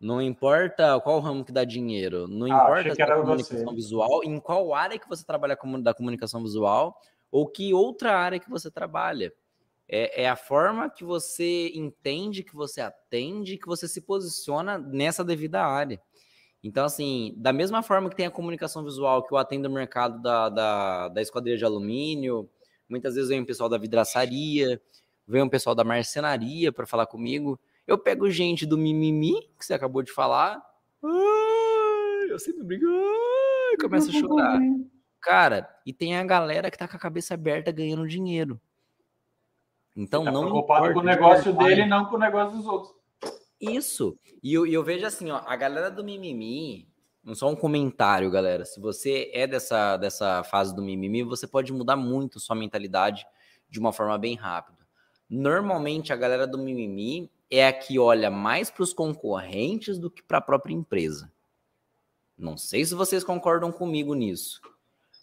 Não 0.00 0.22
importa 0.22 0.98
qual 1.00 1.20
ramo 1.20 1.44
que 1.44 1.52
dá 1.52 1.62
dinheiro, 1.62 2.26
não 2.26 2.46
ah, 2.46 2.64
importa 2.64 3.02
é 3.02 3.16
comunicação 3.16 3.66
você. 3.66 3.74
visual, 3.74 4.24
em 4.24 4.40
qual 4.40 4.72
área 4.72 4.98
que 4.98 5.06
você 5.06 5.26
trabalha 5.26 5.58
da 5.82 5.92
comunicação 5.92 6.42
visual 6.42 6.96
ou 7.30 7.46
que 7.46 7.72
outra 7.72 8.16
área 8.16 8.40
que 8.40 8.50
você 8.50 8.70
trabalha. 8.70 9.32
É, 9.92 10.22
é, 10.22 10.28
a 10.28 10.36
forma 10.36 10.88
que 10.88 11.02
você 11.02 11.68
entende, 11.74 12.44
que 12.44 12.54
você 12.54 12.80
atende, 12.80 13.58
que 13.58 13.66
você 13.66 13.88
se 13.88 14.00
posiciona 14.00 14.78
nessa 14.78 15.24
devida 15.24 15.64
área. 15.64 16.00
Então, 16.62 16.84
assim, 16.84 17.34
da 17.36 17.52
mesma 17.52 17.82
forma 17.82 18.08
que 18.08 18.14
tem 18.14 18.26
a 18.26 18.30
comunicação 18.30 18.84
visual, 18.84 19.26
que 19.26 19.32
eu 19.32 19.38
atendo 19.38 19.68
o 19.68 19.72
mercado 19.72 20.22
da, 20.22 20.48
da, 20.48 21.08
da 21.08 21.22
esquadrilha 21.22 21.56
de 21.56 21.64
alumínio, 21.64 22.48
muitas 22.88 23.14
vezes 23.14 23.30
vem 23.30 23.40
o 23.40 23.46
pessoal 23.46 23.68
da 23.68 23.78
vidraçaria, 23.78 24.80
vem 25.26 25.42
o 25.42 25.50
pessoal 25.50 25.74
da 25.74 25.82
marcenaria 25.82 26.70
para 26.70 26.86
falar 26.86 27.06
comigo. 27.06 27.58
Eu 27.86 27.98
pego 27.98 28.30
gente 28.30 28.66
do 28.66 28.78
mimimi, 28.78 29.48
que 29.58 29.64
você 29.64 29.74
acabou 29.74 30.02
de 30.02 30.12
falar. 30.12 30.62
Ai, 31.02 32.30
eu 32.30 32.64
brigo. 32.64 32.86
Ai, 32.86 33.76
começa 33.80 34.10
a 34.10 34.12
chorar. 34.12 34.60
Cara, 35.20 35.68
e 35.84 35.92
tem 35.92 36.16
a 36.16 36.24
galera 36.24 36.70
que 36.70 36.78
tá 36.78 36.88
com 36.88 36.96
a 36.96 37.00
cabeça 37.00 37.34
aberta 37.34 37.70
ganhando 37.70 38.08
dinheiro. 38.08 38.60
Então 39.96 40.24
tá 40.24 40.32
não 40.32 40.42
preocupado 40.42 40.94
com 40.94 41.00
o 41.00 41.02
negócio 41.02 41.52
dele, 41.52 41.84
não 41.84 42.06
com 42.06 42.16
o 42.16 42.18
negócio 42.18 42.56
dos 42.56 42.66
outros. 42.66 42.94
Isso. 43.60 44.18
E 44.42 44.54
eu, 44.54 44.66
eu, 44.66 44.82
vejo 44.82 45.04
assim, 45.04 45.30
ó, 45.30 45.42
a 45.46 45.54
galera 45.56 45.90
do 45.90 46.02
mimimi, 46.02 46.88
não 47.22 47.34
só 47.34 47.48
um 47.48 47.56
comentário, 47.56 48.30
galera. 48.30 48.64
Se 48.64 48.80
você 48.80 49.30
é 49.34 49.46
dessa, 49.46 49.98
dessa 49.98 50.42
fase 50.44 50.74
do 50.74 50.82
mimimi, 50.82 51.22
você 51.22 51.46
pode 51.46 51.72
mudar 51.72 51.96
muito 51.96 52.40
sua 52.40 52.56
mentalidade 52.56 53.26
de 53.68 53.78
uma 53.78 53.92
forma 53.92 54.16
bem 54.16 54.34
rápida. 54.34 54.78
Normalmente 55.28 56.12
a 56.12 56.16
galera 56.16 56.46
do 56.46 56.56
mimimi 56.56 57.30
é 57.50 57.66
a 57.66 57.72
que 57.72 57.98
olha 57.98 58.30
mais 58.30 58.70
para 58.70 58.82
os 58.82 58.94
concorrentes 58.94 59.98
do 59.98 60.10
que 60.10 60.22
para 60.22 60.38
a 60.38 60.42
própria 60.42 60.72
empresa. 60.72 61.30
Não 62.38 62.56
sei 62.56 62.84
se 62.86 62.94
vocês 62.94 63.22
concordam 63.22 63.70
comigo 63.70 64.14
nisso. 64.14 64.60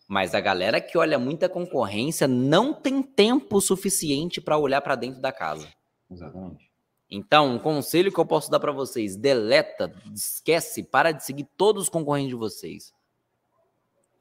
Mas 0.08 0.34
a 0.34 0.40
galera 0.40 0.80
que 0.80 0.98
olha 0.98 1.20
muita 1.20 1.50
concorrência 1.50 2.28
não 2.28 2.74
tem 2.74 3.04
tempo 3.04 3.60
suficiente 3.60 4.40
para 4.40 4.58
olhar 4.58 4.82
para 4.82 4.96
dentro 4.96 5.22
da 5.22 5.34
casa. 5.34 5.68
Exatamente. 6.10 6.72
Então, 7.10 7.56
um 7.56 7.60
conselho 7.60 8.12
que 8.12 8.20
eu 8.20 8.26
posso 8.26 8.50
dar 8.50 8.60
para 8.60 8.72
vocês: 8.72 9.16
deleta, 9.16 9.94
esquece, 10.14 10.84
para 10.84 11.12
de 11.12 11.26
seguir 11.26 11.48
todos 11.58 11.84
os 11.84 11.90
concorrentes 11.90 12.30
de 12.30 12.36
vocês. 12.36 12.94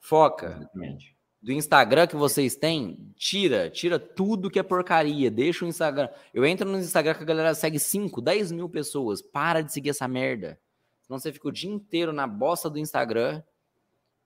Foca. 0.01 0.57
Exatamente. 0.59 1.17
Do 1.43 1.53
Instagram 1.53 2.09
que 2.09 2.17
vocês 2.17 2.57
têm, 2.57 3.13
tira, 3.15 3.71
tira 3.71 4.01
tudo 4.01 4.51
que 4.51 4.59
é 4.59 4.63
porcaria. 4.65 5.31
Deixa 5.31 5.65
o 5.65 5.69
Instagram. 5.69 6.09
Eu 6.35 6.45
entro 6.45 6.69
no 6.69 6.79
Instagram 6.79 7.15
que 7.15 7.23
a 7.23 7.27
galera 7.27 7.55
segue 7.55 7.79
5, 7.79 8.21
10 8.21 8.51
mil 8.51 8.69
pessoas. 8.69 9.23
Para 9.23 9.61
de 9.61 9.73
seguir 9.73 9.91
essa 9.91 10.09
merda. 10.09 10.59
Senão 11.03 11.21
você 11.21 11.33
fica 11.33 11.47
o 11.47 11.53
dia 11.53 11.71
inteiro 11.71 12.13
na 12.13 12.27
bosta 12.27 12.69
do 12.69 12.81
Instagram, 12.81 13.43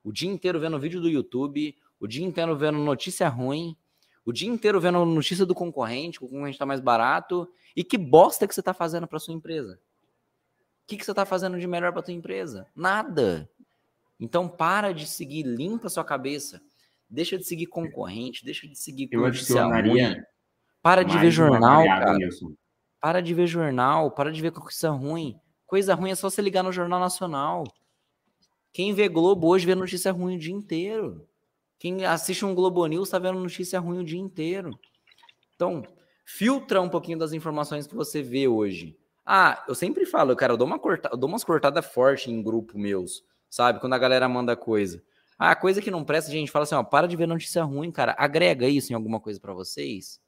o 0.05 0.13
dia 0.13 0.31
inteiro 0.31 0.59
vendo 0.59 0.79
vídeo 0.79 1.01
do 1.01 1.09
YouTube, 1.09 1.77
o 1.99 2.07
dia 2.07 2.25
inteiro 2.25 2.57
vendo 2.57 2.79
notícia 2.79 3.29
ruim, 3.29 3.77
o 4.25 4.33
dia 4.33 4.49
inteiro 4.49 4.81
vendo 4.81 5.05
notícia 5.05 5.45
do 5.47 5.55
concorrente, 5.55 6.19
que 6.19 6.25
o 6.25 6.29
concorrente 6.29 6.55
está 6.55 6.67
mais 6.67 6.81
barato. 6.81 7.51
E 7.75 7.83
que 7.83 7.97
bosta 7.97 8.47
que 8.47 8.55
você 8.55 8.61
está 8.61 8.75
fazendo 8.75 9.07
para 9.07 9.19
sua 9.19 9.35
empresa? 9.35 9.79
O 10.85 10.87
que, 10.87 10.97
que 10.97 11.05
você 11.05 11.13
está 11.13 11.25
fazendo 11.25 11.59
de 11.59 11.67
melhor 11.67 11.93
para 11.93 12.03
tua 12.03 12.15
empresa? 12.15 12.67
Nada. 12.75 13.49
Então 14.19 14.49
para 14.49 14.93
de 14.93 15.07
seguir, 15.07 15.45
limpa 15.45 15.89
sua 15.89 16.05
cabeça. 16.05 16.61
Deixa 17.09 17.37
de 17.39 17.45
seguir 17.45 17.67
concorrente, 17.67 18.45
deixa 18.45 18.69
de 18.69 18.79
seguir 18.79 19.09
Eu 19.11 19.25
adicionaria 19.25 20.09
ruim. 20.11 20.23
Para 20.83 21.03
de 21.03 21.17
ver 21.19 21.31
jornal, 21.31 21.85
cara. 21.85 22.15
nisso. 22.15 22.57
Para 23.01 23.21
de 23.21 23.35
ver 23.35 23.47
jornal, 23.47 24.11
para 24.11 24.31
de 24.31 24.41
ver 24.41 24.53
coisa 24.53 24.91
ruim. 24.91 25.39
Coisa 25.67 25.95
ruim 25.95 26.11
é 26.11 26.15
só 26.15 26.29
você 26.29 26.43
ligar 26.43 26.63
no 26.63 26.73
Jornal 26.73 27.01
Nacional. 27.01 27.65
Quem 28.73 28.93
vê 28.95 29.09
Globo 29.09 29.49
hoje 29.49 29.67
vê 29.67 29.75
notícia 29.75 30.13
ruim 30.13 30.37
o 30.37 30.39
dia 30.39 30.55
inteiro. 30.55 31.27
Quem 31.79 32.05
assiste 32.05 32.45
um 32.45 32.55
Globo 32.55 32.87
News 32.87 33.09
está 33.09 33.19
vendo 33.19 33.41
notícia 33.41 33.81
ruim 33.81 33.99
o 33.99 34.05
dia 34.05 34.21
inteiro. 34.21 34.79
Então, 35.55 35.83
filtra 36.25 36.81
um 36.81 36.89
pouquinho 36.89 37.19
das 37.19 37.33
informações 37.33 37.87
que 37.87 37.95
você 37.95 38.23
vê 38.23 38.47
hoje. 38.47 38.97
Ah, 39.25 39.65
eu 39.69 39.75
sempre 39.75 40.07
falo, 40.07 40.35
cara, 40.37 40.53
eu 40.53 40.57
dou, 40.57 40.67
uma 40.67 40.79
corta, 40.79 41.11
eu 41.13 41.17
dou 41.17 41.29
umas 41.29 41.45
cortadas 41.45 41.87
fortes 41.87 42.29
em 42.29 42.43
grupo 42.43 42.79
meus, 42.79 43.23
sabe? 43.49 43.81
Quando 43.81 43.93
a 43.95 43.99
galera 43.99 44.29
manda 44.29 44.57
coisa. 44.57 45.03
Ah, 45.39 45.55
coisa 45.57 45.81
que 45.81 45.91
não 45.91 46.05
presta, 46.05 46.31
gente 46.31 46.51
fala 46.51 46.65
assim, 46.65 46.75
ó, 46.75 46.83
para 46.83 47.07
de 47.09 47.17
ver 47.17 47.27
notícia 47.27 47.63
ruim, 47.65 47.91
cara. 47.91 48.15
Agrega 48.19 48.69
isso 48.69 48.93
em 48.93 48.95
alguma 48.95 49.19
coisa 49.21 49.41
para 49.41 49.55
vocês. 49.55 50.21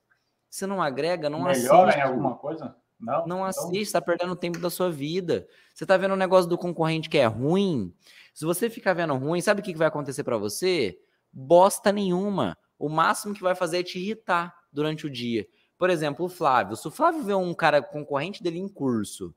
Se 0.48 0.66
não 0.66 0.82
agrega, 0.82 1.28
não 1.28 1.42
Melhora 1.42 1.90
assiste. 1.90 1.98
em 1.98 2.02
alguma 2.02 2.34
coisa? 2.36 2.76
Não. 2.98 3.26
Não 3.26 3.36
Então, 3.38 3.44
assiste, 3.44 3.92
tá 3.92 4.00
perdendo 4.00 4.36
tempo 4.36 4.58
da 4.58 4.70
sua 4.70 4.90
vida. 4.90 5.46
Você 5.74 5.84
tá 5.84 5.96
vendo 5.96 6.14
um 6.14 6.16
negócio 6.16 6.48
do 6.48 6.56
concorrente 6.56 7.10
que 7.10 7.18
é 7.18 7.26
ruim. 7.26 7.92
Se 8.32 8.44
você 8.44 8.70
ficar 8.70 8.94
vendo 8.94 9.14
ruim, 9.14 9.40
sabe 9.40 9.60
o 9.60 9.64
que 9.64 9.74
vai 9.74 9.88
acontecer 9.88 10.24
para 10.24 10.38
você? 10.38 10.98
Bosta 11.32 11.92
nenhuma. 11.92 12.56
O 12.78 12.88
máximo 12.88 13.34
que 13.34 13.42
vai 13.42 13.54
fazer 13.54 13.80
é 13.80 13.82
te 13.82 13.98
irritar 13.98 14.54
durante 14.72 15.06
o 15.06 15.10
dia. 15.10 15.46
Por 15.76 15.90
exemplo, 15.90 16.26
o 16.26 16.28
Flávio. 16.28 16.76
Se 16.76 16.86
o 16.88 16.90
Flávio 16.90 17.22
vê 17.22 17.34
um 17.34 17.52
cara 17.52 17.82
concorrente 17.82 18.42
dele 18.42 18.58
em 18.58 18.68
curso 18.68 19.34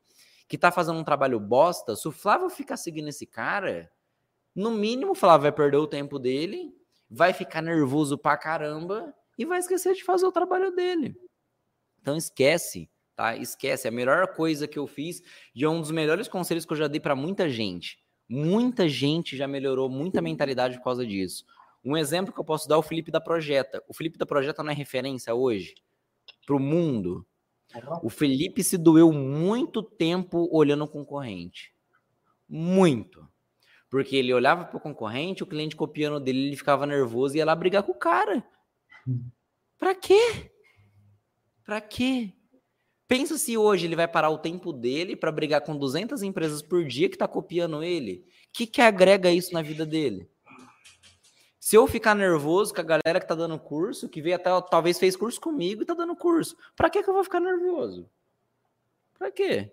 que 0.47 0.57
tá 0.57 0.71
fazendo 0.71 0.99
um 0.99 1.03
trabalho 1.03 1.39
bosta, 1.39 1.95
se 1.95 2.07
o 2.07 2.11
Flávio 2.11 2.49
ficar 2.49 2.77
seguindo 2.77 3.09
esse 3.09 3.25
cara, 3.25 3.91
no 4.53 4.71
mínimo 4.71 5.11
o 5.11 5.15
Flávio 5.15 5.43
vai 5.43 5.51
perder 5.51 5.77
o 5.77 5.87
tempo 5.87 6.19
dele, 6.19 6.71
vai 7.09 7.33
ficar 7.33 7.61
nervoso 7.61 8.17
pra 8.17 8.37
caramba 8.37 9.13
e 9.37 9.45
vai 9.45 9.59
esquecer 9.59 9.93
de 9.93 10.03
fazer 10.03 10.25
o 10.25 10.31
trabalho 10.31 10.71
dele. 10.71 11.19
Então 11.99 12.15
esquece, 12.15 12.89
tá? 13.15 13.35
Esquece. 13.35 13.87
A 13.87 13.91
melhor 13.91 14.27
coisa 14.35 14.67
que 14.67 14.77
eu 14.77 14.85
fiz 14.85 15.21
e 15.53 15.63
é 15.63 15.69
um 15.69 15.81
dos 15.81 15.91
melhores 15.91 16.27
conselhos 16.27 16.65
que 16.65 16.73
eu 16.73 16.77
já 16.77 16.87
dei 16.87 16.99
para 16.99 17.15
muita 17.15 17.49
gente. 17.49 18.05
Muita 18.28 18.89
gente 18.89 19.38
já 19.38 19.47
melhorou 19.47 19.89
muita 19.89 20.21
mentalidade 20.21 20.78
por 20.78 20.84
causa 20.84 21.05
disso. 21.05 21.45
Um 21.84 21.95
exemplo 21.95 22.34
que 22.34 22.39
eu 22.39 22.45
posso 22.45 22.67
dar 22.67 22.76
é 22.76 22.78
o 22.80 22.84
Felipe 22.84 23.11
da 23.11 23.21
Projeta. 23.21 23.84
O 23.88 23.93
Felipe 23.93 24.17
da 24.17 24.26
Projeta 24.26 24.63
não 24.63 24.71
é 24.71 24.73
referência 24.73 25.34
hoje 25.36 25.76
para 26.45 26.55
o 26.55 26.59
mundo. 26.59 27.26
O 28.01 28.09
Felipe 28.09 28.63
se 28.63 28.78
doeu 28.78 29.11
muito 29.11 29.84
tempo 29.84 30.49
olhando 30.51 30.86
o 30.86 30.88
concorrente. 30.88 31.73
Muito. 32.47 33.28
Porque 33.89 34.15
ele 34.15 34.34
olhava 34.34 34.65
para 34.65 34.78
o 34.78 34.82
concorrente, 34.82 35.43
o 35.43 35.47
cliente 35.47 35.76
copiando 35.76 36.19
dele, 36.19 36.47
ele 36.47 36.57
ficava 36.57 36.86
nervoso 36.86 37.36
e 37.36 37.38
ia 37.38 37.45
lá 37.45 37.55
brigar 37.55 37.84
com 37.84 37.91
o 37.91 37.97
cara. 37.97 38.43
Pra 39.78 39.93
quê? 39.93 40.51
Pra 41.63 41.82
quê? 41.82 42.34
Pensa 43.08 43.38
se 43.38 43.56
hoje 43.58 43.86
ele 43.86 43.95
vai 43.95 44.08
parar 44.08 44.30
o 44.30 44.38
tempo 44.38 44.74
dele 44.74 45.16
para 45.16 45.32
brigar 45.32 45.62
com 45.62 45.78
200 45.78 46.24
empresas 46.24 46.62
por 46.62 46.84
dia 46.86 47.08
que 47.10 47.18
tá 47.18 47.28
copiando 47.28 47.84
ele. 47.84 48.26
O 48.49 48.53
que, 48.53 48.66
que 48.66 48.82
agrega 48.82 49.32
isso 49.32 49.53
na 49.53 49.62
vida 49.62 49.86
dele? 49.86 50.28
Se 51.60 51.76
eu 51.76 51.86
ficar 51.88 52.16
nervoso 52.16 52.74
com 52.74 52.82
a 52.82 52.84
galera 52.84 53.20
que 53.20 53.28
tá 53.28 53.36
dando 53.36 53.58
curso, 53.60 54.08
que 54.10 54.22
veio 54.22 54.36
até 54.36 54.49
talvez 54.70 54.99
fez 54.99 55.16
curso 55.16 55.39
comigo 55.41 55.82
e 55.82 55.86
tá 55.86 55.93
dando 55.93 56.16
curso, 56.16 56.56
pra 56.76 56.89
que 56.89 57.01
que 57.03 57.10
eu 57.10 57.14
vou 57.14 57.24
ficar 57.24 57.39
nervoso? 57.39 58.10
Pra 59.18 59.32
quê? 59.32 59.72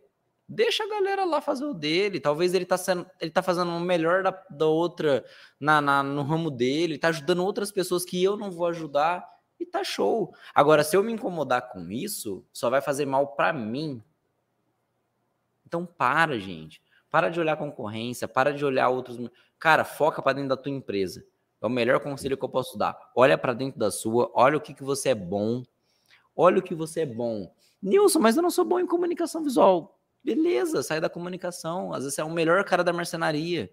Deixa 0.49 0.85
a 0.85 0.89
galera 0.89 1.25
lá 1.25 1.41
fazer 1.41 1.65
o 1.65 1.73
dele. 1.75 2.21
Talvez 2.21 2.53
ele 2.53 2.65
tá, 2.67 2.77
sendo, 2.77 3.07
ele 3.21 3.31
tá 3.31 3.43
fazendo 3.43 3.71
o 3.71 3.81
melhor 3.81 4.23
da, 4.23 4.31
da 4.51 4.67
outra 4.67 5.25
na, 5.59 5.81
na- 5.81 6.03
no 6.03 6.23
ramo 6.23 6.51
dele, 6.51 6.99
tá 6.99 7.09
ajudando 7.09 7.45
outras 7.45 7.71
pessoas 7.73 8.05
que 8.05 8.23
eu 8.23 8.37
não 8.37 8.51
vou 8.51 8.67
ajudar 8.67 9.27
e 9.63 9.67
tá 9.67 9.83
show. 9.83 10.35
Agora, 10.55 10.85
se 10.85 10.97
eu 10.97 11.03
me 11.03 11.13
incomodar 11.13 11.71
com 11.71 11.91
isso, 11.91 12.45
só 12.53 12.69
vai 12.69 12.81
fazer 12.81 13.07
mal 13.07 13.29
pra 13.29 13.53
mim. 13.53 14.03
Então 15.67 15.87
para, 15.87 16.39
gente. 16.39 16.83
Para 17.11 17.29
de 17.29 17.41
olhar 17.41 17.57
concorrência, 17.57 18.27
para 18.27 18.53
de 18.53 18.65
olhar 18.65 18.89
outros. 18.89 19.19
Cara, 19.59 19.85
foca 19.85 20.23
para 20.23 20.35
dentro 20.35 20.51
da 20.51 20.57
tua 20.57 20.73
empresa. 20.73 21.25
É 21.61 21.67
o 21.67 21.71
melhor 21.71 22.01
conselho 22.01 22.37
que 22.37 22.45
eu 22.45 22.49
posso 22.49 22.77
dar. 22.77 22.99
Olha 23.15 23.39
para 23.39 23.53
dentro 23.53 23.79
da 23.79 23.91
sua, 23.91 24.31
olha 24.35 24.57
o 24.57 24.61
que, 24.61 24.75
que 24.75 24.83
você 24.83 25.11
é 25.11 25.15
bom. 25.15 25.63
Olha 26.35 26.59
o 26.59 26.63
que 26.63 26.75
você 26.75 27.03
é 27.03 27.07
bom. 27.07 27.55
Nilson, 27.81 28.19
mas 28.19 28.37
eu 28.37 28.43
não 28.43 28.51
sou 28.51 28.65
bom 28.65 28.81
em 28.81 28.87
comunicação 28.87 29.45
visual. 29.45 29.99
Beleza, 30.25 30.83
sai 30.83 31.01
da 31.01 31.09
comunicação. 31.09 31.93
Às 31.93 32.05
vezes 32.05 32.15
você 32.15 32.21
é 32.21 32.25
o 32.25 32.31
melhor 32.31 32.65
cara 32.65 32.83
da 32.83 32.93
marcenaria. 32.93 33.71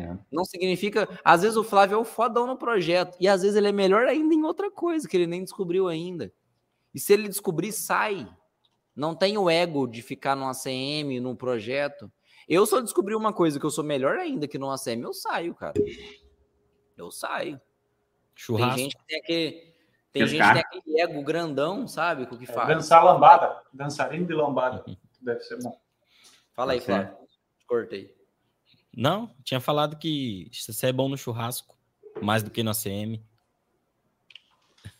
É. 0.00 0.18
Não 0.30 0.44
significa. 0.44 1.08
Às 1.24 1.42
vezes 1.42 1.56
o 1.56 1.64
Flávio 1.64 1.94
é 1.96 1.98
o 1.98 2.04
fodão 2.04 2.46
no 2.46 2.56
projeto. 2.56 3.16
E 3.20 3.28
às 3.28 3.42
vezes 3.42 3.56
ele 3.56 3.68
é 3.68 3.72
melhor 3.72 4.06
ainda 4.06 4.34
em 4.34 4.44
outra 4.44 4.70
coisa 4.70 5.08
que 5.08 5.16
ele 5.16 5.26
nem 5.26 5.42
descobriu 5.42 5.88
ainda. 5.88 6.32
E 6.94 7.00
se 7.00 7.12
ele 7.12 7.28
descobrir, 7.28 7.72
sai. 7.72 8.28
Não 8.94 9.14
tem 9.14 9.38
o 9.38 9.48
ego 9.48 9.86
de 9.86 10.02
ficar 10.02 10.36
no 10.36 10.46
ACM, 10.48 11.18
no 11.20 11.34
projeto. 11.34 12.12
Eu 12.48 12.66
só 12.66 12.80
descobri 12.80 13.14
uma 13.14 13.32
coisa 13.32 13.58
que 13.58 13.64
eu 13.64 13.70
sou 13.70 13.82
melhor 13.82 14.18
ainda 14.18 14.46
que 14.46 14.58
no 14.58 14.70
ACM, 14.70 15.02
eu 15.02 15.14
saio, 15.14 15.54
cara. 15.54 15.74
Eu 16.96 17.10
saio. 17.10 17.60
Churrasco. 18.34 18.74
Tem 18.74 18.84
gente 18.84 18.96
que 18.96 19.04
tem 19.06 19.18
aquele. 19.20 19.72
Tem 20.12 20.26
gente 20.26 20.42
que 20.42 20.52
tem 20.52 20.62
aquele 20.80 21.00
ego 21.00 21.22
grandão, 21.22 21.88
sabe? 21.88 22.26
Com 22.26 22.34
o 22.34 22.38
que 22.38 22.44
É, 22.44 22.52
faz. 22.52 22.68
dançar 22.68 23.02
lambada. 23.02 23.62
Dançarino 23.72 24.26
de 24.26 24.34
lambada. 24.34 24.84
Deve 25.20 25.40
ser 25.40 25.58
bom. 25.62 25.74
Fala 26.54 26.72
aí. 26.72 26.80
Flávio. 26.80 27.16
Cortei. 27.66 28.14
Não, 28.94 29.34
tinha 29.42 29.60
falado 29.60 29.96
que 29.96 30.50
você 30.52 30.88
é 30.88 30.92
bom 30.92 31.08
no 31.08 31.16
churrasco, 31.16 31.76
mais 32.20 32.42
do 32.42 32.50
que 32.50 32.62
no 32.62 32.70
ACM. 32.70 33.22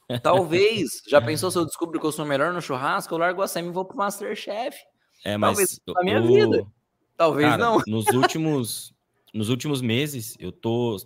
Talvez. 0.22 1.02
Já 1.08 1.20
pensou 1.20 1.50
se 1.50 1.58
eu 1.58 1.64
descubro 1.64 2.00
que 2.00 2.06
eu 2.06 2.12
sou 2.12 2.24
melhor 2.24 2.52
no 2.52 2.60
churrasco? 2.60 3.14
Eu 3.14 3.18
largo 3.18 3.42
a 3.42 3.44
ACM 3.44 3.68
e 3.68 3.72
vou 3.72 3.84
pro 3.84 3.96
Masterchef. 3.96 4.76
É, 5.24 5.36
mas 5.36 5.80
Talvez 5.84 5.96
na 5.96 6.02
minha 6.02 6.22
o- 6.22 6.26
vida. 6.26 6.66
Talvez 7.16 7.50
Cara, 7.50 7.62
não. 7.62 7.82
Nos 7.86 8.06
últimos, 8.08 8.94
nos 9.32 9.48
últimos 9.48 9.80
meses, 9.80 10.36
eu 10.38 10.50
tô 10.50 10.96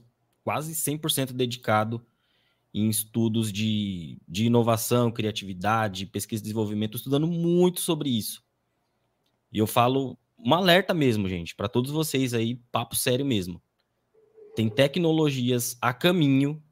quase 0.42 0.74
100% 0.74 1.32
dedicado 1.32 2.04
em 2.72 2.88
estudos 2.88 3.52
de, 3.52 4.18
de 4.28 4.46
inovação, 4.46 5.10
criatividade, 5.10 6.06
pesquisa 6.06 6.40
e 6.40 6.44
desenvolvimento, 6.44 6.96
estudando 6.96 7.26
muito 7.26 7.80
sobre 7.80 8.10
isso. 8.10 8.44
E 9.52 9.58
eu 9.58 9.66
falo 9.66 10.18
um 10.38 10.54
alerta 10.54 10.92
mesmo, 10.94 11.28
gente, 11.28 11.54
para 11.54 11.68
todos 11.68 11.90
vocês 11.90 12.34
aí, 12.34 12.56
papo 12.70 12.94
sério 12.94 13.24
mesmo. 13.24 13.60
Tem 14.54 14.68
tecnologias 14.68 15.76
a 15.80 15.92
caminho 15.92 16.62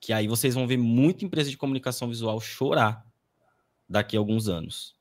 que 0.00 0.12
aí 0.12 0.28
vocês 0.28 0.54
vão 0.54 0.66
ver 0.66 0.76
muita 0.76 1.24
empresa 1.24 1.50
de 1.50 1.56
comunicação 1.56 2.08
visual 2.08 2.40
chorar 2.40 3.04
daqui 3.88 4.16
a 4.16 4.20
alguns 4.20 4.48
anos, 4.48 4.96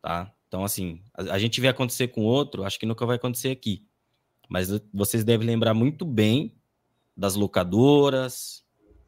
tá? 0.00 0.32
Então, 0.46 0.64
assim, 0.64 1.02
a, 1.12 1.34
a 1.34 1.38
gente 1.38 1.60
vê 1.60 1.68
acontecer 1.68 2.08
com 2.08 2.24
outro, 2.24 2.64
acho 2.64 2.78
que 2.78 2.86
nunca 2.86 3.04
vai 3.04 3.16
acontecer 3.16 3.50
aqui. 3.50 3.84
Mas 4.48 4.68
vocês 4.92 5.24
devem 5.24 5.46
lembrar 5.46 5.74
muito 5.74 6.04
bem 6.04 6.54
das 7.16 7.34
locadoras, 7.34 8.64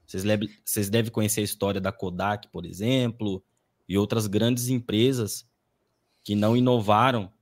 vocês, 0.06 0.24
leve- 0.24 0.50
vocês 0.64 0.90
devem 0.90 1.10
conhecer 1.10 1.40
a 1.40 1.44
história 1.44 1.80
da 1.80 1.92
Kodak, 1.92 2.48
por 2.48 2.66
exemplo, 2.66 3.42
e 3.88 3.96
outras 3.96 4.26
grandes 4.26 4.68
empresas 4.68 5.48
que 6.22 6.34
não 6.34 6.56
inovaram 6.56 7.32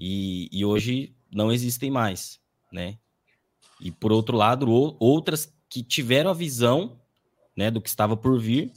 e, 0.00 0.48
e 0.50 0.64
hoje 0.64 1.14
não 1.30 1.52
existem 1.52 1.90
mais, 1.90 2.40
né? 2.72 2.98
E 3.78 3.92
por 3.92 4.10
outro 4.10 4.34
lado, 4.34 4.66
outras 4.98 5.54
que 5.68 5.82
tiveram 5.82 6.30
a 6.30 6.34
visão 6.34 6.98
né, 7.54 7.70
do 7.70 7.80
que 7.80 7.88
estava 7.88 8.16
por 8.16 8.40
vir 8.40 8.72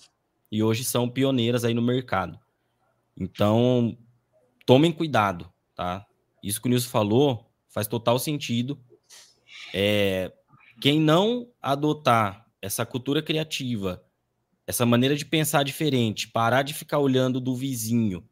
e 0.52 0.62
hoje 0.62 0.84
são 0.84 1.10
pioneiras 1.10 1.64
aí 1.64 1.74
no 1.74 1.82
mercado. 1.82 2.38
Então, 3.18 3.98
tomem 4.66 4.91
cuidado, 4.91 5.52
tá? 5.74 6.06
Isso 6.44 6.62
que 6.62 6.68
o 6.68 6.70
Nilson 6.70 6.90
falou 6.90 7.50
faz 7.70 7.88
total 7.88 8.20
sentido. 8.20 8.78
É, 9.74 10.32
quem 10.82 11.00
não 11.00 11.50
adotar 11.62 12.45
essa 12.62 12.86
cultura 12.86 13.22
criativa, 13.22 14.04
essa 14.68 14.86
maneira 14.86 15.16
de 15.16 15.26
pensar 15.26 15.64
diferente, 15.64 16.28
parar 16.28 16.64
de 16.64 16.74
ficar 16.74 17.00
olhando 17.00 17.40
do 17.40 17.56
vizinho, 17.56 18.28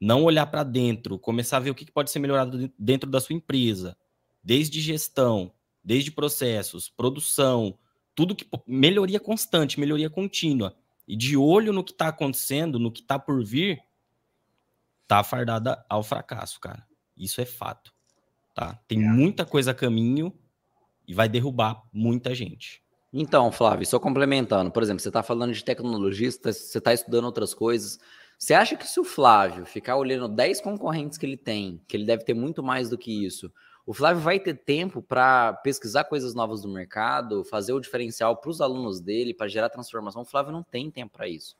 não 0.00 0.24
olhar 0.24 0.46
para 0.46 0.62
dentro, 0.62 1.18
começar 1.18 1.58
a 1.58 1.60
ver 1.60 1.70
o 1.70 1.74
que 1.74 1.90
pode 1.92 2.10
ser 2.10 2.18
melhorado 2.18 2.72
dentro 2.78 3.10
da 3.10 3.20
sua 3.20 3.36
empresa, 3.36 3.96
desde 4.42 4.80
gestão, 4.80 5.52
desde 5.84 6.10
processos, 6.10 6.88
produção, 6.88 7.78
tudo 8.14 8.34
que 8.34 8.46
melhoria 8.66 9.20
constante, 9.20 9.78
melhoria 9.78 10.08
contínua, 10.08 10.74
e 11.06 11.16
de 11.16 11.36
olho 11.36 11.72
no 11.72 11.84
que 11.84 11.92
está 11.92 12.08
acontecendo, 12.08 12.78
no 12.78 12.90
que 12.90 13.00
está 13.00 13.18
por 13.18 13.44
vir, 13.44 13.82
tá 15.06 15.22
fardada 15.22 15.84
ao 15.88 16.02
fracasso, 16.02 16.60
cara. 16.60 16.86
Isso 17.16 17.40
é 17.40 17.44
fato, 17.44 17.92
tá? 18.54 18.80
Tem 18.88 19.02
é. 19.02 19.08
muita 19.08 19.44
coisa 19.44 19.72
a 19.72 19.74
caminho 19.74 20.32
e 21.06 21.12
vai 21.12 21.28
derrubar 21.28 21.82
muita 21.92 22.34
gente. 22.34 22.82
Então, 23.12 23.50
Flávio, 23.50 23.84
só 23.84 23.98
complementando, 23.98 24.70
por 24.70 24.82
exemplo, 24.82 25.00
você 25.02 25.08
está 25.08 25.22
falando 25.22 25.52
de 25.52 25.64
tecnologia, 25.64 26.30
você 26.30 26.78
está 26.78 26.94
estudando 26.94 27.24
outras 27.24 27.52
coisas. 27.52 27.98
Você 28.40 28.54
acha 28.54 28.74
que 28.74 28.88
se 28.88 28.98
o 28.98 29.04
Flávio 29.04 29.66
ficar 29.66 29.96
olhando 29.96 30.26
10 30.26 30.62
concorrentes 30.62 31.18
que 31.18 31.26
ele 31.26 31.36
tem, 31.36 31.78
que 31.86 31.94
ele 31.94 32.06
deve 32.06 32.24
ter 32.24 32.32
muito 32.32 32.62
mais 32.62 32.88
do 32.88 32.96
que 32.96 33.26
isso, 33.26 33.52
o 33.84 33.92
Flávio 33.92 34.22
vai 34.22 34.40
ter 34.40 34.54
tempo 34.54 35.02
para 35.02 35.52
pesquisar 35.52 36.04
coisas 36.04 36.34
novas 36.34 36.62
do 36.62 36.68
mercado, 36.68 37.44
fazer 37.44 37.74
o 37.74 37.80
diferencial 37.80 38.34
para 38.38 38.48
os 38.48 38.62
alunos 38.62 38.98
dele, 38.98 39.34
para 39.34 39.46
gerar 39.46 39.68
transformação? 39.68 40.22
O 40.22 40.24
Flávio 40.24 40.52
não 40.52 40.62
tem 40.62 40.90
tempo 40.90 41.12
para 41.12 41.28
isso. 41.28 41.54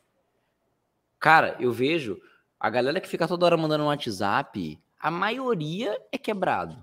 Cara, 1.18 1.54
eu 1.60 1.70
vejo 1.70 2.18
a 2.58 2.70
galera 2.70 2.98
que 2.98 3.08
fica 3.08 3.28
toda 3.28 3.44
hora 3.44 3.58
mandando 3.58 3.84
um 3.84 3.88
WhatsApp, 3.88 4.80
a 4.98 5.10
maioria 5.10 6.00
é 6.10 6.16
quebrado. 6.16 6.82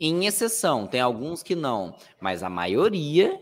Em 0.00 0.26
exceção, 0.26 0.88
tem 0.88 1.00
alguns 1.00 1.40
que 1.40 1.54
não, 1.54 1.96
mas 2.20 2.42
a 2.42 2.50
maioria. 2.50 3.40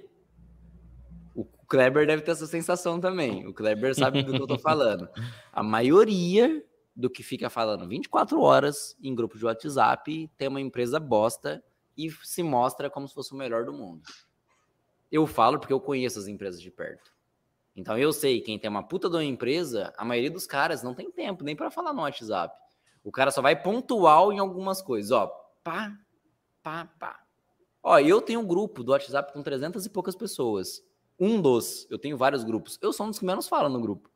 O 1.67 1.69
Kleber 1.69 2.07
deve 2.07 2.23
ter 2.23 2.31
essa 2.31 2.47
sensação 2.47 3.01
também. 3.01 3.45
O 3.45 3.53
Kleber 3.53 3.93
sabe 3.93 4.23
do 4.23 4.33
que 4.33 4.41
eu 4.41 4.47
tô 4.47 4.57
falando. 4.57 5.09
A 5.53 5.65
maioria 5.65 6.65
do 6.95 7.11
que 7.11 7.25
fica 7.25 7.51
falando 7.51 7.89
24 7.89 8.41
horas 8.41 8.97
em 9.03 9.13
grupo 9.13 9.37
de 9.37 9.45
WhatsApp 9.45 10.31
tem 10.39 10.47
uma 10.47 10.61
empresa 10.61 11.01
bosta 11.01 11.61
e 11.99 12.09
se 12.23 12.41
mostra 12.41 12.89
como 12.89 13.09
se 13.09 13.15
fosse 13.15 13.33
o 13.33 13.37
melhor 13.37 13.65
do 13.65 13.73
mundo. 13.73 14.05
Eu 15.11 15.27
falo 15.27 15.59
porque 15.59 15.73
eu 15.73 15.81
conheço 15.81 16.21
as 16.21 16.29
empresas 16.29 16.63
de 16.63 16.71
perto. 16.71 17.13
Então 17.75 17.99
eu 17.99 18.13
sei, 18.13 18.41
quem 18.41 18.61
tem 18.61 18.71
uma 18.71 18.87
puta 18.87 19.11
de 19.11 19.17
uma 19.17 19.25
empresa, 19.25 19.93
a 19.99 20.05
maioria 20.05 20.31
dos 20.31 20.47
caras 20.47 20.85
não 20.85 20.95
tem 20.95 21.11
tempo 21.11 21.43
nem 21.43 21.57
para 21.57 21.69
falar 21.69 21.93
no 21.93 22.03
WhatsApp. 22.03 22.57
O 23.03 23.11
cara 23.11 23.33
só 23.33 23.43
vai 23.43 23.61
pontual 23.61 24.33
em 24.33 24.39
algumas 24.39 24.81
coisas, 24.81 25.11
ó, 25.11 25.27
pá, 25.65 25.99
pá, 26.63 26.89
pá. 26.97 27.21
Ó, 27.83 27.99
eu 27.99 28.23
tenho 28.23 28.39
um 28.39 28.47
grupo 28.47 28.85
do 28.85 28.93
WhatsApp 28.93 29.33
com 29.33 29.43
300 29.43 29.85
e 29.85 29.91
poucas 29.91 30.15
pessoas. 30.15 30.86
Um 31.19 31.41
dos, 31.41 31.87
eu 31.91 31.99
tenho 31.99 32.17
vários 32.17 32.45
grupos. 32.45 32.79
Eu 32.83 32.93
sou 32.93 33.07
um 33.07 33.11
dos 33.11 33.19
que 33.19 33.25
menos 33.25 33.49
fala 33.49 33.69
no 33.69 33.81
grupo. 33.81 34.11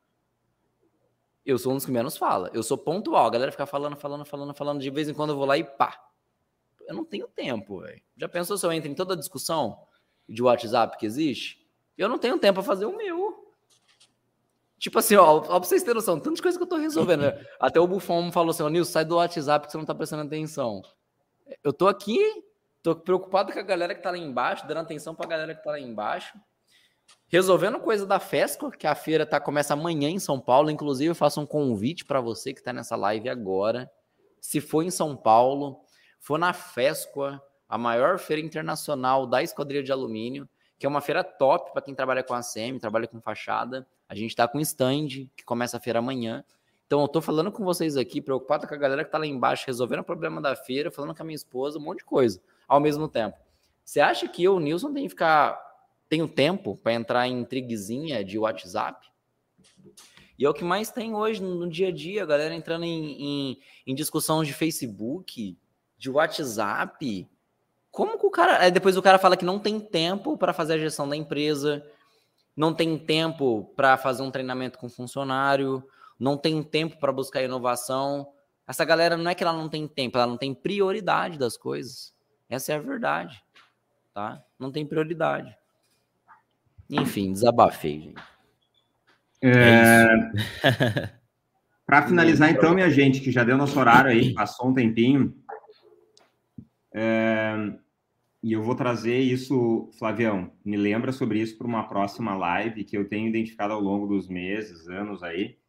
Eu 1.45 1.59
sou 1.59 1.73
um 1.73 1.77
dos 1.77 1.87
que 1.87 1.91
menos 1.91 2.17
fala. 2.17 2.51
Eu 2.53 2.63
sou 2.63 2.77
pontual. 2.77 3.27
A 3.27 3.31
galera 3.31 3.51
fica 3.51 3.67
falando, 3.67 3.97
falando, 3.97 4.25
falando, 4.25 4.55
falando. 4.55 4.81
De 4.81 4.91
vez 4.91 5.09
em 5.09 5.15
quando 5.15 5.31
eu 5.31 5.37
vou 5.37 5.47
lá 5.47 5.57
e 5.57 5.65
pá. 5.65 5.99
Eu 6.87 6.95
não 6.95 7.05
tenho 7.05 7.27
tempo, 7.29 7.81
velho. 7.81 8.03
Já 8.17 8.29
pensou 8.29 8.59
se 8.59 8.67
eu 8.67 8.73
entro 8.73 8.91
em 8.91 8.95
toda 8.95 9.15
a 9.15 9.17
discussão 9.17 9.87
de 10.29 10.43
WhatsApp 10.43 10.99
que 10.99 11.07
existe? 11.07 11.67
Eu 11.97 12.09
não 12.09 12.19
tenho 12.19 12.39
tempo 12.39 12.55
para 12.55 12.63
fazer 12.63 12.85
o 12.85 12.97
meu. 12.97 13.55
Tipo 14.79 14.99
assim, 14.99 15.15
ó, 15.15 15.37
ó, 15.37 15.41
pra 15.41 15.59
vocês 15.59 15.83
terem 15.83 15.97
noção, 15.97 16.19
tantas 16.19 16.41
coisas 16.41 16.57
que 16.57 16.63
eu 16.63 16.69
tô 16.69 16.77
resolvendo. 16.77 17.21
Né? 17.21 17.47
Até 17.61 17.79
o 17.79 17.87
Buffon 17.87 18.33
falou 18.33 18.51
assim, 18.51 18.63
ó, 18.63 18.69
Nilson, 18.69 18.93
sai 18.93 19.05
do 19.05 19.17
WhatsApp 19.17 19.67
que 19.67 19.73
você 19.73 19.79
não 19.79 19.85
tá 19.85 19.95
prestando 19.95 20.23
atenção. 20.23 20.83
Eu 21.63 21.73
tô 21.73 21.87
aqui, 21.87 22.19
tô 22.83 22.97
preocupado 22.97 23.53
com 23.53 23.59
a 23.59 23.63
galera 23.63 23.95
que 23.95 24.03
tá 24.03 24.11
lá 24.11 24.17
embaixo, 24.17 24.67
dando 24.67 24.79
atenção 24.79 25.15
pra 25.15 25.27
galera 25.27 25.55
que 25.55 25.63
tá 25.63 25.73
lá 25.73 25.81
embaixo. 25.81 26.39
Resolvendo 27.33 27.79
coisa 27.79 28.05
da 28.05 28.19
FESCO, 28.19 28.73
que 28.73 28.89
a 28.89 28.95
feira 28.97 29.25
tá, 29.25 29.39
começa 29.39 29.73
amanhã 29.73 30.11
em 30.11 30.19
São 30.19 30.41
Paulo. 30.41 30.69
Inclusive, 30.69 31.11
eu 31.11 31.15
faço 31.15 31.41
um 31.41 31.47
convite 31.47 32.05
para 32.05 32.21
você 32.21 32.53
que 32.53 32.59
está 32.59 32.73
nessa 32.73 32.97
live 32.97 33.29
agora. 33.29 33.89
Se 34.41 34.61
for 34.61 34.83
em 34.83 34.91
São 34.91 35.17
Paulo, 35.17 35.81
for 36.19 36.41
na 36.41 36.53
FESCO, 36.53 37.41
a 37.69 37.79
maior 37.79 38.19
feira 38.19 38.43
internacional 38.43 39.29
da 39.29 39.45
esquadrilha 39.45 39.81
de 39.81 39.93
alumínio, 39.93 40.49
que 40.77 40.85
é 40.85 40.89
uma 40.89 41.01
feira 41.01 41.23
top 41.23 41.73
para 41.73 41.81
quem 41.83 41.95
trabalha 41.95 42.25
com 42.25 42.35
ACM, 42.35 42.81
trabalha 42.81 43.07
com 43.07 43.21
fachada. 43.21 43.87
A 44.09 44.15
gente 44.17 44.31
está 44.31 44.49
com 44.49 44.59
stand, 44.59 45.29
que 45.37 45.45
começa 45.45 45.77
a 45.77 45.81
feira 45.81 46.01
amanhã. 46.01 46.45
Então, 46.85 46.99
eu 46.99 47.07
estou 47.07 47.23
falando 47.23 47.53
com 47.53 47.63
vocês 47.63 47.97
aqui, 47.97 48.21
preocupado 48.21 48.67
com 48.67 48.75
a 48.75 48.77
galera 48.77 49.05
que 49.05 49.09
está 49.09 49.19
lá 49.19 49.27
embaixo, 49.27 49.63
resolvendo 49.69 50.01
o 50.01 50.05
problema 50.05 50.41
da 50.41 50.57
feira, 50.57 50.91
falando 50.91 51.15
com 51.15 51.23
a 51.23 51.25
minha 51.25 51.37
esposa, 51.37 51.79
um 51.79 51.83
monte 51.83 51.99
de 51.99 52.07
coisa, 52.07 52.43
ao 52.67 52.81
mesmo 52.81 53.07
tempo. 53.07 53.37
Você 53.85 54.01
acha 54.01 54.27
que 54.27 54.43
eu, 54.43 54.59
Nilson, 54.59 54.93
tenho 54.93 55.07
que 55.07 55.11
ficar. 55.11 55.70
Tenho 56.11 56.27
tempo 56.27 56.77
para 56.77 56.93
entrar 56.93 57.29
em 57.29 57.39
intriguezinha 57.39 58.25
de 58.25 58.37
WhatsApp? 58.37 59.07
E 60.37 60.45
é 60.45 60.51
o 60.51 60.53
que 60.53 60.65
mais 60.65 60.91
tem 60.91 61.15
hoje 61.15 61.41
no 61.41 61.71
dia 61.71 61.87
a 61.87 61.93
dia, 61.93 62.25
a 62.25 62.27
galera 62.27 62.53
entrando 62.53 62.85
em, 62.85 63.23
em, 63.53 63.61
em 63.87 63.95
discussão 63.95 64.43
de 64.43 64.53
Facebook, 64.53 65.57
de 65.97 66.11
WhatsApp. 66.11 67.31
Como 67.93 68.19
que 68.19 68.27
o 68.27 68.31
cara. 68.31 68.69
depois 68.71 68.97
o 68.97 69.03
cara 69.03 69.21
fala 69.21 69.37
que 69.37 69.45
não 69.45 69.61
tem 69.61 69.79
tempo 69.79 70.37
para 70.37 70.53
fazer 70.53 70.75
a 70.75 70.79
gestão 70.79 71.09
da 71.09 71.15
empresa, 71.15 71.87
não 72.57 72.75
tem 72.75 72.99
tempo 72.99 73.73
para 73.77 73.97
fazer 73.97 74.25
um 74.25 74.33
treinamento 74.33 74.81
com 74.81 74.89
funcionário, 74.89 75.81
não 76.19 76.37
tem 76.37 76.61
tempo 76.61 76.99
para 76.99 77.13
buscar 77.13 77.41
inovação. 77.41 78.33
Essa 78.67 78.85
galera 78.85 79.17
não 79.17 79.31
é 79.31 79.35
que 79.37 79.45
ela 79.45 79.53
não 79.53 79.69
tem 79.69 79.87
tempo, 79.87 80.19
ela 80.19 80.27
não 80.27 80.37
tem 80.37 80.55
prioridade 80.55 81.39
das 81.39 81.57
coisas. 81.57 82.13
Essa 82.49 82.73
é 82.73 82.75
a 82.75 82.81
verdade, 82.81 83.41
tá? 84.13 84.43
Não 84.59 84.73
tem 84.73 84.85
prioridade. 84.85 85.60
Enfim, 86.91 87.33
desabafei, 87.33 88.01
gente. 88.01 88.23
É... 89.43 90.07
é 90.65 91.11
para 91.87 92.07
finalizar, 92.07 92.51
então, 92.51 92.75
minha 92.75 92.91
gente, 92.91 93.21
que 93.21 93.33
já 93.33 93.43
deu 93.43 93.57
nosso 93.57 93.79
horário 93.79 94.11
aí, 94.11 94.35
passou 94.35 94.69
um 94.69 94.75
tempinho. 94.75 95.35
É... 96.93 97.55
E 98.43 98.53
eu 98.53 98.63
vou 98.63 98.75
trazer 98.75 99.19
isso, 99.19 99.91
Flavião, 99.99 100.51
me 100.65 100.77
lembra 100.77 101.13
sobre 101.13 101.41
isso 101.41 101.59
para 101.59 101.67
uma 101.67 101.87
próxima 101.87 102.35
live 102.35 102.85
que 102.85 102.97
eu 102.97 103.07
tenho 103.07 103.29
identificado 103.29 103.75
ao 103.75 103.81
longo 103.81 104.07
dos 104.07 104.29
meses, 104.29 104.89
anos 104.89 105.23
aí 105.23 105.61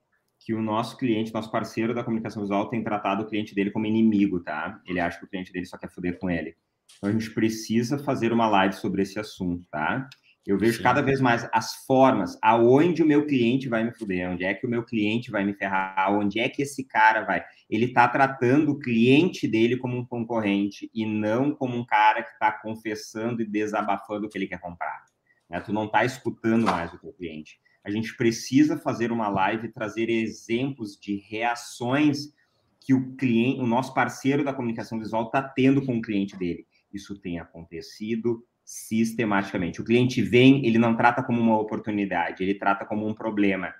que 0.44 0.54
o 0.54 0.62
nosso 0.62 0.98
cliente, 0.98 1.34
nosso 1.34 1.52
parceiro 1.52 1.94
da 1.94 2.04
comunicação 2.04 2.42
visual, 2.42 2.68
tem 2.68 2.84
tratado 2.84 3.24
o 3.24 3.28
cliente 3.28 3.54
dele 3.54 3.70
como 3.70 3.86
inimigo, 3.86 4.40
tá? 4.40 4.82
Ele 4.88 5.00
acha 5.00 5.20
que 5.20 5.26
o 5.26 5.28
cliente 5.28 5.54
dele 5.54 5.68
só 5.68 5.78
quer 5.78 5.90
foder 5.90 6.18
com 6.18 6.30
ele. 6.30 6.56
Então 6.98 7.10
a 7.10 7.14
gente 7.14 7.32
precisa 7.32 8.00
fazer 8.00 8.34
uma 8.34 8.48
live 8.48 8.74
sobre 8.74 9.04
esse 9.04 9.20
assunto, 9.20 9.68
tá? 9.70 10.10
Eu 10.46 10.58
vejo 10.58 10.78
Sim. 10.78 10.84
cada 10.84 11.02
vez 11.02 11.22
mais 11.22 11.48
as 11.54 11.86
formas, 11.86 12.38
aonde 12.42 13.04
o 13.04 13.06
meu 13.06 13.28
cliente 13.28 13.70
vai 13.70 13.84
me 13.84 13.94
fuder, 13.94 14.30
onde 14.30 14.44
é 14.44 14.54
que 14.54 14.66
o 14.66 14.70
meu 14.70 14.84
cliente 14.84 15.30
vai 15.30 15.46
me 15.46 15.54
ferrar, 15.54 16.12
onde 16.14 16.40
é 16.40 16.50
que 16.50 16.64
esse 16.64 16.84
cara 16.84 17.22
vai. 17.22 17.44
Ele 17.70 17.86
está 17.86 18.08
tratando 18.08 18.72
o 18.72 18.80
cliente 18.80 19.48
dele 19.48 19.78
como 19.78 19.98
um 19.98 20.06
concorrente 20.06 20.90
e 20.94 21.06
não 21.06 21.54
como 21.54 21.78
um 21.78 21.86
cara 21.86 22.24
que 22.24 22.32
está 22.32 22.52
confessando 22.52 23.42
e 23.42 23.46
desabafando 23.46 24.26
o 24.26 24.30
que 24.30 24.38
ele 24.38 24.48
quer 24.48 24.60
comprar. 24.60 25.06
Né? 25.50 25.60
Tu 25.60 25.72
não 25.72 25.86
está 25.86 26.04
escutando 26.04 26.66
mais 26.66 26.92
o 26.92 26.98
teu 26.98 27.14
cliente 27.14 27.60
a 27.84 27.90
gente 27.90 28.16
precisa 28.16 28.78
fazer 28.78 29.12
uma 29.12 29.28
live 29.28 29.68
e 29.68 29.72
trazer 29.72 30.10
exemplos 30.10 30.98
de 31.00 31.16
reações 31.16 32.34
que 32.80 32.94
o 32.94 33.16
cliente, 33.16 33.60
o 33.60 33.68
nosso 33.68 33.94
parceiro 33.94 34.44
da 34.44 34.54
comunicação 34.54 35.00
visual 35.00 35.26
está 35.26 35.42
tendo 35.42 35.86
com 35.86 35.98
o 35.98 36.02
cliente 36.02 36.38
dele. 36.38 36.66
Isso 36.94 37.20
tem 37.20 37.40
acontecido 37.40 38.46
sistematicamente. 38.72 39.82
O 39.82 39.84
cliente 39.84 40.22
vem, 40.22 40.66
ele 40.66 40.78
não 40.78 40.96
trata 40.96 41.24
como 41.24 41.42
uma 41.42 41.60
oportunidade, 41.60 42.44
ele 42.44 42.56
trata 42.56 42.86
como 42.86 43.08
um 43.08 43.14
problema. 43.14 43.74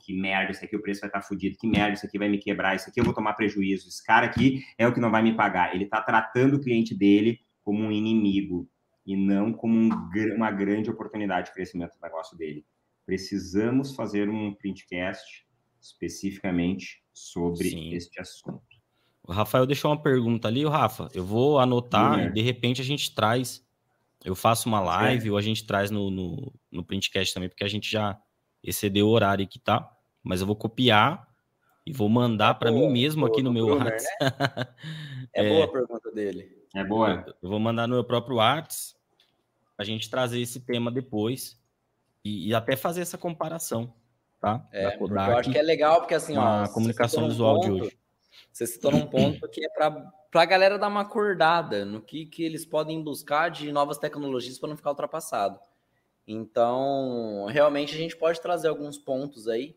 Que 0.00 0.18
merda, 0.18 0.52
isso 0.52 0.64
aqui 0.64 0.74
o 0.74 0.80
preço 0.80 1.00
vai 1.00 1.08
estar 1.08 1.20
tá 1.20 1.26
fodido, 1.26 1.58
que 1.58 1.66
merda, 1.66 1.94
isso 1.94 2.06
aqui 2.06 2.18
vai 2.18 2.28
me 2.28 2.38
quebrar, 2.38 2.74
isso 2.74 2.88
aqui 2.88 3.00
eu 3.00 3.04
vou 3.04 3.12
tomar 3.12 3.34
prejuízo, 3.34 3.88
esse 3.88 4.04
cara 4.04 4.26
aqui 4.26 4.62
é 4.78 4.86
o 4.86 4.92
que 4.92 5.00
não 5.00 5.10
vai 5.10 5.22
me 5.22 5.34
pagar. 5.34 5.74
Ele 5.74 5.84
está 5.84 6.00
tratando 6.00 6.54
o 6.54 6.60
cliente 6.60 6.94
dele 6.94 7.40
como 7.62 7.82
um 7.84 7.92
inimigo 7.92 8.66
e 9.04 9.16
não 9.16 9.52
como 9.52 9.78
um, 9.78 9.90
uma 10.34 10.50
grande 10.50 10.88
oportunidade 10.88 11.48
de 11.48 11.52
crescimento 11.54 11.92
do 11.92 12.02
negócio 12.02 12.36
dele 12.36 12.64
precisamos 13.08 13.94
fazer 13.94 14.28
um 14.28 14.52
printcast 14.52 15.46
especificamente 15.80 17.02
sobre 17.10 17.70
Sim. 17.70 17.94
este 17.94 18.20
assunto. 18.20 18.60
O 19.22 19.32
Rafael 19.32 19.64
deixou 19.64 19.90
uma 19.90 20.02
pergunta 20.02 20.46
ali, 20.46 20.62
o 20.66 20.68
Rafa, 20.68 21.08
eu 21.14 21.24
vou 21.24 21.58
anotar 21.58 22.26
e 22.26 22.32
de 22.32 22.42
repente 22.42 22.82
a 22.82 22.84
gente 22.84 23.14
traz, 23.14 23.66
eu 24.24 24.34
faço 24.34 24.68
uma 24.68 24.80
live 24.80 25.28
é. 25.28 25.30
ou 25.30 25.36
a 25.36 25.42
gente 25.42 25.66
traz 25.66 25.90
no, 25.90 26.10
no, 26.10 26.52
no 26.70 26.84
printcast 26.84 27.32
também, 27.32 27.48
porque 27.48 27.64
a 27.64 27.68
gente 27.68 27.90
já 27.90 28.20
excedeu 28.62 29.06
o 29.06 29.10
horário 29.10 29.44
aqui, 29.44 29.58
tá? 29.58 29.90
Mas 30.22 30.40
eu 30.40 30.46
vou 30.46 30.56
copiar 30.56 31.28
e 31.86 31.92
vou 31.92 32.08
mandar 32.08 32.54
para 32.54 32.70
mim 32.70 32.88
mesmo 32.90 33.24
aqui 33.24 33.42
no 33.42 33.52
meu 33.52 33.68
WhatsApp. 33.68 34.06
Né? 34.20 34.66
É, 35.32 35.46
é, 35.46 35.48
boa 35.48 35.64
a 35.64 35.68
pergunta 35.72 36.10
dele. 36.10 36.58
É 36.74 36.84
boa. 36.84 37.24
Eu 37.42 37.48
vou 37.48 37.60
mandar 37.60 37.86
no 37.86 37.94
meu 37.94 38.04
próprio 38.04 38.36
WhatsApp 38.36 38.98
a 39.78 39.84
gente 39.84 40.10
trazer 40.10 40.40
esse 40.40 40.60
tema 40.60 40.90
depois 40.90 41.58
e, 42.24 42.48
e 42.48 42.54
até 42.54 42.76
fazer 42.76 43.00
essa 43.00 43.16
comparação, 43.16 43.94
tá? 44.40 44.66
É, 44.72 44.90
Kodak, 44.96 45.30
eu 45.30 45.36
acho 45.38 45.50
que 45.52 45.58
é 45.58 45.62
legal, 45.62 46.00
porque 46.00 46.14
assim, 46.14 46.36
ó, 46.36 46.64
a 46.64 46.68
comunicação 46.68 47.28
visual 47.28 47.60
ponto, 47.60 47.64
de 47.66 47.82
hoje. 47.82 47.98
Você 48.52 48.66
citou 48.66 48.90
num 48.90 49.06
ponto 49.06 49.46
que 49.48 49.64
é 49.64 49.68
para 49.68 50.12
para 50.30 50.42
a 50.42 50.46
galera 50.46 50.78
dar 50.78 50.88
uma 50.88 51.00
acordada 51.00 51.84
no 51.84 52.02
que, 52.02 52.26
que 52.26 52.42
eles 52.42 52.64
podem 52.64 53.02
buscar 53.02 53.50
de 53.50 53.72
novas 53.72 53.98
tecnologias 53.98 54.58
para 54.58 54.68
não 54.68 54.76
ficar 54.76 54.90
ultrapassado. 54.90 55.58
Então, 56.26 57.46
realmente 57.48 57.94
a 57.94 57.98
gente 57.98 58.16
pode 58.16 58.40
trazer 58.40 58.68
alguns 58.68 58.98
pontos 58.98 59.48
aí, 59.48 59.74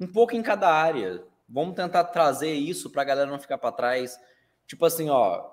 um 0.00 0.06
pouco 0.06 0.34
em 0.34 0.42
cada 0.42 0.68
área. 0.68 1.22
Vamos 1.48 1.76
tentar 1.76 2.04
trazer 2.04 2.52
isso 2.52 2.90
para 2.90 3.02
a 3.02 3.04
galera 3.04 3.30
não 3.30 3.38
ficar 3.38 3.58
para 3.58 3.70
trás. 3.70 4.18
Tipo 4.66 4.84
assim, 4.84 5.08
ó, 5.10 5.48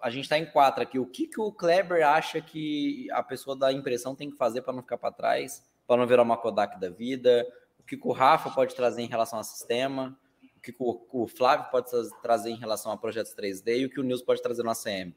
a 0.00 0.10
gente 0.10 0.24
está 0.24 0.36
em 0.36 0.46
quatro 0.46 0.82
aqui. 0.82 0.98
O 0.98 1.06
que, 1.06 1.28
que 1.28 1.40
o 1.40 1.52
Kleber 1.52 2.04
acha 2.04 2.40
que 2.40 3.08
a 3.12 3.22
pessoa 3.22 3.54
da 3.54 3.72
impressão 3.72 4.16
tem 4.16 4.28
que 4.28 4.36
fazer 4.36 4.62
para 4.62 4.72
não 4.72 4.82
ficar 4.82 4.98
para 4.98 5.12
trás, 5.12 5.62
para 5.86 5.96
não 5.96 6.06
virar 6.06 6.22
uma 6.22 6.36
Kodak 6.36 6.80
da 6.80 6.90
vida? 6.90 7.46
O 7.78 7.84
que, 7.84 7.96
que 7.96 8.08
o 8.08 8.12
Rafa 8.12 8.50
pode 8.50 8.74
trazer 8.74 9.02
em 9.02 9.08
relação 9.08 9.38
ao 9.38 9.44
sistema? 9.44 10.18
O 10.62 10.64
que, 10.64 10.74
o, 10.78 11.24
o, 11.24 11.26
Flávio 11.26 11.68
pode 11.72 11.90
trazer 12.22 12.50
em 12.50 12.56
relação 12.56 12.92
a 12.92 12.96
projetos 12.96 13.34
3D 13.34 13.80
e 13.80 13.84
o 13.86 13.90
que 13.90 13.98
o 13.98 14.04
Nils 14.04 14.22
pode 14.22 14.40
trazer 14.40 14.62
no 14.62 14.70
ACM? 14.70 15.12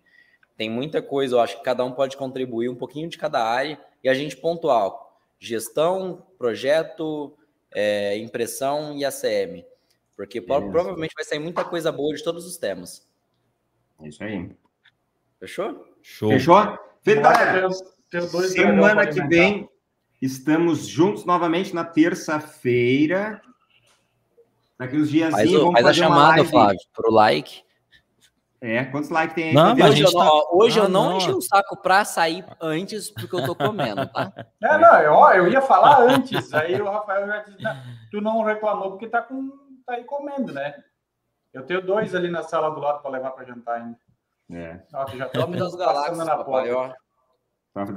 Tem 0.58 0.72
muita 0.72 1.04
coisa, 1.04 1.36
eu 1.36 1.40
acho 1.40 1.58
que 1.58 1.64
cada 1.64 1.86
um 1.86 1.92
pode 1.92 2.18
contribuir 2.18 2.68
um 2.68 2.76
pouquinho 2.76 3.08
de 3.08 3.18
cada 3.18 3.44
área 3.44 3.80
e 4.04 4.10
a 4.10 4.14
gente 4.16 4.36
pontual. 4.36 5.22
Gestão, 5.38 6.26
projeto, 6.40 7.38
é, 7.72 8.18
impressão 8.18 8.98
e 8.98 9.06
ACM. 9.06 9.64
Porque 10.16 10.42
provavelmente 10.42 11.14
vai 11.14 11.24
sair 11.24 11.40
muita 11.40 11.64
coisa 11.64 11.92
boa 11.92 12.16
de 12.16 12.24
todos 12.24 12.48
os 12.48 12.58
temas. 12.58 13.08
É 14.02 14.08
isso 14.08 14.24
aí. 14.24 14.50
Fechou? 15.40 15.86
Show. 16.02 16.32
Fechou? 16.32 16.56
Galera. 17.06 17.70
Semana 18.50 19.06
que 19.06 19.22
vem 19.28 19.70
estamos 20.20 20.88
juntos 20.88 21.24
novamente 21.24 21.76
na 21.76 21.84
terça-feira. 21.84 23.40
Daqui 24.78 24.98
uns 24.98 25.10
dias. 25.10 25.32
Faz, 25.32 25.54
o, 25.54 25.72
faz 25.72 25.86
a 25.86 25.94
chamada, 25.94 26.44
Flávio, 26.44 26.80
para 26.94 27.10
o 27.10 27.14
like. 27.14 27.64
É, 28.62 28.86
quantos 28.86 29.10
likes 29.10 29.36
tem 29.36 29.50
aí? 29.50 29.54
Não, 29.54 29.74
hoje, 29.74 30.02
eu, 30.02 30.12
tá... 30.12 30.32
hoje 30.52 30.80
eu 30.80 30.90
não, 30.90 31.10
não 31.10 31.18
enchi 31.18 31.32
o 31.32 31.42
saco 31.42 31.78
para 31.82 32.04
sair 32.04 32.44
antes, 32.60 33.12
porque 33.12 33.36
eu 33.36 33.46
tô 33.46 33.56
comendo, 33.56 34.08
tá? 34.08 34.32
É, 34.64 34.78
não, 34.80 35.00
eu, 35.02 35.44
eu 35.44 35.52
ia 35.52 35.62
falar 35.62 36.02
antes, 36.02 36.52
aí 36.54 36.82
o 36.82 36.90
Rafael 36.90 37.28
já 37.28 37.40
disse, 37.44 37.64
tu 38.10 38.22
não 38.22 38.42
reclamou 38.44 38.92
porque 38.92 39.08
tá, 39.08 39.22
com, 39.22 39.52
tá 39.86 39.94
aí 39.94 40.04
comendo, 40.04 40.52
né? 40.52 40.74
Eu 41.54 41.64
tenho 41.64 41.82
dois 41.86 42.16
ali 42.16 42.30
na 42.30 42.42
sala 42.42 42.72
do 42.72 42.80
lado 42.80 43.02
para 43.02 43.12
levar 43.12 43.32
para 43.32 43.46
jantar 43.46 43.82
ainda. 43.82 43.98
É. 44.52 44.80
Ó, 44.94 45.08
já 45.08 45.30
tô 45.30 45.40
Nome 45.42 45.60
das 45.60 45.76
galáxias, 45.76 46.18
na 46.18 46.44
porta. 46.44 46.96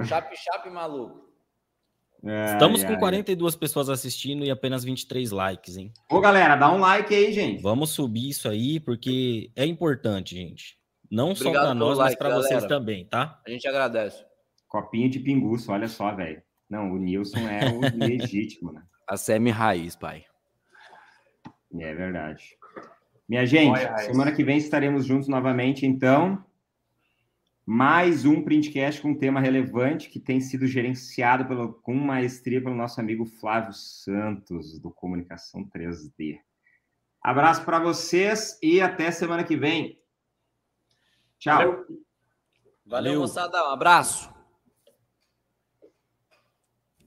Chape, 0.05 0.36
chape, 0.36 0.70
maluco. 0.70 1.27
É, 2.24 2.52
Estamos 2.52 2.82
com 2.82 2.96
42 2.96 3.54
pessoas 3.54 3.88
assistindo 3.88 4.44
e 4.44 4.50
apenas 4.50 4.82
23 4.82 5.30
likes, 5.30 5.76
hein? 5.76 5.92
Ô, 6.10 6.20
galera, 6.20 6.56
dá 6.56 6.72
um 6.72 6.78
like 6.78 7.14
aí, 7.14 7.32
gente. 7.32 7.62
Vamos 7.62 7.90
subir 7.90 8.28
isso 8.28 8.48
aí, 8.48 8.80
porque 8.80 9.50
é 9.54 9.64
importante, 9.64 10.34
gente. 10.34 10.76
Não 11.10 11.30
Obrigado 11.30 11.54
só 11.54 11.60
para 11.60 11.74
nós, 11.74 11.98
like, 11.98 12.10
mas 12.10 12.18
para 12.18 12.34
vocês 12.34 12.64
também, 12.66 13.06
tá? 13.06 13.40
A 13.46 13.50
gente 13.50 13.66
agradece. 13.68 14.24
Copinho 14.66 15.08
de 15.08 15.20
pinguço, 15.20 15.72
olha 15.72 15.88
só, 15.88 16.14
velho. 16.14 16.42
Não, 16.68 16.92
o 16.92 16.98
Nilson 16.98 17.38
é 17.38 17.70
o 17.70 17.80
legítimo, 17.96 18.72
né? 18.72 18.82
A 19.08 19.16
semi 19.16 19.50
raiz, 19.50 19.96
pai. 19.96 20.24
É 21.78 21.94
verdade. 21.94 22.58
Minha 23.28 23.46
gente, 23.46 23.78
semana 24.04 24.32
que 24.32 24.42
vem 24.42 24.56
estaremos 24.56 25.06
juntos 25.06 25.28
novamente, 25.28 25.86
então 25.86 26.44
mais 27.70 28.24
um 28.24 28.42
printcast 28.42 29.02
com 29.02 29.10
um 29.10 29.18
tema 29.18 29.40
relevante 29.40 30.08
que 30.08 30.18
tem 30.18 30.40
sido 30.40 30.66
gerenciado 30.66 31.44
pelo, 31.44 31.74
com 31.74 31.92
maestria 31.92 32.62
pelo 32.62 32.74
nosso 32.74 32.98
amigo 32.98 33.26
Flávio 33.26 33.74
Santos, 33.74 34.78
do 34.80 34.90
Comunicação 34.90 35.68
3D. 35.68 36.40
Abraço 37.22 37.66
para 37.66 37.78
vocês 37.78 38.58
e 38.62 38.80
até 38.80 39.10
semana 39.10 39.44
que 39.44 39.54
vem. 39.54 40.00
Tchau. 41.38 41.58
Valeu, 41.58 41.86
Valeu 42.86 43.20
moçada. 43.20 43.62
Um 43.62 43.72
abraço. 43.72 44.38